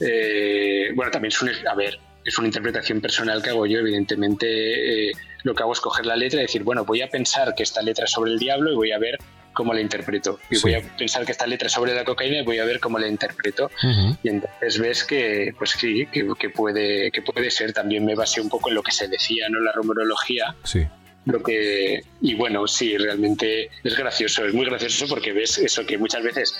eh, 0.00 0.90
bueno, 0.94 1.10
también 1.10 1.32
es 1.32 1.42
un, 1.42 1.50
a 1.66 1.74
ver, 1.74 1.98
es 2.24 2.38
una 2.38 2.48
interpretación 2.48 3.00
personal 3.00 3.42
que 3.42 3.50
hago 3.50 3.66
yo, 3.66 3.78
evidentemente 3.78 5.08
eh, 5.08 5.12
lo 5.42 5.54
que 5.54 5.62
hago 5.62 5.72
es 5.72 5.80
coger 5.80 6.06
la 6.06 6.16
letra 6.16 6.40
y 6.40 6.42
decir, 6.42 6.62
bueno, 6.62 6.84
voy 6.84 7.02
a 7.02 7.08
pensar 7.08 7.54
que 7.54 7.62
esta 7.62 7.82
letra 7.82 8.04
es 8.04 8.10
sobre 8.10 8.32
el 8.32 8.38
diablo 8.38 8.72
y 8.72 8.76
voy 8.76 8.92
a 8.92 8.98
ver 8.98 9.18
cómo 9.58 9.74
la 9.74 9.80
interpreto. 9.80 10.38
Y 10.50 10.54
Sí. 10.54 10.62
voy 10.62 10.74
a 10.74 10.80
pensar 10.96 11.26
que 11.26 11.32
esta 11.32 11.46
letra 11.48 11.68
sobre 11.68 11.92
la 11.94 12.04
cocaína 12.04 12.38
y 12.38 12.44
voy 12.44 12.58
a 12.60 12.64
ver 12.64 12.78
cómo 12.78 12.96
la 12.98 13.08
interpreto. 13.08 13.70
Y 14.22 14.28
entonces 14.28 14.78
ves 14.78 15.02
que, 15.04 15.52
pues 15.58 15.70
sí, 15.70 16.06
que, 16.12 16.24
que 16.38 16.50
puede, 16.50 17.10
que 17.10 17.22
puede 17.22 17.50
ser. 17.50 17.72
También 17.72 18.04
me 18.04 18.14
basé 18.14 18.40
un 18.40 18.48
poco 18.48 18.68
en 18.68 18.76
lo 18.76 18.82
que 18.84 18.92
se 18.92 19.08
decía, 19.08 19.48
¿no? 19.50 19.58
La 19.60 19.72
rumorología. 19.72 20.54
Sí. 20.62 20.86
Lo 21.24 21.42
que, 21.42 22.00
y 22.22 22.34
bueno, 22.34 22.66
sí, 22.68 22.96
realmente 22.96 23.68
es 23.84 23.96
gracioso, 23.96 24.46
es 24.46 24.54
muy 24.54 24.64
gracioso 24.64 25.06
porque 25.08 25.32
ves 25.32 25.58
eso 25.58 25.84
que 25.84 25.98
muchas 25.98 26.22
veces 26.22 26.54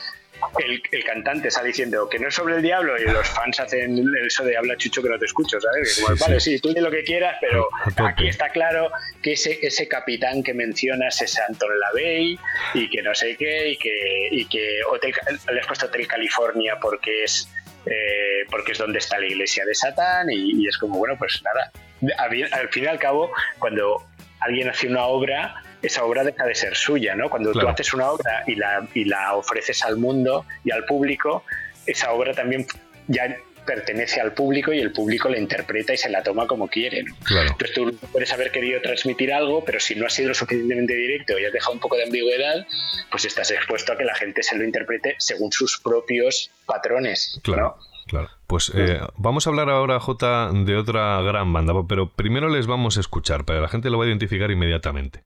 el, 0.65 0.82
el 0.93 1.05
cantante 1.05 1.48
está 1.48 1.62
diciendo 1.62 2.09
que 2.09 2.19
no 2.19 2.28
es 2.28 2.35
sobre 2.35 2.56
el 2.56 2.62
diablo 2.62 2.94
y 2.98 3.05
los 3.05 3.27
fans 3.28 3.59
hacen 3.60 3.98
eso 4.27 4.44
de 4.44 4.56
habla 4.56 4.77
chucho 4.77 5.02
que 5.02 5.09
no 5.09 5.19
te 5.19 5.27
escucho, 5.27 5.59
¿sabes? 5.60 5.97
Que 5.97 6.02
como, 6.02 6.16
Sí, 6.16 6.23
vale, 6.24 6.40
sí. 6.40 6.51
sí, 6.56 6.60
tú 6.60 6.73
di 6.73 6.81
lo 6.81 6.90
que 6.90 7.02
quieras, 7.05 7.36
pero 7.40 7.69
aquí 7.97 8.28
está 8.28 8.48
claro 8.51 8.90
que 9.23 9.32
ese, 9.32 9.59
ese 9.62 9.89
capitán 9.89 10.43
que 10.43 10.55
mencionas 10.55 11.20
es 11.23 11.39
Anton 11.48 11.70
LaVey 11.78 12.39
y 12.74 12.90
que 12.90 13.02
no 13.02 13.15
sé 13.15 13.36
qué, 13.36 13.69
y 13.70 13.77
que, 13.78 14.28
y 14.31 14.44
que 14.47 14.81
hotel, 14.90 15.12
le 15.52 15.60
has 15.60 15.66
puesto 15.66 15.86
Hotel 15.86 16.06
California 16.06 16.77
porque 16.81 17.24
es 17.24 17.48
eh, 17.86 18.44
porque 18.51 18.73
es 18.73 18.78
donde 18.78 18.98
está 18.98 19.19
la 19.19 19.27
iglesia 19.27 19.65
de 19.65 19.74
Satán 19.74 20.28
y, 20.31 20.62
y 20.62 20.66
es 20.66 20.77
como, 20.77 20.98
bueno, 20.98 21.15
pues 21.19 21.40
nada, 21.43 21.73
a 22.19 22.28
bien- 22.28 22.52
al 22.52 22.69
fin 22.69 22.85
y 22.85 22.86
al 22.86 22.98
cabo, 22.98 23.31
cuando 23.59 24.05
alguien 24.40 24.69
hace 24.69 24.89
una 24.89 25.05
obra, 25.06 25.62
esa 25.82 26.05
obra 26.05 26.24
deja 26.24 26.44
de 26.44 26.55
ser 26.55 26.74
suya, 26.76 27.14
¿no? 27.14 27.28
Cuando 27.30 27.52
Claro. 27.52 27.68
tú 27.68 27.72
haces 27.74 27.94
una 27.94 28.10
obra 28.10 28.42
y 28.46 28.55
la, 28.56 28.86
y 28.94 29.05
la 29.05 29.34
ofreces 29.34 29.84
al 29.84 29.96
mundo 29.96 30.44
y 30.64 30.70
al 30.72 30.84
público, 30.84 31.44
esa 31.86 32.12
obra 32.12 32.32
también 32.34 32.66
ya 33.06 33.34
pertenece 33.64 34.18
al 34.20 34.32
público 34.32 34.72
y 34.72 34.80
el 34.80 34.92
público 34.92 35.28
la 35.28 35.38
interpreta 35.38 35.92
y 35.92 35.98
se 35.98 36.09
la 36.09 36.22
toma 36.22 36.46
como 36.46 36.68
quiere, 36.68 37.02
¿no? 37.02 37.14
Claro. 37.24 37.50
Entonces 37.50 37.74
tú 37.74 37.94
puedes 38.12 38.32
haber 38.32 38.50
querido 38.50 38.80
transmitir 38.80 39.30
algo, 39.32 39.62
pero 39.62 39.78
si 39.78 39.94
no 39.94 40.06
has 40.06 40.14
sido 40.14 40.28
lo 40.28 40.34
suficientemente 40.34 40.94
directo 40.94 41.38
y 41.38 41.44
has 41.44 41.52
dejado 41.52 41.74
un 41.74 41.80
poco 41.80 41.96
de 41.96 42.05
ambigüedad, 42.05 42.66
pues 43.10 43.26
estás 43.26 43.50
expuesto 43.50 43.92
a 43.92 43.98
que 43.98 44.05
la 44.05 44.14
gente 44.14 44.42
se 44.42 44.56
lo 44.56 44.64
interprete 44.64 45.16
según 45.18 45.52
sus 45.52 45.78
propios 45.80 46.50
patrones, 46.64 47.38
Claro. 47.44 47.76
¿no? 47.78 47.88
Claro. 48.06 48.30
Pues 48.46 48.72
eh, 48.74 49.00
vamos 49.18 49.46
a 49.46 49.50
hablar 49.50 49.68
ahora, 49.68 50.00
J, 50.00 50.50
de 50.64 50.76
otra 50.76 51.20
gran 51.20 51.52
banda, 51.52 51.74
pero 51.86 52.10
primero 52.10 52.48
les 52.48 52.66
vamos 52.66 52.96
a 52.96 53.00
escuchar, 53.00 53.44
para 53.44 53.59
que 53.59 53.62
la 53.64 53.68
gente 53.68 53.90
lo 53.90 53.98
va 53.98 54.05
a 54.05 54.09
identificar 54.09 54.50
inmediatamente. 54.50 55.24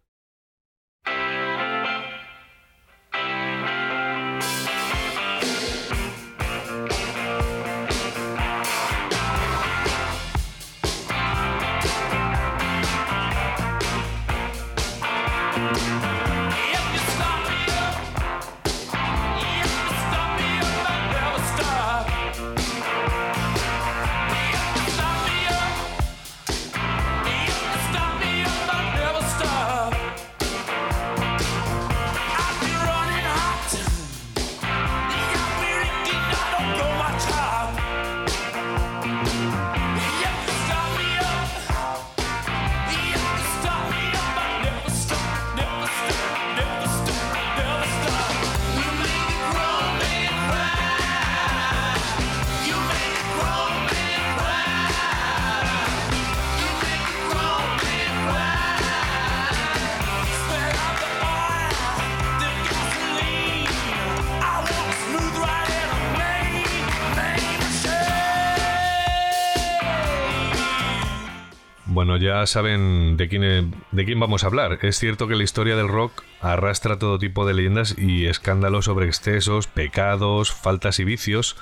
Saben 72.50 73.16
de 73.16 73.28
quién, 73.28 73.74
de 73.90 74.04
quién 74.04 74.20
vamos 74.20 74.44
a 74.44 74.46
hablar. 74.46 74.78
Es 74.82 74.98
cierto 74.98 75.28
que 75.28 75.36
la 75.36 75.44
historia 75.44 75.76
del 75.76 75.88
rock 75.88 76.22
arrastra 76.40 76.98
todo 76.98 77.18
tipo 77.18 77.46
de 77.46 77.54
leyendas 77.54 77.96
y 77.98 78.26
escándalos 78.26 78.86
sobre 78.86 79.06
excesos, 79.06 79.66
pecados, 79.66 80.52
faltas 80.52 80.98
y 80.98 81.04
vicios. 81.04 81.56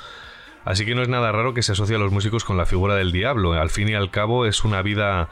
Así 0.65 0.85
que 0.85 0.95
no 0.95 1.03
es 1.03 1.09
nada 1.09 1.33
raro 1.33 1.55
que 1.55 1.63
se 1.63 1.73
asocie 1.73 1.97
a 1.97 1.99
los 1.99 2.13
músicos 2.13 2.45
con 2.45 2.57
la 2.57 2.67
figura 2.67 2.95
del 2.95 3.13
diablo. 3.13 3.53
Al 3.55 3.71
fin 3.71 3.89
y 3.89 3.95
al 3.95 4.11
cabo 4.11 4.47
es 4.47 4.65
una 4.65 4.83
vida 4.83 5.29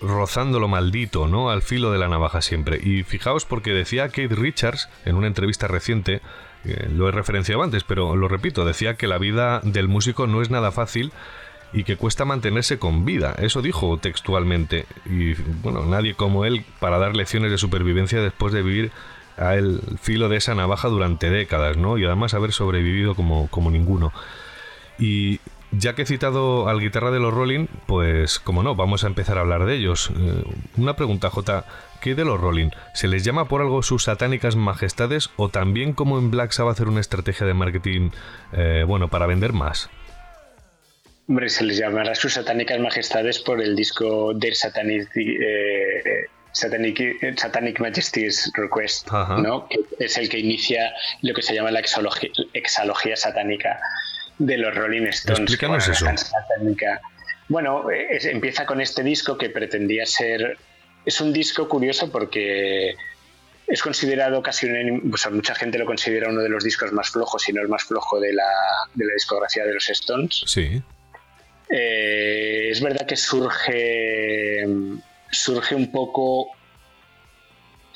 rozando 0.00 0.60
lo 0.60 0.68
maldito, 0.68 1.28
¿no? 1.28 1.50
Al 1.50 1.62
filo 1.62 1.92
de 1.92 1.98
la 1.98 2.08
navaja 2.08 2.42
siempre. 2.42 2.80
Y 2.82 3.02
fijaos 3.04 3.44
porque 3.44 3.70
decía 3.70 4.08
Kate 4.08 4.34
Richards 4.34 4.88
en 5.04 5.16
una 5.16 5.26
entrevista 5.26 5.68
reciente, 5.68 6.20
eh, 6.64 6.88
lo 6.90 7.08
he 7.08 7.12
referenciado 7.12 7.62
antes, 7.62 7.84
pero 7.84 8.16
lo 8.16 8.28
repito, 8.28 8.64
decía 8.64 8.94
que 8.94 9.06
la 9.06 9.18
vida 9.18 9.60
del 9.62 9.88
músico 9.88 10.26
no 10.26 10.42
es 10.42 10.50
nada 10.50 10.72
fácil 10.72 11.12
y 11.74 11.82
que 11.82 11.96
cuesta 11.96 12.24
mantenerse 12.24 12.78
con 12.78 13.04
vida. 13.04 13.34
Eso 13.38 13.60
dijo 13.60 13.98
textualmente. 13.98 14.86
Y 15.04 15.34
bueno, 15.62 15.84
nadie 15.84 16.14
como 16.14 16.44
él 16.44 16.64
para 16.78 16.98
dar 16.98 17.16
lecciones 17.16 17.50
de 17.50 17.58
supervivencia 17.58 18.22
después 18.22 18.54
de 18.54 18.62
vivir 18.62 18.92
al 19.36 19.80
filo 20.00 20.28
de 20.28 20.36
esa 20.36 20.54
navaja 20.54 20.88
durante 20.88 21.28
décadas, 21.30 21.76
¿no? 21.76 21.98
Y 21.98 22.04
además 22.04 22.32
haber 22.32 22.52
sobrevivido 22.52 23.16
como, 23.16 23.48
como 23.48 23.72
ninguno. 23.72 24.12
Y 25.00 25.40
ya 25.72 25.96
que 25.96 26.02
he 26.02 26.06
citado 26.06 26.68
al 26.68 26.78
guitarra 26.78 27.10
de 27.10 27.18
los 27.18 27.34
Rolling, 27.34 27.66
pues 27.86 28.38
como 28.38 28.62
no, 28.62 28.76
vamos 28.76 29.02
a 29.02 29.08
empezar 29.08 29.38
a 29.38 29.40
hablar 29.40 29.64
de 29.64 29.74
ellos. 29.74 30.12
Eh, 30.16 30.44
una 30.76 30.94
pregunta, 30.94 31.28
J. 31.30 31.64
¿Qué 32.00 32.14
de 32.14 32.24
los 32.24 32.40
Rolling? 32.40 32.70
¿Se 32.92 33.08
les 33.08 33.24
llama 33.24 33.46
por 33.46 33.62
algo 33.62 33.82
sus 33.82 34.04
satánicas 34.04 34.54
majestades 34.54 35.30
o 35.36 35.48
también 35.48 35.92
como 35.92 36.18
en 36.18 36.30
Black 36.30 36.52
Sabbath 36.52 36.74
hacer 36.74 36.88
una 36.88 37.00
estrategia 37.00 37.46
de 37.46 37.54
marketing, 37.54 38.10
eh, 38.52 38.84
bueno, 38.86 39.08
para 39.08 39.26
vender 39.26 39.52
más? 39.52 39.90
Hombre, 41.28 41.48
se 41.48 41.64
les 41.64 41.78
llamará 41.78 42.14
sus 42.14 42.34
satánicas 42.34 42.78
majestades 42.80 43.38
por 43.38 43.62
el 43.62 43.74
disco 43.74 44.36
Their 44.38 44.54
Satanic, 44.54 45.08
eh, 45.16 46.26
Satanic, 46.52 47.00
Satanic 47.38 47.80
Majesty's 47.80 48.52
Request, 48.54 49.08
Ajá. 49.10 49.38
¿no? 49.38 49.66
Que 49.68 49.78
es 50.04 50.18
el 50.18 50.28
que 50.28 50.38
inicia 50.38 50.92
lo 51.22 51.32
que 51.34 51.40
se 51.42 51.54
llama 51.54 51.70
la 51.70 51.80
exalogía 51.80 53.16
satánica 53.16 53.80
de 54.38 54.58
los 54.58 54.74
Rolling 54.74 55.06
Stones. 55.06 55.40
Explícanos 55.40 55.88
eso. 55.88 56.04
satánica. 56.06 57.00
Bueno, 57.48 57.90
es- 57.90 58.26
empieza 58.26 58.66
con 58.66 58.80
este 58.80 59.02
disco 59.02 59.38
que 59.38 59.48
pretendía 59.50 60.04
ser... 60.06 60.58
Es 61.06 61.20
un 61.20 61.32
disco 61.32 61.68
curioso 61.68 62.10
porque 62.10 62.94
es 63.66 63.82
considerado 63.82 64.42
casi 64.42 64.66
un... 64.66 65.10
O 65.12 65.16
sea, 65.16 65.30
mucha 65.30 65.54
gente 65.54 65.78
lo 65.78 65.86
considera 65.86 66.28
uno 66.28 66.42
de 66.42 66.48
los 66.48 66.64
discos 66.64 66.92
más 66.92 67.10
flojos, 67.10 67.42
si 67.42 67.52
no 67.52 67.62
el 67.62 67.68
más 67.68 67.84
flojo 67.84 68.20
de 68.20 68.32
la, 68.32 68.48
de 68.94 69.04
la 69.06 69.12
discografía 69.14 69.64
de 69.64 69.74
los 69.74 69.88
Stones. 69.90 70.42
Sí. 70.46 70.82
Eh, 71.76 72.68
es 72.70 72.80
verdad 72.80 73.04
que 73.04 73.16
surge, 73.16 74.64
surge 75.32 75.74
un 75.74 75.90
poco 75.90 76.52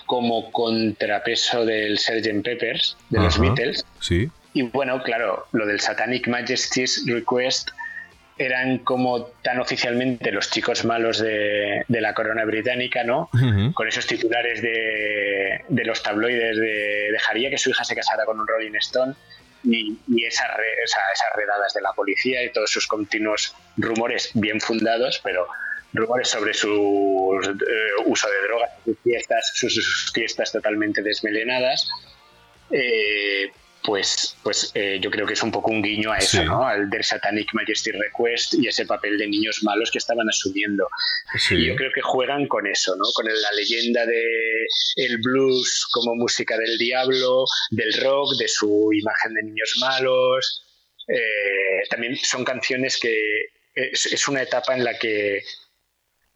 como 0.04 0.50
contrapeso 0.50 1.64
del 1.64 1.96
Sgt. 1.96 2.42
Peppers, 2.42 2.96
de 3.10 3.20
los. 3.20 3.38
Beatles. 3.38 3.84
Sí. 4.00 4.28
Y 4.52 4.62
bueno, 4.62 5.00
claro, 5.04 5.46
lo 5.52 5.64
del 5.64 5.78
Satanic 5.78 6.26
Majesty's 6.26 7.04
Request 7.06 7.70
eran 8.36 8.78
como 8.78 9.26
tan 9.42 9.60
oficialmente 9.60 10.32
los 10.32 10.50
chicos 10.50 10.84
malos 10.84 11.20
de, 11.20 11.84
de 11.86 12.00
la 12.00 12.14
corona 12.14 12.44
británica, 12.44 13.04
¿no? 13.04 13.30
Con 13.74 13.86
esos 13.86 14.08
titulares 14.08 14.60
de, 14.60 15.64
de 15.68 15.84
los 15.84 16.02
tabloides 16.02 16.56
de 16.56 17.10
dejaría 17.12 17.48
que 17.48 17.58
su 17.58 17.70
hija 17.70 17.84
se 17.84 17.94
casara 17.94 18.24
con 18.24 18.40
un 18.40 18.46
Rolling 18.48 18.74
Stone 18.76 19.14
y, 19.64 19.96
y 20.08 20.24
esas, 20.24 20.46
re- 20.56 20.82
esa- 20.84 21.00
esas 21.12 21.28
redadas 21.36 21.72
de 21.74 21.80
la 21.82 21.92
policía 21.92 22.42
y 22.44 22.52
todos 22.52 22.70
sus 22.70 22.86
continuos 22.86 23.54
rumores 23.76 24.30
bien 24.34 24.60
fundados, 24.60 25.20
pero 25.24 25.46
rumores 25.92 26.28
sobre 26.28 26.52
su 26.54 27.40
eh, 27.42 28.02
uso 28.06 28.28
de 28.28 28.42
drogas, 28.42 28.70
sus 28.84 28.96
fiestas, 29.02 29.50
sus, 29.54 29.74
sus 29.74 30.12
fiestas 30.12 30.52
totalmente 30.52 31.02
desmelenadas, 31.02 31.88
eh, 32.70 33.50
pues, 33.82 34.36
pues 34.42 34.70
eh, 34.74 34.98
yo 35.00 35.10
creo 35.10 35.26
que 35.26 35.32
es 35.34 35.42
un 35.42 35.50
poco 35.52 35.70
un 35.70 35.82
guiño 35.82 36.12
a 36.12 36.18
eso, 36.18 36.38
Sí. 36.38 36.44
¿no? 36.44 36.66
Al 36.66 36.90
del 36.90 37.02
Satanic 37.04 37.48
Majesty 37.54 37.90
Request 37.92 38.54
y 38.54 38.66
ese 38.68 38.84
papel 38.86 39.16
de 39.18 39.26
niños 39.28 39.60
malos 39.62 39.90
que 39.90 39.98
estaban 39.98 40.28
asumiendo. 40.28 40.86
Y 41.34 41.38
Sí. 41.38 41.64
yo 41.66 41.76
creo 41.76 41.90
que 41.94 42.02
juegan 42.02 42.46
con 42.48 42.66
eso, 42.66 42.94
¿no? 42.96 43.04
Con 43.14 43.26
la 43.26 43.52
leyenda 43.52 44.04
de 44.04 44.22
el 44.96 45.18
blues 45.18 45.86
como 45.92 46.14
música 46.16 46.56
del 46.58 46.76
diablo, 46.78 47.44
del 47.70 47.92
rock, 48.02 48.36
de 48.38 48.48
su 48.48 48.90
imagen 48.92 49.34
de 49.34 49.42
niños 49.44 49.76
malos. 49.80 50.64
Eh, 51.08 51.82
también 51.88 52.16
son 52.16 52.44
canciones 52.44 52.98
que 52.98 53.16
es, 53.74 54.06
es 54.06 54.28
una 54.28 54.42
etapa 54.42 54.74
en 54.76 54.84
la 54.84 54.98
que 54.98 55.40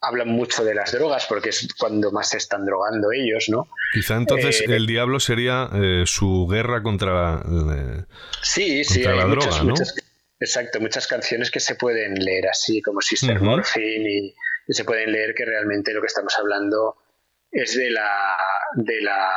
hablan 0.07 0.27
mucho 0.29 0.63
de 0.63 0.75
las 0.75 0.91
drogas, 0.91 1.25
porque 1.27 1.49
es 1.49 1.67
cuando 1.79 2.11
más 2.11 2.29
se 2.29 2.37
están 2.37 2.65
drogando 2.65 3.11
ellos, 3.11 3.45
¿no? 3.49 3.67
Quizá 3.93 4.15
entonces 4.15 4.61
Eh, 4.61 4.65
el 4.75 4.85
diablo 4.85 5.19
sería 5.19 5.69
eh, 5.73 6.03
su 6.05 6.47
guerra 6.47 6.83
contra... 6.83 7.41
eh, 7.45 8.03
Sí, 8.41 8.83
sí, 8.83 8.95
Contra 9.03 9.11
hay 9.13 9.19
la 9.19 9.27
muchas, 9.27 9.63
muchas- 9.63 9.95
exacto, 10.39 10.79
muchas 10.81 11.07
canciones 11.07 11.49
que 11.51 11.59
se 11.59 11.75
pueden 11.75 12.15
leer 12.15 12.47
así, 12.49 12.81
como 12.81 13.01
Sister 13.01 13.37
Ujú. 13.37 13.45
Morphine, 13.45 14.09
y, 14.09 14.35
y 14.67 14.73
se 14.73 14.83
pueden 14.83 15.11
leer 15.11 15.33
que 15.33 15.45
realmente 15.45 15.93
lo 15.93 16.01
que 16.01 16.07
estamos 16.07 16.37
hablando 16.37 16.95
es 17.51 17.75
de 17.77 17.89
la 17.91 18.09
de 18.75 19.01
la 19.01 19.29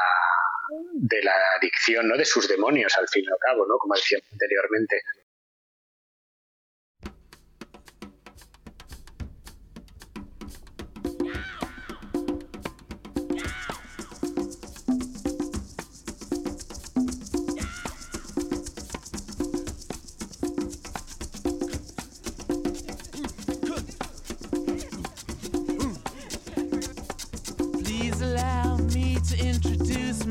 de 0.95 1.23
la 1.23 1.33
adicción, 1.59 2.09
¿no? 2.09 2.17
De 2.17 2.25
sus 2.25 2.49
demonios, 2.49 2.93
al 2.99 3.07
fin 3.09 3.23
y 3.25 3.29
al 3.29 3.39
cabo, 3.41 3.65
¿no? 3.69 3.77
Como 3.79 3.95
decía 3.95 4.19
anteriormente. 4.33 4.97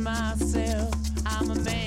Myself. 0.06 0.94
I'm 1.26 1.50
a 1.50 1.56
man 1.56 1.85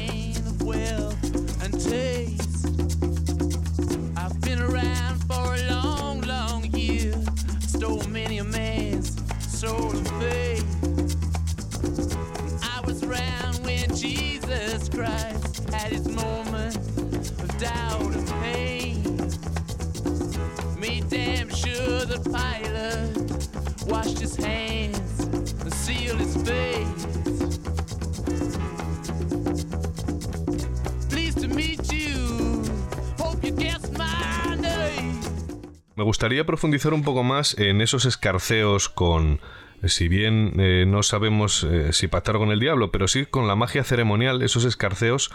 gustaría 36.09 36.47
profundizar 36.47 36.95
un 36.95 37.03
poco 37.03 37.23
más 37.23 37.55
en 37.59 37.83
esos 37.83 38.07
escarceos 38.07 38.89
con, 38.89 39.41
si 39.85 40.09
bien 40.09 40.55
eh, 40.59 40.87
no 40.89 41.03
sabemos 41.03 41.65
eh, 41.65 41.93
si 41.93 42.09
pactar 42.09 42.39
con 42.39 42.51
el 42.51 42.61
diablo, 42.61 42.91
pero 42.91 43.09
sí 43.09 43.27
con 43.27 43.47
la 43.47 43.57
magia 43.57 43.85
ceremonial, 43.85 44.41
esos 44.41 44.65
escarceos, 44.65 45.31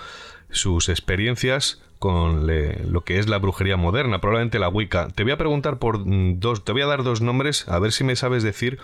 sus 0.49 0.89
experiencias 0.89 1.83
con 1.99 2.47
lo 2.91 3.01
que 3.01 3.19
es 3.19 3.29
la 3.29 3.37
brujería 3.37 3.77
moderna, 3.77 4.19
probablemente 4.19 4.57
la 4.57 4.67
Wicca. 4.67 5.09
Te 5.09 5.21
voy 5.21 5.33
a 5.33 5.37
preguntar 5.37 5.77
por 5.77 5.99
mm, 5.99 6.39
dos, 6.39 6.65
te 6.65 6.71
voy 6.71 6.81
a 6.81 6.87
dar 6.87 7.03
dos 7.03 7.21
nombres, 7.21 7.69
a 7.69 7.77
ver 7.77 7.91
si 7.91 8.03
me 8.03 8.15
sabes 8.15 8.41
decir 8.41 8.79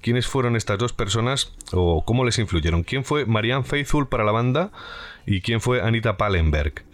quiénes 0.00 0.26
fueron 0.26 0.56
estas 0.56 0.78
dos 0.78 0.94
personas 0.94 1.52
o 1.72 2.06
cómo 2.06 2.24
les 2.24 2.38
influyeron. 2.38 2.84
¿Quién 2.84 3.04
fue 3.04 3.26
Marianne 3.26 3.64
Faithfull 3.64 4.08
para 4.08 4.24
la 4.24 4.32
banda 4.32 4.72
y 5.26 5.42
quién 5.42 5.60
fue 5.60 5.82
Anita 5.82 6.16
Pallenberg? 6.16 6.84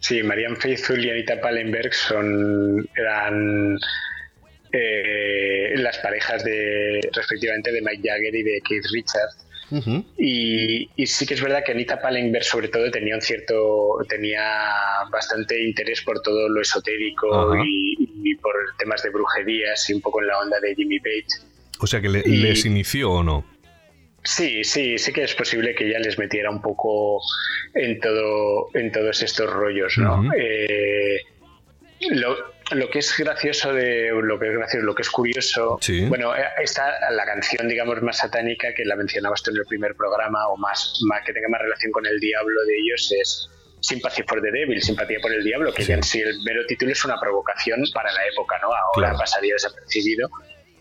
Sí, 0.00 0.22
Marianne 0.22 0.56
Faithfull 0.56 1.04
y 1.04 1.10
Anita 1.10 1.40
Pallenberg 1.40 1.92
son, 1.92 2.88
eran 2.96 3.76
eh, 4.72 5.72
las 5.76 5.98
parejas 5.98 6.44
de 6.44 7.00
respectivamente 7.12 7.72
de 7.72 7.80
Mike 7.82 8.08
Jagger 8.08 8.34
y 8.34 8.42
de 8.42 8.60
Keith 8.68 8.84
Richards. 8.92 9.44
Y, 10.16 10.88
y 10.96 11.06
sí 11.06 11.26
que 11.26 11.34
es 11.34 11.42
verdad 11.42 11.62
que 11.62 11.72
Anita 11.72 12.00
Pallenberg 12.00 12.42
sobre 12.44 12.68
todo 12.68 12.90
tenía 12.90 13.14
un 13.16 13.20
cierto 13.20 13.98
tenía 14.08 14.40
bastante 15.10 15.62
interés 15.62 16.00
por 16.00 16.22
todo 16.22 16.48
lo 16.48 16.62
esotérico 16.62 17.54
y, 17.66 17.94
y 18.24 18.34
por 18.36 18.54
temas 18.78 19.02
de 19.02 19.10
brujerías 19.10 19.90
y 19.90 19.94
un 19.94 20.00
poco 20.00 20.22
en 20.22 20.28
la 20.28 20.38
onda 20.38 20.58
de 20.60 20.74
Jimmy 20.74 20.98
Page. 21.00 21.26
O 21.80 21.86
sea, 21.86 22.00
que 22.00 22.08
le- 22.08 22.22
Y- 22.24 22.38
les 22.38 22.64
inició 22.64 23.10
o 23.12 23.22
no. 23.22 23.44
Sí, 24.28 24.62
sí, 24.62 24.98
sí 24.98 25.10
que 25.10 25.22
es 25.24 25.34
posible 25.34 25.74
que 25.74 25.86
ella 25.88 26.00
les 26.00 26.18
metiera 26.18 26.50
un 26.50 26.60
poco 26.60 27.18
en 27.72 27.98
todo, 27.98 28.68
en 28.74 28.92
todos 28.92 29.22
estos 29.22 29.48
rollos, 29.50 29.96
¿no? 29.96 30.22
Eh, 30.36 31.16
lo, 32.10 32.36
lo 32.72 32.90
que 32.90 32.98
es 32.98 33.14
gracioso 33.16 33.72
de 33.72 34.10
lo 34.22 34.38
que 34.38 34.48
es 34.50 34.54
gracioso, 34.54 34.84
lo 34.84 34.94
que 34.94 35.00
es 35.00 35.08
curioso, 35.08 35.78
Sí. 35.80 36.04
bueno, 36.04 36.36
eh, 36.36 36.44
está 36.62 37.10
la 37.10 37.24
canción, 37.24 37.68
digamos, 37.68 38.02
más 38.02 38.18
satánica 38.18 38.74
que 38.74 38.84
la 38.84 38.96
mencionabas 38.96 39.42
tú 39.42 39.50
en 39.50 39.56
el 39.56 39.64
primer 39.64 39.94
programa, 39.94 40.46
o 40.48 40.58
más, 40.58 40.98
más 41.08 41.24
que 41.24 41.32
tenga 41.32 41.48
más 41.48 41.62
relación 41.62 41.90
con 41.90 42.04
el 42.06 42.20
diablo 42.20 42.64
de 42.66 42.74
ellos 42.76 43.10
es 43.18 43.48
Sympathy 43.80 44.24
for 44.24 44.42
the 44.42 44.50
Devil, 44.50 44.82
simpatía 44.82 45.20
por 45.22 45.32
el 45.32 45.42
diablo, 45.42 45.72
que 45.72 45.82
Sí. 45.82 45.88
ya 45.88 45.94
en 45.94 46.02
sí 46.02 46.20
el 46.20 46.38
mero 46.44 46.66
título 46.66 46.92
es 46.92 47.02
una 47.04 47.18
provocación 47.18 47.82
para 47.94 48.12
la 48.12 48.26
época, 48.26 48.58
¿no? 48.60 48.66
Ahora 48.68 48.92
Claro. 48.94 49.18
pasaría 49.18 49.54
desapercibido 49.54 50.28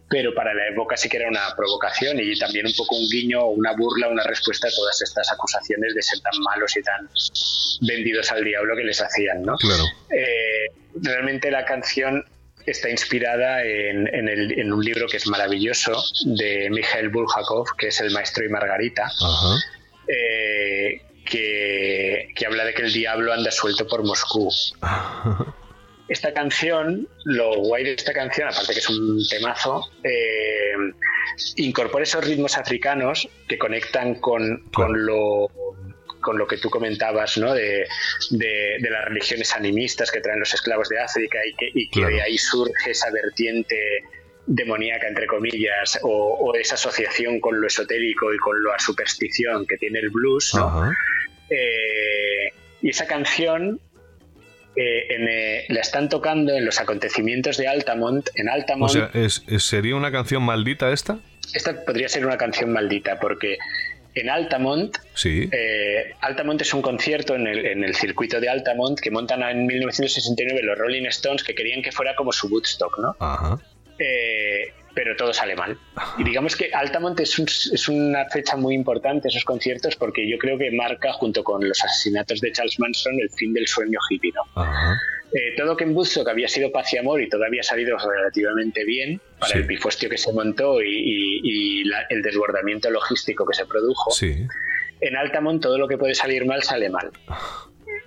pero 0.10 0.34
para 0.34 0.54
la 0.54 0.68
época 0.70 0.96
sí 0.96 1.10
que 1.10 1.18
era 1.18 1.28
una 1.28 1.54
provocación 1.56 2.18
y 2.20 2.38
también 2.40 2.66
un 2.66 2.74
poco 2.76 2.96
un 2.96 3.08
guiño, 3.10 3.46
una 3.48 3.74
burla, 3.74 4.08
una 4.08 4.24
respuesta 4.24 4.68
a 4.68 4.72
todas 4.72 5.02
estas 5.02 5.32
acusaciones 5.32 5.94
de 5.96 6.02
ser 6.02 6.20
tan 6.22 6.40
malos 6.42 6.76
y 6.78 6.82
tan 6.82 7.10
vendidos 7.82 8.32
al 8.32 8.44
diablo 8.44 8.76
que 8.76 8.84
les 8.84 9.02
hacían, 9.02 9.44
¿no? 9.44 9.56
Claro. 9.58 9.84
Eh, 10.10 10.72
realmente 11.04 11.52
la 11.52 11.66
canción 11.66 12.24
está 12.66 12.90
inspirada 12.90 13.64
en, 13.64 14.08
en 14.14 14.28
el- 14.30 14.60
en 14.60 14.72
un 14.74 14.84
libro 14.84 15.08
que 15.08 15.18
es 15.18 15.28
maravilloso 15.28 16.02
de 16.26 16.70
Mikhail 16.70 17.10
Bulgakov, 17.10 17.68
que 17.78 17.88
es 17.88 18.00
El 18.02 18.12
Maestro 18.12 18.46
y 18.46 18.50
Margarita, 18.50 19.06
Ajá. 19.06 19.56
eh, 20.08 21.02
que, 21.26 22.30
que 22.36 22.46
habla 22.46 22.64
de 22.66 22.74
que 22.74 22.82
el 22.84 22.94
diablo 22.94 23.34
anda 23.34 23.52
suelto 23.52 23.86
por 23.88 24.04
Moscú. 24.04 24.50
Esta 26.10 26.34
canción, 26.34 27.08
lo 27.26 27.56
guay 27.60 27.84
de 27.84 27.94
esta 27.94 28.14
canción, 28.14 28.48
aparte 28.48 28.74
que 28.74 28.80
es 28.80 28.90
un 28.90 29.20
temazo, 29.30 29.82
eh, 30.04 30.74
incorpora 31.58 32.04
esos 32.04 32.26
ritmos 32.26 32.58
africanos 32.58 33.28
que 33.48 33.58
conectan 33.58 34.16
con, 34.16 34.64
con 34.74 35.06
lo 35.06 35.50
con 36.22 36.38
lo 36.38 36.48
que 36.48 36.58
tú 36.58 36.70
comentabas, 36.70 37.38
¿no? 37.38 37.54
De, 37.54 37.88
de- 38.32 38.78
de 38.82 38.90
las 38.90 39.06
religiones 39.06 39.54
animistas 39.56 40.12
que 40.12 40.20
traen 40.20 40.40
los 40.40 40.54
esclavos 40.54 40.90
de 40.90 41.00
África 41.00 41.38
y 41.48 41.54
que, 41.56 41.70
y 41.74 41.90
que 41.90 42.00
Claro. 42.00 42.16
de 42.16 42.22
ahí 42.22 42.38
surge 42.38 42.92
esa 42.92 43.10
vertiente 43.12 43.78
demoníaca, 44.46 45.08
entre 45.08 45.26
comillas, 45.28 46.00
o, 46.02 46.10
o 46.40 46.56
esa 46.56 46.76
asociación 46.76 47.40
con 47.40 47.62
lo 47.62 47.68
esotérico 47.68 48.34
y 48.34 48.38
con 48.40 48.62
la 48.64 48.78
superstición 48.80 49.66
que 49.68 49.78
tiene 49.78 50.00
el 50.00 50.10
blues, 50.10 50.54
¿no? 50.56 50.92
Eh, 51.50 52.50
y 52.82 52.90
esa 52.90 53.08
canción 53.08 53.80
eh, 54.78 55.06
en, 55.16 55.28
eh, 55.28 55.66
la 55.70 55.82
están 55.82 56.08
tocando 56.08 56.54
en 56.56 56.64
los 56.66 56.80
acontecimientos 56.80 57.58
de 57.58 57.68
Altamont. 57.68 58.30
En 58.36 58.48
O 58.48 58.52
Altamont, 58.54 58.92
sea, 58.92 59.10
¿es, 59.14 59.44
es- 59.48 59.64
¿sería 59.64 59.96
una 59.96 60.12
canción 60.12 60.44
maldita 60.44 60.92
esta? 60.94 61.18
esta 61.54 61.84
podría 61.86 62.08
ser 62.10 62.26
una 62.26 62.38
canción 62.38 62.72
maldita, 62.72 63.20
porque 63.20 63.58
en 64.16 64.30
Altamont, 64.30 64.98
Sí. 65.14 65.48
eh, 65.52 66.12
Altamont 66.22 66.62
es 66.62 66.74
un 66.74 66.82
concierto 66.82 67.36
en 67.36 67.48
el, 67.48 67.66
en 67.66 67.84
el 67.84 67.96
circuito 67.96 68.40
de 68.40 68.50
Altamont 68.50 69.00
que 69.00 69.12
montan 69.12 69.44
en 69.44 69.66
1969 69.66 70.62
los 70.64 70.78
Rolling 70.78 71.06
Stones 71.06 71.44
que 71.44 71.56
querían 71.56 71.82
que 71.82 71.92
fuera 71.92 72.16
como 72.16 72.32
su 72.32 72.48
Woodstock, 72.48 73.00
¿no? 73.00 73.16
Ajá. 73.20 73.60
Eh, 74.00 74.74
pero 74.98 75.16
todo 75.16 75.32
sale 75.32 75.56
mal. 75.56 75.78
Y 76.18 76.24
digamos 76.24 76.56
que 76.56 76.72
Altamont 76.74 77.20
es, 77.20 77.38
un- 77.38 77.46
es 77.46 77.88
una 77.88 78.26
fecha 78.32 78.56
muy 78.58 78.74
importante, 78.74 79.28
esos 79.28 79.44
conciertos, 79.44 79.96
porque 79.96 80.28
yo 80.28 80.40
creo 80.40 80.58
que 80.58 80.72
marca, 80.72 81.14
junto 81.14 81.44
con 81.44 81.68
los 81.70 81.84
asesinatos 81.84 82.42
de 82.42 82.52
Charles 82.52 82.80
Manson, 82.80 83.14
el 83.22 83.30
fin 83.30 83.54
del 83.54 83.68
sueño 83.68 84.00
hippie. 84.10 84.32
¿no? 84.34 84.42
Ajá. 84.60 84.96
Eh, 85.34 85.54
todo 85.56 85.78
que 85.78 85.84
en 85.84 85.94
Woodstock 85.96 86.28
había 86.30 86.48
sido 86.48 86.72
paz 86.72 86.92
y 86.94 86.98
amor 86.98 87.22
y 87.22 87.30
todo 87.30 87.44
había 87.46 87.62
salido 87.62 87.96
relativamente 87.96 88.84
bien 88.86 89.22
para 89.38 89.52
Sí. 89.52 89.58
el 89.60 89.68
pifostio 89.68 90.10
que 90.10 90.18
se 90.18 90.34
montó 90.34 90.82
y, 90.82 90.88
y- 90.90 91.42
y 91.44 91.84
la- 91.84 92.08
el 92.10 92.24
desbordamiento 92.24 92.90
logístico 92.90 93.46
que 93.46 93.54
se 93.54 93.68
produjo. 93.68 94.10
Sí. 94.10 94.48
En 95.00 95.16
Altamont 95.16 95.62
todo 95.62 95.78
lo 95.78 95.88
que 95.88 95.98
puede 96.00 96.16
salir 96.16 96.44
mal 96.48 96.64
sale 96.64 96.90
mal. 96.90 97.12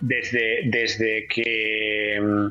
Desde, 0.01 0.63
desde 0.65 1.29
que 1.29 2.19
mm, 2.21 2.47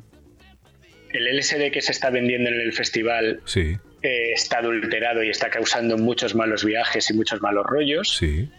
el 1.12 1.28
LSD 1.28 1.72
que 1.72 1.82
se 1.82 1.92
está 1.92 2.10
vendiendo 2.10 2.50
en 2.50 2.62
el 2.62 2.72
festival 2.72 3.42
Sí. 3.46 3.76
Eh, 4.02 4.32
está 4.34 4.60
adulterado 4.60 5.24
y 5.24 5.30
está 5.30 5.50
causando 5.50 5.98
muchos 5.98 6.36
malos 6.36 6.64
viajes 6.66 7.10
y 7.10 7.14
muchos 7.14 7.42
malos 7.42 7.66
rollos. 7.66 8.16
Sí. 8.18 8.50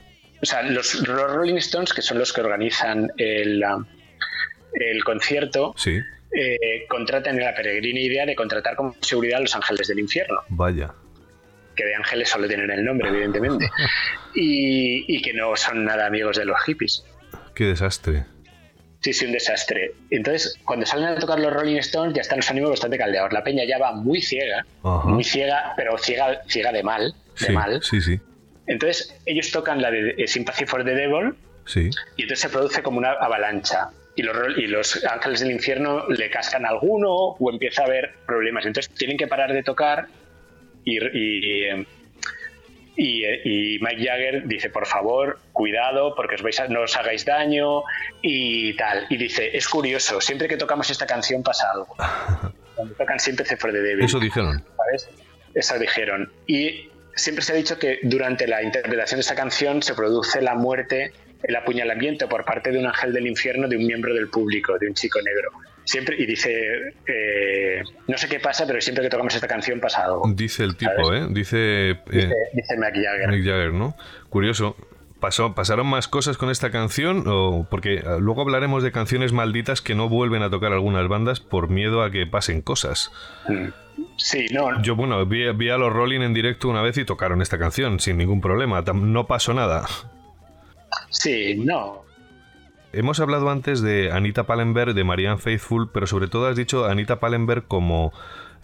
O 0.43 0.47
sea, 0.47 0.63
los, 0.63 1.07
los 1.07 1.33
Rolling 1.33 1.57
Stones, 1.57 1.93
que 1.93 2.03
son 2.03 2.19
los 2.19 2.33
que 2.33 2.41
organizan 2.41 3.11
el, 3.19 3.63
el 4.75 5.05
concierto, 5.05 5.75
Sí. 5.77 5.99
eh, 6.33 6.87
contratan 6.89 7.39
la 7.39 7.55
peregrina 7.55 8.01
idea 8.01 8.25
de 8.27 8.35
contratar 8.35 8.77
como 8.77 8.95
seguridad 9.01 9.39
a 9.39 9.43
los 9.43 9.55
ángeles 9.55 9.89
del 9.89 9.99
infierno, 9.99 10.41
Vaya. 10.49 10.93
que 11.77 11.85
de 11.85 11.95
ángeles 11.95 12.29
solo 12.29 12.47
tienen 12.49 12.71
el 12.71 12.85
nombre, 12.85 13.09
evidentemente, 13.09 13.69
y, 14.35 15.05
y 15.15 15.21
que 15.23 15.33
no 15.35 15.55
son 15.57 15.85
nada 15.85 16.07
amigos 16.07 16.37
de 16.39 16.45
los 16.47 16.59
hippies. 16.65 17.05
Qué 17.55 17.65
desastre. 17.65 18.25
Sí, 19.01 19.13
sí, 19.15 19.25
un 19.27 19.33
desastre. 19.33 19.93
Entonces, 20.11 20.59
cuando 20.65 20.85
salen 20.85 21.07
a 21.07 21.19
tocar 21.19 21.41
los 21.41 21.53
Rolling 21.53 21.77
Stones, 21.79 22.15
ya 22.15 22.21
están 22.21 22.39
los 22.39 22.51
ánimos 22.51 22.71
bastante 22.71 22.99
caldeados. 22.99 23.33
La 23.33 23.43
peña 23.43 23.65
ya 23.65 23.79
va 23.79 23.93
muy 23.93 24.21
ciega, 24.21 24.65
Ajá. 24.85 25.09
muy 25.09 25.25
ciega, 25.25 25.73
pero 25.77 25.97
ciega, 25.97 26.43
ciega 26.49 26.71
de 26.71 26.83
mal, 26.83 27.15
de 27.41 27.47
Sí. 27.47 27.53
mal. 27.53 27.83
Sí, 27.83 28.01
sí. 28.03 28.21
Entonces, 28.67 29.19
ellos 29.25 29.51
tocan 29.51 29.81
la 29.81 29.91
de 29.91 30.27
Sympathy 30.29 30.67
for 30.67 30.85
the 30.85 30.91
Devil 30.95 31.35
Sí. 31.67 31.89
y 32.17 32.23
entonces 32.23 32.41
se 32.41 32.49
produce 32.51 32.83
como 32.83 32.99
una 32.99 33.13
avalancha. 33.13 33.89
Y 34.17 34.23
los, 34.23 34.37
y 34.59 34.67
los 34.67 35.03
ángeles 35.07 35.41
del 35.41 35.53
infierno 35.53 36.07
le 36.09 36.29
cascan 36.29 36.67
a 36.67 36.69
alguno 36.69 37.09
o 37.11 37.51
empieza 37.51 37.83
a 37.83 37.87
haber 37.87 38.13
problemas. 38.27 38.67
Entonces 38.67 38.93
tienen 38.95 39.17
que 39.17 39.27
parar 39.29 39.53
de 39.55 39.63
tocar 39.63 40.09
y, 40.85 40.99
y, 40.99 41.87
y, 43.03 43.25
y 43.25 43.79
Mike 43.81 44.05
Jagger 44.05 44.47
dice, 44.47 44.69
por 44.69 44.87
favor, 44.87 45.39
cuidado 45.53 46.15
porque 46.15 46.35
os 46.35 46.43
vais 46.43 46.61
a- 46.61 46.69
no 46.69 46.83
os 46.83 46.95
hagáis 46.97 47.25
daño 47.25 47.83
y 48.21 48.77
tal. 48.77 49.07
Y 49.09 49.17
dice, 49.17 49.57
es 49.57 49.67
curioso, 49.69 50.21
siempre 50.21 50.49
que 50.49 50.57
tocamos 50.59 50.91
esta 50.91 51.07
canción 51.07 51.43
pasa 51.43 51.71
algo. 51.73 51.97
Cuando 52.77 52.95
tocan 52.95 53.19
siempre 53.19 53.45
for 53.57 53.73
the 53.73 53.81
Devil. 53.81 54.05
Eso 54.05 54.19
dijeron. 54.21 54.63
¿sabes? 54.77 55.09
Eso 55.55 55.79
dijeron. 55.79 56.31
Y 56.47 56.89
siempre 57.15 57.43
se 57.45 57.53
ha 57.53 57.57
dicho 57.57 57.79
que 57.79 57.99
durante 58.03 58.47
la 58.47 58.63
interpretación 58.63 59.19
de 59.19 59.23
esta 59.23 59.35
canción 59.35 59.83
se 59.83 59.95
produce 59.95 60.41
la 60.43 60.55
muerte, 60.55 61.13
el 61.43 61.57
apuñalamiento 61.57 62.29
por 62.29 62.45
parte 62.45 62.71
de 62.71 62.79
un 62.79 62.87
ángel 62.87 63.13
del 63.13 63.27
infierno 63.27 63.67
de 63.69 63.77
un 63.77 63.87
miembro 63.87 64.15
del 64.15 64.29
público, 64.29 64.79
de 64.79 64.89
un 64.89 64.95
chico 64.95 65.19
negro. 65.23 65.51
Siempre, 65.91 66.15
y 66.21 66.25
dice, 66.25 66.95
eh, 67.09 67.83
no 68.07 68.17
sé 68.17 68.29
qué 68.29 68.39
pasa, 68.39 68.65
pero 68.65 68.81
siempre 68.81 69.03
que 69.03 69.11
tocamos 69.11 69.35
esta 69.35 69.49
canción 69.49 69.81
pasa 69.81 70.05
algo. 70.05 70.23
Dice 70.33 70.63
el 70.63 70.77
tipo, 70.77 71.13
¿eh? 71.13 71.27
Dice. 71.31 71.91
eh, 71.91 71.97
Dice, 72.09 72.33
dice 72.53 72.77
Mick 72.77 72.95
Jagger. 72.95 73.29
Mick 73.29 73.45
Jagger, 73.45 73.73
¿no? 73.73 73.97
Curioso. 74.29 74.77
¿Pasó, 75.19 75.53
¿Pasaron 75.57 75.89
más 75.89 76.07
cosas 76.07 76.37
con 76.39 76.49
esta 76.49 76.71
canción? 76.71 77.25
O 77.27 77.67
porque 77.69 77.95
eh, 77.97 78.05
luego 78.21 78.43
hablaremos 78.43 78.85
de 78.85 78.93
canciones 78.93 79.33
malditas 79.33 79.83
que 79.83 79.97
no 79.97 80.09
vuelven 80.09 80.45
a 80.45 80.49
tocar 80.51 80.73
algunas 80.73 81.09
bandas 81.09 81.41
por 81.41 81.69
miedo 81.71 82.05
a 82.05 82.13
que 82.13 82.25
pasen 82.25 82.63
cosas. 82.63 83.11
Mm. 83.49 83.67
Sí, 84.17 84.47
no, 84.53 84.81
Yo, 84.83 84.95
bueno, 84.95 85.27
vi, 85.27 85.51
vi 85.55 85.71
a 85.71 85.77
los 85.77 85.93
Rolling 85.93 86.21
en 86.21 86.35
directo 86.35 86.69
una 86.69 86.83
vez 86.83 86.97
y 86.99 87.05
tocaron 87.05 87.43
esta 87.43 87.59
canción 87.59 87.99
sin 87.99 88.17
ningún 88.17 88.41
problema. 88.41 88.81
No 88.95 89.27
pasó 89.27 89.55
nada. 89.55 89.87
sí, 91.11 91.57
no. 91.57 92.05
Hemos 92.93 93.21
hablado 93.21 93.51
antes 93.51 93.83
de 93.83 94.11
Anita 94.11 94.45
Pallenberg, 94.45 94.95
de 94.95 95.05
Marianne 95.05 95.39
Faithfull, 95.39 95.91
pero 95.93 96.09
sobre 96.09 96.27
todo 96.27 96.49
has 96.49 96.57
dicho 96.57 96.87
Anita 96.87 97.21
Pallenberg 97.21 97.67
como 97.69 98.13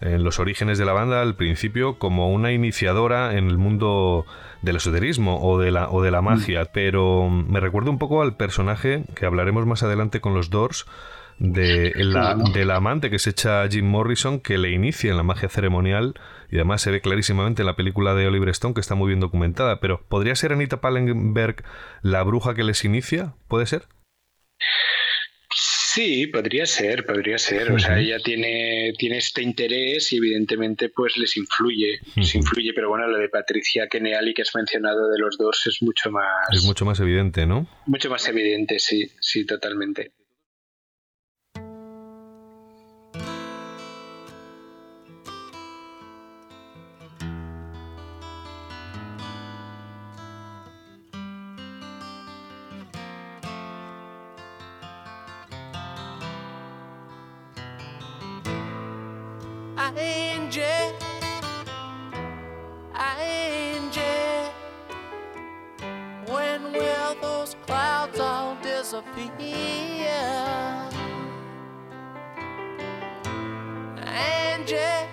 en 0.01 0.23
los 0.23 0.39
orígenes 0.39 0.77
de 0.77 0.85
la 0.85 0.93
banda 0.93 1.21
al 1.21 1.35
principio 1.35 1.97
como 1.97 2.31
una 2.31 2.51
iniciadora 2.51 3.37
en 3.37 3.47
el 3.47 3.57
mundo 3.57 4.25
del 4.61 4.75
esoterismo 4.75 5.41
o 5.41 5.59
de 5.59 5.71
la, 5.71 5.89
o 5.89 6.01
de 6.01 6.11
la 6.11 6.21
magia, 6.21 6.65
pero 6.65 7.29
me 7.29 7.59
recuerda 7.59 7.89
un 7.89 7.99
poco 7.99 8.21
al 8.21 8.35
personaje 8.35 9.03
que 9.15 9.25
hablaremos 9.25 9.65
más 9.65 9.83
adelante 9.83 10.19
con 10.21 10.33
los 10.33 10.49
Doors 10.49 10.85
de 11.39 11.93
la, 11.95 12.35
de 12.35 12.65
la 12.65 12.77
amante 12.77 13.09
que 13.09 13.19
se 13.19 13.29
echa 13.29 13.67
Jim 13.69 13.87
Morrison 13.87 14.39
que 14.39 14.57
le 14.57 14.71
inicia 14.71 15.11
en 15.11 15.17
la 15.17 15.23
magia 15.23 15.49
ceremonial 15.49 16.15
y 16.51 16.55
además 16.55 16.81
se 16.81 16.91
ve 16.91 16.99
clarísimamente 16.99 17.61
en 17.61 17.67
la 17.67 17.75
película 17.75 18.13
de 18.13 18.27
Oliver 18.27 18.49
Stone 18.49 18.73
que 18.73 18.81
está 18.81 18.95
muy 18.95 19.07
bien 19.07 19.19
documentada, 19.19 19.79
pero 19.79 20.01
¿podría 20.09 20.35
ser 20.35 20.51
Anita 20.51 20.81
Pallenberg 20.81 21.63
la 22.01 22.23
bruja 22.23 22.55
que 22.55 22.63
les 22.63 22.83
inicia? 22.85 23.33
¿Puede 23.47 23.67
ser? 23.67 23.87
Sí, 25.49 26.27
podría 26.27 26.67
ser, 26.67 27.05
podría 27.05 27.39
ser. 27.39 27.71
O 27.71 27.79
sea, 27.79 27.99
ella 27.99 28.19
tiene, 28.19 28.93
tiene 28.99 29.17
este 29.17 29.41
interés 29.41 30.11
y 30.13 30.17
evidentemente 30.17 30.89
pues 30.89 31.17
les 31.17 31.35
influye, 31.37 31.99
les 32.15 32.35
influye. 32.35 32.71
Pero 32.75 32.89
bueno, 32.89 33.07
lo 33.07 33.17
de 33.17 33.29
Patricia 33.29 33.87
Keneally 33.87 34.35
que 34.35 34.43
has 34.43 34.53
mencionado 34.53 35.09
de 35.09 35.17
los 35.17 35.37
dos 35.39 35.65
es 35.65 35.81
mucho 35.81 36.11
más... 36.11 36.25
Es 36.51 36.65
mucho 36.65 36.85
más 36.85 36.99
evidente, 36.99 37.47
¿no? 37.47 37.67
Mucho 37.87 38.11
más 38.11 38.27
evidente, 38.27 38.77
sí, 38.77 39.09
sí, 39.19 39.45
totalmente. 39.45 40.11
Angie, 59.97 60.61
Angie, 62.93 64.51
when 66.27 66.71
will 66.71 67.15
those 67.21 67.55
clouds 67.65 68.19
all 68.19 68.55
disappear? 68.61 69.31
Angie, 74.05 75.06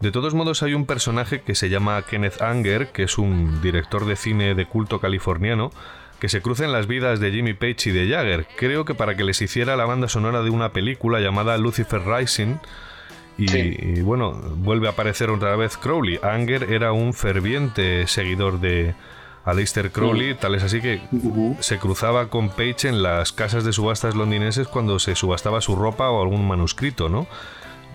De 0.00 0.12
todos 0.12 0.34
modos, 0.34 0.62
hay 0.62 0.74
un 0.74 0.86
personaje 0.86 1.40
que 1.40 1.56
se 1.56 1.68
llama 1.68 2.00
Kenneth 2.02 2.40
Anger, 2.40 2.92
que 2.92 3.02
es 3.02 3.18
un 3.18 3.60
director 3.60 4.06
de 4.06 4.14
cine 4.14 4.54
de 4.54 4.66
culto 4.66 5.00
californiano, 5.00 5.72
que 6.20 6.28
se 6.28 6.40
cruza 6.40 6.64
en 6.64 6.72
las 6.72 6.86
vidas 6.86 7.18
de 7.18 7.32
Jimmy 7.32 7.54
Page 7.54 7.90
y 7.90 7.92
de 7.92 8.08
Jagger. 8.08 8.46
Creo 8.56 8.84
que 8.84 8.94
para 8.94 9.16
que 9.16 9.24
les 9.24 9.42
hiciera 9.42 9.76
la 9.76 9.84
banda 9.84 10.08
sonora 10.08 10.42
de 10.42 10.50
una 10.50 10.72
película 10.72 11.18
llamada 11.18 11.58
Lucifer 11.58 12.02
Rising. 12.06 12.58
Y, 13.38 13.48
Sí. 13.48 13.76
y, 13.78 14.00
bueno, 14.00 14.32
vuelve 14.56 14.88
a 14.88 14.90
aparecer 14.90 15.30
otra 15.30 15.54
vez 15.56 15.76
Crowley. 15.76 16.18
Anger 16.22 16.72
era 16.72 16.92
un 16.92 17.14
ferviente 17.14 18.06
seguidor 18.08 18.58
de 18.60 18.94
Aleister 19.44 19.90
Crowley, 19.92 20.34
tal 20.34 20.56
es 20.56 20.62
así 20.64 20.80
que 20.80 21.00
se 21.60 21.78
cruzaba 21.78 22.28
con 22.28 22.50
Page 22.50 22.88
en 22.88 23.02
las 23.02 23.32
casas 23.32 23.64
de 23.64 23.72
subastas 23.72 24.14
londinenses 24.14 24.66
cuando 24.68 24.98
se 24.98 25.14
subastaba 25.14 25.60
su 25.60 25.74
ropa 25.76 26.10
o 26.10 26.20
algún 26.20 26.46
manuscrito, 26.46 27.08
¿no? 27.08 27.26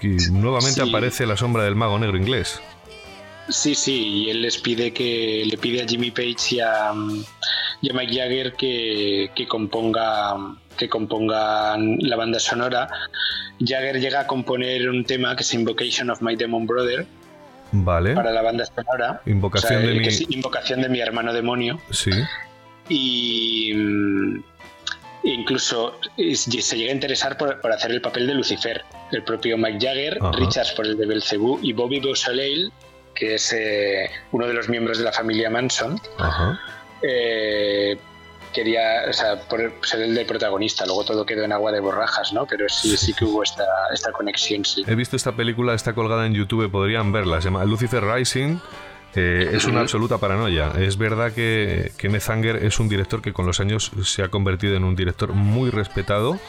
Y 0.01 0.15
nuevamente 0.31 0.81
Sí. 0.81 0.89
aparece 0.89 1.25
la 1.25 1.37
sombra 1.37 1.63
del 1.63 1.75
mago 1.75 1.99
negro 1.99 2.17
inglés. 2.17 2.61
Sí, 3.49 3.75
sí, 3.75 4.07
y 4.25 4.29
él 4.29 4.41
les 4.41 4.57
pide 4.57 4.93
que 4.93 5.43
le 5.45 5.57
pide 5.57 5.83
a 5.83 5.85
Jimmy 5.87 6.11
Page 6.11 6.55
y 6.55 6.59
a, 6.61 6.93
mm, 6.93 7.23
y 7.81 7.89
a 7.91 7.93
Mike 7.93 8.15
Jagger 8.15 8.53
que, 8.53 9.29
que 9.35 9.47
componga 9.47 10.35
que 10.77 10.89
compongan 10.89 11.97
la 11.99 12.15
banda 12.15 12.39
sonora. 12.39 12.87
Jagger 13.59 13.99
llega 13.99 14.21
a 14.21 14.27
componer 14.27 14.89
un 14.89 15.03
tema 15.05 15.35
que 15.35 15.43
es 15.43 15.53
Invocation 15.53 16.09
of 16.09 16.21
My 16.21 16.35
Demon 16.35 16.65
Brother 16.67 17.05
Vale. 17.71 18.13
para 18.15 18.31
la 18.31 18.41
banda 18.41 18.65
sonora. 18.65 19.21
Invocación 19.25 19.73
O 19.77 19.79
sea, 19.79 19.87
de 19.87 19.93
el 19.93 19.99
mi- 20.01 20.07
es 20.07 20.21
Invocación 20.29 20.81
de 20.81 20.89
mi 20.89 20.99
hermano 20.99 21.33
demonio. 21.33 21.79
Sí. 21.91 22.11
Y 22.89 23.73
mm, 23.73 24.43
incluso 25.23 25.99
eh, 26.17 26.35
se 26.35 26.77
llega 26.77 26.91
a 26.91 26.95
interesar 26.95 27.37
por, 27.37 27.61
por 27.61 27.71
hacer 27.71 27.91
el 27.91 28.01
papel 28.01 28.27
de 28.27 28.33
Lucifer. 28.33 28.83
El 29.11 29.23
propio 29.23 29.57
Mike 29.57 29.79
Jagger, 29.85 30.17
Ajá. 30.21 30.31
Richards 30.37 30.71
por 30.73 30.85
el 30.85 30.97
de 30.97 31.05
Belcebú 31.05 31.59
y 31.61 31.71
Bobby 31.73 31.99
Beausoleil, 31.99 32.71
que 33.15 33.35
es 33.35 33.53
eh, 33.53 34.09
uno 34.31 34.47
de 34.47 34.53
los 34.53 34.67
miembros 34.69 34.97
de 34.97 35.03
la 35.05 35.11
familia 35.11 35.49
Manson, 35.49 35.99
Ajá. 36.17 36.59
eh, 37.03 37.97
quería 38.53 39.03
o 39.09 39.13
sea, 39.13 39.41
por 39.41 39.59
ser 39.81 40.01
el 40.01 40.15
del 40.15 40.25
protagonista. 40.25 40.85
Luego 40.85 41.03
todo 41.03 41.25
quedó 41.25 41.43
en 41.43 41.51
agua 41.51 41.71
de 41.71 41.81
borrajas, 41.81 42.31
¿no? 42.31 42.45
Pero 42.45 42.69
sí, 42.69 42.95
sí 42.95 43.13
que 43.13 43.25
hubo 43.25 43.43
esta, 43.43 43.65
esta 43.93 44.11
conexión, 44.11 44.63
sí. 44.63 44.83
He 44.87 44.95
visto 44.95 45.15
esta 45.15 45.33
película, 45.33 45.73
está 45.73 45.93
colgada 45.93 46.25
en 46.25 46.33
YouTube, 46.33 46.69
podrían 46.71 47.11
verla. 47.11 47.41
Se 47.41 47.45
llama 47.45 47.65
Lucifer 47.65 48.03
Rising. 48.05 48.59
Eh, 49.15 49.51
es 49.53 49.65
una 49.65 49.81
absoluta 49.81 50.17
paranoia. 50.17 50.71
Es 50.79 50.97
verdad 50.97 51.33
que 51.33 51.91
Kenneth 51.97 52.29
Anger 52.29 52.55
es 52.63 52.79
un 52.79 52.89
director 52.89 53.21
que 53.21 53.33
con 53.33 53.45
los 53.45 53.59
años 53.59 53.91
se 54.03 54.23
ha 54.23 54.29
convertido 54.29 54.75
en 54.75 54.83
un 54.83 54.95
director 54.95 55.33
muy 55.33 55.69
respetado. 55.69 56.39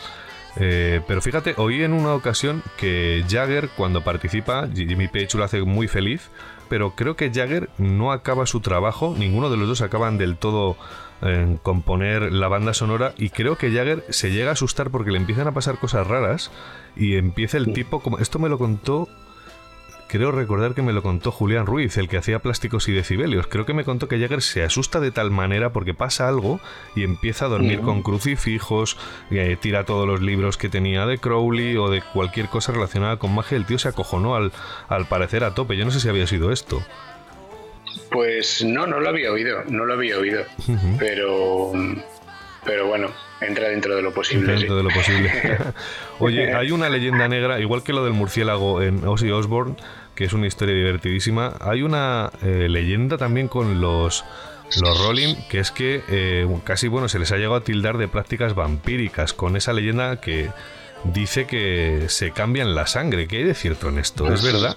Eh, 0.57 1.01
pero 1.07 1.21
fíjate, 1.21 1.55
oí 1.57 1.83
en 1.83 1.93
una 1.93 2.15
ocasión 2.15 2.63
que 2.77 3.25
Jagger, 3.29 3.71
cuando 3.77 4.03
participa, 4.03 4.69
Jimmy 4.73 5.09
Page 5.09 5.37
lo 5.37 5.45
hace 5.45 5.63
muy 5.63 5.89
feliz, 5.89 6.31
pero 6.69 6.95
creo 6.95 7.17
que 7.17 7.31
Jagger 7.33 7.71
no 7.77 8.13
acaba 8.13 8.47
su 8.47 8.61
trabajo, 8.61 9.15
ninguno 9.19 9.51
de 9.51 9.57
los 9.57 9.67
dos 9.67 9.83
acaban 9.83 10.17
del 10.17 10.37
todo 10.37 10.77
en 11.23 11.57
componer 11.57 12.33
la 12.33 12.49
banda 12.49 12.75
sonora 12.75 13.15
y 13.17 13.31
creo 13.31 13.57
que 13.57 13.71
Jagger 13.71 14.05
se 14.11 14.31
llega 14.31 14.51
a 14.51 14.53
asustar 14.53 14.91
porque 14.91 15.11
le 15.11 15.19
empiezan 15.19 15.47
a 15.47 15.53
pasar 15.53 15.79
cosas 15.79 16.07
raras 16.07 16.51
y 16.97 17.17
empieza 17.17 17.57
el 17.57 17.73
tipo 17.73 18.01
como 18.01 18.19
esto 18.19 18.39
me 18.39 18.49
lo 18.49 18.59
contó 18.59 19.09
creo 20.15 20.31
recordar 20.31 20.75
que 20.75 20.83
me 20.83 20.93
lo 20.93 21.03
contó 21.03 21.33
Julián 21.33 21.67
Ruiz, 21.67 21.97
el 21.97 22.09
que 22.09 22.19
hacía 22.19 22.39
plásticos 22.39 22.89
y 22.89 22.93
decibelios. 22.93 23.49
Creo 23.49 23.67
que 23.67 23.75
me 23.75 23.83
contó 23.83 24.07
que 24.07 24.21
Jagger 24.21 24.43
se 24.43 24.63
asusta 24.63 25.01
de 25.01 25.11
tal 25.11 25.33
manera 25.33 25.73
porque 25.73 25.93
pasa 25.93 26.29
algo 26.29 26.61
y 26.95 27.03
empieza 27.03 27.47
a 27.47 27.49
dormir 27.49 27.81
con 27.81 28.03
crucifijos, 28.03 28.97
eh, 29.33 29.57
tira 29.61 29.85
todos 29.85 30.07
los 30.07 30.23
libros 30.23 30.57
que 30.57 30.69
tenía 30.69 31.05
de 31.07 31.19
Crowley 31.19 31.77
o 31.77 31.89
de 31.89 32.01
cualquier 32.01 32.47
cosa 32.47 32.71
relacionada 32.71 33.17
con 33.17 33.35
magia. 33.35 33.57
El 33.57 33.67
tío 33.67 33.79
se 33.79 33.89
acojonó 33.89 34.37
al, 34.37 34.53
al 34.89 35.07
parecer 35.07 35.43
a 35.43 35.55
tope. 35.55 35.77
Yo 35.77 35.85
no 35.85 35.91
sé 35.91 35.99
si 35.99 36.09
había 36.09 36.29
sido 36.29 36.53
esto. 36.53 36.81
Pues 38.11 38.65
no, 38.65 38.87
no 38.87 39.01
lo 39.01 39.09
había 39.09 39.31
oído, 39.33 39.65
no 39.69 39.85
lo 39.85 39.95
había 39.95 40.19
oído. 40.19 40.45
Pero, 40.99 41.73
pero 42.65 42.87
bueno, 42.87 43.11
entra 43.41 43.69
dentro 43.69 43.97
de 43.97 44.03
lo 44.03 44.13
posible. 44.13 44.47
sí. 44.55 44.61
dentro 44.61 44.77
de 44.77 44.83
lo 44.83 44.91
posible. 44.91 45.33
Oye, 46.19 46.55
hay 46.55 46.71
una 46.71 46.89
leyenda 46.89 47.29
negra, 47.29 47.61
igual 47.61 47.83
que 47.83 47.93
lo 47.93 48.05
del 48.05 48.13
murciélago 48.13 48.83
en 48.83 49.07
Ozzy 49.07 49.31
Osbourne, 49.31 49.77
que 50.15 50.25
es 50.25 50.33
una 50.33 50.47
historia 50.47 50.75
divertidísima. 50.75 51.55
Hay 51.61 51.83
una 51.83 52.31
eh, 52.43 52.69
leyenda 52.69 53.19
también 53.19 53.49
con 53.49 53.81
los 53.81 54.25
los 54.81 55.07
Rolling, 55.07 55.37
que 55.49 55.61
es 55.61 55.71
que 55.71 56.03
eh, 56.09 56.47
casi 56.65 56.89
bueno 56.89 57.09
se 57.09 57.19
les 57.19 57.31
ha 57.33 57.37
llegado 57.37 57.57
a 57.57 57.65
tildar 57.65 57.99
de 57.99 58.09
prácticas 58.09 58.55
vampíricas 58.55 59.33
con 59.33 59.57
esa 59.57 59.73
leyenda 59.73 60.21
que 60.21 60.51
dice 61.05 61.47
que 61.47 62.07
se 62.09 62.33
cambian 62.33 62.75
la 62.75 62.87
sangre. 62.87 63.29
¿Qué 63.29 63.39
hay 63.39 63.45
de 63.45 63.55
cierto 63.55 63.89
en 63.89 63.99
esto? 63.99 64.33
¿Es 64.33 64.43
verdad? 64.43 64.77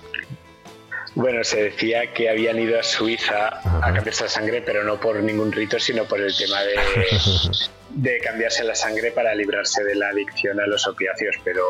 Bueno, 1.18 1.44
se 1.44 1.64
decía 1.64 2.14
que 2.14 2.30
habían 2.30 2.60
ido 2.60 2.80
a 2.80 2.84
Suiza 2.84 3.48
Ajá. 3.48 3.80
a 3.88 3.92
cambiarse 3.94 4.24
la 4.26 4.30
sangre, 4.30 4.62
pero 4.62 4.84
no 4.84 5.00
por 5.00 5.16
ningún 5.24 5.52
rito, 5.52 5.80
sino 5.80 6.06
por 6.06 6.22
el 6.22 6.36
tema 6.38 6.62
de, 6.62 6.76
de 7.90 8.20
cambiarse 8.20 8.64
la 8.64 8.76
sangre 8.76 9.12
para 9.12 9.34
librarse 9.34 9.84
de 9.84 9.96
la 9.96 10.10
adicción 10.10 10.60
a 10.60 10.68
los 10.68 10.88
opiáceos. 10.88 11.36
Pero 11.44 11.64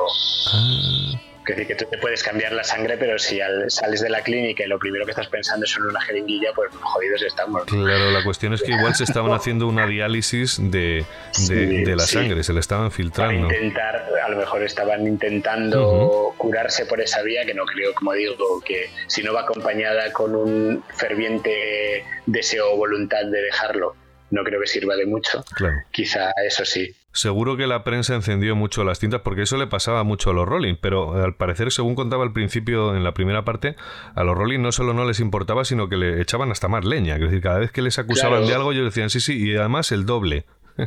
Ah, 0.54 1.12
que 1.48 1.54
decir 1.54 1.68
que 1.68 1.76
tú 1.76 1.90
te 1.90 1.98
puedes 1.98 2.22
cambiar 2.22 2.52
la 2.52 2.64
sangre, 2.64 2.98
pero 2.98 3.18
si 3.18 3.42
al- 3.42 3.72
sales 3.72 4.02
de 4.02 4.10
la 4.10 4.22
clínica 4.22 4.64
y 4.64 4.68
lo 4.68 4.78
primero 4.78 5.06
que 5.06 5.12
estás 5.12 5.28
pensando 5.28 5.66
es 5.66 5.76
en 5.78 5.84
una 5.84 6.02
jeringuilla, 6.02 6.50
pues 6.54 6.70
jodidos 6.80 7.22
estamos. 7.24 7.64
Claro, 7.66 8.12
la 8.12 8.24
cuestión 8.24 8.54
es 8.54 8.62
que 8.62 8.72
igual 8.74 8.94
se 8.96 9.06
estaban 9.06 9.32
haciendo 9.32 9.68
una 9.68 9.88
diálisis 9.88 10.58
de, 10.60 10.70
de, 10.70 11.06
Sí, 11.32 11.54
de 11.84 11.96
la 11.96 12.04
sí. 12.04 12.14
sangre, 12.16 12.44
se 12.44 12.54
le 12.54 12.60
estaban 12.60 12.86
Para 12.90 12.96
filtrando. 12.96 13.48
intentar 13.48 14.06
a 14.24 14.30
lo 14.30 14.38
mejor 14.38 14.62
estaban 14.64 15.08
intentando 15.08 16.34
curarse 16.38 16.86
por 16.86 17.02
esa 17.02 17.22
vía, 17.24 17.46
que 17.46 17.54
no 17.54 17.66
creo, 17.66 17.94
como 17.96 18.14
digo, 18.14 18.36
que 18.66 18.90
si 19.08 19.24
no 19.24 19.34
va 19.34 19.42
acompañada 19.42 20.12
con 20.12 20.36
un 20.36 20.84
ferviente 20.96 22.04
deseo 22.26 22.74
o 22.74 22.78
voluntad 22.78 23.24
de 23.26 23.42
dejarlo, 23.42 23.96
no 24.32 24.44
creo 24.44 24.60
que 24.62 24.68
sirva 24.68 24.96
de 24.96 25.06
mucho. 25.06 25.44
Claro. 25.56 25.76
Quizá 25.92 26.32
eso 26.46 26.66
sí. 26.66 26.94
Seguro 27.18 27.58
que 27.58 27.66
la 27.66 27.84
prensa 27.84 28.14
encendió 28.14 28.56
mucho 28.56 28.84
las 28.84 29.00
cintas 29.00 29.22
porque 29.22 29.42
eso 29.42 29.58
le 29.58 29.66
pasaba 29.66 30.04
mucho 30.04 30.30
a 30.30 30.34
los 30.34 30.48
Rolling, 30.48 30.76
pero 30.80 31.14
al 31.24 31.36
parecer, 31.36 31.72
según 31.72 31.96
contaba 31.96 32.24
al 32.24 32.32
principio 32.32 32.96
en 32.96 33.04
la 33.04 33.14
primera 33.16 33.44
parte, 33.44 33.76
a 34.14 34.24
los 34.24 34.38
Rolling 34.38 34.60
no 34.62 34.72
solo 34.72 34.94
no 34.94 35.04
les 35.04 35.20
importaba, 35.20 35.66
sino 35.66 35.90
que 35.90 35.98
le 35.98 36.22
echaban 36.22 36.52
hasta 36.52 36.68
más 36.68 36.86
leña. 36.86 37.16
Es 37.16 37.22
decir, 37.22 37.42
cada 37.42 37.58
vez 37.58 37.72
que 37.72 37.82
les 37.82 37.98
acusaban 37.98 38.42
Claro. 38.42 38.48
de 38.48 38.54
algo, 38.54 38.72
ellos 38.72 38.86
decían 38.86 39.10
sí, 39.10 39.20
sí, 39.20 39.50
y 39.52 39.56
además 39.56 39.92
el 39.92 40.06
doble. 40.06 40.46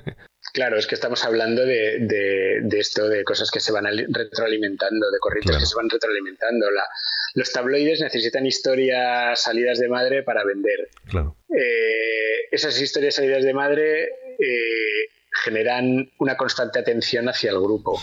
Claro, 0.55 0.79
es 0.79 0.87
que 0.89 0.95
estamos 0.97 1.23
hablando 1.25 1.65
de, 1.65 1.99
de- 2.01 2.61
de 2.63 2.79
esto, 2.81 3.07
de 3.09 3.23
cosas 3.25 3.51
que 3.53 3.61
se 3.61 3.71
van 3.73 3.87
ali- 3.87 4.07
retroalimentando, 4.09 5.09
de 5.11 5.19
corrientes 5.21 5.51
Claro. 5.51 5.61
que 5.61 5.67
se 5.67 5.77
van 5.77 5.89
retroalimentando. 5.91 6.71
La- 6.71 6.89
los 7.35 7.53
tabloides 7.53 8.01
necesitan 8.01 8.47
historias 8.47 9.41
salidas 9.41 9.79
de 9.79 9.89
madre 9.89 10.23
para 10.25 10.43
vender. 10.45 10.89
Claro. 11.09 11.37
Eh, 11.57 12.49
esas 12.51 12.81
historias 12.81 13.15
salidas 13.17 13.45
de 13.45 13.55
madre 13.55 14.05
eh, 14.05 15.07
generan 15.45 16.11
una 16.19 16.37
constante 16.37 16.79
atención 16.81 17.29
hacia 17.29 17.51
el 17.51 17.61
grupo, 17.61 18.01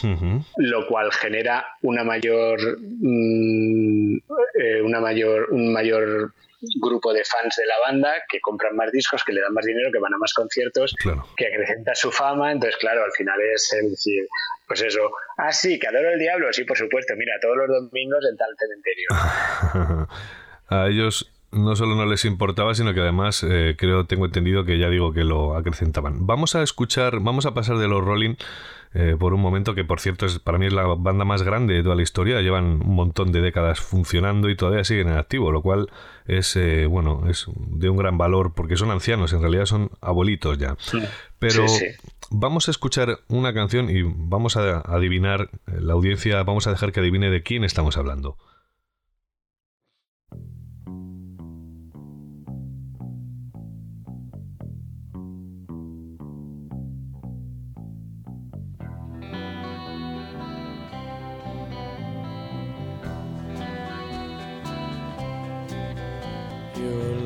lo 0.58 0.88
cual 0.88 1.12
genera 1.12 1.66
una 1.82 2.04
mayor, 2.04 2.60
mm, 2.80 4.18
eh, 4.60 4.82
una 4.82 5.00
mayor, 5.02 5.48
un 5.52 5.74
mayor 5.74 6.34
grupo 6.82 7.14
de 7.14 7.24
fans 7.24 7.56
de 7.58 7.66
la 7.68 7.76
banda 7.86 8.14
que 8.30 8.40
compran 8.40 8.76
más 8.76 8.92
discos, 8.92 9.24
que 9.24 9.32
le 9.34 9.42
dan 9.42 9.54
más 9.54 9.66
dinero, 9.66 9.92
que 9.92 10.00
van 10.00 10.14
a 10.14 10.18
más 10.18 10.34
conciertos 10.34 10.96
Claro. 10.98 11.28
que 11.36 11.48
acrecenta 11.48 11.94
su 11.94 12.12
fama, 12.12 12.52
entonces 12.52 12.78
claro, 12.80 13.04
al 13.04 13.12
final 13.12 13.40
es 13.54 13.72
el 13.74 13.92
decir, 13.92 14.28
pues 14.68 14.82
eso, 14.82 15.12
ah 15.38 15.52
sí, 15.52 15.78
que 15.78 15.88
adoro 15.88 16.10
el 16.12 16.20
diablo, 16.20 16.52
sí, 16.52 16.64
por 16.64 16.78
supuesto, 16.78 17.14
mira, 17.16 17.34
todos 17.42 17.58
los 17.58 17.68
domingos 17.68 18.20
en 18.30 18.38
tal 18.38 18.50
cementerio. 18.58 19.08
a 20.70 20.88
ellos 20.88 21.32
no 21.52 21.76
solo 21.76 21.96
no 21.96 22.06
les 22.06 22.26
importaba, 22.26 22.76
sino 22.76 22.94
que 22.94 23.02
además 23.02 23.44
eh, 23.48 23.76
creo, 23.78 24.06
tengo 24.06 24.26
entendido 24.26 24.66
que 24.66 24.78
ya 24.78 24.90
digo 24.90 25.14
que 25.14 25.24
lo 25.24 25.56
acrecentaban. 25.56 26.26
Vamos 26.28 26.56
a 26.56 26.64
escuchar, 26.64 27.20
vamos 27.22 27.46
a 27.46 27.54
pasar 27.54 27.78
de 27.78 27.88
los 27.88 28.04
Rolling 28.04 28.36
eh, 28.94 29.16
por 29.20 29.34
un 29.34 29.42
momento 29.42 29.76
que 29.76 29.84
por 29.84 30.00
cierto 30.00 30.26
es 30.26 30.40
para 30.40 30.58
mí 30.58 30.66
es 30.66 30.74
la 30.74 30.84
banda 30.84 31.26
más 31.26 31.44
grande 31.44 31.74
de 31.74 31.84
toda 31.84 31.96
la 31.96 32.02
historia, 32.02 32.42
llevan 32.42 32.82
un 32.84 32.96
montón 32.96 33.32
de 33.32 33.42
décadas 33.42 33.80
funcionando 33.82 34.50
y 34.50 34.56
todavía 34.56 34.84
siguen 34.84 35.10
en 35.10 35.18
activo, 35.18 35.52
lo 35.52 35.62
cual 35.62 35.90
es 36.26 36.56
eh, 36.56 36.86
bueno, 36.86 37.24
es 37.30 37.46
de 37.56 37.90
un 37.90 37.98
gran 37.98 38.18
valor 38.18 38.54
porque 38.56 38.78
son 38.78 38.90
ancianos, 38.92 39.34
en 39.34 39.42
realidad 39.42 39.66
son 39.66 39.92
abuelitos 40.02 40.58
ya. 40.58 40.78
Pero 41.38 41.68
Sí, 41.68 41.80
sí. 41.80 41.86
vamos 42.30 42.68
a 42.68 42.72
escuchar 42.72 43.20
una 43.28 43.54
canción 43.54 43.90
y 43.90 44.04
vamos 44.04 44.58
a 44.58 44.80
adivinar, 44.80 45.50
eh, 45.68 45.80
la 45.80 45.94
audiencia, 45.94 46.42
vamos 46.44 46.66
a 46.68 46.72
dejar 46.72 46.92
que 46.92 47.02
adivine 47.02 47.30
de 47.30 47.44
quién 47.44 47.64
estamos 47.64 47.98
hablando. 47.98 48.38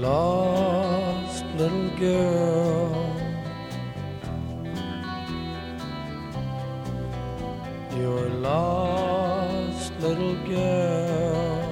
Lost 0.01 1.45
little 1.57 1.89
girl. 1.99 3.15
You're 7.95 8.29
lost 8.29 9.93
little 9.99 10.35
girl. 10.47 11.67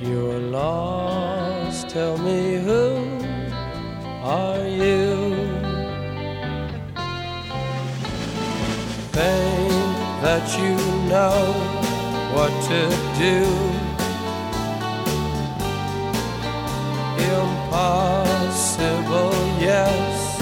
You're 0.00 0.40
lost. 0.40 1.88
Tell 1.88 2.18
me 2.18 2.56
who 2.56 2.82
are 4.22 4.66
you? 4.66 5.14
Think 9.12 9.72
that 10.22 10.46
you 10.58 10.74
know 11.08 11.79
what 12.34 12.52
to 12.70 12.80
do. 13.18 13.36
Impossible, 17.38 19.34
yes, 19.60 20.38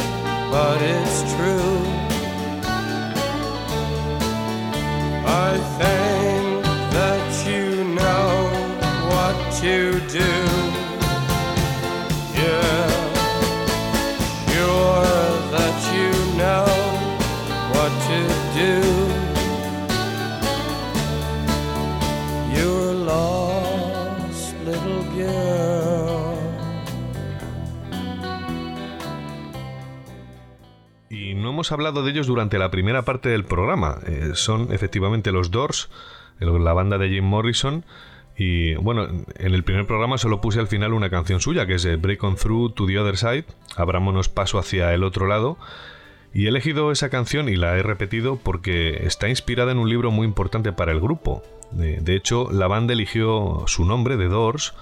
but 0.51 0.79
it's 0.83 1.21
true. 1.35 1.83
I 5.27 5.59
think 5.79 6.08
hemos 31.59 31.73
hablado 31.73 32.05
de 32.05 32.13
ellos 32.13 32.29
durante 32.29 32.57
la 32.57 32.71
primera 32.71 33.03
parte 33.03 33.29
del 33.31 33.45
programa. 33.45 33.97
Eh, 34.07 34.31
son 34.35 34.69
efectivamente 34.73 35.33
los 35.33 35.51
Doors, 35.51 35.91
la 36.39 36.73
banda 36.73 36.99
de 36.99 37.09
Jim 37.09 37.25
Morrison. 37.25 37.85
Y 38.37 38.77
bueno, 38.77 39.09
en 39.35 39.55
el 39.55 39.65
primer 39.65 39.85
programa 39.89 40.19
solo 40.19 40.41
puse 40.41 40.61
al 40.61 40.69
final 40.69 40.93
una 40.93 41.11
canción 41.11 41.41
suya, 41.41 41.67
que 41.67 41.75
es 41.75 41.85
eh, 41.85 41.97
Break 41.97 42.23
On 42.23 42.37
Through 42.37 42.75
to 42.75 42.87
the 42.87 42.97
Other 43.01 43.17
Side. 43.17 43.47
Abrámonos 43.75 44.29
paso 44.29 44.61
hacia 44.61 44.95
el 44.95 45.03
otro 45.03 45.27
lado. 45.27 45.59
Y 46.33 46.45
he 46.45 46.49
elegido 46.49 46.93
esa 46.93 47.09
canción 47.11 47.49
y 47.49 47.57
la 47.57 47.77
he 47.77 47.83
repetido 47.83 48.37
porque 48.37 49.05
está 49.05 49.29
inspirada 49.29 49.73
en 49.73 49.79
un 49.79 49.89
libro 49.89 50.13
muy 50.13 50.25
importante 50.29 50.73
para 50.73 50.93
el 50.93 51.01
grupo. 51.01 51.43
De, 51.73 51.97
de 52.01 52.15
hecho, 52.15 52.51
la 52.53 52.69
banda 52.69 52.93
eligió 52.93 53.65
su 53.67 53.85
nombre, 53.85 54.17
The 54.17 54.27
Doors, 54.29 54.75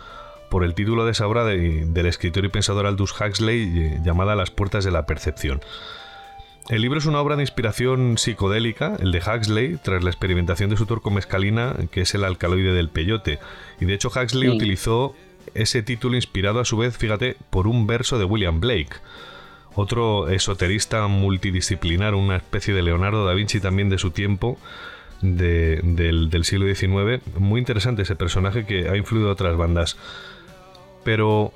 por 0.51 0.63
el 0.63 0.75
título 0.75 1.07
de 1.07 1.13
esa 1.13 1.27
obra 1.27 1.45
de- 1.45 1.87
del 1.87 2.05
escritor 2.05 2.45
y 2.45 2.49
pensador 2.51 2.85
Aldous 2.85 3.19
Huxley 3.19 3.63
eh, 3.79 4.01
llamada 4.05 4.37
Las 4.37 4.51
Puertas 4.51 4.85
de 4.85 4.91
la 4.91 5.07
Percepción. 5.07 5.61
El 6.69 6.83
libro 6.83 6.99
es 6.99 7.07
una 7.07 7.21
obra 7.21 7.37
de 7.37 7.43
inspiración 7.43 8.19
psicodélica, 8.19 8.97
el 8.99 9.13
de 9.13 9.19
Huxley, 9.19 9.77
tras 9.83 10.03
la 10.03 10.11
experimentación 10.11 10.69
de 10.69 10.77
su 10.77 10.85
turco 10.87 11.11
mescalina, 11.13 11.77
que 11.93 12.01
es 12.01 12.15
el 12.15 12.25
alcaloide 12.25 12.73
del 12.73 12.89
peyote. 12.89 13.39
Y 13.81 13.85
de 13.85 13.95
hecho 13.95 14.09
Huxley 14.09 14.49
Sí. 14.51 14.57
utilizó 14.57 15.15
ese 15.55 15.83
título 15.83 16.17
inspirado 16.17 16.59
a 16.59 16.65
su 16.65 16.77
vez, 16.77 16.97
fíjate, 16.99 17.37
por 17.51 17.69
un 17.69 17.87
verso 17.87 18.19
de 18.19 18.25
William 18.25 18.59
Blake, 18.59 18.97
otro 19.77 20.29
esoterista 20.29 21.07
multidisciplinar, 21.07 22.15
una 22.15 22.37
especie 22.37 22.75
de 22.75 22.83
Leonardo 22.83 23.25
da 23.25 23.35
Vinci 23.35 23.61
también 23.61 23.89
de 23.89 23.99
su 23.99 24.11
tiempo, 24.11 24.59
de- 25.23 25.81
del, 25.85 26.31
del 26.31 26.45
siglo 26.45 26.67
XIX. 26.67 27.23
Muy 27.39 27.61
interesante 27.61 28.03
ese 28.03 28.17
personaje 28.17 28.67
que 28.67 28.89
ha 28.89 28.97
influido 28.97 29.29
a 29.29 29.33
otras 29.33 29.57
bandas. 29.57 29.97
Pero 31.05 31.53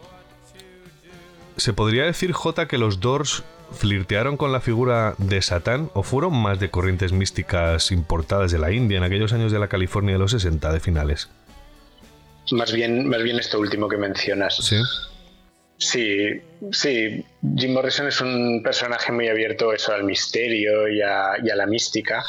¿Se 1.56 1.72
podría 1.74 2.04
decir, 2.04 2.32
J, 2.32 2.68
que 2.68 2.78
los 2.78 3.00
Doors 3.00 3.42
flirtearon 3.72 4.36
con 4.36 4.52
la 4.52 4.60
figura 4.60 5.14
de 5.18 5.40
Satán 5.42 5.90
o 5.94 6.02
fueron 6.02 6.34
más 6.34 6.60
de 6.60 6.70
corrientes 6.70 7.12
místicas 7.12 7.92
importadas 7.92 8.50
de 8.50 8.58
la 8.58 8.72
India 8.72 8.98
en 8.98 9.04
aquellos 9.04 9.32
años 9.32 9.52
de 9.52 9.58
la 9.58 9.68
California 9.68 10.14
de 10.14 10.18
los 10.18 10.32
60 10.32 10.72
de 10.72 10.80
finales? 10.80 11.28
Más 12.52 12.72
bien, 12.72 13.08
más 13.08 13.22
bien 13.22 13.38
esto 13.38 13.58
último 13.58 13.88
que 13.88 13.96
mencionas. 13.96 14.56
Sí. 14.56 14.76
Sí, 15.78 16.42
sí. 16.72 17.24
Jim 17.56 17.72
Morrison 17.72 18.06
es 18.06 18.20
un 18.20 18.62
personaje 18.62 19.12
muy 19.12 19.28
abierto 19.28 19.72
eso 19.72 19.94
al 19.94 20.04
misterio 20.04 20.88
y 20.88 21.00
a, 21.00 21.32
y 21.42 21.48
a 21.48 21.56
la 21.56 21.66
mística, 21.66 22.22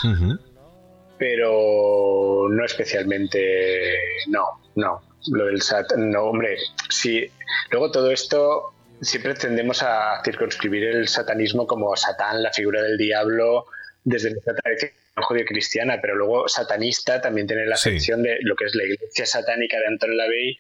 pero 1.17 2.47
no 2.49 2.65
especialmente. 2.65 3.93
No, 4.27 4.45
no. 4.75 5.01
Lo 5.31 5.45
del 5.45 5.61
sat, 5.61 5.91
no, 5.97 6.23
hombre. 6.23 6.57
Sí. 6.89 7.29
Luego 7.71 7.91
todo 7.91 8.09
esto 8.09 8.70
siempre 9.01 9.33
tendemos 9.33 9.81
a 9.83 10.21
circunscribir 10.23 10.83
el 10.85 11.07
satanismo 11.07 11.65
como 11.67 11.95
Satán, 11.95 12.41
la 12.43 12.53
figura 12.53 12.81
del 12.81 12.97
diablo, 12.97 13.65
desde 14.03 14.31
nuestra 14.31 14.53
tradición 14.55 14.91
judío-cristiana, 15.15 15.99
pero 16.01 16.15
luego 16.15 16.47
satanista 16.47 17.21
también 17.21 17.45
tiene 17.47 17.65
la 17.65 17.75
Sí. 17.75 17.89
acepción 17.89 18.23
de 18.23 18.37
lo 18.41 18.55
que 18.55 18.65
es 18.65 18.75
la 18.75 18.83
iglesia 18.83 19.25
satánica 19.25 19.77
de 19.79 19.87
Anton 19.87 20.15
LaVey, 20.17 20.57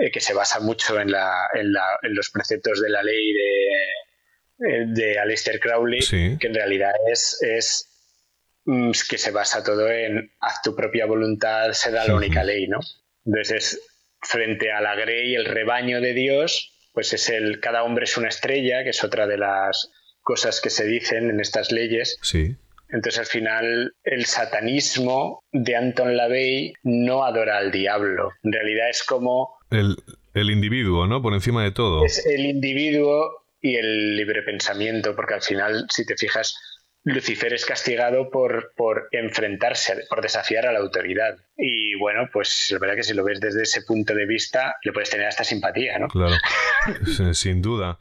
eh, 0.00 0.10
que 0.10 0.20
se 0.20 0.34
basa 0.34 0.60
mucho 0.60 1.00
en, 1.00 1.10
la, 1.12 1.48
en, 1.54 1.72
la- 1.72 1.98
en 2.02 2.14
los 2.14 2.30
preceptos 2.30 2.80
de 2.82 2.90
la 2.90 3.02
ley 3.02 3.32
de, 3.32 3.72
eh, 4.68 4.84
de 4.88 5.18
Aleister 5.18 5.60
Crowley, 5.60 6.02
Sí. 6.02 6.36
que 6.40 6.48
en 6.48 6.54
realidad 6.54 6.92
es, 7.10 7.38
es 7.42 7.84
mm, 8.64 8.90
que 9.08 9.16
se 9.18 9.30
basa 9.30 9.62
todo 9.64 9.88
en 9.90 10.30
haz 10.40 10.60
tu 10.62 10.74
propia 10.76 11.06
voluntad, 11.06 11.72
será 11.72 12.04
la 12.06 12.14
única 12.14 12.44
ley, 12.44 12.66
¿no? 12.68 12.80
Entonces, 13.24 13.52
es 13.74 13.80
frente 14.20 14.72
a 14.72 14.80
la 14.80 14.94
grey, 14.96 15.34
el 15.34 15.46
rebaño 15.46 16.00
de 16.02 16.12
Dios, 16.12 16.77
pues 16.98 17.12
es 17.12 17.28
el 17.28 17.60
cada 17.60 17.84
hombre 17.84 18.06
es 18.06 18.16
una 18.16 18.26
estrella, 18.26 18.82
que 18.82 18.90
es 18.90 19.04
otra 19.04 19.28
de 19.28 19.38
las 19.38 19.92
cosas 20.20 20.60
que 20.60 20.68
se 20.68 20.84
dicen 20.84 21.30
en 21.30 21.38
estas 21.38 21.70
leyes. 21.70 22.18
Sí. 22.22 22.56
Entonces 22.88 23.20
al 23.20 23.26
final 23.26 23.94
el 24.02 24.26
satanismo 24.26 25.44
de 25.52 25.76
Anton 25.76 26.16
LaVey 26.16 26.72
no 26.82 27.24
adora 27.24 27.58
al 27.58 27.70
diablo. 27.70 28.32
En 28.42 28.50
realidad 28.50 28.90
es 28.90 29.04
como 29.04 29.60
El, 29.70 29.94
el 30.34 30.50
individuo, 30.50 31.06
¿no? 31.06 31.22
Por 31.22 31.34
encima 31.34 31.62
de 31.62 31.70
todo. 31.70 32.04
es 32.04 32.26
el 32.26 32.46
individuo 32.46 33.44
y 33.60 33.76
el 33.76 34.16
libre 34.16 34.42
pensamiento, 34.42 35.14
porque 35.14 35.34
al 35.34 35.42
final, 35.42 35.86
si 35.90 36.04
te 36.04 36.16
fijas, 36.16 36.56
Lucifer 37.08 37.52
es 37.54 37.64
castigado 37.64 38.30
por, 38.30 38.72
por 38.76 39.08
enfrentarse, 39.12 40.04
por 40.08 40.20
desafiar 40.20 40.66
a 40.66 40.72
la 40.72 40.78
autoridad. 40.78 41.38
Y 41.56 41.94
bueno, 41.96 42.28
pues 42.32 42.68
la 42.70 42.78
verdad 42.78 42.96
que 42.96 43.02
si 43.02 43.14
lo 43.14 43.24
ves 43.24 43.40
desde 43.40 43.62
ese 43.62 43.82
punto 43.82 44.14
de 44.14 44.26
vista, 44.26 44.76
le 44.82 44.92
puedes 44.92 45.10
tener 45.10 45.26
hasta 45.26 45.42
simpatía, 45.42 45.98
¿no? 45.98 46.08
Claro. 46.08 46.36
Sin 47.32 47.62
duda. 47.62 47.98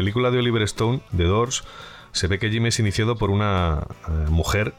Película 0.00 0.30
de 0.30 0.38
Oliver 0.38 0.62
Stone, 0.62 1.00
The 1.14 1.24
Doors, 1.24 1.62
se 2.12 2.26
ve 2.26 2.38
que 2.38 2.48
Jim 2.48 2.64
es 2.64 2.78
iniciado 2.78 3.16
por 3.16 3.28
una 3.28 3.82
eh, 4.08 4.30
mujer 4.30 4.72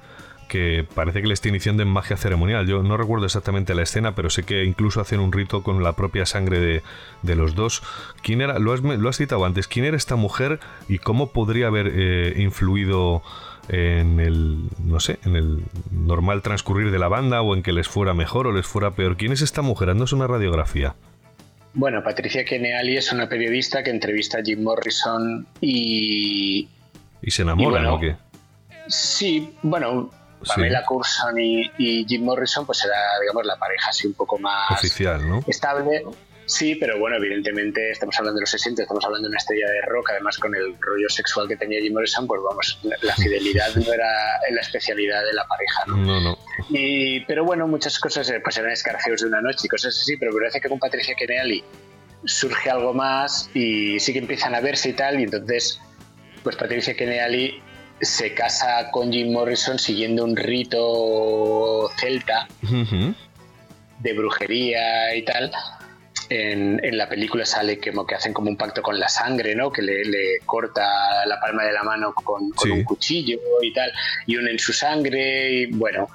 que 0.47 0.83
parece 0.95 1.21
que 1.21 1.27
le 1.27 1.35
está 1.35 1.47
iniciando 1.47 1.83
en 1.83 1.89
magia 1.89 2.17
ceremonial. 2.17 2.65
Yo 2.65 2.81
no 2.81 2.97
recuerdo 2.97 3.27
exactamente 3.27 3.75
la 3.75 3.83
escena, 3.83 4.15
pero 4.15 4.31
sé 4.31 4.41
que 4.41 4.65
incluso 4.65 4.99
hacen 4.99 5.19
un 5.19 5.31
rito 5.31 5.61
con 5.61 5.83
la 5.83 5.93
propia 5.93 6.25
sangre 6.25 6.59
de, 6.59 6.81
de 7.21 7.35
los 7.35 7.53
dos. 7.53 7.83
¿Quién 8.23 8.41
era? 8.41 8.57
Lo 8.57 8.73
has, 8.73 8.81
lo 8.81 9.09
has 9.09 9.17
citado 9.17 9.45
antes. 9.45 9.67
¿Quién 9.67 9.85
era 9.85 9.95
esta 9.95 10.15
mujer 10.15 10.59
y 10.89 10.97
cómo 10.97 11.31
podría 11.31 11.67
haber 11.67 11.91
eh, 11.93 12.33
influido 12.37 13.21
en 13.69 14.19
el, 14.19 14.69
no 14.83 14.99
sé, 14.99 15.19
en 15.23 15.35
el 15.35 15.63
normal 15.91 16.41
transcurrir 16.41 16.89
de 16.89 16.97
la 16.97 17.09
banda 17.09 17.43
o 17.43 17.55
en 17.55 17.61
que 17.61 17.73
les 17.73 17.87
fuera 17.87 18.15
mejor 18.15 18.47
o 18.47 18.51
les 18.51 18.65
fuera 18.65 18.91
peor? 18.91 19.17
¿Quién 19.17 19.33
es 19.33 19.41
esta 19.41 19.61
mujer? 19.61 19.91
Haznos 19.91 20.13
una 20.13 20.25
radiografía. 20.25 20.95
Bueno, 21.73 22.03
Patricia 22.03 22.43
Keneally 22.43 22.97
es 22.97 23.11
una 23.11 23.29
periodista 23.29 23.81
que 23.83 23.89
entrevista 23.91 24.39
a 24.39 24.43
Jim 24.43 24.61
Morrison 24.63 25.47
y 25.61 26.67
¿Y 27.21 27.31
se 27.31 27.43
enamoran 27.43 27.83
bueno, 27.83 27.95
o 27.95 27.99
qué? 27.99 28.15
sí, 28.87 29.55
bueno, 29.63 30.11
Sí. 30.43 30.53
Pamela 30.55 30.83
Courson 30.85 31.39
y, 31.39 31.71
y 31.77 32.03
Jim 32.07 32.23
Morrison 32.23 32.65
pues 32.65 32.83
era, 32.83 32.95
digamos, 33.21 33.45
la 33.45 33.57
pareja 33.57 33.89
así 33.91 34.07
un 34.07 34.13
poco 34.15 34.39
más 34.39 34.71
Oficial, 34.71 35.29
¿no? 35.29 35.43
estable. 35.47 36.03
Sí, 36.51 36.75
pero 36.75 36.99
bueno, 36.99 37.15
evidentemente 37.15 37.91
estamos 37.91 38.19
hablando 38.19 38.39
de 38.39 38.41
los 38.41 38.49
60, 38.49 38.81
estamos 38.81 39.05
hablando 39.05 39.27
de 39.27 39.29
una 39.29 39.37
estrella 39.37 39.69
de 39.69 39.81
rock, 39.83 40.09
además 40.11 40.37
con 40.37 40.53
el 40.53 40.75
rollo 40.81 41.07
sexual 41.07 41.47
que 41.47 41.55
tenía 41.55 41.79
Jim 41.79 41.93
Morrison, 41.93 42.27
pues 42.27 42.41
vamos, 42.43 42.77
la, 42.83 42.97
la 43.03 43.15
fidelidad 43.15 43.73
no 43.73 43.93
era 43.93 44.09
la 44.51 44.59
especialidad 44.59 45.23
de 45.23 45.31
la 45.31 45.47
pareja, 45.47 45.83
¿no? 45.87 45.95
No, 45.95 46.19
no. 46.19 46.37
Y, 46.69 47.21
pero 47.21 47.45
bueno, 47.45 47.67
muchas 47.69 47.97
cosas 47.99 48.29
eh, 48.29 48.41
pues 48.43 48.57
eran 48.57 48.71
escarceos 48.71 49.21
de 49.21 49.27
una 49.27 49.41
noche 49.41 49.59
y 49.63 49.67
cosas 49.69 49.97
así, 49.97 50.17
pero 50.17 50.33
parece 50.33 50.59
que 50.59 50.67
con 50.67 50.77
Patricia 50.77 51.15
Keneally 51.15 51.63
surge 52.25 52.69
algo 52.69 52.93
más 52.93 53.49
y 53.53 53.97
sí 54.01 54.11
que 54.11 54.19
empiezan 54.19 54.53
a 54.53 54.59
verse 54.59 54.89
y 54.89 54.93
tal, 54.93 55.21
y 55.21 55.23
entonces 55.23 55.79
pues 56.43 56.57
Patricia 56.57 56.97
Keneally 56.97 57.61
se 58.01 58.33
casa 58.33 58.91
con 58.91 59.09
Jim 59.09 59.31
Morrison 59.31 59.79
siguiendo 59.79 60.25
un 60.25 60.35
rito 60.35 61.89
celta 61.97 62.49
de 63.99 64.13
brujería 64.13 65.15
y 65.15 65.23
tal. 65.23 65.49
En, 66.33 66.79
en 66.81 66.97
la 66.97 67.09
película 67.09 67.43
sale 67.45 67.77
que 67.77 67.91
hacen 68.15 68.31
como 68.31 68.49
un 68.49 68.55
pacto 68.55 68.81
con 68.81 68.97
la 68.97 69.09
sangre, 69.09 69.53
¿no? 69.53 69.69
Que 69.69 69.81
le, 69.81 70.05
le 70.05 70.39
corta 70.45 71.25
la 71.25 71.37
palma 71.41 71.65
de 71.65 71.73
la 71.73 71.83
mano 71.83 72.13
con, 72.13 72.49
con 72.51 72.67
Sí. 72.69 72.71
un 72.71 72.83
cuchillo 72.85 73.37
y 73.61 73.73
tal, 73.73 73.91
y 74.25 74.37
unen 74.37 74.57
su 74.57 74.71
sangre 74.71 75.51
y 75.51 75.65
bueno. 75.65 76.07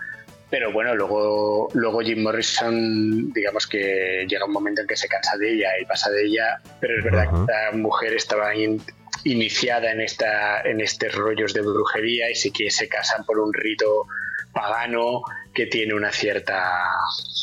Pero 0.48 0.72
bueno, 0.72 0.94
luego, 0.94 1.68
luego 1.74 2.00
Jim 2.00 2.22
Morrison, 2.22 3.30
digamos 3.32 3.66
que 3.66 4.24
llega 4.26 4.46
un 4.46 4.52
momento 4.52 4.80
en 4.80 4.86
que 4.86 4.96
se 4.96 5.06
cansa 5.08 5.36
de 5.36 5.52
ella 5.52 5.68
y 5.82 5.84
pasa 5.84 6.08
de 6.10 6.24
ella, 6.24 6.60
pero 6.80 6.96
es 6.98 7.04
verdad 7.04 7.24
Ajá. 7.26 7.32
que 7.32 7.40
esta 7.52 7.76
mujer 7.76 8.14
estaba 8.14 8.54
in- 8.54 8.80
iniciada 9.24 9.90
en, 9.92 10.00
esta, 10.00 10.62
en 10.62 10.80
estos 10.80 11.14
rollos 11.14 11.52
de 11.52 11.60
brujería 11.60 12.30
y 12.30 12.34
sí 12.36 12.50
que 12.52 12.70
se 12.70 12.88
casan 12.88 13.24
por 13.26 13.38
un 13.38 13.52
rito 13.52 14.06
pagano 14.52 15.20
que 15.56 15.66
tiene 15.66 15.94
una 15.94 16.12
cierta 16.12 16.84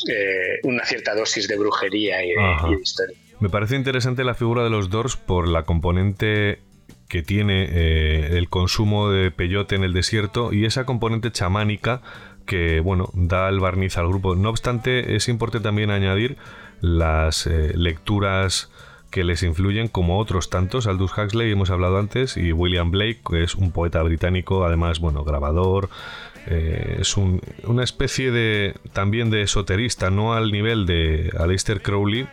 eh, 0.08 0.60
una 0.62 0.84
cierta 0.84 1.14
dosis 1.14 1.48
de 1.48 1.58
brujería 1.58 2.24
y 2.24 2.28
de, 2.30 2.40
Ajá. 2.40 2.68
y 2.68 2.76
de 2.76 2.82
historia. 2.82 3.18
Me 3.40 3.50
parece 3.50 3.76
interesante 3.76 4.22
la 4.24 4.34
figura 4.34 4.62
de 4.62 4.70
los 4.70 4.88
Doors 4.88 5.16
por 5.16 5.48
la 5.48 5.64
componente 5.64 6.60
que 7.08 7.22
tiene 7.22 7.68
eh, 7.70 8.38
el 8.38 8.48
consumo 8.48 9.10
de 9.10 9.30
peyote 9.30 9.74
en 9.74 9.82
el 9.82 9.92
desierto 9.92 10.52
y 10.52 10.64
esa 10.64 10.86
componente 10.86 11.32
chamánica 11.32 12.00
que, 12.46 12.80
bueno, 12.80 13.10
da 13.14 13.48
el 13.48 13.58
barniz 13.58 13.98
al 13.98 14.08
grupo. 14.08 14.36
No 14.36 14.50
obstante, 14.50 15.16
es 15.16 15.28
importante 15.28 15.64
también 15.64 15.90
añadir 15.90 16.36
las 16.80 17.46
eh, 17.46 17.72
lecturas 17.74 18.70
que 19.10 19.24
les 19.24 19.42
influyen 19.42 19.88
como 19.88 20.18
otros 20.18 20.50
tantos. 20.50 20.86
Aldous 20.86 21.16
Huxley, 21.16 21.50
hemos 21.50 21.70
hablado 21.70 21.98
antes, 21.98 22.36
y 22.36 22.52
William 22.52 22.90
Blake, 22.90 23.20
que 23.28 23.42
es 23.44 23.54
un 23.54 23.70
poeta 23.70 24.02
británico, 24.02 24.64
además, 24.64 24.98
bueno, 24.98 25.24
grabador. 25.24 25.88
Eh, 26.46 26.98
es 27.00 27.16
un- 27.16 27.40
una 27.64 27.84
especie 27.84 28.30
de 28.30 28.74
también 28.92 29.30
de 29.30 29.42
esoterista, 29.42 30.10
no 30.10 30.34
al 30.34 30.52
nivel 30.52 30.86
de 30.86 31.30
Aleister 31.38 31.80
Crowley, 31.82 32.26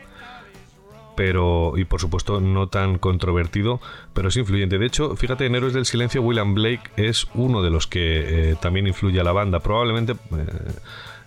pero 1.16 1.74
y 1.78 1.86
por 1.86 2.00
supuesto 2.00 2.40
no 2.40 2.68
tan 2.68 2.98
controvertido, 2.98 3.80
pero 4.14 4.30
es 4.30 4.38
influyente. 4.38 4.78
De 4.80 4.86
hecho, 4.86 5.16
fíjate, 5.16 5.46
en 5.46 5.56
Héroes 5.56 5.74
del 5.74 5.86
Silencio, 5.86 6.22
William 6.22 6.54
Blake 6.56 6.84
es 6.96 7.28
uno 7.36 7.62
de 7.62 7.70
los 7.70 7.86
que 7.86 8.52
eh, 8.52 8.56
también 8.62 8.88
influye 8.88 9.20
a 9.20 9.24
la 9.24 9.32
banda. 9.34 9.60
Probablemente 9.60 10.14
eh, 10.14 10.18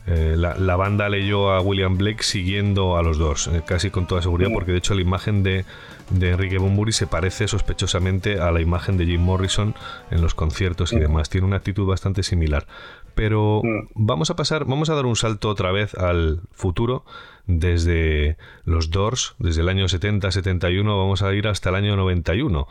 eh, 0.07 0.35
la, 0.37 0.55
la 0.57 0.77
banda 0.77 1.09
leyó 1.09 1.51
a 1.51 1.61
William 1.61 1.97
Blake 1.97 2.23
siguiendo 2.23 2.97
a 2.97 3.03
los 3.03 3.17
dos, 3.17 3.47
eh, 3.49 3.63
casi 3.67 3.91
con 3.91 4.07
toda 4.07 4.21
seguridad, 4.21 4.51
porque 4.53 4.73
de 4.73 4.79
hecho 4.79 4.95
la 4.95 5.01
imagen 5.01 5.43
de, 5.43 5.65
de 6.11 6.31
Enrique 6.31 6.59
Bunbury 6.59 6.93
se 6.93 7.07
parece 7.07 7.49
sospechosamente 7.49 8.39
a 8.39 8.53
la 8.53 8.61
imagen 8.61 8.99
de 8.99 9.07
Jim 9.07 9.23
Morrison 9.23 9.75
en 10.11 10.21
los 10.21 10.35
conciertos 10.35 10.93
y 10.93 10.99
demás. 10.99 11.31
Tiene 11.31 11.47
una 11.47 11.57
actitud 11.57 11.87
bastante 11.87 12.23
similar. 12.23 12.67
Pero 13.15 13.63
vamos 13.95 14.31
a 14.31 14.37
pasar, 14.37 14.65
vamos 14.65 14.91
a 14.91 14.95
dar 14.95 15.07
un 15.07 15.17
salto 15.17 15.49
otra 15.49 15.73
vez 15.73 15.95
al 15.95 16.41
futuro. 16.53 17.05
Desde 17.47 18.39
los 18.65 18.91
Doors, 18.91 19.37
desde 19.39 19.61
el 19.61 19.69
año 19.69 19.85
70-71, 19.85 20.85
vamos 20.85 21.23
a 21.23 21.33
ir 21.35 21.47
hasta 21.47 21.69
el 21.69 21.77
año 21.77 21.97
91. 21.97 22.67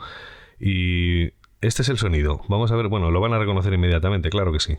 Y 0.60 1.32
este 1.60 1.82
es 1.82 1.88
el 1.88 1.98
sonido. 1.98 2.42
Vamos 2.48 2.70
a 2.72 2.76
ver, 2.76 2.88
bueno, 2.88 3.10
lo 3.10 3.20
van 3.20 3.32
a 3.32 3.38
reconocer 3.38 3.72
inmediatamente, 3.72 4.30
claro 4.30 4.52
que 4.52 4.60
sí. 4.60 4.76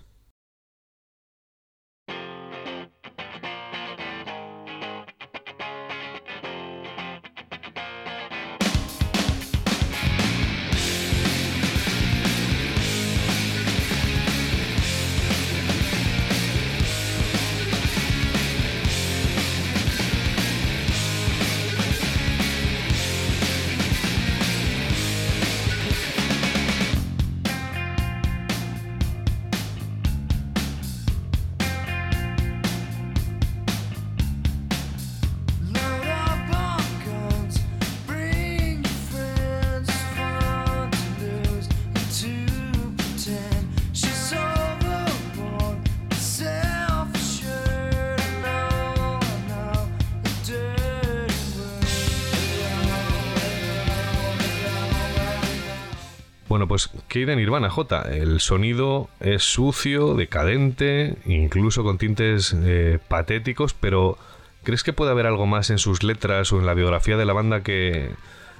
Pues 57.25 57.29
¿qué 57.29 57.31
hay 57.31 57.37
de 57.37 57.41
Nirvana, 57.41 57.69
J? 57.71 58.01
El 58.13 58.39
sonido 58.39 59.09
es 59.19 59.41
sucio, 59.41 60.13
decadente, 60.13 61.15
incluso 61.25 61.83
con 61.83 61.97
tintes 61.97 62.55
eh, 62.55 62.99
patéticos, 63.07 63.73
pero 63.73 64.17
¿crees 64.63 64.83
que 64.83 64.93
puede 64.93 65.09
haber 65.09 65.25
algo 65.25 65.47
más 65.47 65.71
en 65.71 65.79
sus 65.79 66.03
letras 66.03 66.53
o 66.53 66.59
en 66.59 66.67
la 66.67 66.75
biografía 66.75 67.17
de 67.17 67.25
la 67.25 67.33
banda 67.33 67.63
que 67.63 68.11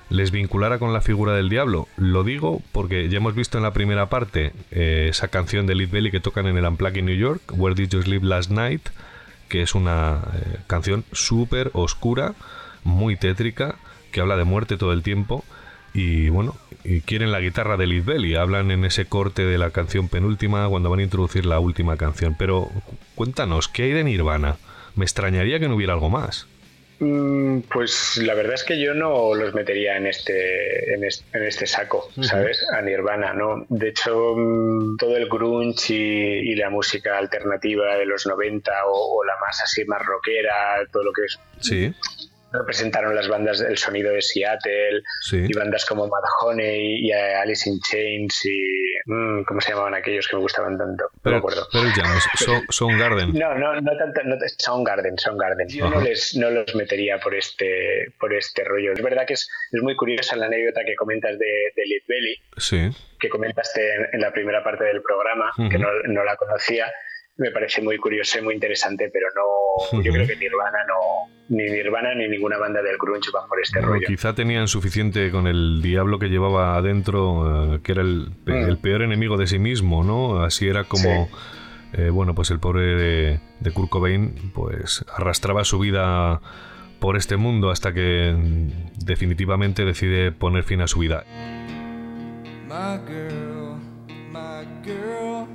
les 0.10 0.32
vinculara 0.32 0.80
con 0.80 0.94
la 0.94 1.02
figura 1.02 1.34
del 1.34 1.50
diablo? 1.50 1.88
Lo 1.98 2.24
digo 2.24 2.62
porque 2.72 3.08
ya 3.08 3.18
hemos 3.18 3.36
visto 3.36 3.58
en 3.58 3.64
la 3.64 3.74
primera 3.74 4.10
parte 4.10 4.54
eh, 4.72 5.08
esa 5.10 5.28
canción 5.28 5.68
de 5.68 5.76
Lead 5.76 5.90
Belly 5.90 6.10
que 6.10 6.20
tocan 6.20 6.48
en 6.48 6.58
el 6.58 6.66
Unplugged 6.66 6.98
in 6.98 7.06
New 7.06 7.18
York, 7.18 7.42
Where 7.52 7.76
Did 7.76 7.90
You 7.90 8.02
Sleep 8.02 8.24
Last 8.24 8.50
Night, 8.50 8.90
que 9.48 9.62
es 9.62 9.76
una 9.76 10.22
eh, 10.34 10.58
canción 10.66 11.04
súper 11.12 11.70
oscura, 11.74 12.34
muy 12.84 13.16
tétrica, 13.16 13.76
que 14.12 14.22
habla 14.22 14.38
de 14.38 14.44
muerte 14.44 14.78
todo 14.78 14.94
el 14.94 15.04
tiempo. 15.04 15.44
Y 15.94 16.30
bueno, 16.30 16.56
y 16.86 17.02
quieren 17.02 17.32
la 17.32 17.40
guitarra 17.40 17.78
de 17.78 17.88
Lead 17.88 18.03
Belly. 18.06 18.36
Hablan 18.36 18.72
en 18.72 18.86
ese 18.86 19.06
corte 19.06 19.44
de 19.45 19.57
la 19.57 19.72
canción 19.72 20.07
penúltima 20.07 20.68
cuando 20.70 20.90
van 20.90 20.99
a 20.99 21.03
introducir 21.03 21.45
la 21.45 21.60
última 21.60 21.98
canción. 21.98 22.36
Pero 22.38 22.70
cu- 22.86 22.95
cuéntanos, 23.16 23.68
¿qué 23.68 23.84
hay 23.84 23.91
de 23.91 24.03
Nirvana? 24.03 24.57
Me 24.95 25.03
extrañaría 25.06 25.60
que 25.60 25.68
no 25.68 25.76
hubiera 25.76 25.94
algo 25.94 26.10
más. 26.10 26.48
Mm, 26.99 27.60
Pues 27.74 28.16
la 28.24 28.34
verdad 28.36 28.53
es 28.53 28.64
que 28.64 28.80
yo 28.82 28.94
no 28.94 29.36
los 29.36 29.53
metería 29.53 29.98
en 29.98 30.07
este, 30.07 30.94
en 30.94 31.03
este, 31.03 31.26
en 31.38 31.44
este 31.45 31.66
saco, 31.68 32.10
¿sabes? 32.22 32.66
A 32.72 32.82
Nirvana, 32.82 33.34
¿no? 33.34 33.66
De 33.68 33.90
hecho, 33.90 34.34
mm, 34.38 34.95
todo 34.98 35.18
el 35.18 35.28
grunge 35.28 35.94
y, 35.94 36.52
y 36.52 36.56
la 36.56 36.70
música 36.70 37.18
alternativa 37.18 37.95
de 37.98 38.06
los 38.06 38.26
90 38.26 38.72
o, 38.88 39.18
o 39.18 39.24
la 39.26 39.34
más 39.45 39.62
así, 39.62 39.84
más 39.86 40.02
rockera, 40.06 40.53
todo 40.90 41.03
lo 41.03 41.12
que 41.12 41.24
es- 41.26 41.40
Sí, 41.60 41.94
representaron 42.60 43.15
las 43.15 43.27
bandas 43.27 43.60
del 43.60 43.77
sonido 43.77 44.11
de 44.14 44.22
Seattle 44.22 45.02
sí. 45.22 45.45
y 45.48 45.53
bandas 45.53 45.86
como 45.86 46.07
Mad 46.07 46.23
Honey 46.41 47.06
y 47.07 47.11
Alice 47.11 47.69
in 47.69 47.80
Chains 47.82 48.45
y... 48.45 48.72
mm, 49.06 49.44
¿Cómo 49.44 49.61
se 49.61 49.69
llamaban 49.72 49.95
aquellos 49.95 50.27
que 50.27 50.36
me 50.36 50.41
gustaban 50.41 50.77
tanto? 50.77 51.06
No 51.23 51.32
me 51.32 51.38
acuerdo. 51.38 51.68
pero 51.72 51.86
ya, 51.95 52.03
So- 52.38 52.61
Soundgarden. 52.69 53.34
No, 53.34 53.56
no, 53.56 53.80
no 53.82 53.98
tanto, 53.98 54.22
no, 54.23 54.36
Soundgarden, 54.57 55.18
Soundgarden. 55.18 55.68
Yo 55.69 55.90
no 55.90 56.02
les, 56.02 56.36
no 56.36 56.49
los 56.49 56.73
metería 56.76 57.19
por 57.19 57.36
este, 57.36 58.14
por 58.19 58.34
este 58.34 58.64
rollo. 58.64 58.94
Es 58.94 59.02
verdad 59.02 59.26
que 59.27 59.34
es, 59.34 59.49
es 59.72 59.82
muy 59.82 59.95
curiosa 59.95 60.36
la 60.36 60.48
anécdota 60.48 60.82
que 60.86 60.95
comentas 60.95 61.38
de, 61.38 61.45
de 61.76 61.86
Lead 61.86 62.02
Belly, 62.07 62.36
Sí, 62.57 62.90
que 63.19 63.30
comentaste 63.30 63.95
en, 63.95 64.07
en 64.14 64.22
la 64.22 64.32
primera 64.32 64.64
parte 64.64 64.84
del 64.86 65.02
programa, 65.02 65.52
que 65.69 65.77
no, 65.77 65.88
no 66.07 66.23
la 66.23 66.36
conocía. 66.38 66.91
Me 67.38 67.52
parece 67.52 67.82
muy 67.82 67.98
curioso 67.98 68.40
y 68.40 68.41
muy 68.41 68.53
interesante, 68.53 69.10
pero 69.12 69.26
no, 69.36 70.02
yo 70.03 70.12
creo 70.14 70.26
que 70.26 70.38
Nirvana 70.38 70.78
no, 70.88 71.30
ni 71.49 71.64
Nirvana 71.70 72.16
ni 72.16 72.30
ninguna 72.30 72.57
banda 72.57 72.82
del 72.82 72.98
grunge 72.98 73.30
van 73.34 73.48
por 73.49 73.60
este 73.62 73.80
Bueno, 73.80 73.94
rollo. 73.95 74.07
quizá 74.07 74.34
tenían 74.34 74.68
suficiente 74.70 75.30
con 75.32 75.45
el 75.48 75.82
diablo 75.82 76.18
que 76.18 76.28
llevaba 76.30 76.78
adentro, 76.78 77.76
eh, 77.76 77.80
que 77.84 77.91
era 77.91 78.02
el, 78.03 78.32
pe- 78.45 78.53
Mm. 78.53 78.70
el 78.70 78.78
peor 78.78 79.02
enemigo 79.02 79.36
de 79.38 79.48
sí 79.48 79.60
mismo, 79.60 80.03
¿no? 80.06 80.41
Así 80.44 80.68
era 80.70 80.86
como, 80.86 81.28
eh, 81.94 82.10
bueno, 82.10 82.34
pues 82.36 82.52
el 82.52 82.60
pobre 82.60 82.84
de, 82.95 83.40
de 83.60 83.72
Kurt 83.72 83.90
Cobain, 83.90 84.52
pues 84.53 85.03
arrastraba 85.14 85.66
su 85.66 85.78
vida 85.80 86.40
por 87.02 87.18
este 87.18 87.36
mundo 87.36 87.70
hasta 87.70 87.94
que 87.94 88.34
mm, 88.34 89.03
definitivamente 89.06 89.84
decide 89.84 90.32
poner 90.32 90.64
fin 90.64 90.80
a 90.80 90.88
su 90.88 90.99
vida. 90.99 91.26
My 92.68 92.98
girl, 93.06 93.78
my 94.32 94.66
girl, 94.86 95.48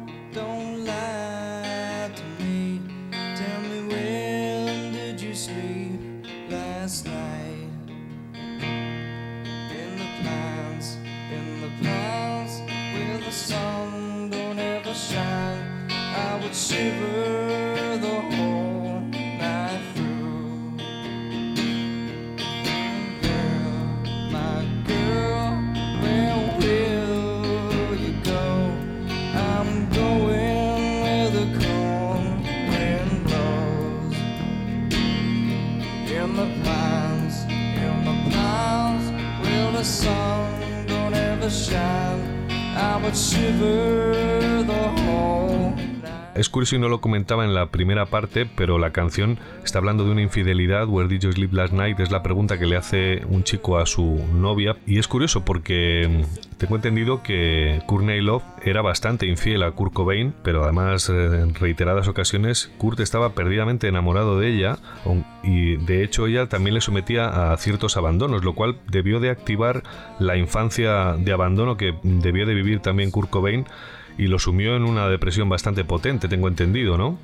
would 16.51 16.57
shiver 16.57 17.97
the 17.99 18.21
whole 18.35 19.01
night 19.39 19.81
through. 19.95 20.77
Girl, 23.23 23.87
my 24.33 24.67
girl, 24.85 25.47
where 26.03 26.37
will 26.59 27.97
you 27.97 28.15
go? 28.25 28.43
I'm 29.33 29.89
going 29.91 31.03
where 31.03 31.31
the 31.31 31.47
cold 31.61 32.43
wind 32.71 33.13
blows. 33.27 34.17
In 36.11 36.35
the 36.35 36.49
pines, 36.65 37.45
in 37.79 37.97
the 38.09 38.17
pines, 38.35 39.07
where 39.47 39.71
the 39.71 39.85
sun 39.85 40.87
don't 40.89 41.15
ever 41.15 41.49
shine. 41.49 42.51
I 42.77 42.97
would 43.05 43.17
shiver 43.17 44.65
the 44.65 44.89
whole. 45.03 45.90
Es 46.41 46.49
curioso 46.49 46.75
y 46.75 46.79
no 46.79 46.89
lo 46.89 47.03
comentaba 47.03 47.45
en 47.45 47.53
la 47.53 47.67
primera 47.67 48.07
parte, 48.07 48.47
pero 48.47 48.79
la 48.79 48.93
canción 48.93 49.39
está 49.63 49.77
hablando 49.77 50.07
de 50.07 50.13
una 50.13 50.23
infidelidad. 50.23 50.89
Where 50.89 51.07
did 51.07 51.21
you 51.21 51.33
sleep 51.33 51.53
last 51.53 51.75
night? 51.75 52.01
Es 52.01 52.11
la 52.11 52.23
pregunta 52.23 52.59
que 52.59 52.65
le 52.65 52.79
hace 52.79 53.27
un 53.29 53.45
chico 53.45 53.77
a 53.77 53.85
su 53.85 54.25
novia. 54.33 54.75
Y 54.87 54.99
es 54.99 55.07
curioso 55.07 55.45
porque 55.45 56.09
mm, 56.09 56.57
tengo 56.57 56.77
entendido 56.77 57.23
que 57.23 57.83
Courtney 57.87 58.23
Love 58.23 58.43
era 58.65 58.81
bastante 58.81 59.27
infiel 59.27 59.63
a 59.63 59.73
Kurt 59.73 59.93
Cobain, 59.93 60.33
pero 60.43 60.65
además 60.65 61.11
eh, 61.11 61.43
en 61.43 61.55
reiteradas 61.55 62.09
ocasiones 62.09 62.73
Kurt 62.79 63.01
estaba 63.01 63.35
perdidamente 63.35 63.89
enamorado 63.89 64.41
de 64.41 64.49
ella 64.49 64.79
y 65.43 65.77
de 65.77 66.03
hecho 66.03 66.27
ella 66.27 66.49
también 66.49 66.73
le 66.73 66.81
sometía 66.81 67.53
a 67.53 67.57
ciertos 67.59 67.99
abandonos, 67.99 68.45
lo 68.45 68.55
cual 68.55 68.79
debió 68.89 69.21
de 69.21 69.29
activar 69.29 69.83
la 70.19 70.39
infancia 70.39 71.17
de 71.19 71.33
abandono 71.33 71.77
que 71.77 71.97
debió 72.03 72.47
de 72.47 72.55
vivir 72.55 72.81
también 72.81 73.11
Kurt 73.11 73.29
Cobain 73.29 73.67
y 74.21 74.27
lo 74.27 74.39
sumió 74.39 74.77
en 74.77 74.85
una 74.85 75.09
depresión 75.09 75.49
bastante 75.49 75.83
potente, 75.83 76.29
tengo 76.29 76.47
entendido, 76.47 76.99
¿no? 76.99 77.19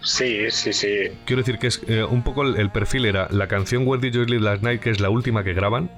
Sí, 0.00 0.48
sí, 0.50 0.72
sí. 0.72 1.08
Quiero 1.24 1.42
decir 1.42 1.58
que 1.58 1.66
es 1.66 1.82
eh, 1.88 2.04
un 2.04 2.22
poco 2.22 2.42
el, 2.42 2.56
el 2.60 2.70
perfil 2.70 3.06
era 3.06 3.26
la 3.32 3.48
canción 3.48 3.84
Where 3.84 4.00
Did 4.00 4.14
You 4.14 4.24
Sleep 4.24 4.40
Last 4.40 4.62
Night, 4.62 4.80
que 4.80 4.90
es 4.90 5.00
la 5.00 5.10
última 5.10 5.42
que 5.42 5.52
graban. 5.52 5.90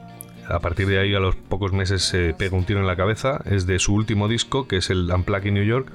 A 0.48 0.60
partir 0.60 0.86
de 0.86 0.98
ahí, 0.98 1.14
a 1.14 1.20
los 1.20 1.36
pocos 1.36 1.72
meses, 1.72 2.02
se 2.02 2.32
pega 2.34 2.56
un 2.56 2.64
tiro 2.64 2.80
en 2.80 2.86
la 2.86 2.96
cabeza. 2.96 3.40
Es 3.44 3.66
de 3.66 3.78
su 3.78 3.94
último 3.94 4.28
disco, 4.28 4.66
que 4.66 4.78
es 4.78 4.90
el 4.90 5.10
Unplugged 5.10 5.46
in 5.46 5.54
New 5.54 5.64
York. 5.64 5.92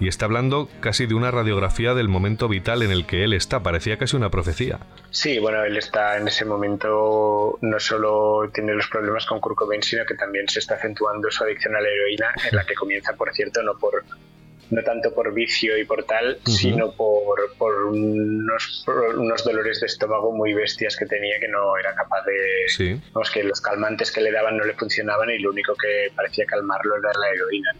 Y 0.00 0.08
está 0.08 0.26
hablando 0.26 0.68
casi 0.80 1.06
de 1.06 1.14
una 1.14 1.30
radiografía 1.30 1.94
del 1.94 2.08
momento 2.08 2.48
vital 2.48 2.82
en 2.82 2.92
el 2.92 3.06
que 3.06 3.24
él 3.24 3.32
está. 3.32 3.62
Parecía 3.62 3.98
casi 3.98 4.16
una 4.16 4.30
profecía. 4.30 4.78
Sí, 5.10 5.38
bueno, 5.38 5.64
él 5.64 5.76
está 5.76 6.18
en 6.18 6.28
ese 6.28 6.44
momento, 6.44 7.58
no 7.60 7.80
solo 7.80 8.50
tiene 8.52 8.74
los 8.74 8.86
problemas 8.88 9.26
con 9.26 9.40
Kurt 9.40 9.56
Cobain, 9.56 9.82
sino 9.82 10.04
que 10.04 10.14
también 10.14 10.48
se 10.48 10.60
está 10.60 10.74
acentuando 10.74 11.30
su 11.30 11.42
adicción 11.42 11.74
a 11.74 11.80
la 11.80 11.88
heroína, 11.88 12.34
en 12.50 12.56
la 12.56 12.64
que 12.64 12.74
comienza, 12.74 13.14
por 13.14 13.32
cierto, 13.32 13.62
no 13.62 13.76
por 13.78 14.04
no 14.70 14.82
tanto 14.82 15.14
por 15.14 15.32
vicio 15.32 15.78
y 15.78 15.84
por 15.84 16.04
tal, 16.04 16.38
sino 16.44 16.92
por, 16.92 17.54
por 17.56 17.86
unos, 17.86 18.82
por 18.84 19.16
unos 19.16 19.44
dolores 19.44 19.80
de 19.80 19.86
estómago 19.86 20.32
muy 20.32 20.54
bestias 20.54 20.96
que 20.96 21.06
tenía 21.06 21.38
que 21.38 21.48
no 21.48 21.76
era 21.76 21.94
capaz 21.94 22.24
de... 22.24 22.68
Sí. 22.68 23.00
Vamos, 23.12 23.30
que 23.30 23.44
los 23.44 23.60
calmantes 23.60 24.10
que 24.10 24.20
le 24.20 24.32
daban 24.32 24.56
no 24.56 24.64
le 24.64 24.74
funcionaban 24.74 25.30
y 25.30 25.38
lo 25.38 25.50
único 25.50 25.74
que 25.74 26.10
parecía 26.14 26.46
calmarlo 26.46 26.96
era 26.96 27.10
la 27.18 27.30
heroína. 27.30 27.70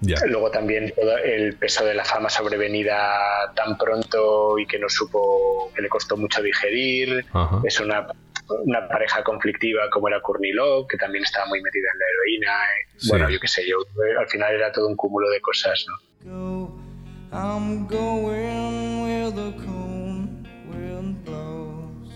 Ya. 0.00 0.18
Luego 0.26 0.50
también 0.50 0.92
todo 0.94 1.16
el 1.18 1.56
peso 1.56 1.84
de 1.84 1.94
la 1.94 2.04
fama 2.04 2.28
sobrevenida 2.28 3.52
tan 3.54 3.78
pronto 3.78 4.58
y 4.58 4.66
que 4.66 4.78
no 4.78 4.88
supo, 4.88 5.72
que 5.74 5.82
le 5.82 5.88
costó 5.88 6.16
mucho 6.16 6.42
digerir. 6.42 7.24
Es 7.64 7.80
una, 7.80 8.06
una 8.48 8.86
pareja 8.88 9.24
conflictiva 9.24 9.88
como 9.90 10.08
era 10.08 10.20
Courtney 10.20 10.52
Love, 10.52 10.86
que 10.88 10.98
también 10.98 11.24
estaba 11.24 11.46
muy 11.46 11.62
metida 11.62 11.88
en 11.92 11.98
la 11.98 12.04
heroína. 12.12 12.52
Sí. 12.98 13.08
Bueno, 13.08 13.30
yo 13.30 13.40
qué 13.40 13.48
sé, 13.48 13.66
yo 13.66 13.78
al 14.18 14.28
final 14.28 14.54
era 14.54 14.70
todo 14.70 14.86
un 14.86 14.96
cúmulo 14.96 15.30
de 15.30 15.40
cosas, 15.40 15.84
¿no? 15.88 16.05
Go. 16.26 16.72
I'm 17.32 17.86
going 17.86 19.02
where 19.02 19.30
the 19.30 19.52
cold 19.64 20.48
wind 20.68 21.24
blows. 21.24 22.10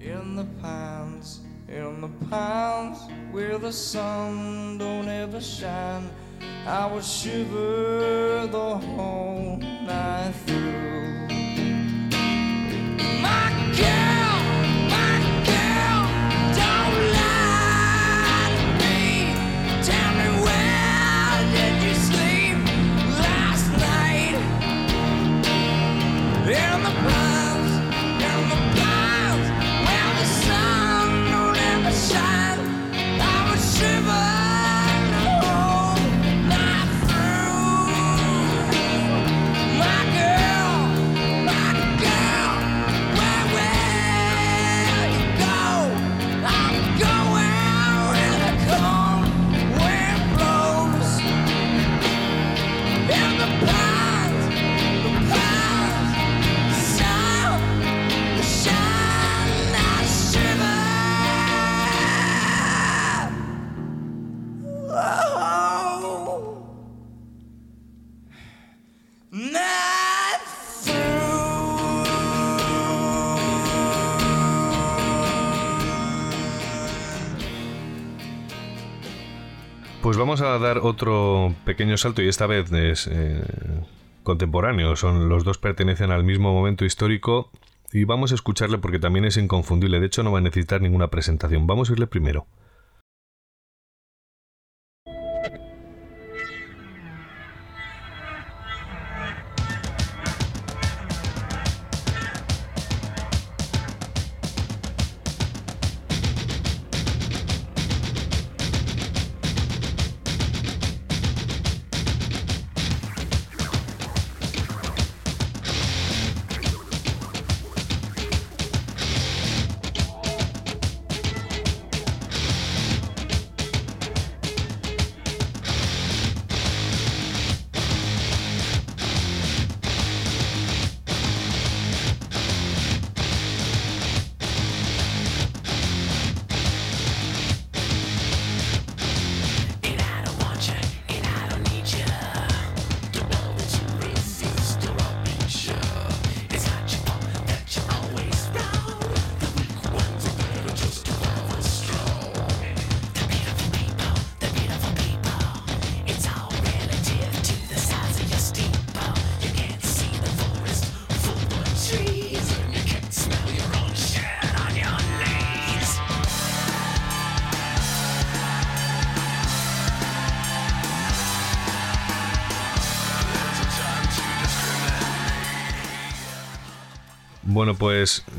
In 0.00 0.36
the 0.36 0.46
pines, 0.60 1.40
in 1.68 2.00
the 2.00 2.08
pines, 2.28 2.98
where 3.30 3.58
the 3.58 3.72
sun 3.72 4.78
don't 4.78 5.08
ever 5.08 5.40
shine. 5.40 6.08
I 6.66 6.86
would 6.86 7.04
shiver 7.04 8.48
the 8.50 8.76
whole 8.76 9.56
night 9.58 10.32
through. 10.46 11.28
My 13.20 13.50
girl, 13.76 14.23
In 26.54 26.82
the 26.84 26.90
pines, 26.90 27.33
Pues 80.04 80.18
vamos 80.18 80.42
a 80.42 80.58
dar 80.58 80.80
otro 80.82 81.54
pequeño 81.64 81.96
salto 81.96 82.20
y 82.20 82.28
esta 82.28 82.46
vez 82.46 82.70
es 82.72 83.08
eh, 83.10 83.42
contemporáneo. 84.22 84.96
Son 84.96 85.30
los 85.30 85.44
dos 85.44 85.56
pertenecen 85.56 86.10
al 86.10 86.24
mismo 86.24 86.52
momento 86.52 86.84
histórico 86.84 87.50
y 87.90 88.04
vamos 88.04 88.30
a 88.30 88.34
escucharle 88.34 88.76
porque 88.76 88.98
también 88.98 89.24
es 89.24 89.38
inconfundible. 89.38 90.00
De 90.00 90.06
hecho, 90.06 90.22
no 90.22 90.30
va 90.30 90.40
a 90.40 90.42
necesitar 90.42 90.82
ninguna 90.82 91.08
presentación. 91.08 91.66
Vamos 91.66 91.88
a 91.88 91.94
irle 91.94 92.06
primero. 92.06 92.46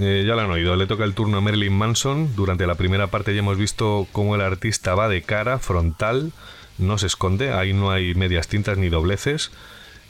Eh, 0.06 0.23
ya 0.23 0.36
lo 0.36 0.41
han 0.41 0.52
oído. 0.52 0.76
Le 0.76 0.86
toca 0.86 1.03
el 1.03 1.15
turno 1.15 1.38
a 1.38 1.41
Marilyn 1.41 1.73
Manson. 1.73 2.36
Durante 2.36 2.68
la 2.68 2.76
primera 2.76 3.07
parte 3.07 3.34
ya 3.34 3.40
hemos 3.40 3.57
visto 3.57 4.07
cómo 4.11 4.36
el 4.36 4.41
artista 4.41 4.94
va 4.94 5.10
de 5.10 5.23
cara, 5.23 5.57
frontal, 5.57 6.32
no 6.77 6.99
se 6.99 7.07
esconde. 7.07 7.52
Ahí 7.52 7.73
no 7.73 7.90
hay 7.90 8.14
medias 8.14 8.48
tintas 8.48 8.77
ni 8.77 8.90
dobleces. 8.90 9.52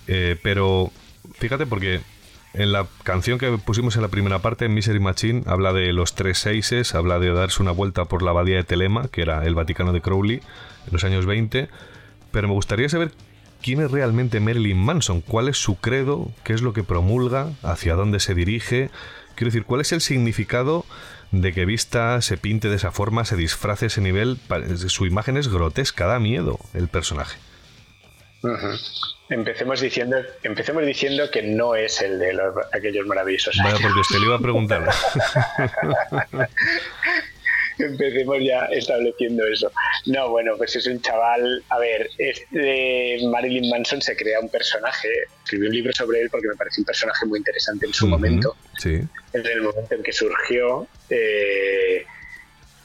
Eh, 0.07 0.38
pero 0.43 0.91
fíjate 1.39 1.65
porque 1.65 2.01
en 2.53 2.73
la 2.73 2.88
canción 3.03 3.39
que 3.39 3.57
pusimos 3.57 3.95
en 3.95 4.01
la 4.01 4.09
primera 4.09 4.39
parte, 4.39 4.67
Misery 4.67 4.99
Machine, 4.99 5.43
habla 5.45 5.72
de 5.72 5.93
los 5.93 6.13
tres 6.13 6.39
seises, 6.39 6.93
habla 6.93 7.17
de 7.17 7.31
darse 7.31 7.61
una 7.61 7.72
vuelta 7.72 8.03
por 8.03 8.22
la 8.22 8.31
abadía 8.31 8.57
de 8.57 8.63
Telema, 8.65 9.07
que 9.07 9.22
era 9.22 9.45
el 9.45 9.55
Vaticano 9.55 9.93
de 9.93 10.01
Crowley, 10.01 10.41
en 10.88 10.91
los 10.91 11.05
años 11.05 11.26
20. 11.26 11.69
Pero 12.31 12.47
me 12.49 12.53
gustaría 12.53 12.89
saber 12.89 13.13
quién 13.61 13.80
es 13.80 13.91
realmente 13.91 14.41
Marilyn 14.41 14.77
Manson, 14.77 15.22
cuál 15.22 15.47
es 15.47 15.57
su 15.57 15.77
credo, 15.77 16.31
qué 16.43 16.51
es 16.51 16.61
lo 16.61 16.73
que 16.73 16.84
promulga, 16.84 17.51
hacia 17.63 17.95
dónde 17.95 18.19
se 18.19 18.35
dirige. 18.35 18.89
Quiero 19.35 19.49
decir, 19.49 19.65
cuál 19.65 19.81
es 19.81 19.91
el 19.91 20.01
significado 20.01 20.85
de 21.31 21.53
que 21.53 21.65
vista, 21.65 22.21
se 22.21 22.37
pinte 22.37 22.69
de 22.69 22.75
esa 22.75 22.91
forma, 22.91 23.25
se 23.25 23.35
disfrace 23.35 23.87
ese 23.87 24.01
nivel. 24.01 24.39
Su 24.87 25.05
imagen 25.05 25.37
es 25.37 25.47
grotesca, 25.47 26.05
da 26.05 26.19
miedo 26.19 26.59
el 26.73 26.87
personaje. 26.87 27.37
Empecemos 29.29 29.81
diciendo, 29.81 30.17
empecemos 30.43 30.85
diciendo 30.85 31.31
que 31.31 31.41
no 31.41 31.75
es 31.75 32.01
el 32.01 32.19
de 32.19 32.33
los, 32.33 32.53
aquellos 32.73 33.07
maravillosos. 33.07 33.57
Vaya, 33.63 33.77
porque 33.81 34.01
te 34.09 34.19
lo 34.19 34.25
iba 34.25 34.35
a 34.35 34.39
preguntar. 34.39 34.89
Empecemos 37.80 38.38
ya 38.41 38.65
estableciendo 38.65 39.45
eso. 39.47 39.72
No, 40.06 40.30
bueno, 40.30 40.53
pues 40.57 40.76
es 40.76 40.88
un 40.88 41.02
chaval. 41.02 41.64
A 41.69 41.80
ver, 41.80 42.10
este 42.18 43.18
Marilyn 43.27 43.69
Manson 43.69 44.02
se 44.02 44.15
crea 44.15 44.39
un 44.39 44.49
personaje. 44.49 45.10
Escribí 45.43 45.68
un 45.68 45.73
libro 45.73 45.93
sobre 45.93 46.22
él 46.22 46.30
porque 46.30 46.47
me 46.47 46.56
parece 46.56 46.81
un 46.81 46.85
personaje 46.85 47.26
muy 47.26 47.39
interesante 47.39 47.85
en 47.85 47.93
su 47.93 48.07
momento. 48.07 48.56
Sí. 48.77 48.99
En 49.34 49.45
el 49.45 49.61
momento 49.61 49.95
en 49.95 50.03
que 50.03 50.14
surgió. 50.14 50.88
eh, 51.10 52.06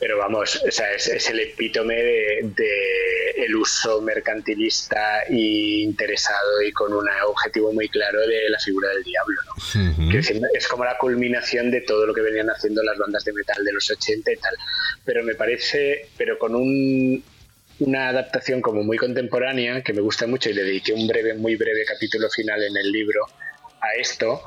pero 0.00 0.18
vamos, 0.18 0.60
o 0.66 0.70
sea, 0.70 0.90
es, 0.92 1.06
es 1.06 1.28
el 1.28 1.40
epítome 1.40 1.94
de, 1.94 2.52
de 2.56 3.20
el 3.44 3.56
uso 3.56 4.00
mercantilista 4.00 5.22
e 5.28 5.82
interesado 5.82 6.62
y 6.62 6.72
con 6.72 6.92
un 6.92 7.06
objetivo 7.26 7.72
muy 7.72 7.88
claro 7.88 8.20
de 8.20 8.48
la 8.50 8.58
figura 8.58 8.88
del 8.90 9.02
diablo. 9.02 9.40
¿no? 9.46 10.18
Es 10.54 10.68
como 10.68 10.84
la 10.84 10.98
culminación 10.98 11.70
de 11.70 11.82
todo 11.82 12.06
lo 12.06 12.14
que 12.14 12.20
venían 12.20 12.48
haciendo 12.48 12.82
las 12.82 12.98
bandas 12.98 13.24
de 13.24 13.32
metal 13.32 13.64
de 13.64 13.72
los 13.72 13.90
80 13.90 14.32
y 14.32 14.36
tal. 14.36 14.54
Pero 15.04 15.22
me 15.22 15.34
parece, 15.34 16.08
pero 16.16 16.38
con 16.38 16.54
un, 16.54 17.22
una 17.80 18.08
adaptación 18.08 18.60
como 18.60 18.82
muy 18.82 18.96
contemporánea, 18.96 19.82
que 19.82 19.92
me 19.92 20.00
gusta 20.00 20.26
mucho 20.26 20.50
y 20.50 20.54
le 20.54 20.64
dediqué 20.64 20.92
un 20.92 21.06
breve, 21.06 21.34
muy 21.34 21.56
breve 21.56 21.84
capítulo 21.86 22.28
final 22.30 22.62
en 22.62 22.76
el 22.76 22.90
libro 22.90 23.20
a 23.80 23.98
esto, 23.98 24.42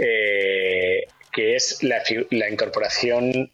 eh, 0.00 1.06
que 1.32 1.56
es 1.56 1.82
la, 1.82 2.02
la 2.30 2.48
incorporación, 2.48 3.50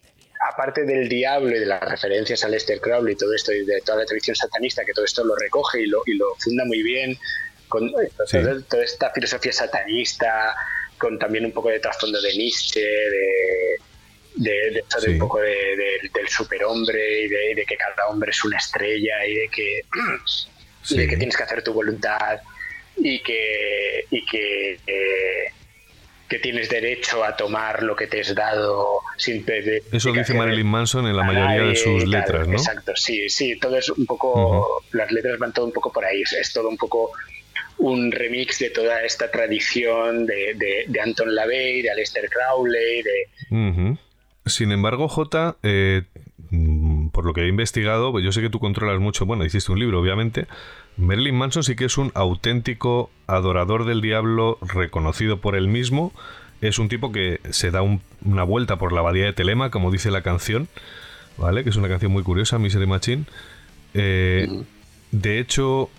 aparte 0.53 0.83
del 0.85 1.09
diablo 1.09 1.55
y 1.55 1.59
de 1.59 1.65
las 1.65 1.81
referencias 1.81 2.43
a 2.43 2.49
Lester 2.49 2.79
Crowley 2.79 3.13
y 3.13 3.17
todo 3.17 3.33
esto, 3.33 3.51
y 3.51 3.65
de 3.65 3.81
toda 3.81 3.99
la 3.99 4.05
tradición 4.05 4.35
satanista, 4.35 4.85
que 4.85 4.93
todo 4.93 5.05
esto 5.05 5.23
lo 5.23 5.35
recoge 5.35 5.81
y 5.81 5.87
lo, 5.87 6.03
y 6.05 6.13
lo 6.15 6.35
funda 6.39 6.63
muy 6.65 6.81
bien, 6.83 7.17
con 7.67 7.89
Sí. 8.27 8.37
toda, 8.37 8.61
toda 8.69 8.83
esta 8.83 9.09
filosofía 9.11 9.51
satanista, 9.51 10.55
con 10.99 11.17
también 11.17 11.45
un 11.45 11.51
poco 11.51 11.69
de 11.69 11.79
trasfondo 11.79 12.21
de 12.21 12.33
Nietzsche, 12.33 12.81
de, 12.81 13.77
de, 14.35 14.83
un 15.09 15.19
poco 15.19 15.39
de- 15.39 15.49
de- 15.75 16.09
del 16.13 16.27
superhombre 16.27 17.21
y 17.23 17.27
de, 17.27 17.65
que 17.67 17.75
cada 17.77 18.07
hombre 18.09 18.31
es 18.31 18.43
una 18.43 18.57
estrella 18.57 19.25
y 19.25 19.35
de 19.35 19.49
que, 19.49 19.81
y 20.89 21.07
tienes 21.17 21.35
que 21.37 21.43
hacer 21.43 21.63
tu 21.63 21.73
voluntad 21.73 22.39
y 22.97 23.19
que, 23.21 24.05
y 24.11 24.25
que, 24.25 24.79
eh, 24.85 25.45
que 26.27 26.39
tienes 26.39 26.69
derecho 26.69 27.23
a 27.23 27.35
tomar 27.35 27.83
lo 27.83 27.95
que 27.95 28.07
te 28.07 28.21
es 28.21 28.33
dado 28.33 29.01
sin 29.17 29.43
pedir 29.43 29.83
Eso 29.91 30.11
dice 30.11 30.33
Marilyn 30.33 30.67
Manson 30.67 31.05
en 31.07 31.15
la 31.15 31.23
mayoría 31.23 31.67
de 31.67 31.75
sus 31.75 32.05
letras, 32.05 32.47
¿no? 32.47 32.53
Exacto, 32.53 32.93
sí, 32.95 33.29
sí, 33.29 33.57
todo 33.59 33.77
es 33.77 33.89
un 33.89 34.05
poco, 34.05 34.83
las 34.93 35.11
letras 35.11 35.37
van 35.37 35.53
todo 35.53 35.65
un 35.65 35.71
poco 35.71 35.91
por 35.91 36.05
ahí, 36.05 36.21
es, 36.21 36.33
es 36.33 36.53
todo 36.53 36.69
un 36.69 36.77
poco 36.77 37.11
un 37.77 38.11
remix 38.11 38.59
de 38.59 38.69
toda 38.69 39.03
esta 39.03 39.29
tradición 39.29 40.25
de, 40.25 40.53
de, 40.55 40.85
de 40.87 41.01
Anton 41.01 41.33
LaVey, 41.33 41.81
de 41.81 41.91
Aleister 41.91 42.29
Crowley, 42.29 43.03
de... 43.03 43.97
Sin 44.45 44.71
embargo, 44.71 45.07
J, 45.07 45.57
eh, 45.63 46.03
mm, 46.49 47.09
por 47.09 47.25
lo 47.25 47.33
que 47.33 47.41
he 47.41 47.47
investigado, 47.47 48.11
pues 48.11 48.23
yo 48.23 48.31
sé 48.31 48.41
que 48.41 48.49
tú 48.49 48.59
controlas 48.59 48.99
mucho, 48.99 49.25
bueno, 49.25 49.45
hiciste 49.45 49.71
un 49.71 49.79
libro, 49.79 49.99
obviamente. 49.99 50.47
Marilyn 50.97 51.35
Manson 51.35 51.63
sí 51.63 51.75
que 51.75 51.85
es 51.85 51.97
un 51.97 52.11
auténtico 52.13 53.09
adorador 53.27 53.85
del 53.85 54.01
diablo 54.01 54.57
reconocido 54.61 55.37
por 55.37 55.55
él 55.55 55.67
mismo. 55.67 56.13
Es 56.61 56.79
un 56.79 56.87
tipo 56.89 57.11
que 57.11 57.39
se 57.49 57.71
da 57.71 57.81
un- 57.81 58.01
una 58.23 58.43
vuelta 58.43 58.77
por 58.77 58.93
la 58.93 58.99
abadía 59.01 59.25
de 59.25 59.33
Telema, 59.33 59.69
como 59.69 59.91
dice 59.91 60.11
la 60.11 60.21
canción, 60.21 60.67
¿vale? 61.37 61.63
Que 61.63 61.69
es 61.71 61.75
una 61.75 61.89
canción 61.89 62.11
muy 62.11 62.23
curiosa, 62.23 62.59
Misery 62.59 62.85
Machine. 62.87 63.25
Eh, 63.93 64.47
de 65.11 65.39
hecho, 65.39 65.89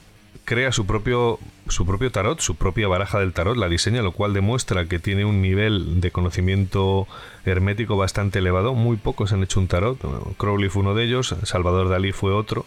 crea 0.44 0.72
su 0.72 0.86
propio, 0.86 1.38
su 1.68 1.86
propio 1.86 2.10
tarot, 2.10 2.40
su 2.40 2.54
propia 2.56 2.88
baraja 2.88 3.18
del 3.20 3.32
tarot, 3.32 3.56
la 3.56 3.68
diseña, 3.68 4.02
lo 4.02 4.12
cual 4.12 4.32
demuestra 4.32 4.86
que 4.86 4.98
tiene 4.98 5.24
un 5.24 5.42
nivel 5.42 6.00
de 6.00 6.10
conocimiento 6.10 7.06
hermético 7.44 7.96
bastante 7.96 8.38
elevado. 8.38 8.74
Muy 8.74 8.96
pocos 8.96 9.32
han 9.32 9.42
hecho 9.42 9.60
un 9.60 9.68
tarot. 9.68 9.98
Crowley 10.38 10.68
fue 10.70 10.82
uno 10.82 10.94
de 10.94 11.04
ellos, 11.04 11.34
Salvador 11.44 11.88
Dalí 11.88 12.12
fue 12.12 12.32
otro. 12.32 12.64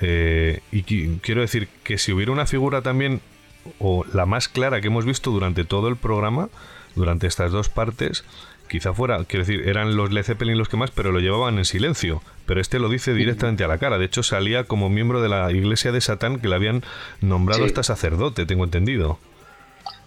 Eh, 0.00 0.60
y 0.72 0.82
qui- 0.84 1.20
quiero 1.20 1.40
decir 1.42 1.68
que 1.84 1.98
si 1.98 2.12
hubiera 2.12 2.32
una 2.32 2.46
figura 2.46 2.82
también, 2.82 3.20
o 3.78 4.04
la 4.14 4.26
más 4.26 4.48
clara 4.48 4.80
que 4.80 4.86
hemos 4.88 5.04
visto 5.04 5.30
durante 5.30 5.64
todo 5.64 5.88
el 5.88 5.96
programa, 5.96 6.48
durante 6.96 7.26
estas 7.26 7.52
dos 7.52 7.68
partes, 7.68 8.24
quizá 8.68 8.94
fuera, 8.94 9.24
quiero 9.24 9.44
decir, 9.44 9.68
eran 9.68 9.96
los 9.96 10.12
Led 10.12 10.22
Zeppelin 10.24 10.56
los 10.56 10.68
que 10.68 10.76
más, 10.76 10.90
pero 10.90 11.12
lo 11.12 11.20
llevaban 11.20 11.58
en 11.58 11.64
silencio. 11.64 12.22
Pero 12.46 12.60
este 12.60 12.78
lo 12.78 12.88
dice 12.88 13.14
directamente 13.14 13.62
a 13.64 13.68
la 13.68 13.78
cara. 13.78 13.98
De 13.98 14.06
hecho, 14.06 14.22
salía 14.22 14.64
como 14.64 14.88
miembro 14.88 15.20
de 15.20 15.28
la 15.28 15.52
iglesia 15.52 15.92
de 15.92 16.00
Satán 16.00 16.40
que 16.40 16.48
le 16.48 16.54
habían 16.54 16.82
nombrado 17.20 17.62
Sí. 17.62 17.66
hasta 17.68 17.82
sacerdote, 17.82 18.46
tengo 18.46 18.64
entendido. 18.64 19.18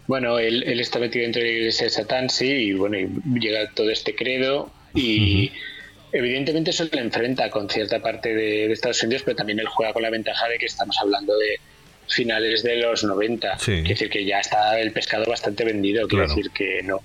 Bueno, 0.07 0.39
él, 0.39 0.63
él 0.63 0.79
está 0.81 0.99
metido 0.99 1.23
dentro 1.23 1.41
de 1.41 1.47
la 1.49 1.53
iglesia 1.59 1.85
de 1.85 1.89
Satán, 1.91 2.29
sí, 2.29 2.47
y 2.47 2.73
bueno, 2.73 2.97
y 2.97 3.07
llega 3.39 3.69
todo 3.73 3.89
este 3.89 4.15
credo 4.15 4.69
y 4.93 5.51
evidentemente 6.13 6.69
eso 6.71 6.85
le 6.91 7.01
enfrenta 7.01 7.49
con 7.49 7.69
cierta 7.69 7.99
parte 7.99 8.29
de, 8.33 8.67
de 8.67 8.73
Estados 8.73 9.01
Unidos, 9.03 9.23
pero 9.25 9.35
también 9.35 9.59
él 9.59 9.67
juega 9.67 9.91
con 9.93 10.03
la 10.03 10.09
ventaja 10.09 10.47
de 10.47 10.57
que 10.57 10.67
estamos 10.67 10.97
hablando 11.01 11.37
de 11.37 11.59
finales 12.07 12.63
de 12.63 12.75
los 12.77 13.03
90. 13.03 13.57
Sí. 13.59 13.71
Quiere 13.71 13.89
decir 13.89 14.09
que 14.09 14.23
ya 14.25 14.39
está 14.39 14.79
el 14.79 14.91
pescado 14.93 15.25
bastante 15.25 15.65
vendido, 15.65 16.07
quiere 16.07 16.25
Claro. 16.25 16.35
decir 16.37 16.51
que 16.51 16.83
no, 16.83 16.99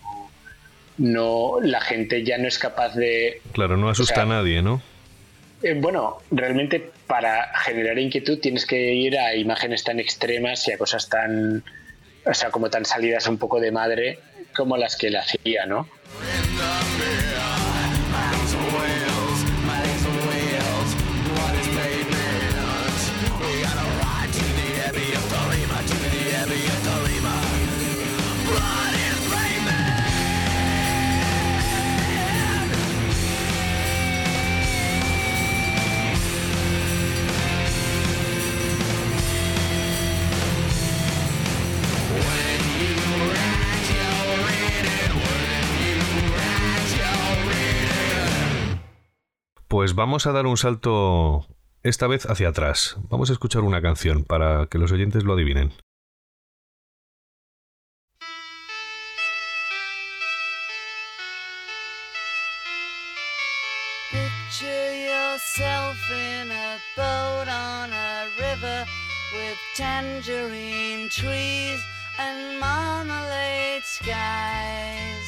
no, 0.99 1.59
la 1.63 1.81
gente 1.81 2.25
ya 2.25 2.39
no 2.39 2.49
es 2.49 2.59
capaz 2.59 2.95
de 2.95 3.41
Claro, 3.53 3.77
no 3.77 3.89
asusta 3.89 4.15
sea, 4.15 4.23
a 4.25 4.27
nadie, 4.27 4.61
¿no? 4.63 4.83
eh, 5.63 5.75
bueno, 5.77 6.19
realmente 6.31 6.91
para 7.07 7.53
generar 7.65 7.99
inquietud 7.99 8.39
tienes 8.39 8.67
que 8.67 8.93
ir 8.95 9.19
a 9.19 9.35
imágenes 9.35 9.83
tan 9.85 9.99
extremas 10.01 10.67
y 10.69 10.73
a 10.73 10.79
cosas 10.79 11.09
tan, 11.09 11.65
o 12.27 12.35
sea, 12.35 12.51
como 12.51 12.69
tan 12.71 12.85
salidas 12.85 13.27
un 13.29 13.39
poco 13.39 13.59
de 13.61 13.71
madre 13.73 14.19
como 14.55 14.77
las 14.77 14.97
que 14.97 15.07
él 15.09 15.17
hacía, 15.17 15.67
¿no? 15.67 15.89
Pues 49.69 49.95
vamos 49.95 50.27
a 50.27 50.32
dar 50.32 50.47
un 50.47 50.57
salto 50.57 51.47
esta 51.82 52.07
vez 52.07 52.24
hacia 52.24 52.49
atrás. 52.49 52.97
Vamos 53.11 53.28
a 53.28 53.35
escuchar 53.35 53.62
una 53.62 53.82
canción 53.82 54.24
para 54.24 54.66
que 54.66 54.78
los 54.78 54.93
oyentes 54.93 55.24
lo 55.24 55.35
adivinen. 55.35 55.74
Picture 64.11 65.05
yourself 65.05 65.99
in 66.12 66.51
a 66.51 66.78
boat 66.97 67.49
on 67.49 67.93
a 67.93 68.24
river 68.39 68.86
with 69.35 69.59
tangerine 69.77 71.11
trees 71.11 71.78
and 72.19 72.59
marmalade 72.59 73.82
skies. 73.85 75.28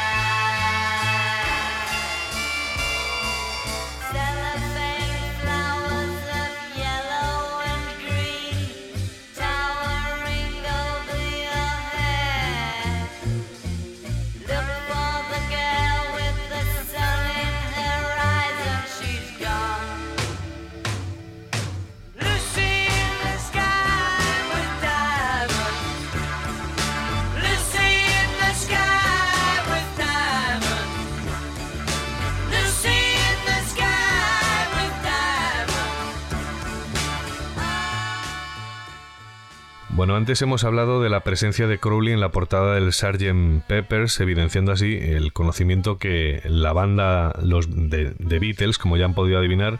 Bueno, 40.01 40.15
antes 40.15 40.41
hemos 40.41 40.63
hablado 40.63 40.99
de 41.03 41.11
la 41.11 41.19
presencia 41.19 41.67
de 41.67 41.77
Crowley 41.77 42.11
en 42.11 42.21
la 42.21 42.29
portada 42.29 42.73
del 42.73 42.91
Sgt. 42.91 43.67
Peppers, 43.67 44.19
evidenciando 44.19 44.71
así 44.71 44.97
el 44.99 45.31
conocimiento 45.31 45.99
que 45.99 46.41
la 46.45 46.73
banda 46.73 47.35
los 47.43 47.67
de, 47.69 48.15
de 48.17 48.39
Beatles, 48.39 48.79
como 48.79 48.97
ya 48.97 49.05
han 49.05 49.13
podido 49.13 49.37
adivinar, 49.37 49.79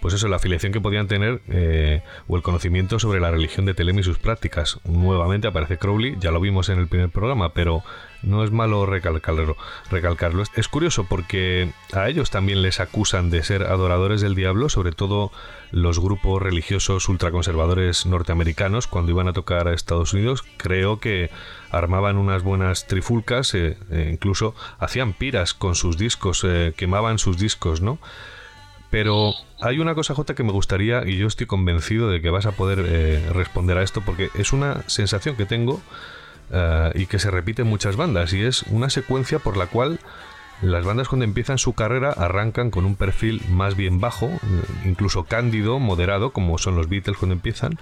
pues 0.00 0.14
eso, 0.14 0.28
la 0.28 0.36
afiliación 0.36 0.72
que 0.72 0.80
podían 0.80 1.08
tener 1.08 1.40
eh, 1.48 2.02
o 2.28 2.36
el 2.36 2.42
conocimiento 2.42 2.98
sobre 2.98 3.20
la 3.20 3.30
religión 3.30 3.66
de 3.66 3.74
Telem 3.74 3.98
y 3.98 4.02
sus 4.02 4.18
prácticas. 4.18 4.78
Nuevamente 4.84 5.48
aparece 5.48 5.78
Crowley, 5.78 6.16
ya 6.20 6.30
lo 6.30 6.40
vimos 6.40 6.68
en 6.68 6.78
el 6.78 6.88
primer 6.88 7.10
programa, 7.10 7.52
pero 7.52 7.82
no 8.22 8.42
es 8.44 8.50
malo 8.50 8.84
recalcarlo. 8.86 9.56
recalcarlo. 9.90 10.42
Es- 10.54 10.68
curioso 10.68 11.04
porque 11.08 11.72
a 11.92 12.08
ellos 12.08 12.30
también 12.30 12.62
les 12.62 12.78
acusan 12.80 13.30
de 13.30 13.42
ser 13.42 13.62
adoradores 13.64 14.20
del 14.20 14.34
diablo, 14.34 14.68
sobre 14.68 14.92
todo 14.92 15.32
los 15.70 15.98
grupos 15.98 16.40
religiosos 16.42 17.08
ultraconservadores 17.08 18.06
norteamericanos 18.06 18.86
cuando 18.86 19.12
iban 19.12 19.28
a 19.28 19.32
tocar 19.32 19.68
a 19.68 19.74
Estados 19.74 20.12
Unidos. 20.14 20.44
Creo 20.56 20.98
que 21.00 21.30
armaban 21.70 22.16
unas 22.16 22.42
buenas 22.42 22.86
trifulcas, 22.86 23.54
eh, 23.54 23.76
eh, 23.90 24.10
incluso 24.12 24.54
hacían 24.78 25.12
piras 25.12 25.54
con 25.54 25.74
sus 25.74 25.96
discos, 25.98 26.44
eh, 26.44 26.72
quemaban 26.76 27.18
sus 27.18 27.38
discos, 27.38 27.80
¿no? 27.80 27.98
Pero 28.90 29.34
hay 29.60 29.78
una 29.78 29.94
cosa, 29.94 30.14
Jota, 30.14 30.34
que 30.34 30.42
me 30.42 30.52
gustaría, 30.52 31.06
y 31.06 31.16
yo 31.18 31.26
estoy 31.26 31.46
convencido 31.46 32.08
de 32.10 32.22
que 32.22 32.30
vas 32.30 32.46
a 32.46 32.52
poder 32.52 32.84
eh, 32.86 33.22
responder 33.32 33.76
a 33.76 33.82
esto, 33.82 34.02
porque 34.04 34.30
es 34.34 34.52
una 34.52 34.82
sensación 34.86 35.36
que 35.36 35.44
tengo 35.44 35.80
eh, 36.50 36.92
y 36.94 37.06
que 37.06 37.18
se 37.18 37.30
repite 37.30 37.62
en 37.62 37.68
muchas 37.68 37.96
bandas, 37.96 38.32
y 38.32 38.42
es 38.42 38.62
una 38.64 38.88
secuencia 38.88 39.38
por 39.38 39.56
la 39.56 39.66
cual 39.66 40.00
las 40.62 40.84
bandas 40.84 41.08
cuando 41.08 41.24
empiezan 41.24 41.58
su 41.58 41.74
carrera 41.74 42.10
arrancan 42.10 42.70
con 42.70 42.84
un 42.84 42.96
perfil 42.96 43.42
más 43.48 43.76
bien 43.76 44.00
bajo, 44.00 44.30
incluso 44.84 45.24
cándido, 45.24 45.78
moderado, 45.78 46.30
como 46.32 46.58
son 46.58 46.74
los 46.74 46.88
Beatles 46.88 47.16
cuando 47.16 47.34
empiezan, 47.34 47.78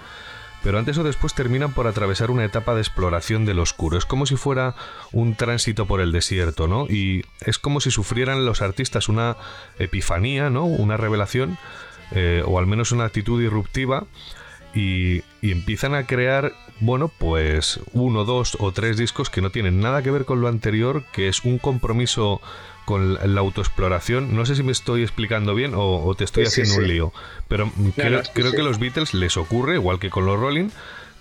pero 0.66 0.80
antes 0.80 0.98
o 0.98 1.04
después 1.04 1.32
terminan 1.32 1.72
por 1.72 1.86
atravesar 1.86 2.32
una 2.32 2.44
etapa 2.44 2.74
de 2.74 2.80
exploración 2.80 3.44
del 3.44 3.60
oscuro. 3.60 3.96
Es 3.96 4.04
como 4.04 4.26
si 4.26 4.34
fuera 4.34 4.74
un 5.12 5.36
tránsito 5.36 5.86
por 5.86 6.00
el 6.00 6.10
desierto, 6.10 6.66
¿no? 6.66 6.88
Y 6.88 7.24
es 7.40 7.60
como 7.60 7.78
si 7.78 7.92
sufrieran 7.92 8.44
los 8.44 8.62
artistas 8.62 9.08
una 9.08 9.36
epifanía, 9.78 10.50
¿no? 10.50 10.64
Una 10.64 10.96
revelación, 10.96 11.56
eh, 12.10 12.42
o 12.44 12.58
al 12.58 12.66
menos 12.66 12.90
una 12.90 13.04
actitud 13.04 13.40
disruptiva, 13.40 14.06
y, 14.74 15.22
y 15.40 15.52
empiezan 15.52 15.94
a 15.94 16.04
crear, 16.04 16.52
bueno, 16.80 17.12
pues 17.16 17.78
uno, 17.92 18.24
dos 18.24 18.56
o 18.58 18.72
tres 18.72 18.96
discos 18.96 19.30
que 19.30 19.42
no 19.42 19.50
tienen 19.50 19.78
nada 19.78 20.02
que 20.02 20.10
ver 20.10 20.24
con 20.24 20.40
lo 20.40 20.48
anterior, 20.48 21.04
que 21.12 21.28
es 21.28 21.44
un 21.44 21.58
compromiso 21.58 22.40
con 22.86 23.18
la 23.34 23.40
autoexploración. 23.40 24.34
No 24.34 24.46
sé 24.46 24.54
si 24.56 24.62
me 24.62 24.72
estoy 24.72 25.02
explicando 25.02 25.54
bien 25.54 25.74
o, 25.74 26.02
o 26.02 26.14
te 26.14 26.24
estoy 26.24 26.46
Sí, 26.46 26.50
sí, 26.52 26.60
haciendo 26.62 26.80
un 26.80 26.86
sí. 26.88 26.92
lío, 26.94 27.12
pero 27.48 27.70
creo, 27.94 28.10
no, 28.22 28.28
creo 28.32 28.52
que 28.52 28.62
los 28.62 28.78
Beatles 28.78 29.12
les 29.12 29.36
ocurre, 29.36 29.74
igual 29.74 29.98
que 29.98 30.08
con 30.08 30.24
los 30.24 30.40
Rolling, 30.40 30.70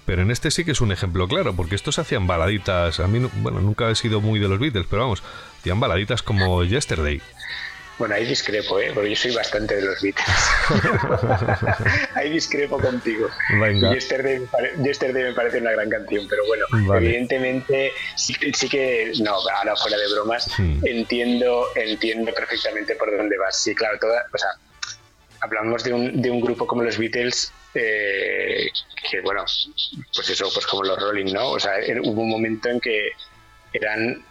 pero 0.06 0.22
en 0.22 0.30
este 0.32 0.52
sí 0.52 0.64
que 0.64 0.72
es 0.72 0.82
un 0.82 0.92
ejemplo 0.92 1.28
claro, 1.28 1.54
porque 1.56 1.74
estos 1.76 1.98
hacían 2.00 2.28
baladitas. 2.28 3.00
A 3.00 3.08
mí, 3.08 3.20
no- 3.20 3.32
bueno, 3.42 3.60
nunca 3.60 3.90
he 3.90 3.96
sido 3.96 4.22
muy 4.22 4.40
de 4.40 4.48
los 4.48 4.60
Beatles, 4.60 4.86
pero 4.90 5.02
vamos, 5.02 5.24
hacían 5.60 5.80
baladitas 5.80 6.22
como 6.22 6.64
Yesterday. 6.64 7.22
Bueno, 7.98 8.16
ahí 8.16 8.26
discrepo, 8.26 8.80
¿eh? 8.80 8.92
porque 8.94 9.12
yo 9.12 9.16
soy 9.16 9.34
bastante 9.34 9.76
de 9.76 9.82
los 9.84 10.02
Beatles. 10.02 10.28
ahí 12.16 12.30
discrepo 12.32 12.78
contigo. 12.80 13.30
Venga. 13.62 13.94
Yesterday, 13.94 14.40
me 14.40 14.48
pare- 14.48 14.74
Yesterday 14.84 15.24
me 15.24 15.34
parece 15.34 15.60
una 15.60 15.72
gran 15.72 15.90
canción, 15.90 16.28
pero 16.30 16.46
bueno, 16.46 16.66
Vale. 16.88 17.06
evidentemente 17.06 17.92
sí, 18.16 18.34
que- 18.34 18.54
sí 18.54 18.68
que, 18.68 19.14
no, 19.22 19.36
ahora 19.56 19.76
fuera 19.78 19.98
de 19.98 20.12
bromas, 20.14 20.50
entiendo, 20.84 21.68
entiendo 21.76 22.34
perfectamente 22.34 22.96
por 22.96 23.16
dónde 23.16 23.38
vas. 23.38 23.62
Sí, 23.62 23.74
claro, 23.74 23.98
toda, 24.00 24.26
o 24.34 24.38
sea, 24.38 24.50
hablamos 25.42 25.84
de 25.84 25.94
un, 25.94 26.22
de 26.22 26.30
un 26.32 26.42
grupo 26.42 26.68
como 26.68 26.84
los 26.84 26.98
Beatles, 26.98 27.52
eh, 27.76 28.68
que 29.10 29.22
bueno, 29.22 29.44
pues 30.14 30.30
eso, 30.30 30.50
pues 30.54 30.66
como 30.66 30.84
los 30.84 31.00
Rolling, 31.00 31.32
¿no? 31.34 31.52
O 31.52 31.60
sea, 31.60 31.74
hubo 32.04 32.22
un 32.22 32.30
momento 32.30 32.70
en 32.70 32.80
que 32.82 33.10
eran, 33.74 34.24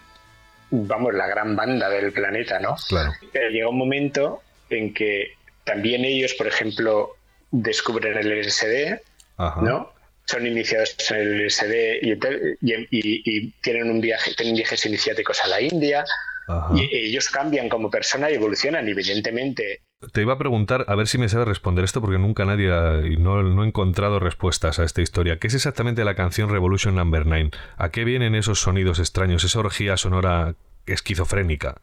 vamos, 0.86 1.14
la 1.14 1.26
gran 1.26 1.54
banda 1.56 1.88
del 1.88 2.12
planeta, 2.12 2.58
¿no? 2.58 2.76
Claro. 2.88 3.12
Pero 3.32 3.48
llega 3.50 3.68
un 3.68 3.78
momento 3.78 4.42
en 4.70 4.92
que 4.92 5.32
también 5.64 6.04
ellos, 6.04 6.34
por 6.34 6.46
ejemplo, 6.46 7.16
descubren 7.50 8.16
el 8.18 8.40
LSD, 8.40 9.00
Ajá. 9.36 9.60
¿no? 9.62 9.92
Son 10.26 10.46
iniciados 10.46 10.96
en 11.10 11.16
el 11.18 11.46
LSD 11.46 11.98
y, 12.02 12.12
y, 12.12 12.88
y- 12.90 13.50
tienen 13.62 13.90
un 13.90 14.00
viaje, 14.00 14.34
tienen 14.34 14.56
viajes 14.56 14.84
iniciáticos 14.86 15.44
a 15.44 15.48
la 15.48 15.60
India 15.60 16.04
Ajá. 16.48 16.74
y 16.74 16.88
ellos 17.08 17.28
cambian 17.28 17.68
como 17.68 17.90
persona 17.90 18.30
y 18.30 18.34
evolucionan, 18.34 18.88
evidentemente. 18.88 19.80
Te 20.12 20.20
iba 20.22 20.34
a 20.34 20.38
preguntar, 20.38 20.84
a 20.88 20.94
ver 20.94 21.06
si 21.06 21.18
me 21.18 21.28
sabes 21.28 21.48
responder 21.48 21.84
esto, 21.84 22.00
porque 22.00 22.18
nunca 22.18 22.44
nadie 22.44 22.72
ha- 22.72 23.00
y 23.06 23.16
no, 23.16 23.42
no 23.42 23.64
he 23.64 23.66
encontrado 23.66 24.18
respuestas 24.20 24.78
a 24.78 24.84
esta 24.84 25.02
historia. 25.02 25.38
¿Qué 25.38 25.46
es 25.48 25.54
exactamente 25.54 26.04
la 26.04 26.14
canción 26.14 26.50
Revolution 26.50 26.94
Number 26.94 27.26
9? 27.26 27.50
¿A 27.76 27.90
qué 27.90 28.04
vienen 28.04 28.34
esos 28.34 28.60
sonidos 28.60 28.98
extraños, 28.98 29.44
esa 29.44 29.58
orgía 29.60 29.96
sonora 29.96 30.54
esquizofrénica? 30.86 31.80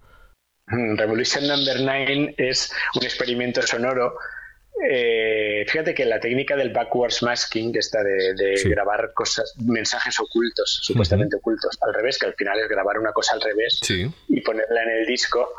Mm, 0.68 0.96
Revolution 0.98 1.48
Number 1.48 1.82
9 1.82 2.36
es 2.38 2.72
un 2.96 3.04
experimento 3.04 3.62
sonoro. 3.62 4.16
Eh, 4.90 5.64
fíjate 5.68 5.94
que 5.94 6.06
la 6.06 6.20
técnica 6.20 6.56
del 6.56 6.72
backwards 6.72 7.22
masking, 7.24 7.76
esta 7.76 8.02
de, 8.04 8.34
de 8.34 8.58
Sí. 8.58 8.70
grabar 8.70 9.12
cosas, 9.14 9.54
mensajes 9.64 10.20
ocultos, 10.20 10.80
supuestamente 10.82 11.36
ocultos, 11.36 11.78
al 11.82 11.94
revés, 11.94 12.18
que 12.18 12.26
al 12.28 12.34
final 12.34 12.58
es 12.60 12.68
grabar 12.70 12.98
una 12.98 13.12
cosa 13.12 13.36
al 13.36 13.42
revés 13.42 13.80
Sí. 13.84 14.10
y 14.30 14.42
ponerla 14.42 14.82
en 14.84 14.90
el 15.02 15.06
disco, 15.06 15.50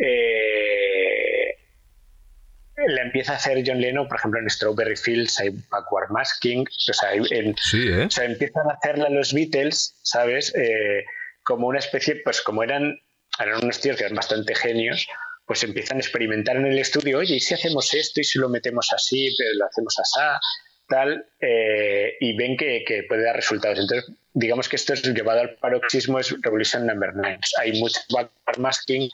eh, 0.00 1.27
la 2.86 3.02
empieza 3.02 3.32
a 3.32 3.36
hacer 3.36 3.62
John 3.66 3.80
Lennon, 3.80 4.06
por 4.08 4.18
ejemplo, 4.18 4.40
en 4.40 4.48
Strawberry 4.48 4.96
Fields 4.96 5.40
hay 5.40 5.50
backward 5.70 6.10
masking, 6.10 6.60
o 6.60 6.92
sea, 6.92 7.12
en, 7.12 7.56
Sí, 7.56 7.88
¿eh? 7.88 8.04
o 8.04 8.10
sea, 8.10 8.24
empiezan 8.24 8.70
a 8.70 8.74
hacerla 8.74 9.08
los 9.10 9.32
Beatles, 9.32 9.98
¿sabes? 10.02 10.54
Eh, 10.54 11.04
como 11.42 11.66
una 11.66 11.78
especie, 11.78 12.16
pues 12.22 12.40
como 12.40 12.62
eran, 12.62 13.00
eran 13.40 13.64
unos 13.64 13.80
tíos 13.80 13.96
que 13.96 14.04
eran 14.04 14.16
bastante 14.16 14.54
genios, 14.54 15.06
pues 15.46 15.64
empiezan 15.64 15.96
a 15.96 16.00
experimentar 16.00 16.56
en 16.56 16.66
el 16.66 16.78
estudio, 16.78 17.18
oye, 17.18 17.36
¿y 17.36 17.40
si 17.40 17.54
hacemos 17.54 17.92
esto 17.94 18.20
y 18.20 18.24
si 18.24 18.38
lo 18.38 18.48
metemos 18.48 18.92
así, 18.92 19.34
pero 19.36 19.50
lo 19.58 19.66
hacemos 19.66 19.94
así, 19.98 20.20
tal? 20.88 21.26
Eh, 21.40 22.16
y 22.20 22.36
ven 22.36 22.56
que, 22.56 22.84
que 22.86 23.04
puede 23.08 23.24
dar 23.24 23.36
resultados. 23.36 23.78
Entonces, 23.78 24.14
digamos 24.34 24.68
que 24.68 24.76
esto 24.76 24.92
es 24.92 25.02
llevado 25.02 25.40
al 25.40 25.54
paroxismo, 25.56 26.18
es 26.18 26.34
Revolution 26.42 26.86
Number 26.86 27.10
9. 27.14 27.40
Hay 27.60 27.80
mucho 27.80 28.00
backward 28.10 28.58
masking, 28.58 29.10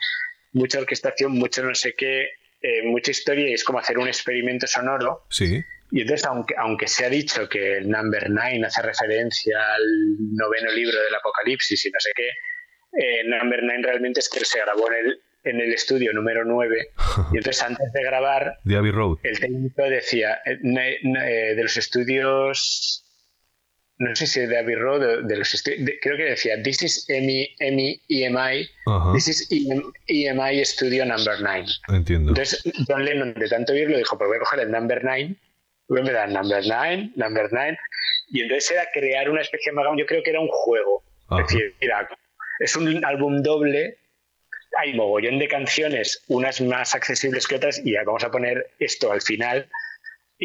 mucha 0.52 0.80
orquestación, 0.80 1.32
mucho 1.32 1.62
no 1.62 1.74
sé 1.74 1.94
qué, 1.96 2.28
eh, 2.66 2.82
mucha 2.84 3.10
historia 3.10 3.48
y 3.48 3.52
es 3.52 3.62
como 3.64 3.78
hacer 3.78 3.98
un 3.98 4.08
experimento 4.08 4.66
sonoro 4.66 5.26
Sí. 5.28 5.62
y 5.92 6.00
entonces, 6.00 6.24
aunque, 6.26 6.54
aunque 6.56 6.86
se 6.88 7.04
ha 7.04 7.10
dicho 7.10 7.48
que 7.48 7.78
el 7.78 7.88
Number 7.90 8.30
9 8.30 8.60
hace 8.66 8.80
referencia 8.82 9.58
al 9.76 9.84
noveno 10.32 10.70
libro 10.72 10.98
del 11.02 11.14
Apocalipsis 11.14 11.84
y 11.86 11.90
no 11.90 12.00
sé 12.00 12.10
qué, 12.16 12.28
eh, 13.02 13.24
Number 13.26 13.60
9 13.62 13.82
realmente 13.82 14.20
es 14.20 14.28
que 14.28 14.44
se 14.44 14.58
grabó 14.60 14.90
en 14.90 14.96
el, 15.06 15.20
en 15.44 15.60
el 15.60 15.72
estudio 15.74 16.12
número 16.14 16.44
9. 16.44 16.88
Y 17.32 17.36
entonces, 17.38 17.62
antes 17.62 17.92
de 17.92 18.02
grabar, 18.02 18.58
The 18.66 18.76
Abbey 18.76 18.90
Road. 18.92 19.18
el 19.24 19.38
técnico 19.38 19.82
decía 19.84 20.40
eh, 20.46 20.58
eh, 20.62 21.54
de 21.54 21.62
los 21.62 21.76
estudios. 21.76 23.03
No 23.98 24.14
sé 24.16 24.26
si 24.26 24.40
de 24.40 24.58
Abbey 24.58 24.74
Road, 24.74 25.00
de, 25.00 25.22
de 25.22 25.36
los 25.36 25.62
de- 25.64 25.98
creo 26.02 26.16
que 26.16 26.24
decía, 26.24 26.60
This 26.62 26.82
is 26.82 27.08
EMI, 27.08 27.54
EMI, 27.60 28.00
EMI. 28.08 28.68
This 29.14 29.28
is 29.28 29.48
EM- 29.52 29.92
EMI 30.08 30.64
Studio 30.64 31.04
Number 31.04 31.36
9. 31.40 31.66
Entiendo. 31.88 32.30
Entonces, 32.30 32.62
John 32.88 33.04
Lennon, 33.04 33.34
de 33.34 33.48
tanto 33.48 33.72
oírlo, 33.72 33.96
dijo: 33.96 34.18
Pues 34.18 34.26
voy 34.28 34.36
a 34.36 34.40
coger 34.40 34.60
el 34.60 34.70
number 34.72 35.00
9, 35.04 35.36
voy 35.88 35.98
a 35.98 36.00
empezar 36.00 36.28
number 36.30 36.62
9, 36.66 37.10
number 37.14 37.48
9. 37.52 37.78
Y 38.30 38.42
entonces 38.42 38.70
era 38.72 38.86
crear 38.92 39.30
una 39.30 39.42
especie 39.42 39.70
de. 39.70 39.78
Yo 39.96 40.06
creo 40.06 40.22
que 40.24 40.30
era 40.30 40.40
un 40.40 40.48
juego. 40.48 41.04
Es 41.40 41.46
decir, 41.46 41.74
mira, 41.80 42.08
es 42.58 42.74
un 42.76 43.04
álbum 43.04 43.42
doble. 43.42 43.98
Hay 44.76 44.92
mogollón 44.94 45.38
de 45.38 45.46
canciones, 45.46 46.24
unas 46.26 46.60
más 46.60 46.96
accesibles 46.96 47.46
que 47.46 47.54
otras, 47.54 47.80
y 47.84 47.92
ya 47.92 48.02
vamos 48.04 48.24
a 48.24 48.30
poner 48.32 48.72
esto 48.80 49.12
al 49.12 49.22
final. 49.22 49.68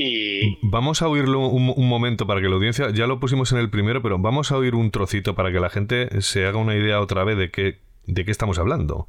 Y 0.02 0.58
Vamos 0.62 1.02
a 1.02 1.10
oírlo 1.10 1.48
un, 1.48 1.74
un 1.76 1.90
momento 1.90 2.26
para 2.26 2.40
que 2.40 2.48
la 2.48 2.56
audiencia, 2.56 2.90
ya 2.92 3.06
lo 3.06 3.20
pusimos 3.20 3.52
en 3.52 3.58
el 3.58 3.70
primero, 3.70 4.02
pero 4.02 4.18
vamos 4.18 4.50
a 4.50 4.58
oír 4.58 4.74
un 4.74 4.92
trocito 4.92 5.36
para 5.36 5.52
que 5.52 5.60
la 5.60 5.70
gente 5.70 6.22
se 6.22 6.46
haga 6.46 6.58
una 6.58 6.76
idea 6.76 7.02
otra 7.02 7.26
vez 7.26 7.38
de 7.38 7.52
qué, 7.52 7.80
de 8.06 8.24
qué 8.24 8.32
estamos 8.32 8.60
hablando. 8.60 9.08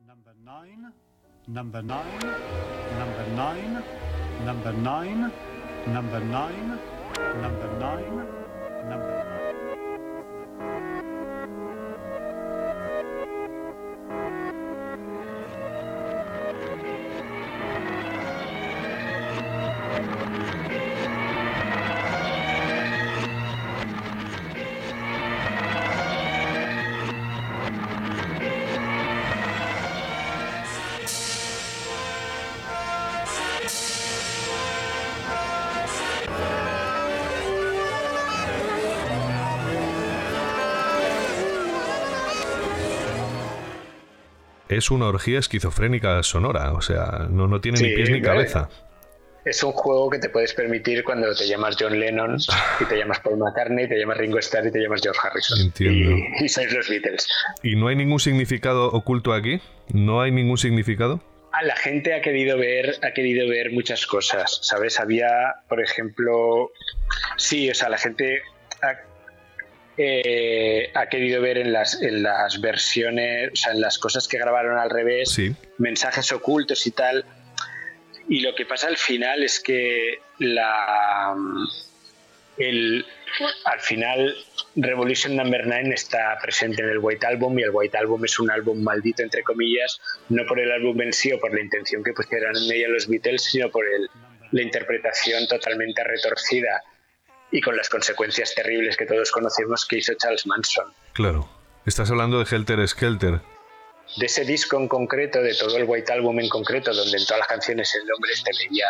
Number 0.00 0.34
nine, 0.36 0.92
number 1.46 1.82
nine, 1.82 2.02
number 2.98 3.26
nine, 3.34 3.82
number 4.44 4.74
nine, 4.74 5.30
number 5.86 6.20
nine, 6.20 6.78
number 7.40 7.70
nine, 7.80 8.26
number 8.90 9.41
Es 44.76 44.90
una 44.90 45.06
orgía 45.06 45.38
esquizofrénica 45.38 46.22
sonora, 46.22 46.72
o 46.72 46.80
sea, 46.80 47.26
no, 47.30 47.46
no 47.46 47.60
tiene 47.60 47.80
ni 47.80 47.94
pies 47.94 48.10
ni 48.10 48.22
cabeza. 48.22 48.68
es 49.44 49.62
un 49.62 49.72
juego 49.72 50.08
que 50.10 50.18
te 50.18 50.28
puedes 50.28 50.54
permitir 50.54 51.02
cuando 51.04 51.34
te 51.34 51.46
llamas 51.46 51.76
John 51.78 51.98
Lennon, 51.98 52.38
y 52.80 52.84
te 52.84 52.96
llamas 52.96 53.20
Paul 53.20 53.38
McCartney, 53.38 53.88
te 53.88 53.98
llamas 53.98 54.18
Ringo 54.18 54.38
Starr 54.38 54.66
y 54.66 54.72
te 54.72 54.80
llamas 54.80 55.00
George 55.02 55.20
Harrison. 55.22 55.60
Entiendo. 55.60 56.16
Y, 56.40 56.44
y 56.44 56.48
sois 56.48 56.72
los 56.72 56.88
Beatles. 56.88 57.28
¿Y 57.62 57.76
no 57.76 57.88
hay 57.88 57.96
ningún 57.96 58.20
significado 58.20 58.86
oculto 58.88 59.32
aquí? 59.32 59.60
¿No 59.92 60.20
hay 60.22 60.30
ningún 60.30 60.58
significado? 60.58 61.20
Ah, 61.52 61.62
la 61.64 61.76
gente 61.76 62.14
ha 62.14 62.22
querido 62.22 62.56
ver, 62.56 62.94
ha 63.02 63.12
querido 63.12 63.46
ver 63.46 63.72
muchas 63.72 64.06
cosas, 64.06 64.60
¿sabes? 64.62 64.98
Había, 64.98 65.28
por 65.68 65.82
ejemplo, 65.82 66.70
sí, 67.36 67.68
o 67.68 67.74
sea, 67.74 67.90
la 67.90 67.98
gente 67.98 68.40
ha, 68.80 68.96
eh, 69.96 70.90
ha 70.94 71.06
querido 71.08 71.40
ver 71.42 71.58
en 71.58 71.72
las, 71.72 72.00
en 72.02 72.22
las 72.22 72.60
versiones, 72.60 73.50
o 73.52 73.56
sea, 73.56 73.72
en 73.72 73.80
las 73.80 73.98
cosas 73.98 74.26
que 74.28 74.38
grabaron 74.38 74.78
al 74.78 74.90
revés, 74.90 75.30
Sí. 75.30 75.54
mensajes 75.78 76.32
ocultos 76.32 76.86
y 76.86 76.90
tal. 76.92 77.24
Y 78.28 78.40
lo 78.40 78.54
que 78.54 78.64
pasa 78.64 78.88
al 78.88 78.96
final 78.96 79.42
es 79.42 79.60
que 79.60 80.18
la 80.38 81.34
el, 82.58 83.04
al 83.64 83.80
final 83.80 84.34
Revolution 84.76 85.36
Number 85.36 85.66
9 85.66 85.90
está 85.94 86.38
presente 86.40 86.82
en 86.82 86.90
el 86.90 86.98
White 86.98 87.26
Album 87.26 87.58
y 87.58 87.62
el 87.62 87.70
White 87.72 87.96
Album 87.96 88.24
es 88.24 88.38
un 88.38 88.50
álbum 88.50 88.82
maldito 88.82 89.22
entre 89.22 89.42
comillas, 89.42 89.98
no 90.28 90.44
por 90.46 90.60
el 90.60 90.70
álbum 90.70 91.00
en 91.00 91.12
sí 91.12 91.32
o 91.32 91.40
por 91.40 91.54
la 91.54 91.60
intención 91.62 92.02
que 92.04 92.12
pusieran 92.12 92.54
en 92.56 92.70
ella 92.72 92.88
los 92.88 93.08
Beatles, 93.08 93.42
sino 93.42 93.70
por 93.70 93.84
el, 93.86 94.08
la 94.52 94.62
interpretación 94.62 95.46
totalmente 95.48 96.04
retorcida 96.04 96.82
y 97.52 97.60
con 97.60 97.76
las 97.76 97.88
consecuencias 97.88 98.54
terribles 98.54 98.96
que 98.96 99.06
todos 99.06 99.30
conocemos 99.30 99.84
que 99.86 99.98
hizo 99.98 100.14
Charles 100.14 100.46
Manson. 100.46 100.92
Claro. 101.12 101.48
Estás 101.86 102.10
hablando 102.10 102.42
de 102.42 102.56
Helter 102.56 102.86
Skelter. 102.88 103.40
de 104.16 104.26
ese 104.26 104.44
disco 104.44 104.76
en 104.78 104.88
concreto, 104.88 105.40
de 105.42 105.54
todo 105.54 105.76
el 105.76 105.84
White 105.84 106.12
Album 106.12 106.40
en 106.40 106.48
concreto, 106.48 106.92
donde 106.92 107.16
en 107.18 107.24
todas 107.26 107.40
las 107.40 107.48
canciones 107.48 107.94
el 107.94 108.06
nombre 108.06 108.30
este 108.32 108.50
leía 108.54 108.86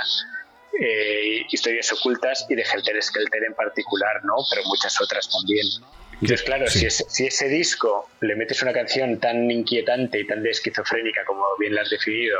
eh, 0.81 1.43
historias 1.51 1.93
ocultas 1.93 2.47
y 2.49 2.55
de 2.55 2.63
Helter 2.63 3.03
Skelter 3.03 3.45
en 3.45 3.55
particular, 3.55 4.25
¿no? 4.25 4.35
Pero 4.51 4.63
muchas 4.67 4.99
otras 5.01 5.29
también. 5.31 5.67
Entonces, 6.15 6.43
claro, 6.43 6.67
Sí. 6.69 6.81
si, 6.81 6.87
ese, 6.87 7.05
si 7.09 7.27
ese 7.27 7.49
disco 7.49 8.09
le 8.21 8.37
metes 8.37 8.63
una 8.63 8.73
canción 8.73 9.19
tan 9.19 9.51
inquietante 9.51 10.21
y 10.21 10.27
tan 10.27 10.43
de 10.43 10.51
esquizofrénica, 10.51 11.25
como 11.25 11.45
bien 11.59 11.75
la 11.75 11.83
has 11.83 11.91
definido, 11.91 12.39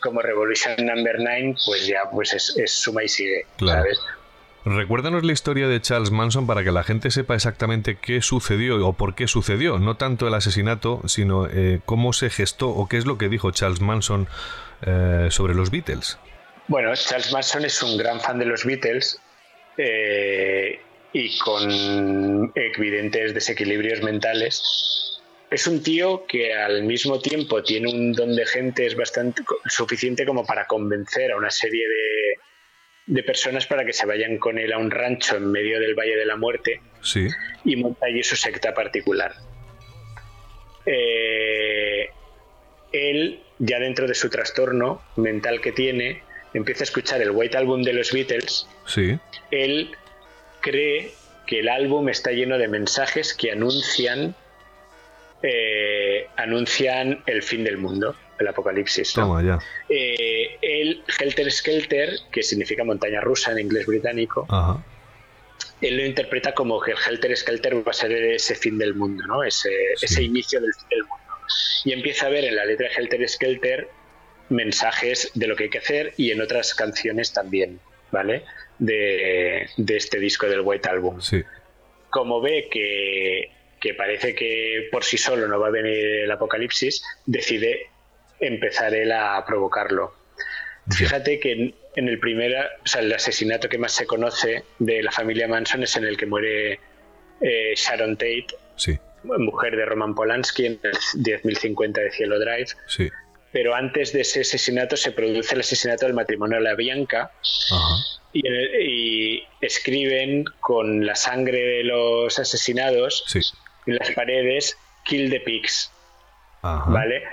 como 0.00 0.20
Revolution 0.22 0.74
Number 0.84 1.16
9, 1.18 1.54
pues 1.66 1.86
ya 1.86 2.02
pues 2.10 2.32
es, 2.32 2.56
es 2.56 2.72
suma 2.72 3.04
y 3.04 3.08
sigue, 3.08 3.46
Claro. 3.58 3.82
¿sabes? 3.82 3.98
Recuérdanos 4.64 5.24
la 5.24 5.32
historia 5.32 5.68
de 5.68 5.80
Charles 5.80 6.10
Manson 6.10 6.46
para 6.46 6.62
que 6.62 6.70
la 6.70 6.82
gente 6.82 7.10
sepa 7.10 7.34
exactamente 7.34 7.96
qué 7.96 8.20
sucedió 8.20 8.86
o 8.86 8.92
por 8.92 9.14
qué 9.14 9.26
sucedió. 9.26 9.78
No 9.78 9.96
tanto 9.96 10.28
el 10.28 10.34
asesinato, 10.34 11.00
sino 11.06 11.46
eh, 11.46 11.80
cómo 11.86 12.12
se 12.12 12.28
gestó 12.28 12.68
o 12.68 12.86
qué 12.86 12.98
es 12.98 13.06
lo 13.06 13.16
que 13.16 13.30
dijo 13.30 13.50
Charles 13.52 13.80
Manson 13.80 14.28
eh, 14.86 15.28
sobre 15.30 15.54
los 15.54 15.70
Beatles. 15.70 16.18
Bueno, 16.68 16.94
Charles 16.94 17.32
Manson 17.32 17.64
es 17.64 17.82
un 17.82 17.96
gran 17.96 18.20
fan 18.20 18.38
de 18.38 18.44
los 18.44 18.66
Beatles 18.66 19.18
eh, 19.78 20.78
y 21.14 21.38
con 21.38 22.52
evidentes 22.54 23.32
desequilibrios 23.32 24.02
mentales. 24.02 24.62
Es 25.50 25.66
un 25.66 25.82
tío 25.82 26.26
que 26.26 26.54
al 26.54 26.82
mismo 26.84 27.18
tiempo 27.18 27.62
tiene 27.62 27.90
un 27.90 28.12
don 28.12 28.36
de 28.36 28.44
gente 28.46 28.84
es 28.84 28.94
bastante 28.94 29.42
suficiente 29.66 30.26
como 30.26 30.44
para 30.44 30.66
convencer 30.66 31.32
a 31.32 31.36
una 31.36 31.50
serie 31.50 31.88
de, 31.88 32.39
de 33.10 33.22
personas 33.24 33.66
para 33.66 33.84
que 33.84 33.92
se 33.92 34.06
vayan 34.06 34.38
con 34.38 34.56
él 34.58 34.72
a 34.72 34.78
un 34.78 34.90
rancho 34.90 35.36
en 35.36 35.50
medio 35.50 35.80
del 35.80 35.94
Valle 35.94 36.16
de 36.16 36.24
la 36.26 36.36
Muerte 36.36 36.80
Sí. 37.02 37.26
y 37.64 37.74
monta 37.76 38.06
allí 38.06 38.22
su 38.22 38.36
secta 38.36 38.72
particular. 38.72 39.34
Eh, 40.86 42.08
él, 42.92 43.40
ya 43.58 43.78
dentro 43.78 44.06
de 44.06 44.14
su 44.14 44.30
trastorno 44.30 45.02
mental 45.16 45.60
que 45.60 45.72
tiene, 45.72 46.22
empieza 46.54 46.82
a 46.82 46.84
escuchar 46.84 47.20
el 47.20 47.30
White 47.32 47.56
Album 47.56 47.82
de 47.82 47.92
los 47.92 48.12
Beatles. 48.12 48.66
Sí. 48.86 49.18
Él 49.50 49.90
cree 50.60 51.10
que 51.46 51.60
el 51.60 51.68
álbum 51.68 52.08
está 52.08 52.30
lleno 52.30 52.58
de 52.58 52.68
mensajes 52.68 53.34
que 53.34 53.50
anuncian 53.52 54.34
eh, 55.42 56.26
anuncian 56.36 57.22
el 57.26 57.42
fin 57.42 57.64
del 57.64 57.78
mundo, 57.78 58.14
el 58.40 58.48
apocalipsis. 58.48 59.16
¿no? 59.16 59.24
Toma 59.24 59.42
ya. 59.42 59.58
Eh, 59.88 60.56
el 60.62 61.02
Helter 61.18 61.50
Skelter, 61.50 62.10
que 62.32 62.42
significa 62.42 62.82
montaña 62.84 63.20
rusa 63.20 63.52
en 63.52 63.60
inglés 63.60 63.86
británico, 63.86 64.46
Ajá. 64.48 64.82
él 65.80 65.96
lo 65.96 66.04
interpreta 66.04 66.52
como 66.54 66.80
que 66.80 66.92
el 66.92 66.98
Helter 67.06 67.36
Skelter 67.36 67.86
va 67.86 67.90
a 67.90 67.94
ser 67.94 68.12
ese 68.12 68.54
fin 68.54 68.78
del 68.78 68.94
mundo, 68.94 69.24
¿no? 69.26 69.42
ese, 69.44 69.70
Sí. 69.96 70.06
ese 70.06 70.22
inicio 70.22 70.60
del 70.60 70.72
fin 70.74 70.88
del 70.90 71.00
mundo. 71.04 71.16
Y 71.84 71.92
empieza 71.92 72.26
a 72.26 72.28
ver 72.30 72.44
en 72.44 72.56
la 72.56 72.64
letra 72.64 72.88
de 72.88 72.94
Helter 72.94 73.28
Skelter 73.28 73.88
mensajes 74.48 75.30
de 75.34 75.46
lo 75.46 75.56
que 75.56 75.64
hay 75.64 75.70
que 75.70 75.78
hacer 75.78 76.12
y 76.16 76.30
en 76.32 76.40
otras 76.40 76.74
canciones 76.74 77.32
también, 77.32 77.78
¿vale? 78.10 78.44
De, 78.78 79.68
de 79.76 79.96
este 79.96 80.18
disco 80.18 80.46
del 80.46 80.60
White 80.62 80.88
Album. 80.88 81.20
Sí. 81.20 81.42
Como 82.10 82.40
ve 82.40 82.68
que, 82.70 83.50
que 83.80 83.94
parece 83.94 84.34
que 84.34 84.88
por 84.90 85.04
sí 85.04 85.16
solo 85.18 85.46
no 85.46 85.60
va 85.60 85.68
a 85.68 85.70
venir 85.70 85.94
el 86.24 86.30
apocalipsis, 86.30 87.02
decide 87.26 87.86
empezar 88.40 88.94
él 88.94 89.12
a 89.12 89.44
provocarlo. 89.46 90.14
Fíjate 90.90 91.38
que 91.38 91.52
en, 91.52 91.74
en 91.96 92.08
el 92.08 92.18
primer, 92.18 92.56
o 92.82 92.86
sea, 92.86 93.00
el 93.02 93.12
asesinato 93.12 93.68
que 93.68 93.78
más 93.78 93.92
se 93.92 94.06
conoce 94.06 94.64
de 94.78 95.02
la 95.02 95.12
familia 95.12 95.46
Manson 95.46 95.82
es 95.82 95.96
en 95.96 96.04
el 96.04 96.16
que 96.16 96.26
muere 96.26 96.80
eh, 97.40 97.74
Sharon 97.76 98.16
Tate, 98.16 98.46
Sí, 98.76 98.98
mujer 99.22 99.76
de 99.76 99.84
Roman 99.84 100.14
Polanski, 100.14 100.66
en 100.66 100.80
el 100.82 100.92
10.050 100.92 101.92
de 101.92 102.10
Cielo 102.10 102.38
Drive. 102.38 102.68
sí. 102.86 103.08
Pero 103.52 103.74
antes 103.74 104.12
de 104.12 104.20
ese 104.20 104.42
asesinato 104.42 104.96
se 104.96 105.10
produce 105.10 105.54
el 105.56 105.60
asesinato 105.62 106.06
del 106.06 106.14
matrimonio 106.14 106.58
de 106.58 106.62
la 106.62 106.74
Bianca 106.76 107.32
Ajá. 107.72 107.96
y, 108.32 108.46
en 108.46 108.54
el- 108.54 108.80
y 108.80 109.42
escriben 109.60 110.44
con 110.60 111.04
la 111.04 111.16
sangre 111.16 111.58
de 111.58 111.82
los 111.84 112.38
asesinados 112.38 113.24
Sí. 113.26 113.40
en 113.86 113.96
las 113.96 114.10
paredes 114.12 114.76
Kill 115.04 115.30
the 115.30 115.40
Pigs, 115.40 115.90
Ajá. 116.62 116.88
¿vale? 116.90 117.24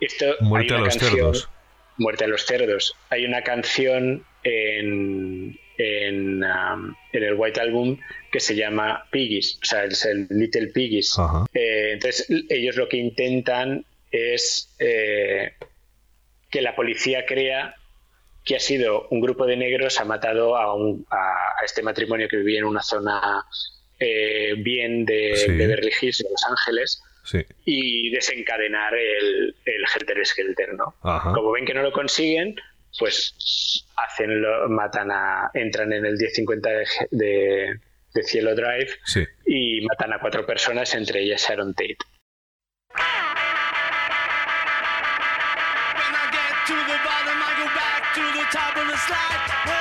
Esto, 0.00 0.36
Muerte 0.40 0.74
a 0.74 0.78
los 0.78 0.88
canción- 0.96 1.10
cerdos. 1.16 1.48
Muerte 1.98 2.24
a 2.24 2.28
los 2.28 2.46
cerdos. 2.46 2.94
Hay 3.10 3.24
una 3.26 3.42
canción 3.42 4.24
en, 4.42 5.58
en, 5.76 6.42
um, 6.42 6.94
en 7.12 7.22
el 7.24 7.34
White 7.34 7.60
Album 7.60 7.98
que 8.32 8.40
se 8.40 8.54
llama 8.54 9.06
Piggies, 9.10 9.58
o 9.62 9.66
sea, 9.66 9.84
es 9.84 10.04
el 10.06 10.26
Little 10.30 10.68
Piggies. 10.68 11.14
Eh, 11.52 11.90
entonces, 11.92 12.26
ellos 12.48 12.76
lo 12.76 12.88
que 12.88 12.96
intentan 12.96 13.84
es 14.10 14.74
eh, 14.78 15.52
que 16.50 16.62
la 16.62 16.74
policía 16.74 17.26
crea 17.26 17.74
que 18.44 18.56
ha 18.56 18.60
sido 18.60 19.06
un 19.10 19.20
grupo 19.20 19.44
de 19.46 19.56
negros 19.58 20.00
ha 20.00 20.04
matado 20.06 20.56
a, 20.56 20.74
un- 20.74 21.04
a- 21.10 21.52
a 21.60 21.64
este 21.64 21.82
matrimonio 21.82 22.28
que 22.28 22.38
vivía 22.38 22.60
en 22.60 22.64
una 22.64 22.82
zona 22.82 23.44
eh, 23.98 24.54
bien 24.56 25.04
de 25.04 25.36
Sí. 25.36 25.52
Beverly 25.52 25.92
Hills, 26.00 26.18
de 26.18 26.30
Los 26.30 26.42
Ángeles, 26.48 27.02
Sí. 27.30 27.46
y 27.64 28.10
desencadenar 28.10 28.92
el, 28.94 29.54
el 29.64 29.84
Helter 29.94 30.26
Skelter, 30.26 30.74
¿no? 30.74 30.96
Ajá. 31.02 31.32
Como 31.32 31.52
ven 31.52 31.64
que 31.64 31.74
no 31.74 31.82
lo 31.82 31.92
consiguen, 31.92 32.56
pues 32.98 33.84
hacen 33.96 34.42
lo, 34.42 34.68
matan 34.68 35.10
a, 35.12 35.48
entran 35.54 35.92
en 35.92 36.04
el 36.06 36.16
1050 36.16 36.68
de, 36.70 36.86
de, 37.12 37.80
de 38.14 38.22
Cielo 38.24 38.54
Drive 38.56 38.90
Sí. 39.04 39.24
y 39.46 39.80
matan 39.86 40.12
a 40.12 40.18
cuatro 40.18 40.44
personas, 40.44 40.92
entre 40.96 41.20
ellas 41.22 41.46
Sharon 41.48 41.72
Tate. 41.74 41.98
When 45.94 46.14
I 46.14 46.24
get 46.32 46.54
to 46.66 46.74
the 46.74 46.98
bottom, 47.04 47.38
I 47.38 47.50
go 47.62 47.66
back 47.76 48.14
to 48.14 48.22
the 48.38 48.44
top 48.50 48.76
of 48.76 48.86
the 48.88 48.96
slide. 49.06 49.79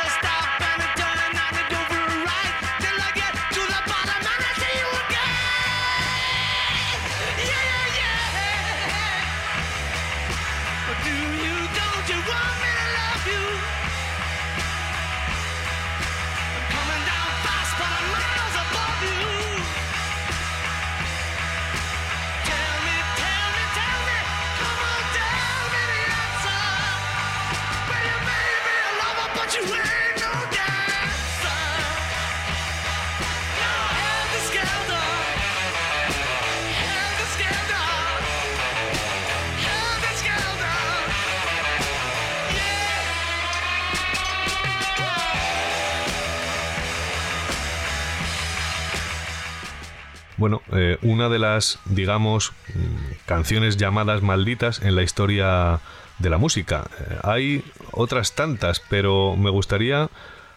Bueno, 50.40 50.62
eh, 50.72 50.98
una 51.02 51.28
de 51.28 51.38
las, 51.38 51.80
digamos, 51.84 52.54
mm, 52.74 53.26
canciones 53.26 53.76
llamadas 53.76 54.22
malditas 54.22 54.82
en 54.82 54.96
la 54.96 55.04
historia 55.04 55.82
de 56.18 56.30
la 56.30 56.38
música. 56.38 56.90
Eh, 56.98 57.18
hay 57.24 57.64
otras 57.92 58.36
tantas, 58.36 58.82
pero 58.90 59.36
me 59.36 59.50
gustaría 59.50 60.10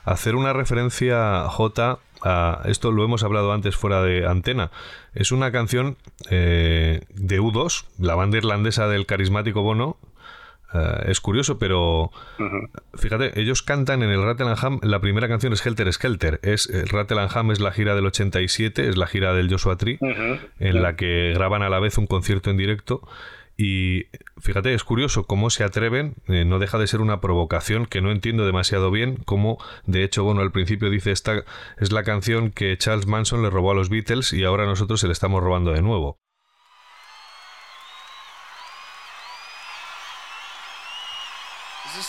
hacer 0.05 0.37
una 0.37 0.53
referencia, 0.53 1.49
J, 1.49 1.99
a 2.23 2.63
esto 2.67 2.93
lo 2.93 3.05
hemos 3.05 3.25
hablado 3.25 3.53
antes 3.53 3.75
fuera 3.75 4.03
de 4.03 4.25
antena. 4.25 4.71
Es 5.15 5.33
una 5.33 5.51
canción 5.51 5.97
eh, 6.31 7.01
de 7.09 7.41
U2, 7.41 7.85
la 7.99 8.15
banda 8.15 8.39
irlandesa 8.39 8.87
del 8.87 9.05
carismático 9.05 9.63
Bono. 9.63 9.97
Eh, 10.75 11.05
es 11.07 11.21
curioso, 11.21 11.59
pero 11.59 12.11
Fíjate, 12.95 13.41
ellos 13.41 13.63
cantan 13.63 14.03
en 14.03 14.11
el 14.11 14.23
Rattle 14.23 14.55
la 14.83 15.01
primera 15.01 15.29
canción 15.29 15.53
es 15.53 15.65
Helter 15.65 15.93
Skelter. 15.93 16.41
Es, 16.43 16.69
el 16.69 16.89
Rattle 16.89 17.27
es 17.53 17.61
la 17.61 17.73
gira 17.73 17.95
del 17.95 18.07
87, 18.07 18.89
es 18.89 18.97
la 18.97 19.07
gira 19.07 19.35
del 19.35 19.51
Joshua 19.51 19.77
Tree, 19.77 19.99
en 20.59 20.83
la 20.83 20.97
que 20.97 21.33
graban 21.35 21.63
a 21.63 21.69
la 21.69 21.81
vez 21.81 21.99
un 21.99 22.07
concierto 22.07 22.51
en 22.51 22.57
directo. 22.57 23.03
Y 23.57 24.07
fíjate, 24.41 24.73
es 24.75 24.83
curioso 24.83 25.25
cómo 25.25 25.51
se 25.51 25.63
atreven, 25.63 26.15
eh, 26.27 26.45
no 26.45 26.59
deja 26.59 26.79
de 26.79 26.87
ser 26.87 27.01
una 27.01 27.21
provocación 27.21 27.87
que 27.87 28.01
no 28.01 28.11
entiendo 28.11 28.47
demasiado 28.47 28.91
bien, 28.91 29.17
como 29.17 29.59
de 29.87 30.05
hecho, 30.05 30.25
bueno, 30.25 30.41
al 30.41 30.53
principio 30.53 30.91
dice 30.91 31.13
esta 31.13 31.45
es 31.79 31.93
la 31.93 32.03
canción 32.03 32.51
que 32.51 32.77
Charles 32.79 33.07
Manson 33.07 33.43
le 33.43 33.51
robó 33.51 33.73
a 33.73 33.75
los 33.75 33.91
Beatles 33.91 34.33
y 34.33 34.45
ahora 34.45 34.65
nosotros 34.65 35.01
se 35.01 35.07
le 35.07 35.13
estamos 35.13 35.43
robando 35.43 35.73
de 35.73 35.83
nuevo. 35.83 36.22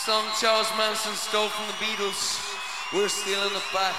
Song 0.04 0.26
Charles 0.38 0.70
Manson 0.76 1.14
stole 1.14 1.48
from 1.48 1.66
the 1.66 1.72
Beatles. 1.82 2.38
We're 2.92 3.08
stealing 3.08 3.54
it 3.56 3.62
back. 3.72 3.94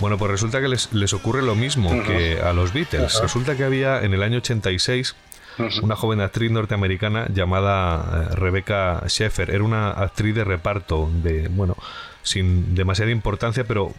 Bueno, 0.00 0.16
pues 0.16 0.30
resulta 0.30 0.60
que 0.60 0.68
les, 0.68 0.92
les 0.92 1.12
ocurre 1.12 1.42
lo 1.42 1.54
mismo 1.54 1.90
que 2.04 2.40
a 2.40 2.52
los 2.52 2.72
Beatles. 2.72 3.20
Resulta 3.20 3.56
que 3.56 3.64
había 3.64 4.02
en 4.02 4.14
el 4.14 4.22
año 4.22 4.38
86 4.38 5.14
una 5.82 5.96
joven 5.96 6.20
actriz 6.20 6.50
norteamericana 6.50 7.26
llamada 7.32 8.28
eh, 8.30 8.34
Rebecca 8.36 9.02
Sheffer. 9.06 9.50
Era 9.50 9.64
una 9.64 9.90
actriz 9.90 10.34
de 10.34 10.44
reparto, 10.44 11.10
de 11.22 11.48
bueno, 11.48 11.76
sin 12.22 12.74
demasiada 12.74 13.10
importancia, 13.10 13.64
pero 13.64 13.92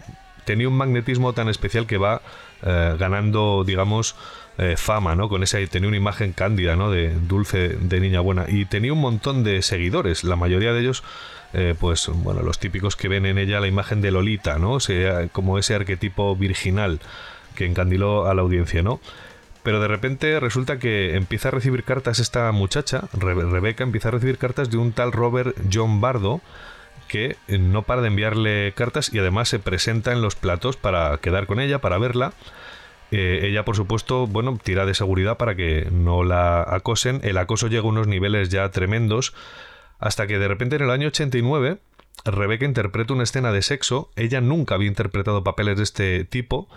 tenía 0.46 0.68
un 0.68 0.78
magnetismo 0.78 1.34
tan 1.34 1.50
especial 1.50 1.86
que 1.86 1.98
va 1.98 2.22
eh, 2.64 2.96
ganando, 2.98 3.64
digamos, 3.66 4.16
eh, 4.58 4.76
fama, 4.78 5.16
¿no? 5.16 5.30
Con 5.30 5.44
esa 5.44 5.58
tenía 5.70 5.88
una 5.88 5.98
imagen 5.98 6.34
cándida, 6.34 6.76
¿no? 6.76 6.92
De 6.92 7.14
dulce, 7.14 7.70
de 7.70 8.00
niña 8.00 8.20
buena 8.20 8.46
y 8.48 8.66
tenía 8.66 8.94
un 8.94 9.02
montón 9.02 9.44
de 9.44 9.62
seguidores. 9.62 10.24
La 10.24 10.36
mayoría 10.36 10.74
de 10.74 10.82
ellos 10.82 11.04
eh, 11.54 11.76
pues 11.80 12.08
bueno, 12.08 12.42
los 12.42 12.60
típicos 12.60 12.96
que 12.96 13.08
ven 13.08 13.26
en 13.26 13.38
ella 13.38 13.60
la 13.60 13.68
imagen 13.68 14.02
de 14.02 14.12
Lolita, 14.12 14.60
¿no? 14.60 14.74
O 14.74 14.80
sea, 14.80 15.28
como 15.30 15.58
ese 15.58 15.76
arquetipo 15.76 16.36
virginal 16.36 17.00
que 17.56 17.66
encandiló 17.66 18.28
a 18.28 18.34
la 18.34 18.42
audiencia, 18.42 18.82
¿no? 18.82 19.00
Pero 19.64 19.82
de 19.82 19.88
repente 19.88 20.40
resulta 20.40 20.80
que 20.80 21.16
empieza 21.16 21.50
a 21.50 21.52
recibir 21.52 21.84
cartas 21.84 22.20
esta 22.20 22.52
muchacha, 22.52 23.04
Re- 23.14 23.36
Rebeca, 23.36 23.84
empieza 23.84 24.08
a 24.08 24.12
recibir 24.12 24.38
cartas 24.38 24.70
de 24.70 24.78
un 24.78 24.94
tal 24.94 25.12
Robert 25.12 25.56
John 25.72 26.00
Bardo, 26.00 26.42
que 27.10 27.36
no 27.48 27.82
para 27.82 28.02
de 28.02 28.08
enviarle 28.08 28.72
cartas 28.76 29.12
y 29.12 29.20
además 29.20 29.50
se 29.50 29.60
presenta 29.60 30.12
en 30.14 30.22
los 30.22 30.36
platos 30.36 30.78
para 30.78 31.18
quedar 31.18 31.48
con 31.48 31.60
ella, 31.60 31.80
para 31.80 31.98
verla. 31.98 32.34
Eh, 33.12 33.40
ella, 33.44 33.66
por 33.66 33.76
supuesto, 33.76 34.28
bueno, 34.28 34.60
tira 34.64 34.86
de 34.86 34.94
seguridad 34.94 35.36
para 35.36 35.56
que 35.56 35.88
no 35.92 36.24
la 36.24 36.62
acosen. 36.62 37.20
El 37.24 37.38
acoso 37.40 37.68
llega 37.68 37.82
a 37.82 37.88
unos 37.88 38.06
niveles 38.08 38.50
ya 38.50 38.70
tremendos. 38.70 39.34
Hasta 40.00 40.26
que 40.28 40.40
de 40.40 40.48
repente 40.48 40.78
en 40.78 40.84
el 40.84 40.90
año 40.92 41.08
89, 41.08 41.78
Rebeca 42.26 42.66
interpreta 42.66 43.14
una 43.14 43.24
escena 43.24 43.52
de 43.52 43.62
sexo. 43.62 44.12
Ella 44.16 44.42
nunca 44.42 44.76
había 44.76 44.88
interpretado 44.88 45.44
papeles 45.44 45.78
de 45.78 45.84
este 45.84 46.24
tipo. 46.26 46.68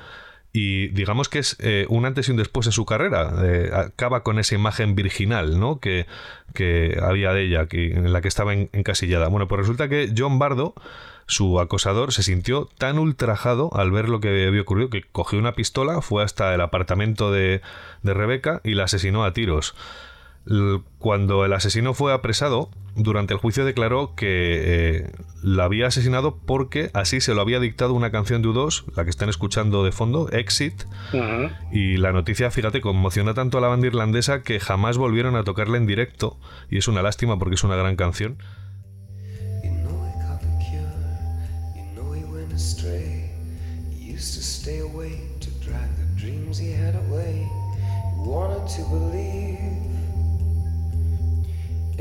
Y 0.55 0.89
digamos 0.89 1.31
que 1.31 1.39
es 1.39 1.57
eh, 1.61 1.86
un 1.89 2.05
antes 2.05 2.28
y 2.28 2.31
un 2.32 2.36
después 2.36 2.66
de 2.66 2.73
su 2.73 2.85
carrera. 2.85 3.32
Eh, 3.43 3.70
acaba 3.74 4.23
con 4.23 4.39
esa 4.39 4.55
imagen 4.55 4.94
virginal, 4.94 5.59
¿no? 5.59 5.81
Que, 5.81 6.07
que 6.53 6.99
había 7.03 7.32
de 7.32 7.44
ella, 7.47 7.66
que, 7.66 7.93
en 7.93 8.12
la 8.12 8.20
que 8.20 8.28
estaba 8.28 8.53
en- 8.53 8.69
encasillada. 8.74 9.28
Bueno, 9.28 9.49
pues 9.49 9.61
resulta 9.61 9.89
que 9.89 10.12
John 10.15 10.39
Bardo, 10.39 10.74
su 11.27 11.59
acosador, 11.59 12.12
se 12.12 12.23
sintió 12.23 12.69
tan 12.77 12.99
ultrajado 12.99 13.70
al 13.74 13.90
ver 13.93 14.11
lo 14.11 14.20
que 14.20 14.47
había 14.47 14.61
ocurrido 14.61 14.90
que 14.90 15.05
cogió 15.11 15.39
una 15.39 15.55
pistola, 15.55 16.03
fue 16.03 16.23
hasta 16.23 16.55
el 16.55 16.61
apartamento 16.61 17.32
de, 17.32 17.62
de 18.03 18.12
Rebeca 18.12 18.61
y 18.62 18.74
la 18.74 18.85
asesinó 18.85 19.24
a 19.24 19.32
tiros. 19.32 19.74
Cuando 20.98 21.44
el 21.44 21.52
asesino 21.52 21.94
fue 21.94 22.12
apresado, 22.12 22.70
durante 22.97 23.32
el 23.32 23.40
juicio 23.40 23.64
declaró 23.64 24.14
que 24.14 24.27
eh, 24.27 25.10
la 25.43 25.64
había 25.64 25.86
asesinado 25.86 26.36
porque 26.36 26.90
así 26.94 27.20
se 27.20 27.35
lo 27.35 27.40
había 27.40 27.60
dictado 27.60 27.94
una 27.94 28.10
canción 28.10 28.43
de 28.43 28.48
U2, 28.48 28.85
la 28.97 29.05
que 29.05 29.10
están 29.10 29.28
escuchando 29.28 29.85
de 29.85 29.93
fondo, 29.93 30.28
Exit, 30.31 30.82
Ujú. 31.12 31.51
y 31.70 31.97
la 31.97 32.12
noticia, 32.12 32.51
fíjate, 32.51 32.81
conmocionó 32.81 33.35
tanto 33.35 33.59
a 33.59 33.60
la 33.60 33.69
banda 33.69 33.86
irlandesa 33.86 34.43
que 34.43 34.60
jamás 34.60 34.98
volvieron 34.98 35.36
a 35.36 35.44
tocarla 35.44 35.77
en 35.77 35.86
directo, 35.86 36.39
y 36.70 36.78
es 36.78 36.89
una 36.89 37.02
lástima 37.02 37.39
porque 37.39 37.55
es 37.55 37.64
una 37.64 37.77
gran 37.77 37.97
canción. 37.97 38.39
You 39.64 39.70
know 39.85 40.02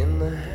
in 0.02 0.18
the 0.18 0.51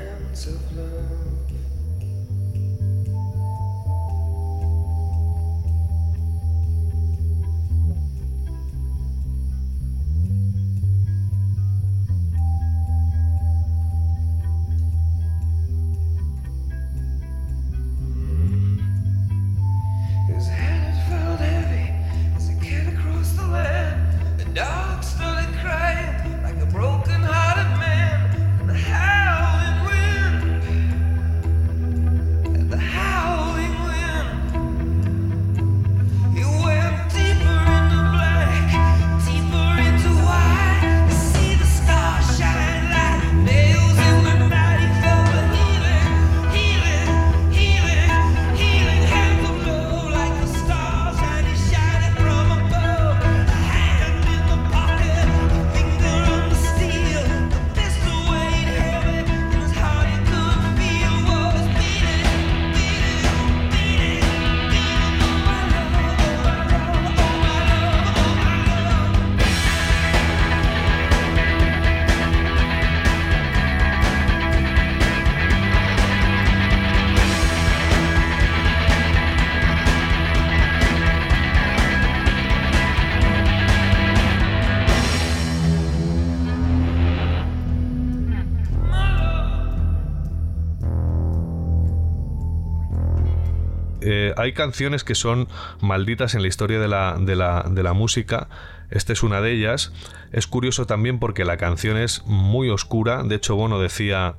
hay 94.46 94.52
canciones 94.52 95.04
que 95.04 95.14
son 95.14 95.48
malditas 95.80 96.34
en 96.34 96.42
la 96.42 96.48
historia 96.48 96.78
de 96.78 96.88
la, 96.88 97.16
de, 97.18 97.34
la, 97.36 97.92
música. 97.92 98.48
Esta 98.90 99.12
es 99.12 99.22
una 99.22 99.40
de 99.40 99.52
ellas. 99.52 99.92
Es 100.32 100.46
curioso 100.46 100.86
también 100.86 101.18
porque 101.18 101.44
la 101.44 101.56
canción 101.56 101.96
es 101.96 102.22
muy 102.26 102.70
oscura. 102.70 103.22
De 103.24 103.34
hecho, 103.34 103.56
Bono 103.56 103.80
decía 103.80 104.36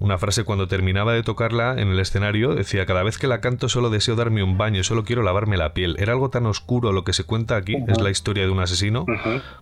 una 0.00 0.18
frase 0.18 0.44
cuando 0.44 0.66
terminaba 0.66 1.12
de 1.12 1.22
tocarla 1.22 1.74
en 1.78 1.88
el 1.88 2.00
escenario. 2.00 2.54
Decía, 2.54 2.86
cada 2.86 3.02
vez 3.02 3.18
que 3.18 3.28
la 3.28 3.40
canto 3.40 3.68
solo 3.68 3.90
deseo 3.90 4.16
darme 4.16 4.42
un 4.42 4.58
baño, 4.58 4.82
solo 4.82 5.04
quiero 5.04 5.22
lavarme 5.22 5.56
la 5.56 5.74
piel. 5.74 5.94
Era 5.98 6.14
algo 6.14 6.30
tan 6.30 6.46
oscuro 6.46 6.92
lo 6.92 7.04
que 7.04 7.12
se 7.12 7.24
cuenta 7.24 7.56
aquí. 7.56 7.76
Es 7.86 8.00
la 8.00 8.10
historia 8.10 8.44
de 8.44 8.50
un 8.50 8.60
asesino 8.60 9.04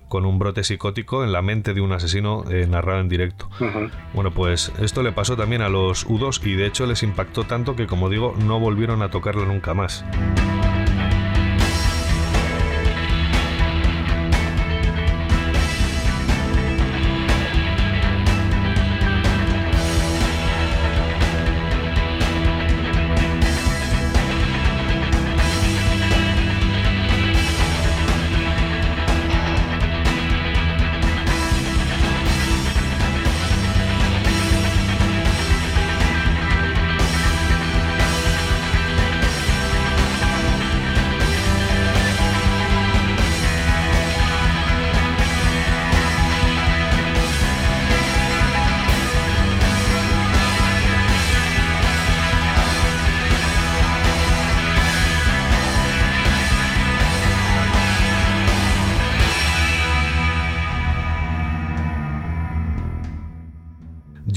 con 0.08 0.24
un 0.24 0.38
brote 0.38 0.64
psicótico 0.64 1.24
en 1.24 1.32
la 1.32 1.42
mente 1.42 1.74
de 1.74 1.80
un 1.80 1.92
asesino 1.92 2.44
eh, 2.50 2.66
narrado 2.68 3.00
en 3.00 3.08
directo. 3.08 3.50
Ujú. 3.60 3.90
Bueno, 4.14 4.30
pues 4.30 4.72
esto 4.80 5.02
le 5.02 5.12
pasó 5.12 5.36
también 5.36 5.60
a 5.60 5.68
los 5.68 6.06
U2 6.06 6.46
y 6.46 6.54
de 6.54 6.66
hecho 6.66 6.86
les 6.86 7.02
impactó 7.02 7.44
tanto 7.44 7.74
que, 7.74 7.86
como 7.86 8.08
digo, 8.08 8.34
no 8.38 8.60
volvieron 8.60 9.02
a 9.02 9.10
tocarlo 9.10 9.44
nunca 9.44 9.74
más. 9.74 10.04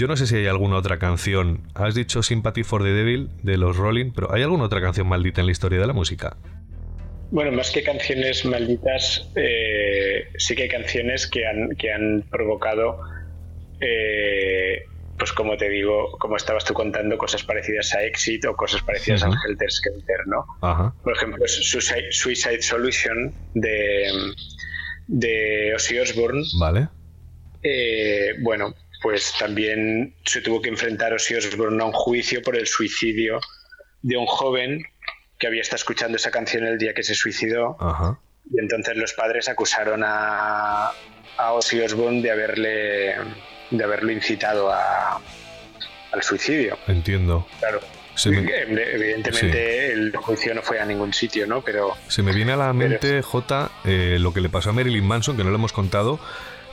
Yo 0.02 0.07
no 0.07 0.18
sé 0.18 0.26
si 0.26 0.36
hay 0.36 0.48
alguna 0.48 0.78
otra 0.78 0.98
canción. 0.98 1.61
Has 1.76 1.94
dicho 1.94 2.23
Sympathy 2.23 2.64
for 2.64 2.82
the 2.82 2.90
Devil 2.90 3.30
de 3.44 3.56
los 3.56 3.78
Rolling, 3.78 4.14
pero 4.15 4.34
¿hay 4.34 4.41
alguna 4.41 4.64
otra 4.64 4.82
canción 4.82 5.07
maldita 5.07 5.41
en 5.41 5.45
la 5.45 5.52
historia 5.52 5.80
de 5.80 5.86
la 5.86 5.94
música? 5.94 6.38
Bueno, 7.30 7.52
más 7.52 7.69
que 7.69 7.84
canciones 7.84 8.44
malditas, 8.44 9.30
eh, 9.36 10.28
sí 10.40 10.56
que 10.56 10.64
hay 10.64 10.69
canciones 10.69 11.28
que 11.28 11.45
han, 11.45 11.76
que 11.78 11.91
han 11.91 12.23
provocado, 12.32 12.99
eh, 13.80 14.86
pues 15.19 15.32
como 15.34 15.56
te 15.56 15.69
digo, 15.69 16.18
como 16.18 16.36
estabas 16.36 16.65
tú 16.65 16.73
contando, 16.73 17.15
cosas 17.19 17.44
parecidas 17.44 17.94
a 17.94 18.02
Exit 18.03 18.44
o 18.45 18.56
cosas 18.56 18.82
parecidas 18.82 19.22
Ujú. 19.22 19.34
al 19.34 19.38
Helter 19.52 19.72
Skelter, 19.72 20.26
¿no? 20.26 20.45
Ajá. 20.61 20.95
Por 21.03 21.15
ejemplo, 21.15 21.48
Suicide, 21.48 22.11
Suicide 22.11 22.64
Solution 22.64 23.32
de, 23.53 24.34
de 25.06 25.76
Ozzy 25.76 25.99
Osbourne, 25.99 26.41
Vale. 26.60 26.88
eh, 27.61 28.32
bueno, 28.41 28.73
pues 29.02 29.34
también 29.40 30.14
se 30.26 30.41
tuvo 30.41 30.61
que 30.61 30.69
enfrentar 30.69 31.14
Ozzy 31.14 31.36
Osbourne 31.36 31.82
a 31.82 31.86
un 31.86 31.91
juicio 31.94 32.41
por 32.41 32.56
el 32.56 32.68
suicidio 32.68 33.40
de 34.02 34.18
un 34.18 34.26
joven 34.26 34.84
que 35.40 35.48
había 35.48 35.61
estado 35.61 35.78
escuchando 35.78 36.18
esa 36.18 36.30
canción 36.32 36.65
el 36.65 36.78
día 36.78 36.94
que 36.94 37.03
se 37.03 37.15
suicidó. 37.15 37.78
Ajá. 37.80 38.19
Y 38.53 38.60
entonces 38.60 38.95
los 38.98 39.14
padres 39.14 39.49
acusaron 39.49 40.03
a, 40.03 40.91
a 41.38 41.53
Ozzy 41.53 41.82
Osbourne 41.82 42.22
de 42.22 42.32
haberle 42.32 43.15
de 43.72 43.84
haberlo 43.84 44.11
incitado 44.11 44.72
a, 44.72 45.22
al 46.11 46.23
suicidio. 46.23 46.78
Entiendo. 46.88 47.48
Claro. 47.60 47.80
Me- 48.26 48.40
Eh, 48.40 48.68
Evidentemente 48.94 49.94
el 49.94 50.15
juicio 50.18 50.53
no 50.53 50.61
fue 50.61 50.80
a 50.80 50.86
ningún 50.86 51.14
sitio, 51.14 51.48
¿no? 51.48 51.61
Pero 51.61 51.94
Se 52.10 52.22
me 52.22 52.34
viene 52.34 52.52
a 52.52 52.57
la 52.57 52.73
mente, 52.73 53.22
J, 53.22 53.72
eh, 53.86 54.18
lo 54.19 54.34
que 54.34 54.41
le 54.41 54.49
pasó 54.49 54.72
a 54.72 54.73
Marilyn 54.73 55.06
Manson, 55.07 55.38
que 55.38 55.44
no 55.45 55.49
lo 55.49 55.56
hemos 55.56 55.72
contado, 55.72 56.19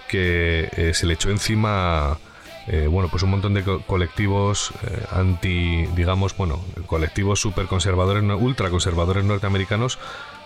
que 0.09 0.68
eh, 0.76 0.93
se 0.94 1.06
le 1.06 1.14
echó 1.14 1.30
encima, 1.30 2.18
eh, 2.66 2.86
bueno, 2.90 3.09
pues 3.09 3.22
un 3.22 3.30
montón 3.30 3.55
de 3.55 3.62
co- 3.62 3.80
colectivos 3.86 4.72
eh, 4.86 5.05
anti, 5.12 5.86
digamos, 5.94 6.36
bueno, 6.36 6.64
colectivos 6.86 7.40
súper 7.40 7.66
conservadores, 7.66 8.24
ultra 8.40 8.70
conservadores 8.70 9.24
norteamericanos, 9.24 9.98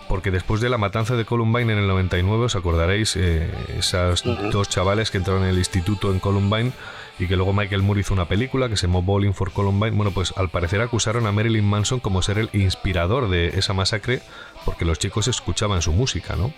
porque 0.09 0.31
después 0.31 0.59
de 0.61 0.69
la 0.69 0.77
matanza 0.77 1.15
de 1.15 1.23
Columbine 1.25 1.71
en 1.73 1.79
el 1.79 1.87
99, 1.87 2.45
os 2.45 2.55
acordaréis, 2.57 3.15
eh, 3.15 3.49
esos 3.77 4.23
dos 4.51 4.67
chavales 4.69 5.09
que 5.09 5.17
entraron 5.17 5.43
en 5.43 5.49
el 5.49 5.57
instituto 5.57 6.11
en 6.11 6.19
Columbine 6.19 6.73
y 7.19 7.27
que 7.27 7.35
luego 7.37 7.53
Michael 7.53 7.83
Moore 7.83 8.01
hizo 8.01 8.13
una 8.13 8.25
película 8.27 8.67
que 8.67 8.75
se 8.75 8.87
llamó 8.87 9.01
Bowling 9.01 9.33
for 9.33 9.51
Columbine. 9.53 9.91
Bueno, 9.95 10.11
pues 10.11 10.33
al 10.35 10.49
parecer 10.49 10.81
acusaron 10.81 11.25
a 11.25 11.31
Marilyn 11.31 11.63
Manson 11.63 11.99
como 12.01 12.21
ser 12.21 12.37
el 12.37 12.49
inspirador 12.53 13.29
de 13.29 13.49
esa 13.59 13.73
masacre 13.73 14.21
porque 14.65 14.83
los 14.83 14.99
chicos 14.99 15.27
escuchaban 15.29 15.81
su 15.81 15.93
música, 15.93 16.35
¿no? 16.35 16.51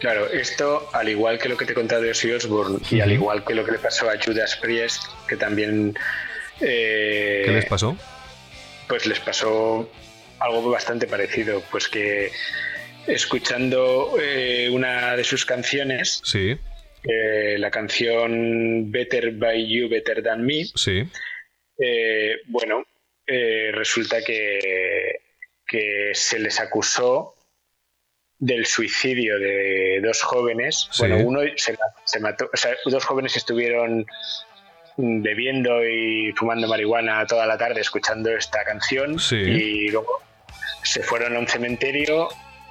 Claro, 0.00 0.30
esto, 0.30 0.88
al 0.92 1.08
igual 1.08 1.38
que 1.38 1.48
lo 1.48 1.56
que 1.56 1.64
te 1.64 1.72
he 1.72 1.74
contado 1.74 2.02
de 2.02 2.10
Ozzy 2.10 2.30
Osbourne 2.32 2.78
y 2.90 3.00
al 3.00 3.12
igual 3.12 3.44
que 3.44 3.54
lo 3.54 3.64
que 3.64 3.72
le 3.72 3.78
pasó 3.78 4.08
a 4.10 4.14
Judas 4.22 4.56
Priest, 4.56 5.04
que 5.28 5.36
también... 5.36 5.96
eh, 6.60 7.42
¿Qué 7.44 7.52
les 7.52 7.66
pasó? 7.66 7.96
Pues 8.88 9.06
les 9.06 9.20
pasó 9.20 9.90
algo 10.38 10.70
bastante 10.70 11.06
parecido, 11.06 11.62
pues 11.70 11.88
que 11.88 12.30
escuchando 13.06 14.16
eh, 14.20 14.68
una 14.70 15.16
de 15.16 15.24
sus 15.24 15.44
canciones, 15.44 16.20
Sí, 16.24 16.56
eh, 17.04 17.56
la 17.58 17.70
canción 17.70 18.90
Better 18.90 19.32
by 19.32 19.66
You, 19.66 19.88
Better 19.88 20.22
Than 20.22 20.44
Me, 20.44 20.64
sí, 20.74 21.04
eh, 21.78 22.36
bueno, 22.46 22.84
eh, 23.26 23.70
resulta 23.72 24.22
que, 24.22 25.20
que 25.66 26.10
se 26.12 26.38
les 26.38 26.60
acusó 26.60 27.34
del 28.40 28.66
suicidio 28.66 29.38
de 29.38 30.00
dos 30.02 30.22
jóvenes. 30.22 30.88
Sí. 30.92 31.02
Bueno, 31.02 31.16
uno 31.26 31.40
se, 31.56 31.76
se 32.04 32.20
mató, 32.20 32.48
o 32.52 32.56
sea, 32.56 32.74
dos 32.84 33.04
jóvenes 33.04 33.36
estuvieron 33.36 34.06
bebiendo 34.96 35.84
y 35.86 36.32
fumando 36.32 36.66
marihuana 36.66 37.24
toda 37.26 37.46
la 37.46 37.56
tarde 37.56 37.80
escuchando 37.80 38.30
esta 38.36 38.64
canción 38.64 39.18
Sí. 39.18 39.36
y 39.36 39.88
luego 39.90 40.20
se 40.82 41.02
fueron 41.02 41.36
a 41.36 41.38
un 41.38 41.46
cementerio 41.46 42.28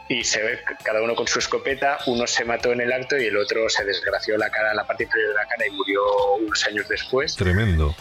y 0.09 0.23
se 0.23 0.41
ve 0.41 0.59
cada 0.83 1.01
uno 1.01 1.15
con 1.15 1.27
su 1.27 1.39
escopeta, 1.39 1.97
uno 2.05 2.27
se 2.27 2.43
mató 2.45 2.71
en 2.71 2.81
el 2.81 2.91
acto 2.91 3.17
y 3.17 3.25
el 3.25 3.37
otro 3.37 3.69
se 3.69 3.83
desgració 3.85 4.37
la 4.37 4.49
cara, 4.49 4.73
la 4.73 4.85
parte 4.85 5.03
inferior 5.03 5.29
de 5.29 5.35
la 5.35 5.45
cara 5.47 5.67
y 5.67 5.71
murió 5.71 6.01
unos 6.35 6.65
años 6.65 6.87
después 6.89 7.35
tremendo. 7.35 7.95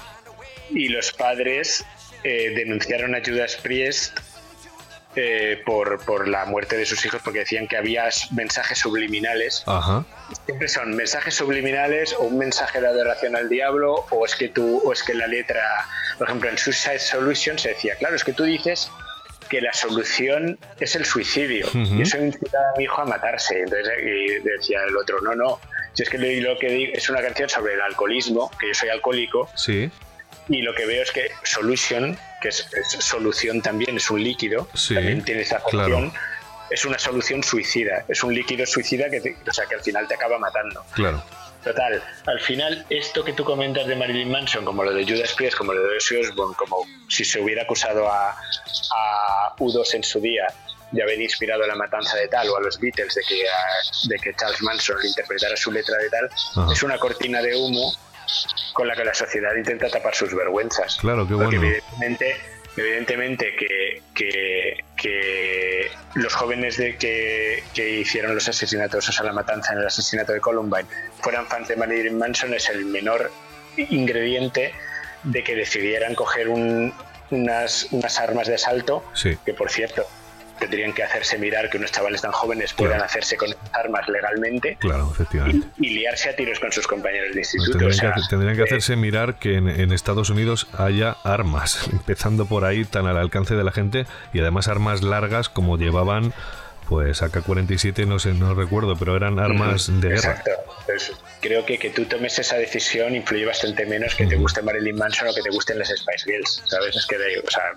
y 0.71 0.89
los 0.89 1.13
padres 1.13 1.85
eh, 2.25 2.53
denunciaron 2.57 3.15
a 3.15 3.21
Judas 3.25 3.57
Priest 3.57 4.19
eh, 5.19 5.63
por, 5.65 6.05
por 6.05 6.29
la 6.29 6.45
muerte 6.45 6.77
de 6.77 6.85
sus 6.85 7.05
hijos 7.07 7.23
porque 7.25 7.41
decían 7.41 7.67
que 7.67 7.77
había 7.77 8.09
mensajes 8.33 8.79
subliminales. 8.79 9.63
Ajá, 9.67 10.05
Siempre 10.45 10.69
son 10.69 10.95
mensajes 10.95 11.35
subliminales 11.35 12.13
o 12.13 12.25
un 12.25 12.37
mensaje 12.37 12.81
de 12.81 12.87
adoración 12.87 13.35
al 13.35 13.49
diablo 13.49 14.07
o 14.11 14.27
es 14.27 14.35
que 14.37 14.49
tú 14.49 14.83
o 14.85 14.93
es 14.93 15.03
que 15.03 15.15
la 15.15 15.27
letra, 15.27 15.63
por 16.19 16.29
ejemplo, 16.29 16.51
en 16.51 16.59
Suicide 16.59 16.99
Solution 16.99 17.59
se 17.59 17.71
decía, 17.71 17.95
claro, 17.97 18.15
es 18.15 18.25
que 18.25 18.33
tú 18.35 18.45
dices 18.45 18.91
que 19.49 19.61
la 19.61 19.73
solución 19.73 20.59
es 20.81 20.97
el 20.97 21.05
suicidio. 21.05 21.69
Y 21.73 22.03
eso 22.03 22.19
incita 22.19 22.59
a 22.59 22.77
mi 22.77 22.85
hijo 22.85 23.01
a 23.01 23.07
matarse. 23.07 23.61
Entonces 23.61 23.95
y 24.05 24.41
decía 24.41 24.81
el 24.87 24.97
otro, 24.97 25.21
no, 25.23 25.35
no. 25.35 25.61
Si 25.95 26.03
es 26.03 26.11
que 26.11 26.19
lo, 26.19 26.53
lo 26.53 26.59
que 26.59 26.69
digo 26.69 26.93
es 26.95 27.09
una 27.09 27.23
canción 27.23 27.49
sobre 27.49 27.75
el 27.75 27.81
alcoholismo, 27.81 28.51
que 28.61 28.69
yo 28.69 28.75
soy 28.75 28.91
alcohólico, 28.91 29.49
sí, 29.55 29.91
y 30.49 30.63
lo 30.63 30.75
que 30.75 30.87
veo 30.87 31.03
es 31.03 31.11
que 31.11 31.31
solution, 31.43 32.17
que 32.47 32.51
es, 32.51 32.67
es 32.95 33.05
solución 33.05 33.61
también, 33.61 33.97
es 33.97 34.09
un 34.11 34.23
líquido, 34.23 34.69
Sí, 34.75 34.95
también 34.95 35.25
tiene 35.25 35.43
esa 35.43 35.59
claro. 35.65 35.95
función, 35.97 36.13
es 36.71 36.85
una 36.85 36.99
solución 36.99 37.43
suicida, 37.43 38.05
es 38.09 38.23
un 38.23 38.35
líquido 38.35 38.65
suicida 38.67 39.11
que, 39.11 39.21
te- 39.21 39.37
o 39.49 39.53
sea, 39.53 39.67
que 39.67 39.75
al 39.75 39.83
final 39.83 40.07
te 40.07 40.15
acaba 40.15 40.39
matando. 40.39 40.85
claro. 40.95 41.23
Total, 41.65 42.01
al 42.27 42.39
final 42.41 42.87
esto 42.91 43.25
que 43.25 43.33
tú 43.33 43.43
comentas 43.43 43.89
de 43.89 43.97
Marilyn 43.97 44.31
Manson, 44.31 44.65
como 44.65 44.85
lo 44.85 44.95
de 44.95 45.05
Judas 45.05 45.33
Priest, 45.33 45.57
como 45.59 45.73
lo 45.73 45.83
de 45.83 45.97
Ozzy 45.97 46.15
Osbourne, 46.19 46.55
como 46.57 46.77
si 47.09 47.25
se 47.25 47.41
hubiera 47.41 47.63
acusado 47.65 48.09
a, 48.09 48.31
a 48.31 49.57
U2 49.59 49.95
en 49.95 50.05
su 50.05 50.21
día 50.21 50.47
de 50.93 51.03
haber 51.03 51.21
inspirado 51.21 51.65
a 51.65 51.67
la 51.67 51.75
matanza 51.75 52.17
de 52.19 52.29
tal 52.29 52.49
o 52.51 52.57
a 52.57 52.61
los 52.61 52.79
Beatles 52.79 53.13
de 53.17 53.23
que, 53.29 53.49
a- 53.49 54.09
de 54.09 54.17
que 54.17 54.33
Charles 54.37 54.63
Manson 54.63 54.97
interpretara 55.05 55.57
su 55.57 55.73
letra 55.73 55.97
de 55.99 56.09
tal, 56.09 56.31
Ajá. 56.63 56.73
es 56.73 56.83
una 56.85 56.99
cortina 56.99 57.43
de 57.43 57.57
humo 57.57 57.93
con 58.73 58.89
la 58.89 58.95
que 58.95 59.05
la 59.05 59.15
sociedad 59.15 59.55
intenta 59.57 59.89
tapar 59.89 60.15
sus 60.15 60.35
vergüenzas. 60.35 60.97
Claro, 61.01 61.27
qué 61.27 61.35
Porque 61.35 61.59
bueno. 61.59 61.67
evidentemente, 61.73 62.37
evidentemente 62.77 63.57
que, 63.57 64.03
que, 64.15 64.85
que 64.97 65.91
los 66.15 66.35
jóvenes 66.35 66.77
de 66.77 66.97
que, 66.97 67.63
que 67.75 67.89
hicieron 68.01 68.35
los 68.35 68.49
asesinatos, 68.49 69.09
o 69.09 69.13
sea, 69.13 69.25
la 69.27 69.33
matanza 69.33 69.73
en 69.73 69.79
el 69.81 69.87
asesinato 69.87 70.33
de 70.33 70.41
Columbine, 70.41 70.87
fueran 71.21 71.47
fans 71.47 71.69
de 71.69 71.77
Marilyn 71.77 72.19
Manson 72.19 72.53
es 72.55 72.69
el 72.69 72.85
menor 72.87 73.31
ingrediente 73.77 74.73
de 75.25 75.43
que 75.45 75.55
decidieran 75.55 76.15
coger 76.15 76.49
un- 76.49 76.93
unas, 77.31 77.89
unas 77.91 78.21
armas 78.21 78.47
de 78.47 78.55
asalto, 78.55 79.03
Sí. 79.15 79.37
que 79.45 79.53
por 79.55 79.71
cierto 79.71 80.07
tendrían 80.59 80.93
que 80.93 81.03
hacerse 81.03 81.39
mirar 81.39 81.71
que 81.71 81.79
unos 81.79 81.93
chavales 81.93 82.23
tan 82.23 82.33
jóvenes 82.33 82.73
puedan 82.73 83.01
hacerse 83.03 83.37
con 83.37 83.49
armas 83.73 84.09
legalmente 84.09 84.77
Claro, 84.81 85.11
efectivamente. 85.13 85.69
y, 85.79 85.87
y 85.87 85.91
liarse 85.99 86.31
a 86.31 86.37
tiros 86.37 86.59
con 86.61 86.73
sus 86.73 86.87
compañeros 86.87 87.35
de 87.35 87.41
instituto. 87.41 87.79
Tendrían, 87.79 87.91
o 87.91 87.95
sea, 87.95 88.13
que, 88.13 88.21
tendrían 88.29 88.55
que 88.57 88.63
eh, 88.63 88.65
hacerse 88.65 88.97
mirar 88.97 89.39
que 89.39 89.57
en, 89.57 89.69
en 89.69 89.93
Estados 89.93 90.31
Unidos 90.31 90.67
haya 90.77 91.17
armas, 91.25 91.89
empezando 91.93 92.47
por 92.47 92.65
ahí 92.65 92.85
tan 92.85 93.07
al 93.07 93.17
alcance 93.17 93.55
de 93.55 93.65
la 93.65 93.73
gente 93.73 94.07
y 94.33 94.41
además 94.41 94.69
armas 94.69 95.03
largas 95.03 95.49
como 95.49 95.77
llevaban, 95.79 96.33
pues 96.89 97.23
AK-47, 97.23 98.07
no 98.07 98.19
sé, 98.19 98.33
no 98.33 98.55
recuerdo, 98.55 98.97
pero 98.97 99.17
eran 99.17 99.39
armas 99.39 99.89
de 100.01 100.09
guerra. 100.09 100.31
Exacto. 100.31 100.51
Pues 100.87 101.13
creo 101.41 101.67
que 101.67 101.79
que 101.79 101.91
tú 101.91 102.05
tomes 102.05 102.39
esa 102.39 102.57
decisión 102.57 103.15
influye 103.17 103.45
bastante 103.45 103.85
menos 103.87 104.15
que 104.15 104.27
te 104.27 104.37
guste 104.37 104.63
Marilyn 104.63 104.97
Manson 104.97 105.29
o 105.29 105.35
que 105.35 105.43
te 105.43 105.51
gusten 105.51 105.79
las 105.79 105.89
Spice 105.89 106.31
Girls, 106.31 106.63
¿sabes? 106.67 106.95
Es 106.97 107.07
que, 107.07 107.17
o 107.17 107.51
sea, 107.51 107.73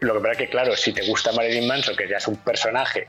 lo 0.00 0.14
que 0.14 0.20
pasa 0.20 0.32
es 0.32 0.38
que, 0.38 0.48
claro, 0.48 0.76
si 0.76 0.92
te 0.92 1.06
gusta 1.06 1.32
Marilyn 1.32 1.66
Manson, 1.66 1.96
que 1.96 2.08
ya 2.08 2.16
es 2.16 2.26
un 2.28 2.36
personaje 2.36 3.06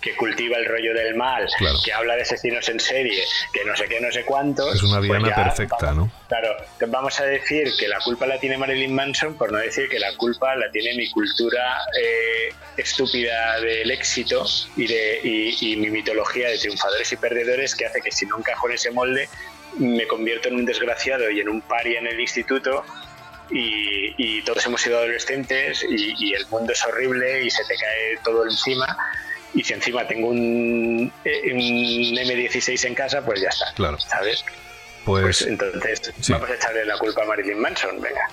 que 0.00 0.14
cultiva 0.14 0.56
el 0.56 0.64
rollo 0.64 0.94
del 0.94 1.16
mal, 1.16 1.48
Claro. 1.58 1.76
que 1.84 1.92
habla 1.92 2.14
de 2.14 2.22
asesinos 2.22 2.68
en 2.68 2.78
serie, 2.78 3.20
que 3.52 3.64
no 3.64 3.74
sé 3.76 3.86
qué, 3.86 4.00
no 4.00 4.12
sé 4.12 4.24
cuántos. 4.24 4.76
Es 4.76 4.82
una 4.84 4.98
pues 4.98 5.08
diana 5.10 5.28
ya 5.28 5.34
perfecta, 5.44 5.76
vamos- 5.80 6.06
¿no? 6.06 6.12
Claro, 6.28 6.56
vamos 6.86 7.18
a 7.18 7.24
decir 7.24 7.68
que 7.78 7.88
la 7.88 7.98
culpa 7.98 8.26
la 8.26 8.38
tiene 8.38 8.56
Marilyn 8.56 8.94
Manson, 8.94 9.34
por 9.36 9.50
no 9.50 9.58
decir 9.58 9.88
que 9.88 9.98
la 9.98 10.14
culpa 10.16 10.54
la 10.54 10.70
tiene 10.70 10.94
mi 10.96 11.10
cultura 11.10 11.78
eh, 12.00 12.52
estúpida 12.76 13.60
del 13.60 13.90
éxito 13.90 14.44
y, 14.76 14.86
de, 14.86 15.20
y, 15.24 15.72
y 15.72 15.76
mi 15.76 15.90
mitología 15.90 16.48
de 16.48 16.58
triunfadores 16.58 17.12
y 17.12 17.16
perdedores 17.16 17.74
que 17.74 17.86
hace 17.86 18.00
que 18.00 18.12
si 18.12 18.24
no 18.26 18.38
encajo 18.38 18.68
en 18.68 18.74
ese 18.74 18.90
molde 18.92 19.28
me 19.78 20.06
convierto 20.06 20.48
en 20.48 20.54
un 20.56 20.64
desgraciado 20.64 21.28
y 21.30 21.40
en 21.40 21.48
un 21.48 21.60
paria 21.60 21.98
en 21.98 22.06
el 22.06 22.18
instituto 22.20 22.84
y, 23.50 24.14
y 24.16 24.42
todos 24.42 24.64
hemos 24.66 24.80
sido 24.80 24.98
adolescentes 24.98 25.84
y, 25.88 26.14
y 26.18 26.34
el 26.34 26.46
mundo 26.48 26.72
es 26.72 26.84
horrible 26.86 27.44
y 27.44 27.50
se 27.50 27.64
te 27.64 27.74
cae 27.76 28.18
todo 28.24 28.44
encima 28.44 28.96
y 29.54 29.64
si 29.64 29.72
encima 29.72 30.06
tengo 30.06 30.28
un, 30.28 31.12
eh, 31.24 31.52
un 31.52 31.60
M16 31.60 32.84
en 32.86 32.94
casa 32.94 33.24
pues 33.24 33.40
ya 33.40 33.48
está, 33.48 33.72
Claro. 33.74 33.98
¿sabes? 33.98 34.44
Pues, 35.04 35.22
Pues 35.22 35.42
entonces 35.42 36.12
sí. 36.20 36.32
vamos 36.32 36.50
a 36.50 36.54
echarle 36.54 36.84
la 36.84 36.98
culpa 36.98 37.22
a 37.22 37.26
Marilyn 37.26 37.58
Manson, 37.60 38.00
venga. 38.00 38.28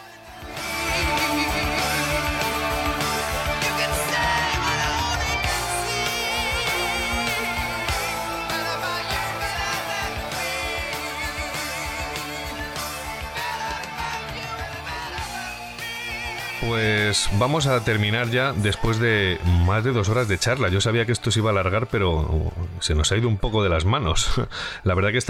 Pues 16.62 17.30
vamos 17.38 17.68
a 17.68 17.84
terminar 17.84 18.30
ya 18.30 18.54
después 18.54 19.00
de 19.00 19.40
más 19.66 19.84
de 19.84 19.92
dos 19.92 20.10
horas 20.10 20.28
de 20.28 20.38
charla. 20.38 20.70
Yo 20.70 20.82
sabía 20.82 21.06
que 21.06 21.12
esto 21.12 21.32
se 21.32 21.40
iba 21.40 21.50
a 21.50 21.54
alargar, 21.54 21.88
pero 21.88 22.52
se 22.80 22.96
nos 22.96 23.12
ha 23.12 23.18
ido 23.18 23.28
un 23.28 23.38
poco 23.38 23.64
de 23.64 23.70
las 23.70 23.86
manos. 23.86 24.30
La 24.84 24.96
verdad 24.96 25.12
que 25.12 25.18
es 25.18 25.26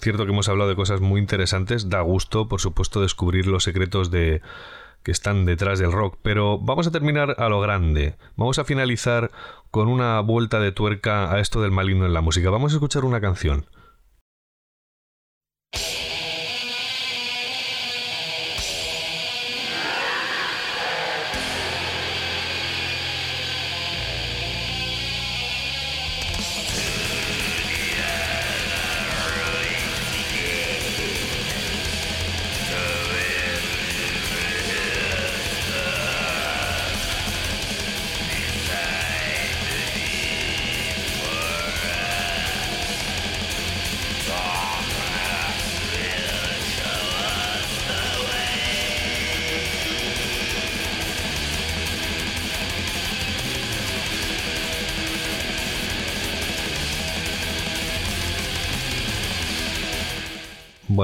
cierto 0.00 0.24
que 0.24 0.32
hemos 0.32 0.48
hablado 0.48 0.70
de 0.70 0.76
cosas 0.76 1.00
muy 1.00 1.20
interesantes. 1.20 1.90
Da 1.90 2.00
gusto, 2.00 2.48
por 2.48 2.60
supuesto, 2.60 3.00
descubrir 3.00 3.46
los 3.46 3.64
secretos 3.64 4.10
de 4.10 4.42
que 5.02 5.12
están 5.12 5.44
detrás 5.44 5.78
del 5.78 5.92
rock. 5.92 6.18
Pero 6.22 6.58
vamos 6.58 6.86
a 6.86 6.90
terminar 6.90 7.36
a 7.38 7.48
lo 7.48 7.60
grande. 7.60 8.16
Vamos 8.36 8.58
a 8.58 8.64
finalizar 8.64 9.30
con 9.70 9.88
una 9.88 10.20
vuelta 10.20 10.60
de 10.60 10.72
tuerca 10.72 11.32
a 11.32 11.40
esto 11.40 11.62
del 11.62 11.72
maligno 11.72 12.06
en 12.06 12.14
la 12.14 12.20
música. 12.20 12.50
Vamos 12.50 12.72
a 12.72 12.76
escuchar 12.76 13.04
una 13.04 13.20
canción. 13.20 13.66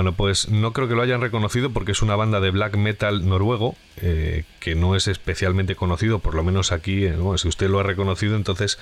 Bueno, 0.00 0.14
pues 0.14 0.48
no 0.48 0.72
creo 0.72 0.88
que 0.88 0.94
lo 0.94 1.02
hayan 1.02 1.20
reconocido 1.20 1.74
porque 1.74 1.92
es 1.92 2.00
una 2.00 2.16
banda 2.16 2.40
de 2.40 2.50
black 2.50 2.74
metal 2.78 3.28
noruego 3.28 3.76
eh, 4.00 4.44
que 4.58 4.74
no 4.74 4.96
es 4.96 5.08
especialmente 5.08 5.74
conocido, 5.74 6.20
por 6.20 6.34
lo 6.34 6.42
menos 6.42 6.72
aquí. 6.72 7.04
eh, 7.04 7.18
si 7.36 7.48
usted 7.48 7.68
lo 7.68 7.80
ha 7.80 7.82
reconocido, 7.82 8.34
entonces 8.34 8.78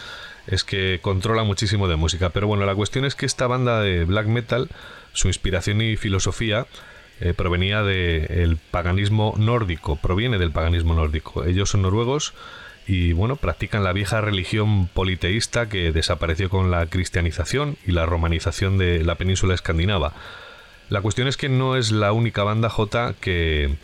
es 0.46 0.62
que 0.62 1.00
controla 1.02 1.42
muchísimo 1.42 1.88
de 1.88 1.96
música. 1.96 2.28
Pero 2.28 2.46
bueno, 2.46 2.66
la 2.66 2.76
cuestión 2.76 3.04
es 3.04 3.16
que 3.16 3.26
esta 3.26 3.48
banda 3.48 3.80
de 3.80 4.04
black 4.04 4.28
metal, 4.28 4.68
su 5.12 5.26
inspiración 5.26 5.80
y 5.80 5.96
filosofía 5.96 6.68
eh, 7.20 7.34
provenía 7.34 7.82
del 7.82 8.56
paganismo 8.70 9.34
nórdico, 9.36 9.96
proviene 9.96 10.38
del 10.38 10.52
paganismo 10.52 10.94
nórdico. 10.94 11.42
Ellos 11.42 11.70
son 11.70 11.82
noruegos 11.82 12.32
y 12.86 13.12
bueno, 13.12 13.34
practican 13.34 13.82
la 13.82 13.92
vieja 13.92 14.20
religión 14.20 14.86
politeísta 14.86 15.68
que 15.68 15.90
desapareció 15.90 16.48
con 16.48 16.70
la 16.70 16.86
cristianización 16.86 17.76
y 17.84 17.90
la 17.90 18.06
romanización 18.06 18.78
de 18.78 19.02
la 19.02 19.16
península 19.16 19.54
escandinava. 19.54 20.12
La 20.88 21.00
cuestión 21.02 21.28
es 21.28 21.36
que 21.36 21.48
no 21.48 21.76
es 21.76 21.92
la 21.92 22.12
única 22.12 22.42
banda 22.44 22.70
J 22.70 23.14
que, 23.20 23.76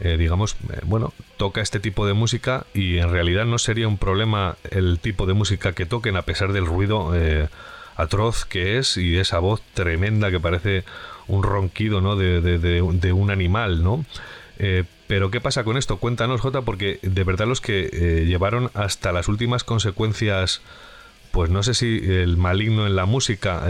eh, 0.00 0.16
digamos, 0.18 0.56
eh, 0.72 0.80
bueno, 0.84 1.12
toca 1.36 1.60
este 1.60 1.80
tipo 1.80 2.06
de 2.06 2.12
música 2.12 2.66
y 2.74 2.98
en 2.98 3.10
realidad 3.10 3.46
no 3.46 3.58
sería 3.58 3.88
un 3.88 3.98
problema 3.98 4.56
el 4.70 4.98
tipo 4.98 5.26
de 5.26 5.32
música 5.34 5.72
que 5.72 5.86
toquen 5.86 6.16
a 6.16 6.22
pesar 6.22 6.52
del 6.52 6.66
ruido 6.66 7.12
eh, 7.14 7.48
atroz 7.96 8.44
que 8.44 8.78
es 8.78 8.96
y 8.96 9.16
esa 9.18 9.38
voz 9.38 9.62
tremenda 9.74 10.30
que 10.30 10.40
parece 10.40 10.84
un 11.28 11.42
ronquido, 11.42 12.00
¿no? 12.00 12.16
De, 12.16 12.40
de- 12.40 13.12
un 13.12 13.30
animal, 13.30 13.82
¿no? 13.82 14.04
Pero 15.06 15.30
¿qué 15.30 15.40
pasa 15.40 15.64
con 15.64 15.76
esto? 15.78 15.96
Cuéntanos, 15.96 16.40
Jota, 16.40 16.62
porque 16.62 16.98
de 17.02 17.24
verdad 17.24 17.46
los 17.46 17.60
que 17.60 18.24
llevaron 18.26 18.70
hasta 18.74 19.10
las 19.12 19.28
últimas 19.28 19.64
consecuencias, 19.64 20.60
pues 21.30 21.50
no 21.50 21.62
sé 21.62 21.74
si 21.74 21.98
el 22.04 22.36
maligno 22.36 22.86
en 22.86 22.94
la 22.96 23.06
música 23.06 23.62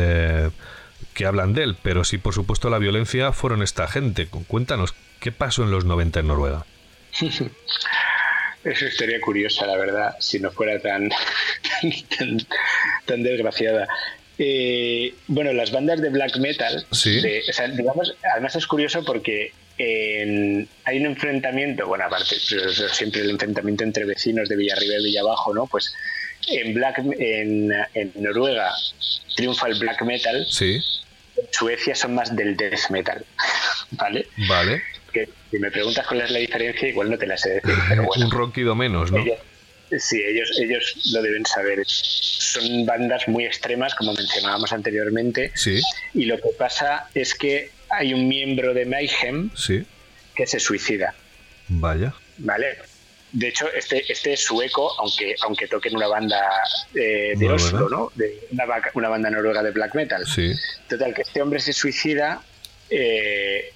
que 1.15 1.27
hablan 1.27 1.53
de 1.55 1.63
él, 1.65 1.77
pero 1.83 2.05
sí, 2.05 2.19
por 2.19 2.35
supuesto, 2.35 2.71
la 2.71 2.79
violencia 2.79 3.33
fueron 3.33 3.63
esta 3.63 3.87
gente. 3.89 4.27
Cuéntanos, 4.27 4.95
¿qué 5.21 5.33
pasó 5.33 5.63
en 5.63 5.71
los 5.71 5.85
90 5.85 6.21
en 6.21 6.27
Noruega? 6.29 6.65
Es 8.63 8.83
una 8.83 8.91
historia 8.91 9.19
curiosa, 9.23 9.65
la 9.67 9.77
verdad, 9.77 10.15
si 10.21 10.39
no 10.39 10.51
fuera 10.51 10.79
tan, 10.83 11.09
tan, 12.19 12.39
tan 13.07 13.23
desgraciada. 13.23 13.89
Eh, 14.39 15.15
bueno, 15.29 15.53
las 15.55 15.71
bandas 15.71 16.01
de 16.01 16.11
black 16.11 16.37
metal, 16.39 16.87
Sí. 16.93 17.21
de- 17.21 17.43
o 17.49 17.53
sea, 17.53 17.69
digamos, 17.69 18.15
además 18.33 18.55
es 18.57 18.67
curioso 18.67 19.03
porque 19.05 19.53
en- 19.79 20.69
hay 20.85 20.99
un 20.99 21.07
enfrentamiento, 21.07 21.87
bueno, 21.87 22.05
aparte, 22.05 22.37
pero 22.51 22.69
eso 22.71 22.87
siempre 22.91 23.23
el 23.23 23.31
enfrentamiento 23.31 23.85
entre 23.85 24.05
vecinos 24.05 24.49
de 24.51 24.57
Villarriba 24.57 24.97
y 24.97 25.05
Villabajo, 25.05 25.55
¿no? 25.55 25.67
Pues 25.67 25.95
en, 26.49 26.75
black, 26.75 26.99
en, 27.19 27.71
en 27.95 28.13
Noruega 28.17 28.73
triunfa 29.37 29.69
el 29.69 29.79
black 29.79 30.03
metal, 30.03 30.47
Sí, 30.51 30.75
en 31.37 31.47
Suecia 31.53 31.95
son 31.95 32.15
más 32.15 32.35
del 32.35 32.57
death 32.57 32.91
metal, 32.91 33.25
¿vale? 33.93 34.27
vale. 34.49 34.83
Que 35.13 35.29
si 35.51 35.59
me 35.59 35.71
preguntas 35.71 36.07
cuál 36.07 36.21
es 36.23 36.31
la 36.31 36.39
diferencia, 36.39 36.89
igual 36.89 37.11
no 37.11 37.19
te 37.19 37.27
la 37.27 37.37
sé 37.37 37.51
decir, 37.55 37.75
pero 37.89 38.03
bueno. 38.07 38.25
Un 38.27 38.31
ronquido 38.31 38.75
menos, 38.75 39.11
¿no? 39.11 39.19
Ellos- 39.19 39.39
sí, 39.99 40.23
ellos, 40.23 40.51
ellos 40.61 41.11
lo 41.13 41.21
deben 41.23 41.45
saber. 41.47 41.81
Son 41.87 42.87
bandas 42.87 43.27
muy 43.27 43.45
extremas, 43.45 43.95
como 43.95 44.13
mencionábamos 44.13 44.73
anteriormente, 44.73 45.51
Sí, 45.55 45.81
y 46.15 46.25
lo 46.27 46.37
que 46.37 46.51
pasa 46.59 47.09
es 47.15 47.35
que 47.35 47.71
hay 47.89 48.15
un 48.15 48.29
miembro 48.29 48.73
de 48.73 48.85
Mayhem 48.87 49.51
sí, 49.57 49.85
que 50.37 50.47
se 50.47 50.61
suicida, 50.61 51.13
vaya. 51.69 52.15
¿vale? 52.39 52.79
De 53.33 53.49
hecho, 53.49 53.67
este, 53.73 54.11
este 54.11 54.33
es 54.33 54.41
sueco, 54.45 54.93
aunque, 54.99 55.37
aunque 55.43 55.69
toque 55.69 55.89
en 55.89 55.97
una 55.97 56.09
banda 56.09 56.41
eh, 56.95 57.35
de. 57.37 57.49
Oslo, 57.49 57.89
¿no? 57.89 58.13
De 58.17 58.41
una, 58.51 58.67
vaca- 58.67 58.91
una 58.95 59.09
banda 59.09 59.31
noruega 59.31 59.63
de 59.63 59.71
black 59.71 59.95
metal. 59.95 60.27
Sí, 60.27 60.53
Total, 60.89 61.15
que 61.15 61.23
este 61.23 61.41
hombre 61.41 61.61
se 61.61 61.73
suicida 61.73 62.43
eh, 62.91 63.73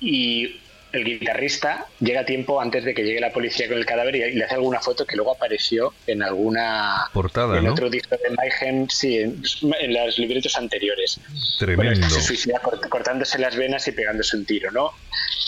y 0.00 0.60
el 0.92 1.04
guitarrista 1.04 1.86
llega 2.00 2.20
a 2.20 2.24
tiempo 2.24 2.60
antes 2.60 2.84
de 2.84 2.94
que 2.94 3.02
llegue 3.02 3.20
la 3.20 3.32
policía 3.32 3.68
con 3.68 3.76
el 3.76 3.84
cadáver 3.86 4.16
y, 4.16 4.32
le 4.32 4.44
hace 4.44 4.54
alguna 4.54 4.80
foto 4.80 5.04
que 5.06 5.16
luego 5.16 5.32
apareció 5.32 5.92
en 6.06 6.22
alguna 6.22 7.08
portada, 7.12 7.58
en 7.58 7.64
¿no? 7.64 7.72
otro 7.72 7.90
disco 7.90 8.16
de 8.16 8.30
Mayhem, 8.34 8.88
sí, 8.88 9.18
en, 9.18 9.42
en 9.80 9.94
los 9.94 10.18
libretos 10.18 10.56
anteriores. 10.56 11.20
Tremendo. 11.58 12.08
se 12.08 12.20
suicida 12.22 12.60
cort- 12.62 12.88
cortándose 12.88 13.38
las 13.38 13.54
venas 13.56 13.86
y 13.88 13.92
pegándose 13.92 14.36
un 14.36 14.46
tiro, 14.46 14.70
¿no? 14.70 14.92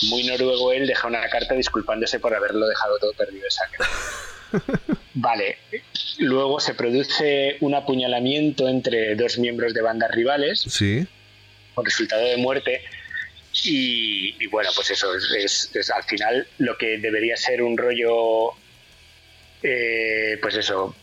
Muy 0.09 0.23
noruego 0.25 0.71
él 0.73 0.85
deja 0.87 1.07
una 1.07 1.27
carta 1.29 1.53
disculpándose 1.55 2.19
por 2.19 2.35
haberlo 2.35 2.67
dejado 2.67 2.97
todo 2.99 3.13
perdido 3.13 3.43
de 3.43 3.51
sangre. 3.51 3.79
Vale, 5.13 5.57
luego 6.19 6.59
se 6.59 6.73
produce 6.73 7.57
un 7.61 7.73
apuñalamiento 7.75 8.67
entre 8.67 9.15
dos 9.15 9.37
miembros 9.37 9.73
de 9.73 9.81
bandas 9.81 10.11
rivales 10.11 10.61
Sí, 10.61 11.05
con 11.73 11.85
resultado 11.85 12.21
de 12.25 12.37
muerte. 12.37 12.81
Y, 13.65 14.43
y 14.43 14.47
bueno, 14.47 14.69
pues 14.75 14.91
eso 14.91 15.13
es, 15.15 15.23
es- 15.37 15.75
es 15.75 15.89
al 15.91 16.03
final 16.03 16.47
lo 16.59 16.77
que 16.77 16.97
debería 16.99 17.35
ser 17.35 17.61
un 17.61 17.77
rollo, 17.77 18.51
eh, 19.63 20.37
pues 20.41 20.55
eso, 20.55 20.95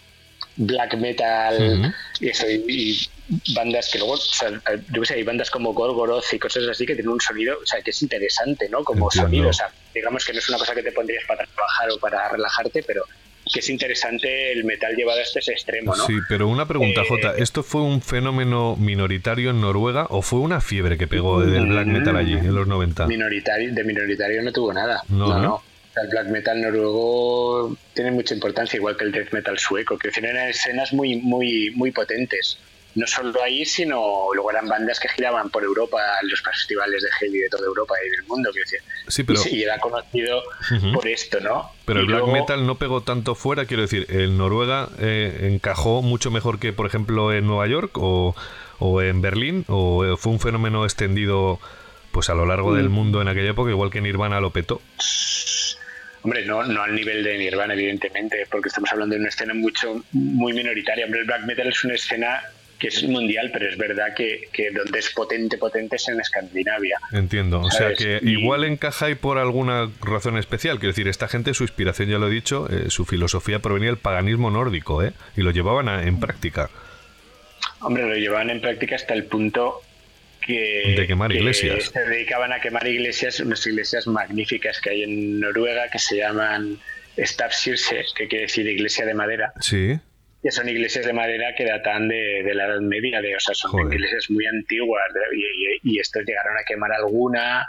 black 0.56 0.94
metal 0.96 1.92
y 2.20 2.28
eso, 2.30 2.48
y, 2.48 2.64
y 2.66 3.54
bandas 3.54 3.88
que 3.92 3.98
luego, 3.98 4.14
o 4.14 4.16
sea, 4.16 4.50
yo 4.92 5.00
qué 5.00 5.06
sé, 5.06 5.14
hay 5.14 5.22
bandas 5.22 5.50
como 5.50 5.72
Gorgoroth 5.74 6.32
y 6.32 6.38
cosas 6.38 6.66
así 6.68 6.84
que 6.86 6.94
tienen 6.94 7.12
un 7.12 7.20
sonido, 7.20 7.56
o 7.62 7.66
sea, 7.66 7.80
que 7.82 7.90
es 7.90 8.02
interesante, 8.02 8.68
¿no? 8.70 8.82
Como 8.82 9.06
Entiendo. 9.06 9.26
sonido, 9.28 9.48
o 9.50 9.52
sea, 9.52 9.72
digamos 9.94 10.24
que 10.24 10.32
no 10.32 10.38
es 10.38 10.48
una 10.48 10.58
cosa 10.58 10.74
que 10.74 10.82
te 10.82 10.92
pondrías 10.92 11.22
para 11.28 11.44
trabajar 11.54 11.90
o 11.92 12.00
para 12.00 12.28
relajarte, 12.30 12.82
pero 12.82 13.04
que 13.52 13.60
es 13.60 13.68
interesante 13.70 14.52
el 14.52 14.64
metal 14.64 14.94
llevado 14.94 15.20
hasta 15.20 15.38
ese 15.38 15.52
extremo, 15.52 15.94
¿no? 15.96 16.06
Sí, 16.06 16.14
pero 16.28 16.48
una 16.48 16.66
pregunta, 16.66 17.02
Eh, 17.02 17.06
Jota. 17.08 17.34
¿Esto 17.36 17.62
fue 17.62 17.82
un 17.82 18.02
fenómeno 18.02 18.76
minoritario 18.76 19.50
en 19.50 19.60
Noruega 19.60 20.06
o 20.10 20.22
fue 20.22 20.40
una 20.40 20.60
fiebre 20.60 20.98
que 20.98 21.06
pegó 21.06 21.40
del 21.40 21.66
black 21.66 21.86
metal 21.86 22.16
allí 22.16 22.34
en 22.34 22.54
los 22.54 22.66
90? 22.66 23.06
Minoritario, 23.06 23.72
de 23.74 23.84
minoritario 23.84 24.42
no 24.42 24.52
tuvo 24.52 24.72
nada. 24.72 25.02
No, 25.08 25.28
No, 25.28 25.38
¿no? 25.38 25.62
El 26.00 26.08
black 26.10 26.28
metal 26.28 26.60
noruego 26.60 27.76
tiene 27.92 28.12
mucha 28.12 28.32
importancia, 28.32 28.76
igual 28.76 28.96
que 28.96 29.04
el 29.04 29.10
death 29.10 29.32
metal 29.32 29.58
sueco, 29.58 29.98
que 29.98 30.10
tienen 30.10 30.36
escenas 30.36 30.92
muy, 30.92 31.16
muy, 31.16 31.72
muy 31.74 31.90
potentes. 31.90 32.56
No 32.94 33.06
solo 33.06 33.40
ahí, 33.42 33.64
sino 33.64 34.28
luego 34.34 34.50
eran 34.50 34.66
bandas 34.66 34.98
que 34.98 35.08
giraban 35.10 35.50
por 35.50 35.62
Europa 35.62 35.98
en 36.22 36.30
los 36.30 36.42
festivales 36.42 37.02
de 37.02 37.08
heavy 37.20 37.38
de 37.38 37.48
toda 37.48 37.66
Europa 37.66 37.94
y 38.04 38.10
del 38.10 38.24
mundo. 38.24 38.50
quiero 38.50 38.64
decir. 38.64 38.80
Sí, 39.06 39.22
pero, 39.22 39.40
y, 39.50 39.62
era 39.62 39.78
conocido 39.78 40.42
por 40.92 41.06
esto, 41.06 41.38
¿no? 41.40 41.70
pero 41.84 42.00
Y 42.00 42.02
el 42.02 42.08
black 42.08 42.26
metal 42.26 42.66
no 42.66 42.76
pegó 42.76 43.02
tanto 43.02 43.34
fuera, 43.34 43.66
quiero 43.66 43.82
decir, 43.82 44.06
¿en 44.08 44.36
Noruega 44.36 44.88
eh, 44.98 45.50
encajó 45.52 46.02
mucho 46.02 46.30
mejor 46.30 46.58
que, 46.58 46.72
por 46.72 46.86
ejemplo, 46.86 47.32
en 47.32 47.46
Nueva 47.46 47.66
York 47.68 47.92
o, 47.98 48.34
o 48.80 49.02
en 49.02 49.20
Berlín? 49.20 49.64
¿O 49.68 50.04
eh, 50.04 50.16
fue 50.16 50.32
un 50.32 50.40
fenómeno 50.40 50.84
extendido 50.84 51.60
pues 52.10 52.30
a 52.30 52.34
lo 52.34 52.46
largo 52.46 52.72
Mm. 52.72 52.76
del 52.76 52.88
mundo 52.88 53.22
en 53.22 53.28
aquella 53.28 53.50
época, 53.50 53.70
igual 53.70 53.90
que 53.90 54.00
Nirvana 54.00 54.40
lo 54.40 54.50
petó? 54.50 54.80
Hombre, 56.22 56.44
no, 56.44 56.64
no 56.64 56.82
al 56.82 56.94
nivel 56.94 57.22
de 57.22 57.38
Nirvana, 57.38 57.74
evidentemente, 57.74 58.44
porque 58.50 58.68
estamos 58.68 58.90
hablando 58.92 59.14
de 59.14 59.20
una 59.20 59.28
escena 59.28 59.54
mucho 59.54 60.02
muy 60.12 60.52
minoritaria. 60.52 61.04
Hombre, 61.04 61.20
el 61.20 61.26
black 61.26 61.44
metal 61.44 61.68
es 61.68 61.84
una 61.84 61.94
escena 61.94 62.40
que 62.78 62.88
es 62.88 63.02
mundial, 63.02 63.50
pero 63.52 63.68
es 63.68 63.76
verdad 63.76 64.14
que, 64.16 64.48
que 64.52 64.70
donde 64.70 64.98
es 65.00 65.10
potente, 65.10 65.58
potente 65.58 65.96
es 65.96 66.08
en 66.08 66.20
Escandinavia. 66.20 66.98
Entiendo. 67.12 67.60
O 67.60 67.70
sea 67.70 67.92
que 67.94 68.20
Y- 68.22 68.38
igual 68.40 68.64
encaja 68.64 69.06
ahí 69.06 69.14
por 69.16 69.38
alguna 69.38 69.90
razón 70.00 70.38
especial. 70.38 70.78
Quiero 70.78 70.92
decir, 70.92 71.08
esta 71.08 71.26
gente, 71.28 71.54
su 71.54 71.64
inspiración, 71.64 72.08
ya 72.08 72.18
lo 72.18 72.28
he 72.28 72.30
dicho, 72.30 72.68
eh, 72.70 72.90
su 72.90 73.04
filosofía 73.04 73.58
provenía 73.58 73.88
del 73.88 73.98
paganismo 73.98 74.50
nórdico, 74.50 75.02
¿eh? 75.02 75.12
Y 75.36 75.42
lo 75.42 75.50
llevaban 75.50 75.88
a- 75.88 76.04
en 76.04 76.20
práctica. 76.20 76.70
Hombre, 77.80 78.04
lo 78.08 78.14
llevaban 78.14 78.50
en 78.50 78.60
práctica 78.60 78.94
hasta 78.96 79.14
el 79.14 79.24
punto 79.24 79.80
que, 80.40 80.94
De 80.96 81.06
quemar 81.06 81.30
que 81.30 81.38
iglesias. 81.38 81.90
se 81.92 82.00
dedicaban 82.00 82.52
a 82.52 82.60
quemar 82.60 82.86
iglesias, 82.86 83.40
unas 83.40 83.66
iglesias 83.66 84.06
magníficas 84.06 84.80
que 84.80 84.90
hay 84.90 85.02
en 85.02 85.40
Noruega 85.40 85.90
que 85.90 85.98
se 85.98 86.16
llaman 86.16 86.78
Stavkirke, 87.18 88.04
que 88.16 88.28
quiere 88.28 88.42
decir 88.46 88.66
iglesia 88.66 89.04
de 89.04 89.14
madera, 89.14 89.52
Sí. 89.60 89.98
Que 90.42 90.50
son 90.52 90.68
iglesias 90.68 91.04
de 91.04 91.12
madera 91.12 91.54
que 91.56 91.64
datan 91.64 92.08
de, 92.08 92.42
de 92.44 92.54
la 92.54 92.66
Edad 92.66 92.80
Media, 92.80 93.20
de, 93.20 93.34
o 93.34 93.40
sea, 93.40 93.54
son 93.54 93.72
Joder. 93.72 93.92
iglesias 93.94 94.26
muy 94.30 94.46
antiguas 94.46 95.02
de- 95.12 95.36
y, 95.38 95.90
y- 95.90 95.96
y 95.96 95.98
estos 96.00 96.24
llegaron 96.24 96.56
a 96.56 96.64
quemar 96.64 96.92
alguna. 96.92 97.66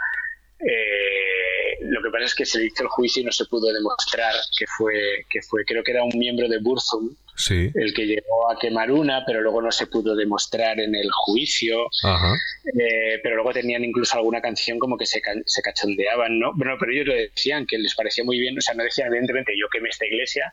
Eh, 0.58 1.78
lo 1.82 2.02
que 2.02 2.10
pasa 2.10 2.24
es 2.26 2.34
que 2.34 2.44
se 2.44 2.58
le 2.58 2.66
hizo 2.66 2.82
el 2.82 2.88
juicio 2.88 3.22
y 3.22 3.24
no 3.24 3.32
se 3.32 3.46
pudo 3.46 3.72
demostrar 3.72 4.34
que 4.58 4.66
fue, 4.76 4.94
que 5.30 5.40
fue, 5.42 5.64
creo 5.64 5.82
que 5.82 5.92
era 5.92 6.04
un 6.04 6.12
miembro 6.18 6.48
de 6.48 6.58
Burzum 6.58 7.14
Sí. 7.36 7.70
el 7.74 7.94
que 7.94 8.06
llegó 8.06 8.50
a 8.50 8.58
quemar 8.60 8.90
una, 8.92 9.24
pero 9.24 9.40
luego 9.40 9.62
no 9.62 9.72
se 9.72 9.86
pudo 9.86 10.14
demostrar 10.14 10.78
en 10.78 10.94
el 10.94 11.08
juicio. 11.10 11.86
Ajá. 12.04 12.34
Eh, 12.78 13.18
pero 13.22 13.36
luego 13.36 13.52
tenían 13.54 13.82
incluso 13.82 14.18
alguna 14.18 14.42
canción 14.42 14.78
como 14.78 14.98
que 14.98 15.06
se, 15.06 15.22
se 15.46 15.62
cachondeaban, 15.62 16.38
¿no? 16.38 16.52
Bueno, 16.54 16.76
pero 16.78 16.92
ellos 16.92 17.06
lo 17.06 17.14
decían, 17.14 17.64
que 17.66 17.78
les 17.78 17.94
parecía 17.94 18.24
muy 18.24 18.38
bien, 18.38 18.58
o 18.58 18.60
sea, 18.60 18.74
no 18.74 18.84
decían 18.84 19.08
evidentemente 19.08 19.52
yo 19.58 19.68
quemé 19.72 19.88
esta 19.88 20.04
iglesia, 20.04 20.52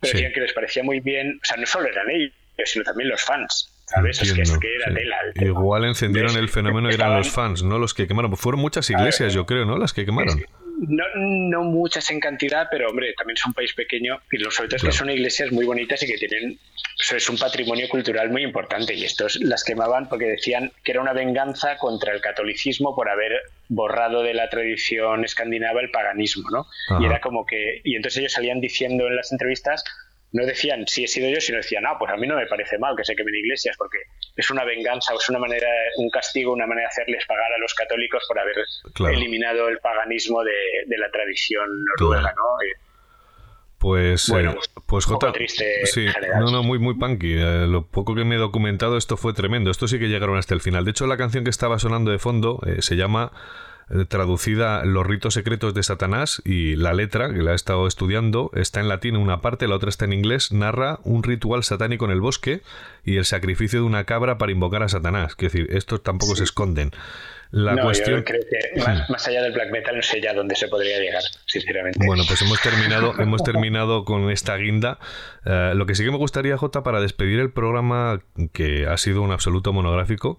pero 0.00 0.10
Sí. 0.12 0.16
decían 0.18 0.32
que 0.32 0.40
les 0.40 0.52
parecía 0.52 0.82
muy 0.82 1.00
bien, 1.00 1.38
o 1.42 1.44
sea, 1.44 1.56
no 1.56 1.66
solo 1.66 1.88
eran 1.88 2.08
ellos, 2.10 2.32
sino 2.64 2.84
también 2.84 3.08
los 3.10 3.22
fans, 3.22 3.72
¿sabes? 3.86 4.20
Es 4.22 4.32
que, 4.32 4.42
es 4.42 4.58
que 4.58 4.74
era 4.76 4.88
sí. 4.88 4.94
tela. 4.94 5.16
Igual 5.34 5.84
encendieron 5.84 6.36
el 6.36 6.48
fenómeno 6.48 6.88
eran 6.88 6.92
Estaban- 6.92 7.18
los 7.18 7.30
fans, 7.30 7.62
no 7.62 7.78
los 7.78 7.94
que 7.94 8.06
quemaron. 8.06 8.36
Fueron 8.36 8.60
muchas 8.60 8.88
iglesias, 8.90 9.32
yo 9.34 9.46
creo, 9.46 9.64
¿no? 9.64 9.76
Las 9.78 9.92
que 9.92 10.04
quemaron. 10.04 10.40
No, 10.88 11.04
no 11.14 11.62
muchas 11.62 12.10
en 12.10 12.20
cantidad, 12.20 12.68
pero 12.70 12.88
hombre, 12.88 13.12
también 13.14 13.36
es 13.36 13.44
un 13.44 13.52
país 13.52 13.72
pequeño 13.74 14.20
y 14.32 14.38
lo 14.38 14.50
sobre 14.50 14.68
todo 14.68 14.76
es 14.76 14.82
que 14.82 14.92
son 14.92 15.10
iglesias 15.10 15.52
muy 15.52 15.66
bonitas 15.66 16.02
y 16.02 16.06
que 16.06 16.16
tienen, 16.16 16.58
eso 16.98 17.16
es 17.16 17.28
un 17.28 17.36
patrimonio 17.36 17.88
cultural 17.88 18.30
muy 18.30 18.42
importante 18.42 18.94
y 18.94 19.04
estos 19.04 19.36
las 19.36 19.62
quemaban 19.62 20.08
porque 20.08 20.24
decían 20.24 20.72
que 20.82 20.92
era 20.92 21.02
una 21.02 21.12
venganza 21.12 21.76
contra 21.76 22.14
el 22.14 22.20
catolicismo 22.20 22.94
por 22.96 23.10
haber 23.10 23.32
borrado 23.68 24.22
de 24.22 24.32
la 24.32 24.48
tradición 24.48 25.24
escandinava 25.24 25.80
el 25.80 25.90
paganismo, 25.90 26.48
¿no? 26.50 26.66
Ajá. 26.88 27.02
Y 27.02 27.06
era 27.06 27.20
como 27.20 27.44
que, 27.44 27.82
y 27.84 27.96
entonces 27.96 28.20
ellos 28.20 28.32
salían 28.32 28.60
diciendo 28.60 29.06
en 29.06 29.16
las 29.16 29.32
entrevistas, 29.32 29.84
no 30.32 30.46
decían 30.46 30.86
si 30.86 31.04
he 31.04 31.08
sido 31.08 31.28
yo, 31.28 31.40
sino 31.40 31.58
decían, 31.58 31.84
ah, 31.86 31.96
pues 31.98 32.10
a 32.12 32.16
mí 32.16 32.26
no 32.26 32.36
me 32.36 32.46
parece 32.46 32.78
mal 32.78 32.94
que 32.96 33.04
se 33.04 33.16
quemen 33.16 33.34
iglesias 33.34 33.76
porque 33.76 33.98
es 34.36 34.48
una 34.50 34.64
venganza 34.64 35.12
o 35.14 35.18
es 35.18 35.28
una 35.28 35.38
manera, 35.40 35.66
un 35.96 36.08
castigo, 36.10 36.52
una 36.52 36.66
manera 36.66 36.86
de 36.88 36.92
hacerles 37.02 37.26
pagar 37.26 37.52
a 37.52 37.58
los 37.58 37.74
católicos 37.74 38.22
por 38.28 38.38
haber 38.38 38.56
Claro. 38.94 39.14
eliminado 39.14 39.68
el 39.68 39.78
paganismo 39.78 40.42
de, 40.44 40.52
de 40.86 40.98
la 40.98 41.10
tradición 41.10 41.66
noruega, 41.98 42.22
Claro. 42.32 42.36
¿no? 42.36 42.62
Eh, 42.62 42.74
Pues, 43.78 44.28
Bueno, 44.28 44.50
eh, 44.52 44.56
pues 44.86 45.06
un 45.06 45.14
poco 45.14 45.26
Jota, 45.26 45.32
triste 45.32 45.86
sí, 45.86 46.06
no, 46.38 46.50
no, 46.50 46.62
muy, 46.62 46.78
muy 46.78 46.94
punky. 46.98 47.32
Eh, 47.32 47.66
lo 47.66 47.86
poco 47.86 48.14
que 48.14 48.24
me 48.24 48.34
he 48.34 48.38
documentado, 48.38 48.98
esto 48.98 49.16
fue 49.16 49.32
tremendo. 49.32 49.70
Esto 49.70 49.88
sí 49.88 49.98
que 49.98 50.08
llegaron 50.08 50.36
hasta 50.36 50.52
el 50.54 50.60
final. 50.60 50.84
De 50.84 50.90
hecho, 50.90 51.06
la 51.06 51.16
canción 51.16 51.44
que 51.44 51.50
estaba 51.50 51.78
sonando 51.78 52.10
de 52.10 52.18
fondo 52.18 52.60
eh, 52.66 52.82
se 52.82 52.96
llama 52.96 53.32
traducida 54.08 54.84
Los 54.84 55.06
ritos 55.06 55.34
secretos 55.34 55.74
de 55.74 55.82
Satanás 55.82 56.40
y 56.44 56.76
la 56.76 56.92
letra, 56.92 57.32
que 57.32 57.42
la 57.42 57.52
he 57.52 57.54
estado 57.54 57.86
estudiando, 57.86 58.50
está 58.54 58.80
en 58.80 58.88
latín 58.88 59.16
una 59.16 59.40
parte, 59.40 59.68
la 59.68 59.76
otra 59.76 59.88
está 59.88 60.04
en 60.04 60.12
inglés, 60.12 60.52
narra 60.52 61.00
un 61.04 61.22
ritual 61.22 61.64
satánico 61.64 62.04
en 62.04 62.12
el 62.12 62.20
bosque 62.20 62.62
y 63.04 63.16
el 63.16 63.24
sacrificio 63.24 63.80
de 63.80 63.86
una 63.86 64.04
cabra 64.04 64.38
para 64.38 64.52
invocar 64.52 64.82
a 64.82 64.88
Satanás. 64.88 65.32
Es 65.32 65.52
decir, 65.52 65.66
estos 65.70 66.02
tampoco 66.02 66.36
se 66.36 66.44
esconden. 66.44 66.92
La 67.50 67.74
no, 67.74 67.82
cuestión... 67.82 68.18
yo 68.18 68.24
creo 68.24 68.42
que 68.48 68.80
más, 68.80 69.10
más 69.10 69.26
allá 69.26 69.42
del 69.42 69.52
black 69.52 69.72
metal 69.72 69.96
no 69.96 70.02
sé 70.02 70.20
ya 70.20 70.32
dónde 70.32 70.54
se 70.54 70.68
podría 70.68 70.98
llegar, 71.00 71.22
sinceramente. 71.46 71.98
Bueno, 72.06 72.22
pues 72.26 72.40
hemos 72.42 72.60
terminado, 72.62 73.14
hemos 73.18 73.42
terminado 73.42 74.04
con 74.04 74.30
esta 74.30 74.56
guinda. 74.56 74.98
Eh, 75.44 75.72
lo 75.74 75.84
que 75.86 75.96
sí 75.96 76.04
que 76.04 76.12
me 76.12 76.16
gustaría, 76.16 76.56
Jota, 76.56 76.84
para 76.84 77.00
despedir 77.00 77.40
el 77.40 77.50
programa, 77.50 78.22
que 78.52 78.86
ha 78.86 78.96
sido 78.98 79.22
un 79.22 79.32
absoluto 79.32 79.72
monográfico, 79.72 80.38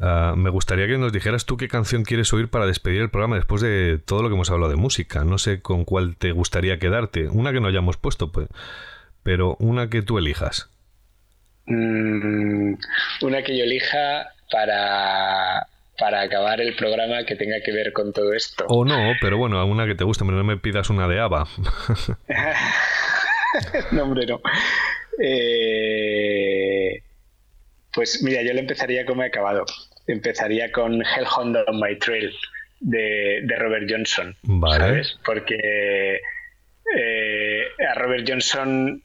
eh, 0.00 0.32
me 0.36 0.50
gustaría 0.50 0.86
que 0.86 0.96
nos 0.96 1.12
dijeras 1.12 1.44
tú 1.44 1.56
qué 1.56 1.68
canción 1.68 2.04
quieres 2.04 2.32
oír 2.32 2.48
para 2.48 2.66
despedir 2.66 3.02
el 3.02 3.10
programa 3.10 3.36
después 3.36 3.60
de 3.60 3.98
todo 3.98 4.22
lo 4.22 4.28
que 4.28 4.34
hemos 4.34 4.50
hablado 4.50 4.70
de 4.70 4.76
música. 4.76 5.24
No 5.24 5.38
sé 5.38 5.60
con 5.60 5.84
cuál 5.84 6.16
te 6.16 6.32
gustaría 6.32 6.78
quedarte. 6.78 7.28
Una 7.28 7.52
que 7.52 7.60
no 7.60 7.68
hayamos 7.68 7.96
puesto, 7.96 8.32
pues, 8.32 8.48
pero 9.22 9.56
una 9.58 9.90
que 9.90 10.02
tú 10.02 10.18
elijas. 10.18 10.70
Mm, 11.66 12.74
una 13.22 13.42
que 13.42 13.56
yo 13.56 13.64
elija 13.64 14.28
para, 14.50 15.66
para 15.98 16.22
acabar 16.22 16.60
el 16.60 16.74
programa 16.76 17.24
que 17.24 17.36
tenga 17.36 17.60
que 17.62 17.72
ver 17.72 17.92
con 17.92 18.12
todo 18.12 18.32
esto. 18.32 18.64
O 18.68 18.84
no, 18.86 19.12
pero 19.20 19.36
bueno, 19.36 19.64
una 19.66 19.86
que 19.86 19.94
te 19.94 20.04
guste, 20.04 20.24
pero 20.24 20.38
no 20.38 20.44
me 20.44 20.56
pidas 20.56 20.88
una 20.88 21.06
de 21.08 21.20
ABBA. 21.20 21.46
no, 23.92 24.04
hombre, 24.04 24.26
no. 24.26 24.40
Eh, 25.22 27.02
pues 27.92 28.22
mira, 28.22 28.42
yo 28.42 28.54
le 28.54 28.60
empezaría 28.60 29.04
como 29.04 29.22
he 29.22 29.26
acabado. 29.26 29.66
Empezaría 30.06 30.70
con 30.72 31.02
Hellhound 31.02 31.56
on 31.66 31.80
My 31.80 31.96
Trail 31.98 32.32
de, 32.80 33.40
de 33.44 33.56
Robert 33.56 33.86
Johnson. 33.88 34.36
Vale. 34.42 34.78
¿Sabes? 34.78 35.18
Porque 35.24 36.20
eh, 36.96 37.62
a 37.88 37.94
Robert 37.94 38.24
Johnson 38.28 39.02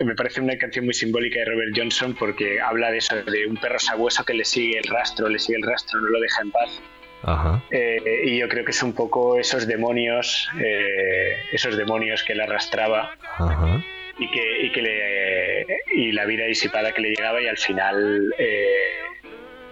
me 0.00 0.14
parece 0.14 0.40
una 0.40 0.58
canción 0.58 0.84
muy 0.84 0.94
simbólica 0.94 1.38
de 1.38 1.44
Robert 1.44 1.72
Johnson 1.76 2.14
porque 2.18 2.60
habla 2.60 2.90
de 2.90 2.98
eso, 2.98 3.16
de 3.16 3.46
un 3.46 3.56
perro 3.56 3.78
sabueso 3.78 4.24
que 4.24 4.34
le 4.34 4.44
sigue 4.44 4.78
el 4.78 4.84
rastro, 4.84 5.28
le 5.28 5.38
sigue 5.38 5.58
el 5.58 5.62
rastro, 5.62 6.00
no 6.00 6.08
lo 6.08 6.20
deja 6.20 6.42
en 6.42 6.50
paz. 6.50 6.82
Ajá. 7.22 7.62
Eh, 7.70 8.22
y 8.24 8.38
yo 8.38 8.48
creo 8.48 8.64
que 8.64 8.72
es 8.72 8.82
un 8.82 8.92
poco 8.92 9.38
esos 9.38 9.66
demonios, 9.66 10.48
eh, 10.60 11.36
esos 11.52 11.76
demonios 11.76 12.22
que 12.22 12.34
le 12.34 12.42
arrastraba 12.42 13.16
Ajá. 13.38 13.82
y 14.18 14.30
que, 14.30 14.62
y 14.66 14.72
que 14.72 14.82
le 14.82 15.66
y 15.94 16.12
la 16.12 16.26
vida 16.26 16.44
disipada 16.44 16.92
que 16.92 17.00
le 17.00 17.10
llegaba 17.10 17.40
y 17.40 17.46
al 17.46 17.56
final 17.56 18.34
eh, 18.36 18.66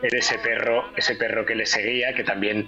era 0.02 0.18
ese 0.18 0.38
perro, 0.38 0.90
ese 0.96 1.14
perro 1.16 1.44
que 1.46 1.54
le 1.54 1.66
seguía, 1.66 2.12
que 2.14 2.24
también 2.24 2.66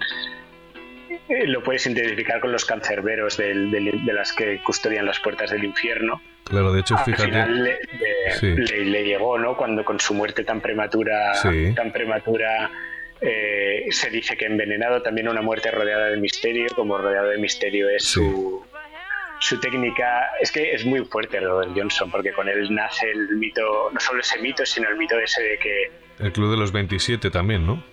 eh, 1.29 1.47
lo 1.47 1.63
puedes 1.63 1.85
identificar 1.87 2.39
con 2.39 2.51
los 2.51 2.65
cancerberos 2.65 3.37
del- 3.37 3.71
del- 3.71 4.05
de 4.05 4.13
las 4.13 4.31
que 4.33 4.61
custodian 4.63 5.05
las 5.05 5.19
puertas 5.19 5.51
del 5.51 5.63
infierno. 5.63 6.21
Claro, 6.43 6.71
de 6.73 6.81
hecho, 6.81 6.95
Al 6.97 7.03
fíjate. 7.05 7.23
final 7.25 7.63
le, 7.63 7.71
le- 7.71 8.31
Sí. 8.39 8.47
le- 8.55 8.85
le 8.85 9.03
llegó, 9.03 9.37
¿no? 9.39 9.55
Cuando 9.57 9.83
con 9.83 9.99
su 9.99 10.13
muerte 10.13 10.43
tan 10.43 10.61
prematura, 10.61 11.33
Sí. 11.35 11.73
tan 11.75 11.91
prematura, 11.91 12.69
eh, 13.21 13.85
se 13.89 14.09
dice 14.09 14.35
que 14.37 14.45
envenenado, 14.45 15.01
también 15.01 15.27
una 15.27 15.41
muerte 15.41 15.71
rodeada 15.71 16.07
de 16.09 16.17
misterio, 16.17 16.67
como 16.75 16.97
rodeado 16.97 17.29
de 17.29 17.37
misterio 17.37 17.89
es 17.89 18.03
Sí. 18.03 18.13
su, 18.19 18.65
su 19.39 19.59
técnica. 19.59 20.29
Es 20.41 20.51
que 20.51 20.73
es 20.73 20.85
muy 20.85 21.03
fuerte 21.05 21.39
Robert 21.39 21.71
Johnson, 21.75 22.11
porque 22.11 22.31
con 22.33 22.47
él 22.49 22.73
nace 22.73 23.09
el 23.09 23.35
mito, 23.37 23.89
no 23.91 23.99
solo 23.99 24.19
ese 24.21 24.39
mito, 24.39 24.65
sino 24.65 24.89
el 24.89 24.97
mito 24.97 25.19
ese 25.19 25.41
de 25.41 25.57
que 25.57 25.91
El 26.19 26.31
Club 26.31 26.51
de 26.51 26.57
los 26.57 26.71
27 26.71 27.29
también, 27.29 27.65
¿no? 27.65 27.83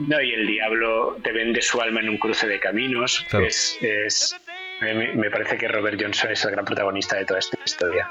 no, 0.00 0.20
y 0.20 0.32
el 0.32 0.46
diablo 0.46 1.16
te 1.22 1.32
vende 1.32 1.60
su 1.62 1.80
alma 1.80 2.00
en 2.00 2.08
un 2.08 2.16
cruce 2.18 2.46
de 2.46 2.58
caminos. 2.60 3.24
Claro. 3.28 3.46
Es, 3.46 3.76
es- 3.82 4.36
me, 4.80 5.12
me 5.14 5.30
parece 5.30 5.58
que 5.58 5.68
Robert 5.68 6.00
Johnson 6.00 6.30
es 6.32 6.42
el 6.44 6.52
gran 6.52 6.64
protagonista 6.64 7.16
de 7.16 7.24
toda 7.26 7.38
esta 7.40 7.58
historia. 7.64 8.10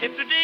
The 0.00 0.08
day 0.28 0.43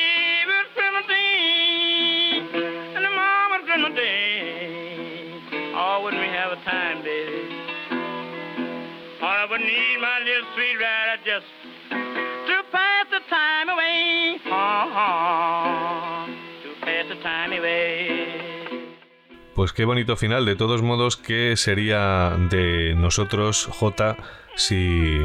Pues 19.61 19.75
qué 19.75 19.85
bonito 19.85 20.17
final. 20.17 20.47
De 20.47 20.57
todos 20.57 20.81
modos, 20.81 21.19
¿qué 21.19 21.55
sería 21.55 22.35
de 22.49 22.95
nosotros, 22.97 23.69
J, 23.71 24.17
si 24.57 25.19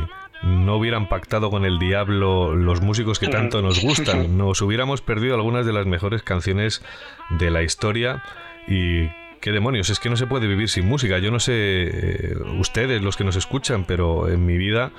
no 0.44 0.76
hubieran 0.76 1.08
pactado 1.08 1.50
con 1.50 1.64
el 1.64 1.80
diablo 1.80 2.54
los 2.54 2.82
músicos 2.82 3.18
que 3.18 3.30
tanto 3.30 3.62
nos 3.62 3.82
gustan? 3.82 4.38
Nos 4.38 4.62
hubiéramos 4.62 5.02
perdido 5.02 5.36
algunas 5.36 5.66
de 5.66 5.72
las 5.72 5.86
mejores 5.86 6.22
canciones 6.22 6.84
de 7.30 7.50
la 7.50 7.64
historia 7.64 8.24
y... 8.68 9.08
¿Qué 9.40 9.54
demonios? 9.54 9.90
Es 9.90 10.02
que 10.02 10.10
no 10.10 10.18
se 10.18 10.28
puede 10.28 10.48
vivir 10.48 10.68
sin 10.68 10.86
música. 10.86 11.20
Yo 11.20 11.32
no 11.32 11.40
sé 11.40 11.54
eh, 11.54 12.36
ustedes, 12.60 13.02
los 13.02 13.16
que 13.16 13.24
nos 13.24 13.38
escuchan, 13.38 13.86
pero 13.86 14.28
en 14.28 14.46
mi 14.46 14.58
vida 14.58 14.92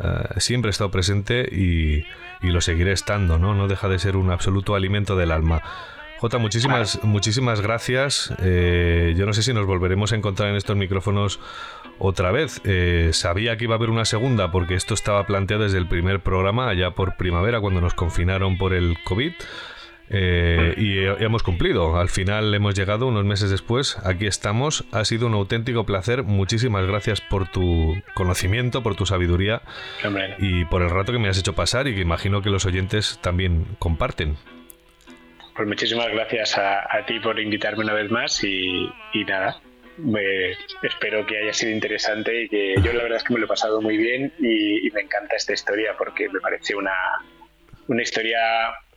eh, 0.00 0.38
siempre 0.38 0.68
he 0.68 0.72
estado 0.72 0.90
presente 0.90 1.48
y, 1.50 2.04
y 2.46 2.50
lo 2.50 2.60
seguiré 2.60 2.92
estando, 2.92 3.38
¿no? 3.38 3.54
No 3.54 3.68
deja 3.68 3.88
de 3.88 3.98
ser 3.98 4.16
un 4.16 4.30
absoluto 4.30 4.74
alimento 4.74 5.16
del 5.16 5.30
alma. 5.30 5.62
Jota, 6.22 6.38
muchísimas, 6.38 7.00
muchísimas 7.02 7.60
gracias. 7.60 8.32
Eh, 8.40 9.12
yo 9.16 9.26
no 9.26 9.32
sé 9.32 9.42
si 9.42 9.52
nos 9.52 9.66
volveremos 9.66 10.12
a 10.12 10.14
encontrar 10.16 10.50
en 10.50 10.54
estos 10.54 10.76
micrófonos 10.76 11.40
otra 11.98 12.30
vez. 12.30 12.60
Eh, 12.64 13.10
sabía 13.12 13.56
que 13.56 13.64
iba 13.64 13.74
a 13.74 13.76
haber 13.78 13.90
una 13.90 14.04
segunda 14.04 14.52
porque 14.52 14.76
esto 14.76 14.94
estaba 14.94 15.26
planteado 15.26 15.64
desde 15.64 15.78
el 15.78 15.88
primer 15.88 16.20
programa, 16.20 16.68
allá 16.68 16.92
por 16.92 17.16
primavera, 17.16 17.60
cuando 17.60 17.80
nos 17.80 17.94
confinaron 17.94 18.56
por 18.56 18.72
el 18.72 18.98
COVID. 19.02 19.32
Eh, 20.10 20.74
y 20.76 20.98
he- 20.98 21.24
hemos 21.24 21.42
cumplido. 21.42 21.96
Al 21.98 22.08
final 22.08 22.54
hemos 22.54 22.74
llegado 22.76 23.08
unos 23.08 23.24
meses 23.24 23.50
después. 23.50 23.98
Aquí 24.04 24.26
estamos. 24.26 24.84
Ha 24.92 25.04
sido 25.04 25.26
un 25.26 25.34
auténtico 25.34 25.84
placer. 25.86 26.22
Muchísimas 26.22 26.86
gracias 26.86 27.20
por 27.20 27.48
tu 27.50 27.96
conocimiento, 28.14 28.84
por 28.84 28.94
tu 28.94 29.06
sabiduría 29.06 29.62
y 30.38 30.66
por 30.66 30.82
el 30.82 30.90
rato 30.90 31.10
que 31.10 31.18
me 31.18 31.28
has 31.28 31.38
hecho 31.38 31.54
pasar 31.54 31.88
y 31.88 31.96
que 31.96 32.00
imagino 32.00 32.42
que 32.42 32.50
los 32.50 32.64
oyentes 32.64 33.18
también 33.22 33.66
comparten. 33.80 34.36
Pues 35.54 35.68
muchísimas 35.68 36.08
gracias 36.08 36.56
a, 36.56 36.80
a 36.96 37.04
ti 37.04 37.20
por 37.20 37.38
invitarme 37.38 37.84
una 37.84 37.92
vez 37.94 38.10
más 38.10 38.42
y, 38.42 38.88
y 39.12 39.24
nada, 39.24 39.60
me- 39.98 40.52
espero 40.82 41.26
que 41.26 41.36
haya 41.38 41.52
sido 41.52 41.72
interesante 41.72 42.44
y 42.44 42.48
que 42.48 42.76
yo 42.82 42.92
la 42.94 43.02
verdad 43.02 43.18
es 43.18 43.24
que 43.24 43.34
me 43.34 43.40
lo 43.40 43.44
he 43.44 43.48
pasado 43.48 43.80
muy 43.82 43.98
bien 43.98 44.32
y, 44.38 44.86
y 44.86 44.90
me 44.92 45.02
encanta 45.02 45.36
esta 45.36 45.52
historia 45.52 45.94
porque 45.98 46.28
me 46.30 46.40
parece 46.40 46.74
una, 46.74 46.94
una 47.88 48.02
historia 48.02 48.38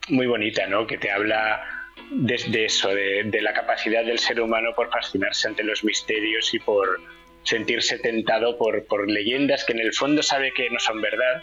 muy 0.08 0.26
bonita, 0.26 0.66
¿no? 0.66 0.86
Que 0.86 0.96
te 0.96 1.10
habla 1.10 1.62
desde 2.10 2.64
eso, 2.64 2.88
de, 2.94 3.24
de 3.24 3.42
la 3.42 3.52
capacidad 3.52 4.04
del 4.04 4.18
ser 4.18 4.40
humano 4.40 4.70
por 4.74 4.90
fascinarse 4.90 5.48
ante 5.48 5.62
los 5.62 5.84
misterios 5.84 6.54
y 6.54 6.58
por 6.60 7.00
sentirse 7.42 7.98
tentado 7.98 8.56
por, 8.56 8.86
por 8.86 9.10
leyendas 9.10 9.64
que 9.64 9.72
en 9.74 9.80
el 9.80 9.92
fondo 9.92 10.22
sabe 10.22 10.52
que 10.52 10.70
no 10.70 10.78
son 10.78 11.00
verdad, 11.02 11.42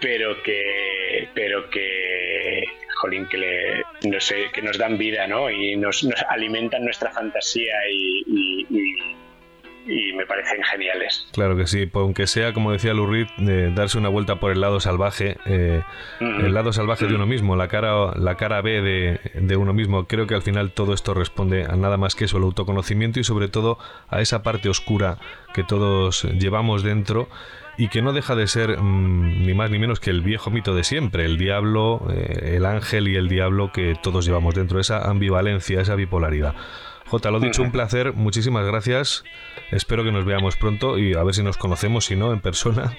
pero 0.00 0.42
que 0.42 1.28
pero 1.34 1.68
que 1.70 2.64
jolín 3.00 3.26
que 3.28 3.38
le 3.38 3.84
no 4.10 4.20
sé 4.20 4.46
que 4.52 4.62
nos 4.62 4.78
dan 4.78 4.98
vida 4.98 5.26
no 5.26 5.50
y 5.50 5.76
nos, 5.76 6.04
nos 6.04 6.22
alimentan 6.28 6.84
nuestra 6.84 7.10
fantasía 7.10 7.74
y, 7.90 8.22
y- 8.26 8.66
y- 8.70 9.20
y 9.86 10.12
me 10.12 10.26
parecen 10.26 10.62
geniales. 10.62 11.26
Claro 11.32 11.56
que 11.56 11.66
sí, 11.66 11.86
pues 11.86 12.02
aunque 12.02 12.26
sea, 12.26 12.52
como 12.52 12.70
decía 12.70 12.92
Lurid, 12.92 13.26
eh, 13.38 13.72
darse 13.74 13.96
una 13.98 14.10
vuelta 14.10 14.36
por 14.38 14.52
el 14.52 14.60
lado 14.60 14.78
salvaje, 14.78 15.38
eh, 15.46 15.80
Ujú. 16.20 16.46
el 16.46 16.52
lado 16.54 16.72
salvaje 16.74 17.06
de 17.06 17.14
uno 17.14 17.26
mismo, 17.26 17.56
la 17.56 17.66
cara, 17.66 18.12
la 18.14 18.36
cara 18.36 18.60
B 18.60 18.82
de, 18.82 19.20
de 19.34 19.56
uno 19.56 19.72
mismo. 19.72 20.06
Creo 20.06 20.26
que 20.26 20.34
al 20.34 20.42
final 20.42 20.70
todo 20.72 20.92
esto 20.92 21.14
responde 21.14 21.64
a 21.64 21.74
nada 21.76 21.96
más 21.96 22.14
que 22.14 22.26
eso, 22.26 22.36
el 22.36 22.44
autoconocimiento 22.44 23.18
y 23.20 23.24
sobre 23.24 23.48
todo 23.48 23.78
a 24.10 24.20
esa 24.20 24.42
parte 24.42 24.68
oscura 24.68 25.16
que 25.54 25.64
todos 25.64 26.24
llevamos 26.24 26.82
dentro 26.84 27.28
y 27.76 27.88
que 27.88 28.02
no 28.02 28.12
deja 28.12 28.34
de 28.34 28.46
ser 28.46 28.78
mm, 28.78 29.46
ni 29.46 29.54
más 29.54 29.70
ni 29.70 29.78
menos 29.78 30.00
que 30.00 30.10
el 30.10 30.22
viejo 30.22 30.50
mito 30.50 30.74
de 30.74 30.84
siempre, 30.84 31.24
el 31.24 31.38
diablo, 31.38 32.06
eh, 32.12 32.56
el 32.56 32.66
ángel 32.66 33.08
y 33.08 33.16
el 33.16 33.28
diablo 33.28 33.72
que 33.72 33.96
todos 34.02 34.24
llevamos 34.24 34.54
dentro, 34.54 34.80
esa 34.80 35.08
ambivalencia, 35.08 35.80
esa 35.80 35.94
bipolaridad. 35.94 36.54
Jota, 37.06 37.32
lo 37.32 37.40
dicho, 37.40 37.62
un 37.62 37.72
placer, 37.72 38.12
muchísimas 38.12 38.64
gracias. 38.64 39.24
Espero 39.72 40.04
que 40.04 40.12
nos 40.12 40.24
veamos 40.24 40.54
pronto 40.56 40.96
y 40.96 41.14
a 41.14 41.24
ver 41.24 41.34
si 41.34 41.42
nos 41.42 41.56
conocemos, 41.56 42.04
si 42.04 42.14
no, 42.14 42.32
en 42.32 42.40
persona. 42.40 42.96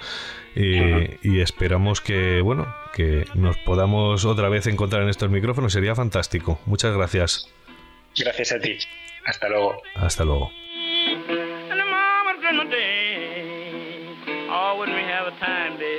Y, 0.54 0.76
y 1.22 1.40
esperamos 1.40 2.02
que, 2.02 2.42
bueno, 2.42 2.76
que 2.94 3.26
nos 3.36 3.58
podamos 3.60 4.26
otra 4.26 4.50
vez 4.50 4.68
encontrar 4.68 5.04
en 5.04 5.10
estos 5.10 5.30
micrófonos. 5.30 5.72
Sería 5.72 5.96
fantástico. 5.96 6.60
Muchas 6.66 6.94
gracias. 6.94 7.50
Gracias 8.18 8.52
a 8.52 8.60
ti. 8.60 8.78
Hasta 9.26 9.48
luego. 9.48 9.82
Hasta 9.96 10.26
luego. 10.26 10.52
Have 15.24 15.34
a 15.34 15.40
time, 15.40 15.78
baby? 15.78 15.91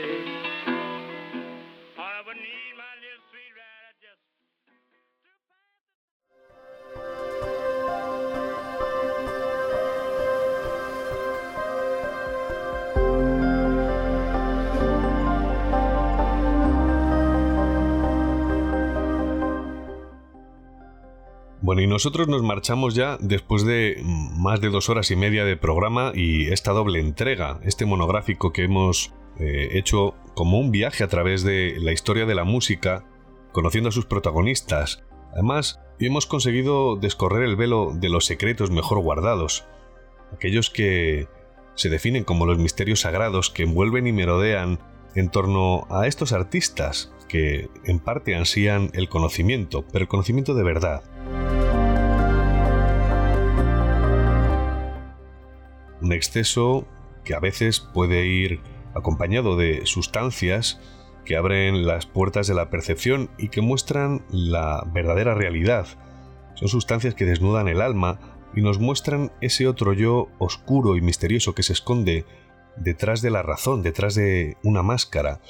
Bueno, 21.62 21.80
y 21.80 21.86
nosotros 21.86 22.26
nos 22.26 22.42
marchamos 22.42 22.96
ya 22.96 23.16
después 23.20 23.64
de 23.64 24.02
más 24.04 24.60
de 24.60 24.68
dos 24.68 24.88
horas 24.88 25.12
y 25.12 25.16
media 25.16 25.44
de 25.44 25.56
programa 25.56 26.10
y 26.12 26.48
esta 26.52 26.72
doble 26.72 26.98
entrega, 26.98 27.60
este 27.62 27.86
monográfico 27.86 28.52
que 28.52 28.64
hemos 28.64 29.14
eh, 29.38 29.68
hecho 29.70 30.16
como 30.34 30.58
un 30.58 30.72
viaje 30.72 31.04
a 31.04 31.08
través 31.08 31.44
de 31.44 31.76
la 31.78 31.92
historia 31.92 32.26
de 32.26 32.34
la 32.34 32.42
música, 32.42 33.04
conociendo 33.52 33.90
a 33.90 33.92
sus 33.92 34.06
protagonistas. 34.06 35.04
Además, 35.32 35.80
hemos 36.00 36.26
conseguido 36.26 36.96
descorrer 36.96 37.44
el 37.44 37.54
velo 37.54 37.92
de 37.94 38.08
los 38.08 38.24
secretos 38.24 38.72
mejor 38.72 38.98
guardados, 38.98 39.64
aquellos 40.32 40.68
que 40.68 41.28
se 41.76 41.90
definen 41.90 42.24
como 42.24 42.44
los 42.44 42.58
misterios 42.58 43.00
sagrados 43.00 43.50
que 43.50 43.62
envuelven 43.62 44.08
y 44.08 44.12
merodean 44.12 44.80
en 45.14 45.28
torno 45.28 45.86
a 45.90 46.06
estos 46.06 46.32
artistas 46.32 47.12
que 47.28 47.70
en 47.84 47.98
parte 47.98 48.34
ansían 48.34 48.90
el 48.92 49.08
conocimiento, 49.08 49.84
pero 49.92 50.02
el 50.02 50.08
conocimiento 50.08 50.54
de 50.54 50.62
verdad. 50.62 51.02
Un 56.00 56.12
exceso 56.12 56.86
que 57.24 57.34
a 57.34 57.40
veces 57.40 57.80
puede 57.80 58.26
ir 58.26 58.60
acompañado 58.94 59.56
de 59.56 59.86
sustancias 59.86 60.80
que 61.24 61.36
abren 61.36 61.86
las 61.86 62.06
puertas 62.06 62.46
de 62.46 62.54
la 62.54 62.68
percepción 62.68 63.30
y 63.38 63.48
que 63.48 63.60
muestran 63.60 64.24
la 64.28 64.84
verdadera 64.92 65.34
realidad. 65.34 65.86
Son 66.54 66.68
sustancias 66.68 67.14
que 67.14 67.24
desnudan 67.24 67.68
el 67.68 67.80
alma 67.80 68.18
y 68.54 68.60
nos 68.60 68.78
muestran 68.78 69.32
ese 69.40 69.66
otro 69.66 69.92
yo 69.92 70.28
oscuro 70.38 70.96
y 70.96 71.00
misterioso 71.00 71.54
que 71.54 71.62
se 71.62 71.72
esconde 71.72 72.26
detrás 72.76 73.22
de 73.22 73.30
la 73.30 73.42
razón, 73.42 73.82
detrás 73.82 74.14
de 74.14 74.56
una 74.62 74.82
máscara. 74.82 75.40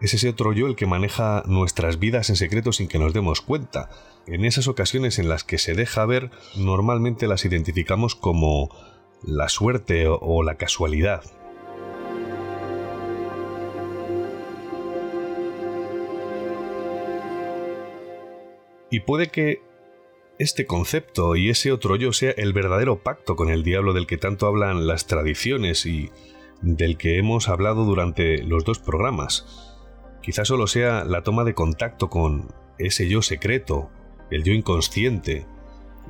Es 0.00 0.14
ese 0.14 0.28
otro 0.28 0.52
yo 0.52 0.68
el 0.68 0.76
que 0.76 0.86
maneja 0.86 1.42
nuestras 1.46 1.98
vidas 1.98 2.30
en 2.30 2.36
secreto 2.36 2.72
sin 2.72 2.86
que 2.86 3.00
nos 3.00 3.12
demos 3.12 3.40
cuenta. 3.40 3.90
En 4.26 4.44
esas 4.44 4.68
ocasiones 4.68 5.18
en 5.18 5.28
las 5.28 5.42
que 5.42 5.58
se 5.58 5.74
deja 5.74 6.06
ver, 6.06 6.30
normalmente 6.56 7.26
las 7.26 7.44
identificamos 7.44 8.14
como 8.14 8.70
la 9.22 9.48
suerte 9.48 10.06
o, 10.08 10.42
la 10.44 10.54
casualidad. 10.54 11.24
Y 18.90 19.00
puede 19.00 19.28
que 19.28 19.62
este 20.38 20.66
concepto 20.66 21.36
y 21.36 21.50
ese 21.50 21.72
otro 21.72 21.96
yo 21.96 22.12
sea 22.12 22.30
el 22.36 22.52
verdadero 22.52 23.02
pacto 23.02 23.36
con 23.36 23.50
el 23.50 23.64
diablo 23.64 23.92
del 23.92 24.06
que 24.06 24.18
tanto 24.18 24.46
hablan 24.46 24.86
las 24.86 25.06
tradiciones 25.06 25.84
y 25.84 26.10
del 26.62 26.96
que 26.96 27.18
hemos 27.18 27.48
hablado 27.48 27.84
durante 27.84 28.42
los 28.42 28.64
dos 28.64 28.78
programas. 28.78 29.46
Quizás 30.22 30.48
solo 30.48 30.66
sea 30.66 31.04
la 31.04 31.22
toma 31.22 31.44
de 31.44 31.54
contacto 31.54 32.08
con 32.08 32.54
ese 32.78 33.08
yo 33.08 33.22
secreto, 33.22 33.90
el 34.30 34.44
yo 34.44 34.52
inconsciente, 34.52 35.46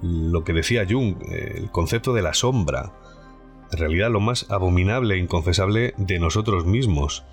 lo 0.03 0.45
que 0.45 0.53
decía 0.53 0.87
Jung, 0.89 1.17
el 1.31 1.71
concepto 1.71 2.13
de 2.13 2.23
la 2.23 2.35
sombra, 2.35 2.93
en 3.73 3.79
realidad 3.79 4.11
lo 4.11 4.21
más 4.21 4.51
abominable 4.51 5.15
e 5.15 5.19
inconfesable 5.19 5.95
de 5.97 6.19
nosotros 6.19 6.67
mismos, 6.67 7.25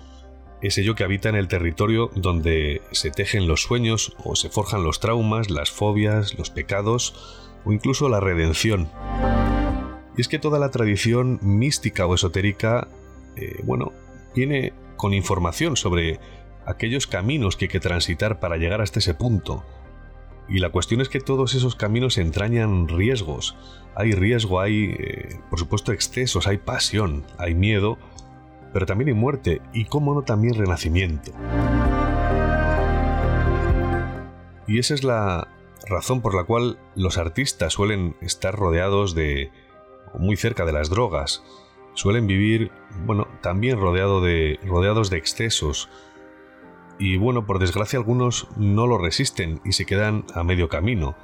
ese 0.60 0.84
yo 0.84 0.94
que 0.94 1.04
habita 1.04 1.28
en 1.28 1.34
el 1.34 1.48
territorio 1.48 2.10
donde 2.14 2.82
se 2.92 3.10
tejen 3.10 3.46
los 3.46 3.62
sueños 3.62 4.16
o 4.24 4.36
se 4.36 4.48
forjan 4.48 4.84
los 4.84 5.00
traumas, 5.00 5.50
las 5.50 5.70
fobias, 5.70 6.36
los 6.38 6.50
pecados 6.50 7.46
o 7.64 7.72
incluso 7.72 8.08
la 8.08 8.20
redención. 8.20 8.88
Y 10.16 10.20
es 10.20 10.28
que 10.28 10.38
toda 10.38 10.58
la 10.58 10.70
tradición 10.70 11.38
mística 11.42 12.06
o 12.06 12.14
esotérica, 12.14 12.88
eh, 13.36 13.60
bueno, 13.64 13.92
viene 14.34 14.72
con 14.96 15.12
información 15.12 15.76
sobre 15.76 16.18
aquellos 16.64 17.06
caminos 17.06 17.56
que 17.56 17.66
hay 17.66 17.68
que 17.68 17.80
transitar 17.80 18.40
para 18.40 18.56
llegar 18.56 18.80
hasta 18.80 18.98
ese 18.98 19.14
punto. 19.14 19.62
Y 20.48 20.60
la 20.60 20.70
cuestión 20.70 21.00
es 21.00 21.08
que 21.08 21.20
todos 21.20 21.54
esos 21.54 21.74
caminos 21.74 22.18
entrañan 22.18 22.88
riesgos. 22.88 23.56
Hay 23.94 24.12
riesgo, 24.12 24.60
hay, 24.60 24.94
eh, 24.98 25.40
por 25.50 25.58
supuesto, 25.58 25.92
excesos, 25.92 26.46
hay 26.46 26.58
pasión, 26.58 27.24
hay 27.36 27.54
miedo, 27.54 27.98
pero 28.76 28.84
también 28.84 29.08
hay 29.08 29.14
muerte 29.14 29.62
y, 29.72 29.86
cómo 29.86 30.12
no, 30.12 30.20
también 30.20 30.52
renacimiento. 30.52 31.32
Y 34.66 34.78
esa 34.78 34.92
es 34.92 35.02
la 35.02 35.48
razón 35.88 36.20
por 36.20 36.34
la 36.34 36.44
cual 36.44 36.78
los 36.94 37.16
artistas 37.16 37.72
suelen 37.72 38.16
estar 38.20 38.54
rodeados 38.54 39.14
de, 39.14 39.50
muy 40.18 40.36
cerca 40.36 40.66
de 40.66 40.72
las 40.72 40.90
drogas, 40.90 41.42
suelen 41.94 42.26
vivir, 42.26 42.70
bueno, 43.06 43.26
también 43.40 43.80
rodeado 43.80 44.20
de, 44.20 44.60
rodeados 44.62 45.08
de 45.08 45.16
excesos, 45.16 45.88
y 46.98 47.16
bueno, 47.16 47.46
por 47.46 47.58
desgracia 47.58 47.98
algunos 47.98 48.46
no 48.58 48.86
lo 48.86 48.98
resisten 48.98 49.62
y 49.64 49.72
se 49.72 49.86
quedan 49.86 50.26
a 50.34 50.44
medio 50.44 50.68
camino. 50.68 51.16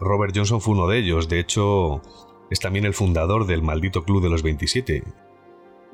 Robert 0.00 0.32
Johnson 0.34 0.62
fue 0.62 0.72
uno 0.72 0.86
de 0.86 1.00
ellos, 1.00 1.28
de 1.28 1.38
hecho 1.38 2.00
es 2.50 2.60
también 2.60 2.86
el 2.86 2.94
fundador 2.94 3.46
del 3.46 3.60
maldito 3.60 4.04
Club 4.04 4.22
de 4.22 4.30
los 4.30 4.42
27. 4.42 5.04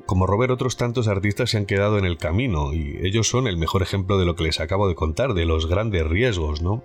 Como 0.09 0.25
Robert 0.25 0.51
otros 0.51 0.75
tantos 0.75 1.07
artistas 1.07 1.51
se 1.51 1.57
han 1.59 1.67
quedado 1.67 1.99
en 1.99 2.05
el 2.05 2.17
camino 2.17 2.73
y 2.73 2.97
ellos 3.03 3.29
son 3.29 3.45
el 3.45 3.57
mejor 3.57 3.83
ejemplo 3.83 4.17
de 4.17 4.25
lo 4.25 4.35
que 4.35 4.43
les 4.43 4.59
acabo 4.59 4.87
de 4.87 4.95
contar, 4.95 5.35
de 5.35 5.45
los 5.45 5.67
grandes 5.67 6.03
riesgos, 6.03 6.63
¿no? 6.63 6.83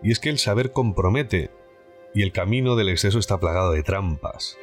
Y 0.00 0.12
es 0.12 0.20
que 0.20 0.28
el 0.28 0.38
saber 0.38 0.70
compromete 0.70 1.50
y 2.14 2.22
el 2.22 2.30
camino 2.30 2.76
del 2.76 2.88
exceso 2.88 3.18
está 3.18 3.40
plagado 3.40 3.72
de 3.72 3.82
trampas. 3.82 4.56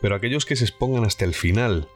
Pero 0.00 0.16
aquellos 0.16 0.46
que 0.46 0.56
se 0.56 0.64
expongan 0.64 1.04
hasta 1.04 1.24
el 1.24 1.34
final, 1.34 1.86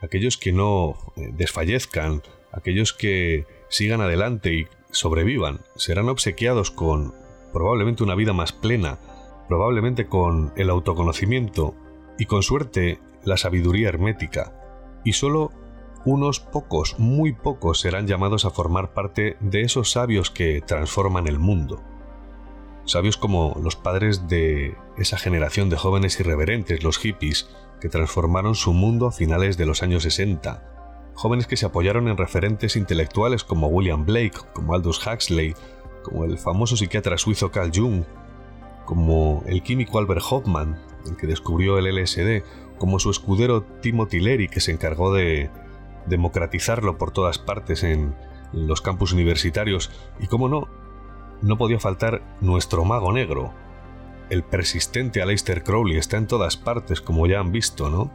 aquellos 0.00 0.36
que 0.36 0.50
no 0.50 0.96
eh, 1.14 1.30
desfallezcan, 1.32 2.24
aquellos 2.50 2.92
que 2.92 3.46
sigan 3.68 4.00
adelante 4.00 4.52
y 4.52 4.66
sobrevivan, 4.90 5.60
serán 5.76 6.08
obsequiados 6.08 6.72
con 6.72 7.14
probablemente 7.52 8.02
una 8.02 8.16
vida 8.16 8.32
más 8.32 8.50
plena, 8.50 8.98
probablemente 9.48 10.06
con 10.06 10.52
el 10.56 10.70
autoconocimiento 10.70 11.74
y 12.18 12.26
con 12.26 12.42
suerte 12.42 13.00
la 13.24 13.36
sabiduría 13.36 13.88
hermética. 13.88 14.52
Y 15.04 15.12
solo 15.14 15.52
unos 16.04 16.40
pocos, 16.40 16.98
muy 16.98 17.32
pocos, 17.32 17.80
serán 17.80 18.06
llamados 18.06 18.44
a 18.44 18.50
formar 18.50 18.92
parte 18.92 19.36
de 19.40 19.62
esos 19.62 19.90
sabios 19.90 20.30
que 20.30 20.60
transforman 20.60 21.26
el 21.26 21.38
mundo. 21.38 21.82
Sabios 22.84 23.16
como 23.16 23.58
los 23.62 23.76
padres 23.76 24.28
de 24.28 24.76
esa 24.98 25.16
generación 25.16 25.70
de 25.70 25.76
jóvenes 25.76 26.20
irreverentes, 26.20 26.84
los 26.84 26.98
hippies, 26.98 27.48
que 27.80 27.88
transformaron 27.88 28.54
su 28.54 28.74
mundo 28.74 29.06
a 29.06 29.12
finales 29.12 29.56
de 29.56 29.66
los 29.66 29.82
años 29.82 30.02
60. 30.02 30.62
Jóvenes 31.14 31.46
que 31.46 31.56
se 31.56 31.64
apoyaron 31.64 32.08
en 32.08 32.18
referentes 32.18 32.76
intelectuales 32.76 33.44
como 33.44 33.68
William 33.68 34.04
Blake, 34.04 34.38
como 34.52 34.74
Aldous 34.74 35.06
Huxley, 35.06 35.54
como 36.02 36.24
el 36.24 36.38
famoso 36.38 36.76
psiquiatra 36.76 37.16
suizo 37.16 37.50
Carl 37.50 37.70
Jung, 37.74 38.04
como 38.84 39.42
el 39.46 39.62
químico 39.62 39.98
Albert 39.98 40.22
Hoffman, 40.28 40.78
el 41.06 41.16
que 41.16 41.26
descubrió 41.26 41.78
el 41.78 41.86
LSD, 41.86 42.42
como 42.78 42.98
su 42.98 43.10
escudero 43.10 43.62
Timothy 43.62 44.20
Leary, 44.20 44.48
que 44.48 44.60
se 44.60 44.72
encargó 44.72 45.12
de 45.12 45.50
democratizarlo 46.06 46.98
por 46.98 47.10
todas 47.10 47.38
partes 47.38 47.82
en 47.82 48.14
los 48.52 48.80
campus 48.80 49.12
universitarios, 49.12 49.90
y 50.20 50.26
como 50.26 50.48
no, 50.48 50.68
no 51.42 51.58
podía 51.58 51.80
faltar 51.80 52.22
nuestro 52.40 52.84
mago 52.84 53.12
negro. 53.12 53.52
El 54.30 54.42
persistente 54.42 55.22
Aleister 55.22 55.62
Crowley 55.62 55.98
está 55.98 56.16
en 56.16 56.26
todas 56.26 56.56
partes, 56.56 57.00
como 57.00 57.26
ya 57.26 57.40
han 57.40 57.52
visto, 57.52 57.90
¿no? 57.90 58.10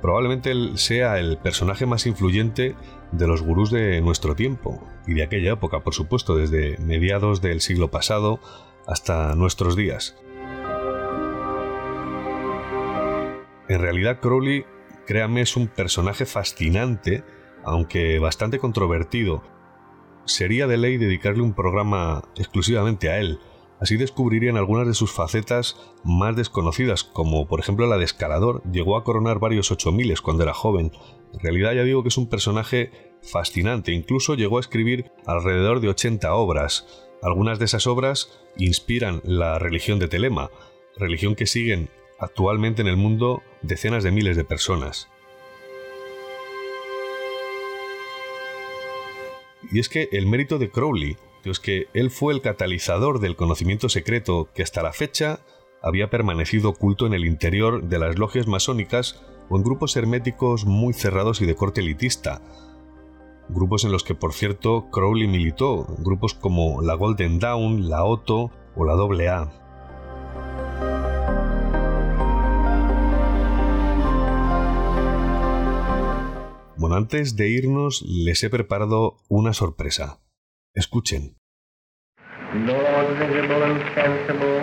Probablemente 0.00 0.50
él 0.50 0.72
sea 0.76 1.18
el 1.18 1.38
personaje 1.38 1.86
más 1.86 2.06
influyente 2.06 2.76
de 3.12 3.26
los 3.26 3.42
gurús 3.42 3.70
de 3.70 4.00
nuestro 4.00 4.34
tiempo, 4.34 4.82
y 5.06 5.14
de 5.14 5.22
aquella 5.22 5.52
época, 5.52 5.80
por 5.80 5.94
supuesto, 5.94 6.36
desde 6.36 6.78
mediados 6.78 7.40
del 7.40 7.60
siglo 7.60 7.90
pasado 7.90 8.40
hasta 8.86 9.34
nuestros 9.34 9.76
días. 9.76 10.16
En 13.68 13.80
realidad 13.80 14.20
Crowley, 14.20 14.64
créame, 15.06 15.40
es 15.40 15.56
un 15.56 15.68
personaje 15.68 16.26
fascinante, 16.26 17.24
aunque 17.64 18.18
bastante 18.18 18.58
controvertido. 18.58 19.42
Sería 20.26 20.66
de 20.66 20.76
ley 20.76 20.98
dedicarle 20.98 21.42
un 21.42 21.54
programa 21.54 22.22
exclusivamente 22.36 23.10
a 23.10 23.18
él, 23.18 23.38
así 23.80 23.96
descubrirían 23.96 24.56
algunas 24.56 24.86
de 24.86 24.94
sus 24.94 25.12
facetas 25.12 25.76
más 26.04 26.36
desconocidas, 26.36 27.04
como 27.04 27.46
por 27.46 27.60
ejemplo 27.60 27.86
la 27.86 27.96
de 27.96 28.04
escalador, 28.04 28.62
llegó 28.70 28.96
a 28.96 29.04
coronar 29.04 29.38
varios 29.38 29.70
8000 29.70 30.20
cuando 30.20 30.42
era 30.42 30.54
joven. 30.54 30.92
En 31.32 31.40
realidad 31.40 31.72
ya 31.72 31.84
digo 31.84 32.02
que 32.02 32.08
es 32.08 32.18
un 32.18 32.28
personaje 32.28 32.90
fascinante, 33.22 33.92
incluso 33.92 34.34
llegó 34.34 34.58
a 34.58 34.60
escribir 34.60 35.10
alrededor 35.26 35.80
de 35.80 35.88
80 35.88 36.34
obras. 36.34 37.03
Algunas 37.24 37.58
de 37.58 37.64
esas 37.64 37.86
obras 37.86 38.38
inspiran 38.58 39.22
la 39.24 39.58
religión 39.58 39.98
de 39.98 40.08
Telema, 40.08 40.50
religión 40.98 41.34
que 41.34 41.46
siguen 41.46 41.88
actualmente 42.18 42.82
en 42.82 42.88
el 42.88 42.98
mundo 42.98 43.42
decenas 43.62 44.04
de 44.04 44.12
miles 44.12 44.36
de 44.36 44.44
personas. 44.44 45.08
Y 49.72 49.78
es 49.78 49.88
que 49.88 50.10
el 50.12 50.26
mérito 50.26 50.58
de 50.58 50.70
Crowley 50.70 51.16
es 51.44 51.60
que 51.60 51.86
él 51.94 52.10
fue 52.10 52.34
el 52.34 52.42
catalizador 52.42 53.20
del 53.20 53.36
conocimiento 53.36 53.88
secreto 53.88 54.50
que 54.54 54.62
hasta 54.62 54.82
la 54.82 54.92
fecha 54.92 55.40
había 55.82 56.10
permanecido 56.10 56.68
oculto 56.68 57.06
en 57.06 57.14
el 57.14 57.24
interior 57.24 57.84
de 57.84 57.98
las 57.98 58.18
logias 58.18 58.46
masónicas 58.46 59.24
o 59.48 59.56
en 59.56 59.62
grupos 59.62 59.96
herméticos 59.96 60.66
muy 60.66 60.92
cerrados 60.92 61.40
y 61.40 61.46
de 61.46 61.54
corte 61.54 61.80
elitista. 61.80 62.42
Grupos 63.48 63.84
en 63.84 63.92
los 63.92 64.04
que, 64.04 64.14
por 64.14 64.32
cierto, 64.32 64.90
Crowley 64.90 65.28
militó, 65.28 65.86
grupos 65.98 66.34
como 66.34 66.80
la 66.80 66.94
Golden 66.94 67.38
Dawn, 67.38 67.90
la 67.90 68.04
Otto 68.04 68.50
o 68.74 68.84
la 68.84 68.94
AA. 68.94 69.52
Bueno, 76.76 76.96
antes 76.96 77.36
de 77.36 77.48
irnos 77.48 78.02
les 78.02 78.42
he 78.42 78.50
preparado 78.50 79.16
una 79.28 79.52
sorpresa. 79.52 80.20
Escuchen. 80.74 81.36
Lord 82.54 83.18
visible 83.18 83.64
and 83.64 83.82
sensible, 83.94 84.60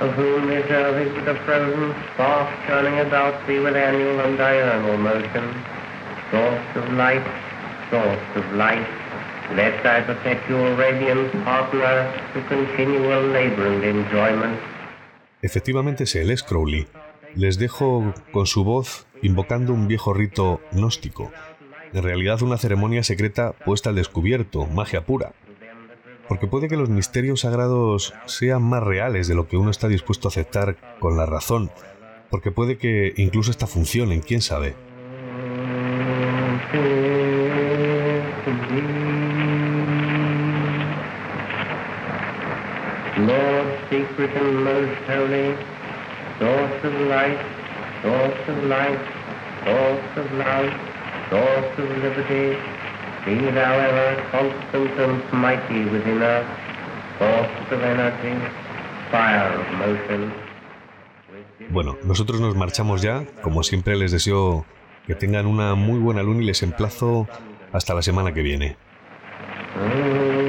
of 0.00 0.14
whom 0.16 0.50
is 0.50 0.64
but 0.68 1.28
a 1.28 1.34
frozen 1.44 1.94
spark 2.14 2.48
turning 2.66 3.00
about 3.00 3.46
thee 3.46 3.58
with 3.58 3.74
annual 3.74 4.20
and 4.20 4.38
diurnal 4.38 4.96
motion, 4.96 5.44
source 6.30 6.76
of 6.76 6.92
light, 6.92 7.22
source 7.92 8.38
of 8.38 8.52
light, 8.56 8.86
perpetual 9.54 10.76
radiance 10.78 11.30
partner 11.44 12.08
to 12.32 12.40
continual 12.48 13.22
labor 13.32 13.66
and 13.66 13.84
enjoyment. 13.84 14.58
Efectivamente 15.42 16.04
es 16.04 16.14
es 16.14 16.42
Crowley. 16.42 16.86
Les 17.34 17.58
dejo 17.58 18.14
con 18.32 18.46
su 18.46 18.64
voz 18.64 19.06
invocando 19.20 19.74
un 19.74 19.88
viejo 19.88 20.14
rito 20.14 20.60
gnóstico, 20.72 21.32
en 21.92 22.02
realidad 22.02 22.40
una 22.42 22.56
ceremonia 22.56 23.02
secreta 23.02 23.52
puesta 23.52 23.90
al 23.90 23.96
descubierto, 23.96 24.66
magia 24.66 25.04
pura. 25.04 25.32
Porque 26.28 26.46
puede 26.46 26.68
que 26.68 26.78
los 26.78 26.88
misterios 26.88 27.40
sagrados 27.40 28.14
sean 28.24 28.62
más 28.62 28.82
reales 28.82 29.28
de 29.28 29.34
lo 29.34 29.48
que 29.48 29.58
uno 29.58 29.70
está 29.70 29.88
dispuesto 29.88 30.28
a 30.28 30.30
aceptar 30.30 30.76
con 30.98 31.18
la 31.18 31.26
razón, 31.26 31.70
porque 32.30 32.52
puede 32.52 32.78
que 32.78 33.12
incluso 33.16 33.50
esta 33.50 33.66
funcionen, 33.66 34.20
quién 34.22 34.40
sabe. 34.40 34.74
And 44.18 44.64
most 44.64 45.00
holy, 45.08 45.56
source 46.38 46.84
of 46.84 46.94
light, 47.08 47.38
source 48.02 48.48
of 48.48 48.64
light, 48.64 49.00
source 49.64 50.16
of 50.16 50.32
love, 50.34 50.70
source 51.30 51.78
of 51.78 51.88
liberty, 52.04 52.58
be 53.24 53.50
thou 53.50 53.72
ever 53.72 54.22
constant 54.30 55.00
and 55.00 55.32
mighty 55.32 55.84
within 55.86 56.20
us, 56.20 56.44
source 57.18 57.72
of 57.72 57.80
energy, 57.82 58.34
fire 59.10 59.58
of 59.58 59.66
motion. 59.78 60.32
Bueno, 61.70 61.96
nosotros 62.04 62.38
nos 62.40 62.54
marchamos 62.54 63.00
ya. 63.00 63.24
Como 63.40 63.62
siempre 63.62 63.96
les 63.96 64.12
deseo 64.12 64.66
que 65.06 65.14
tengan 65.14 65.46
una 65.46 65.74
muy 65.74 65.98
buena 65.98 66.22
luna 66.22 66.42
y 66.42 66.46
les 66.46 66.62
emplazo 66.62 67.26
hasta 67.72 67.94
la 67.94 68.02
semana 68.02 68.34
que 68.34 68.42
viene. 68.42 68.76
Mm. 69.74 70.41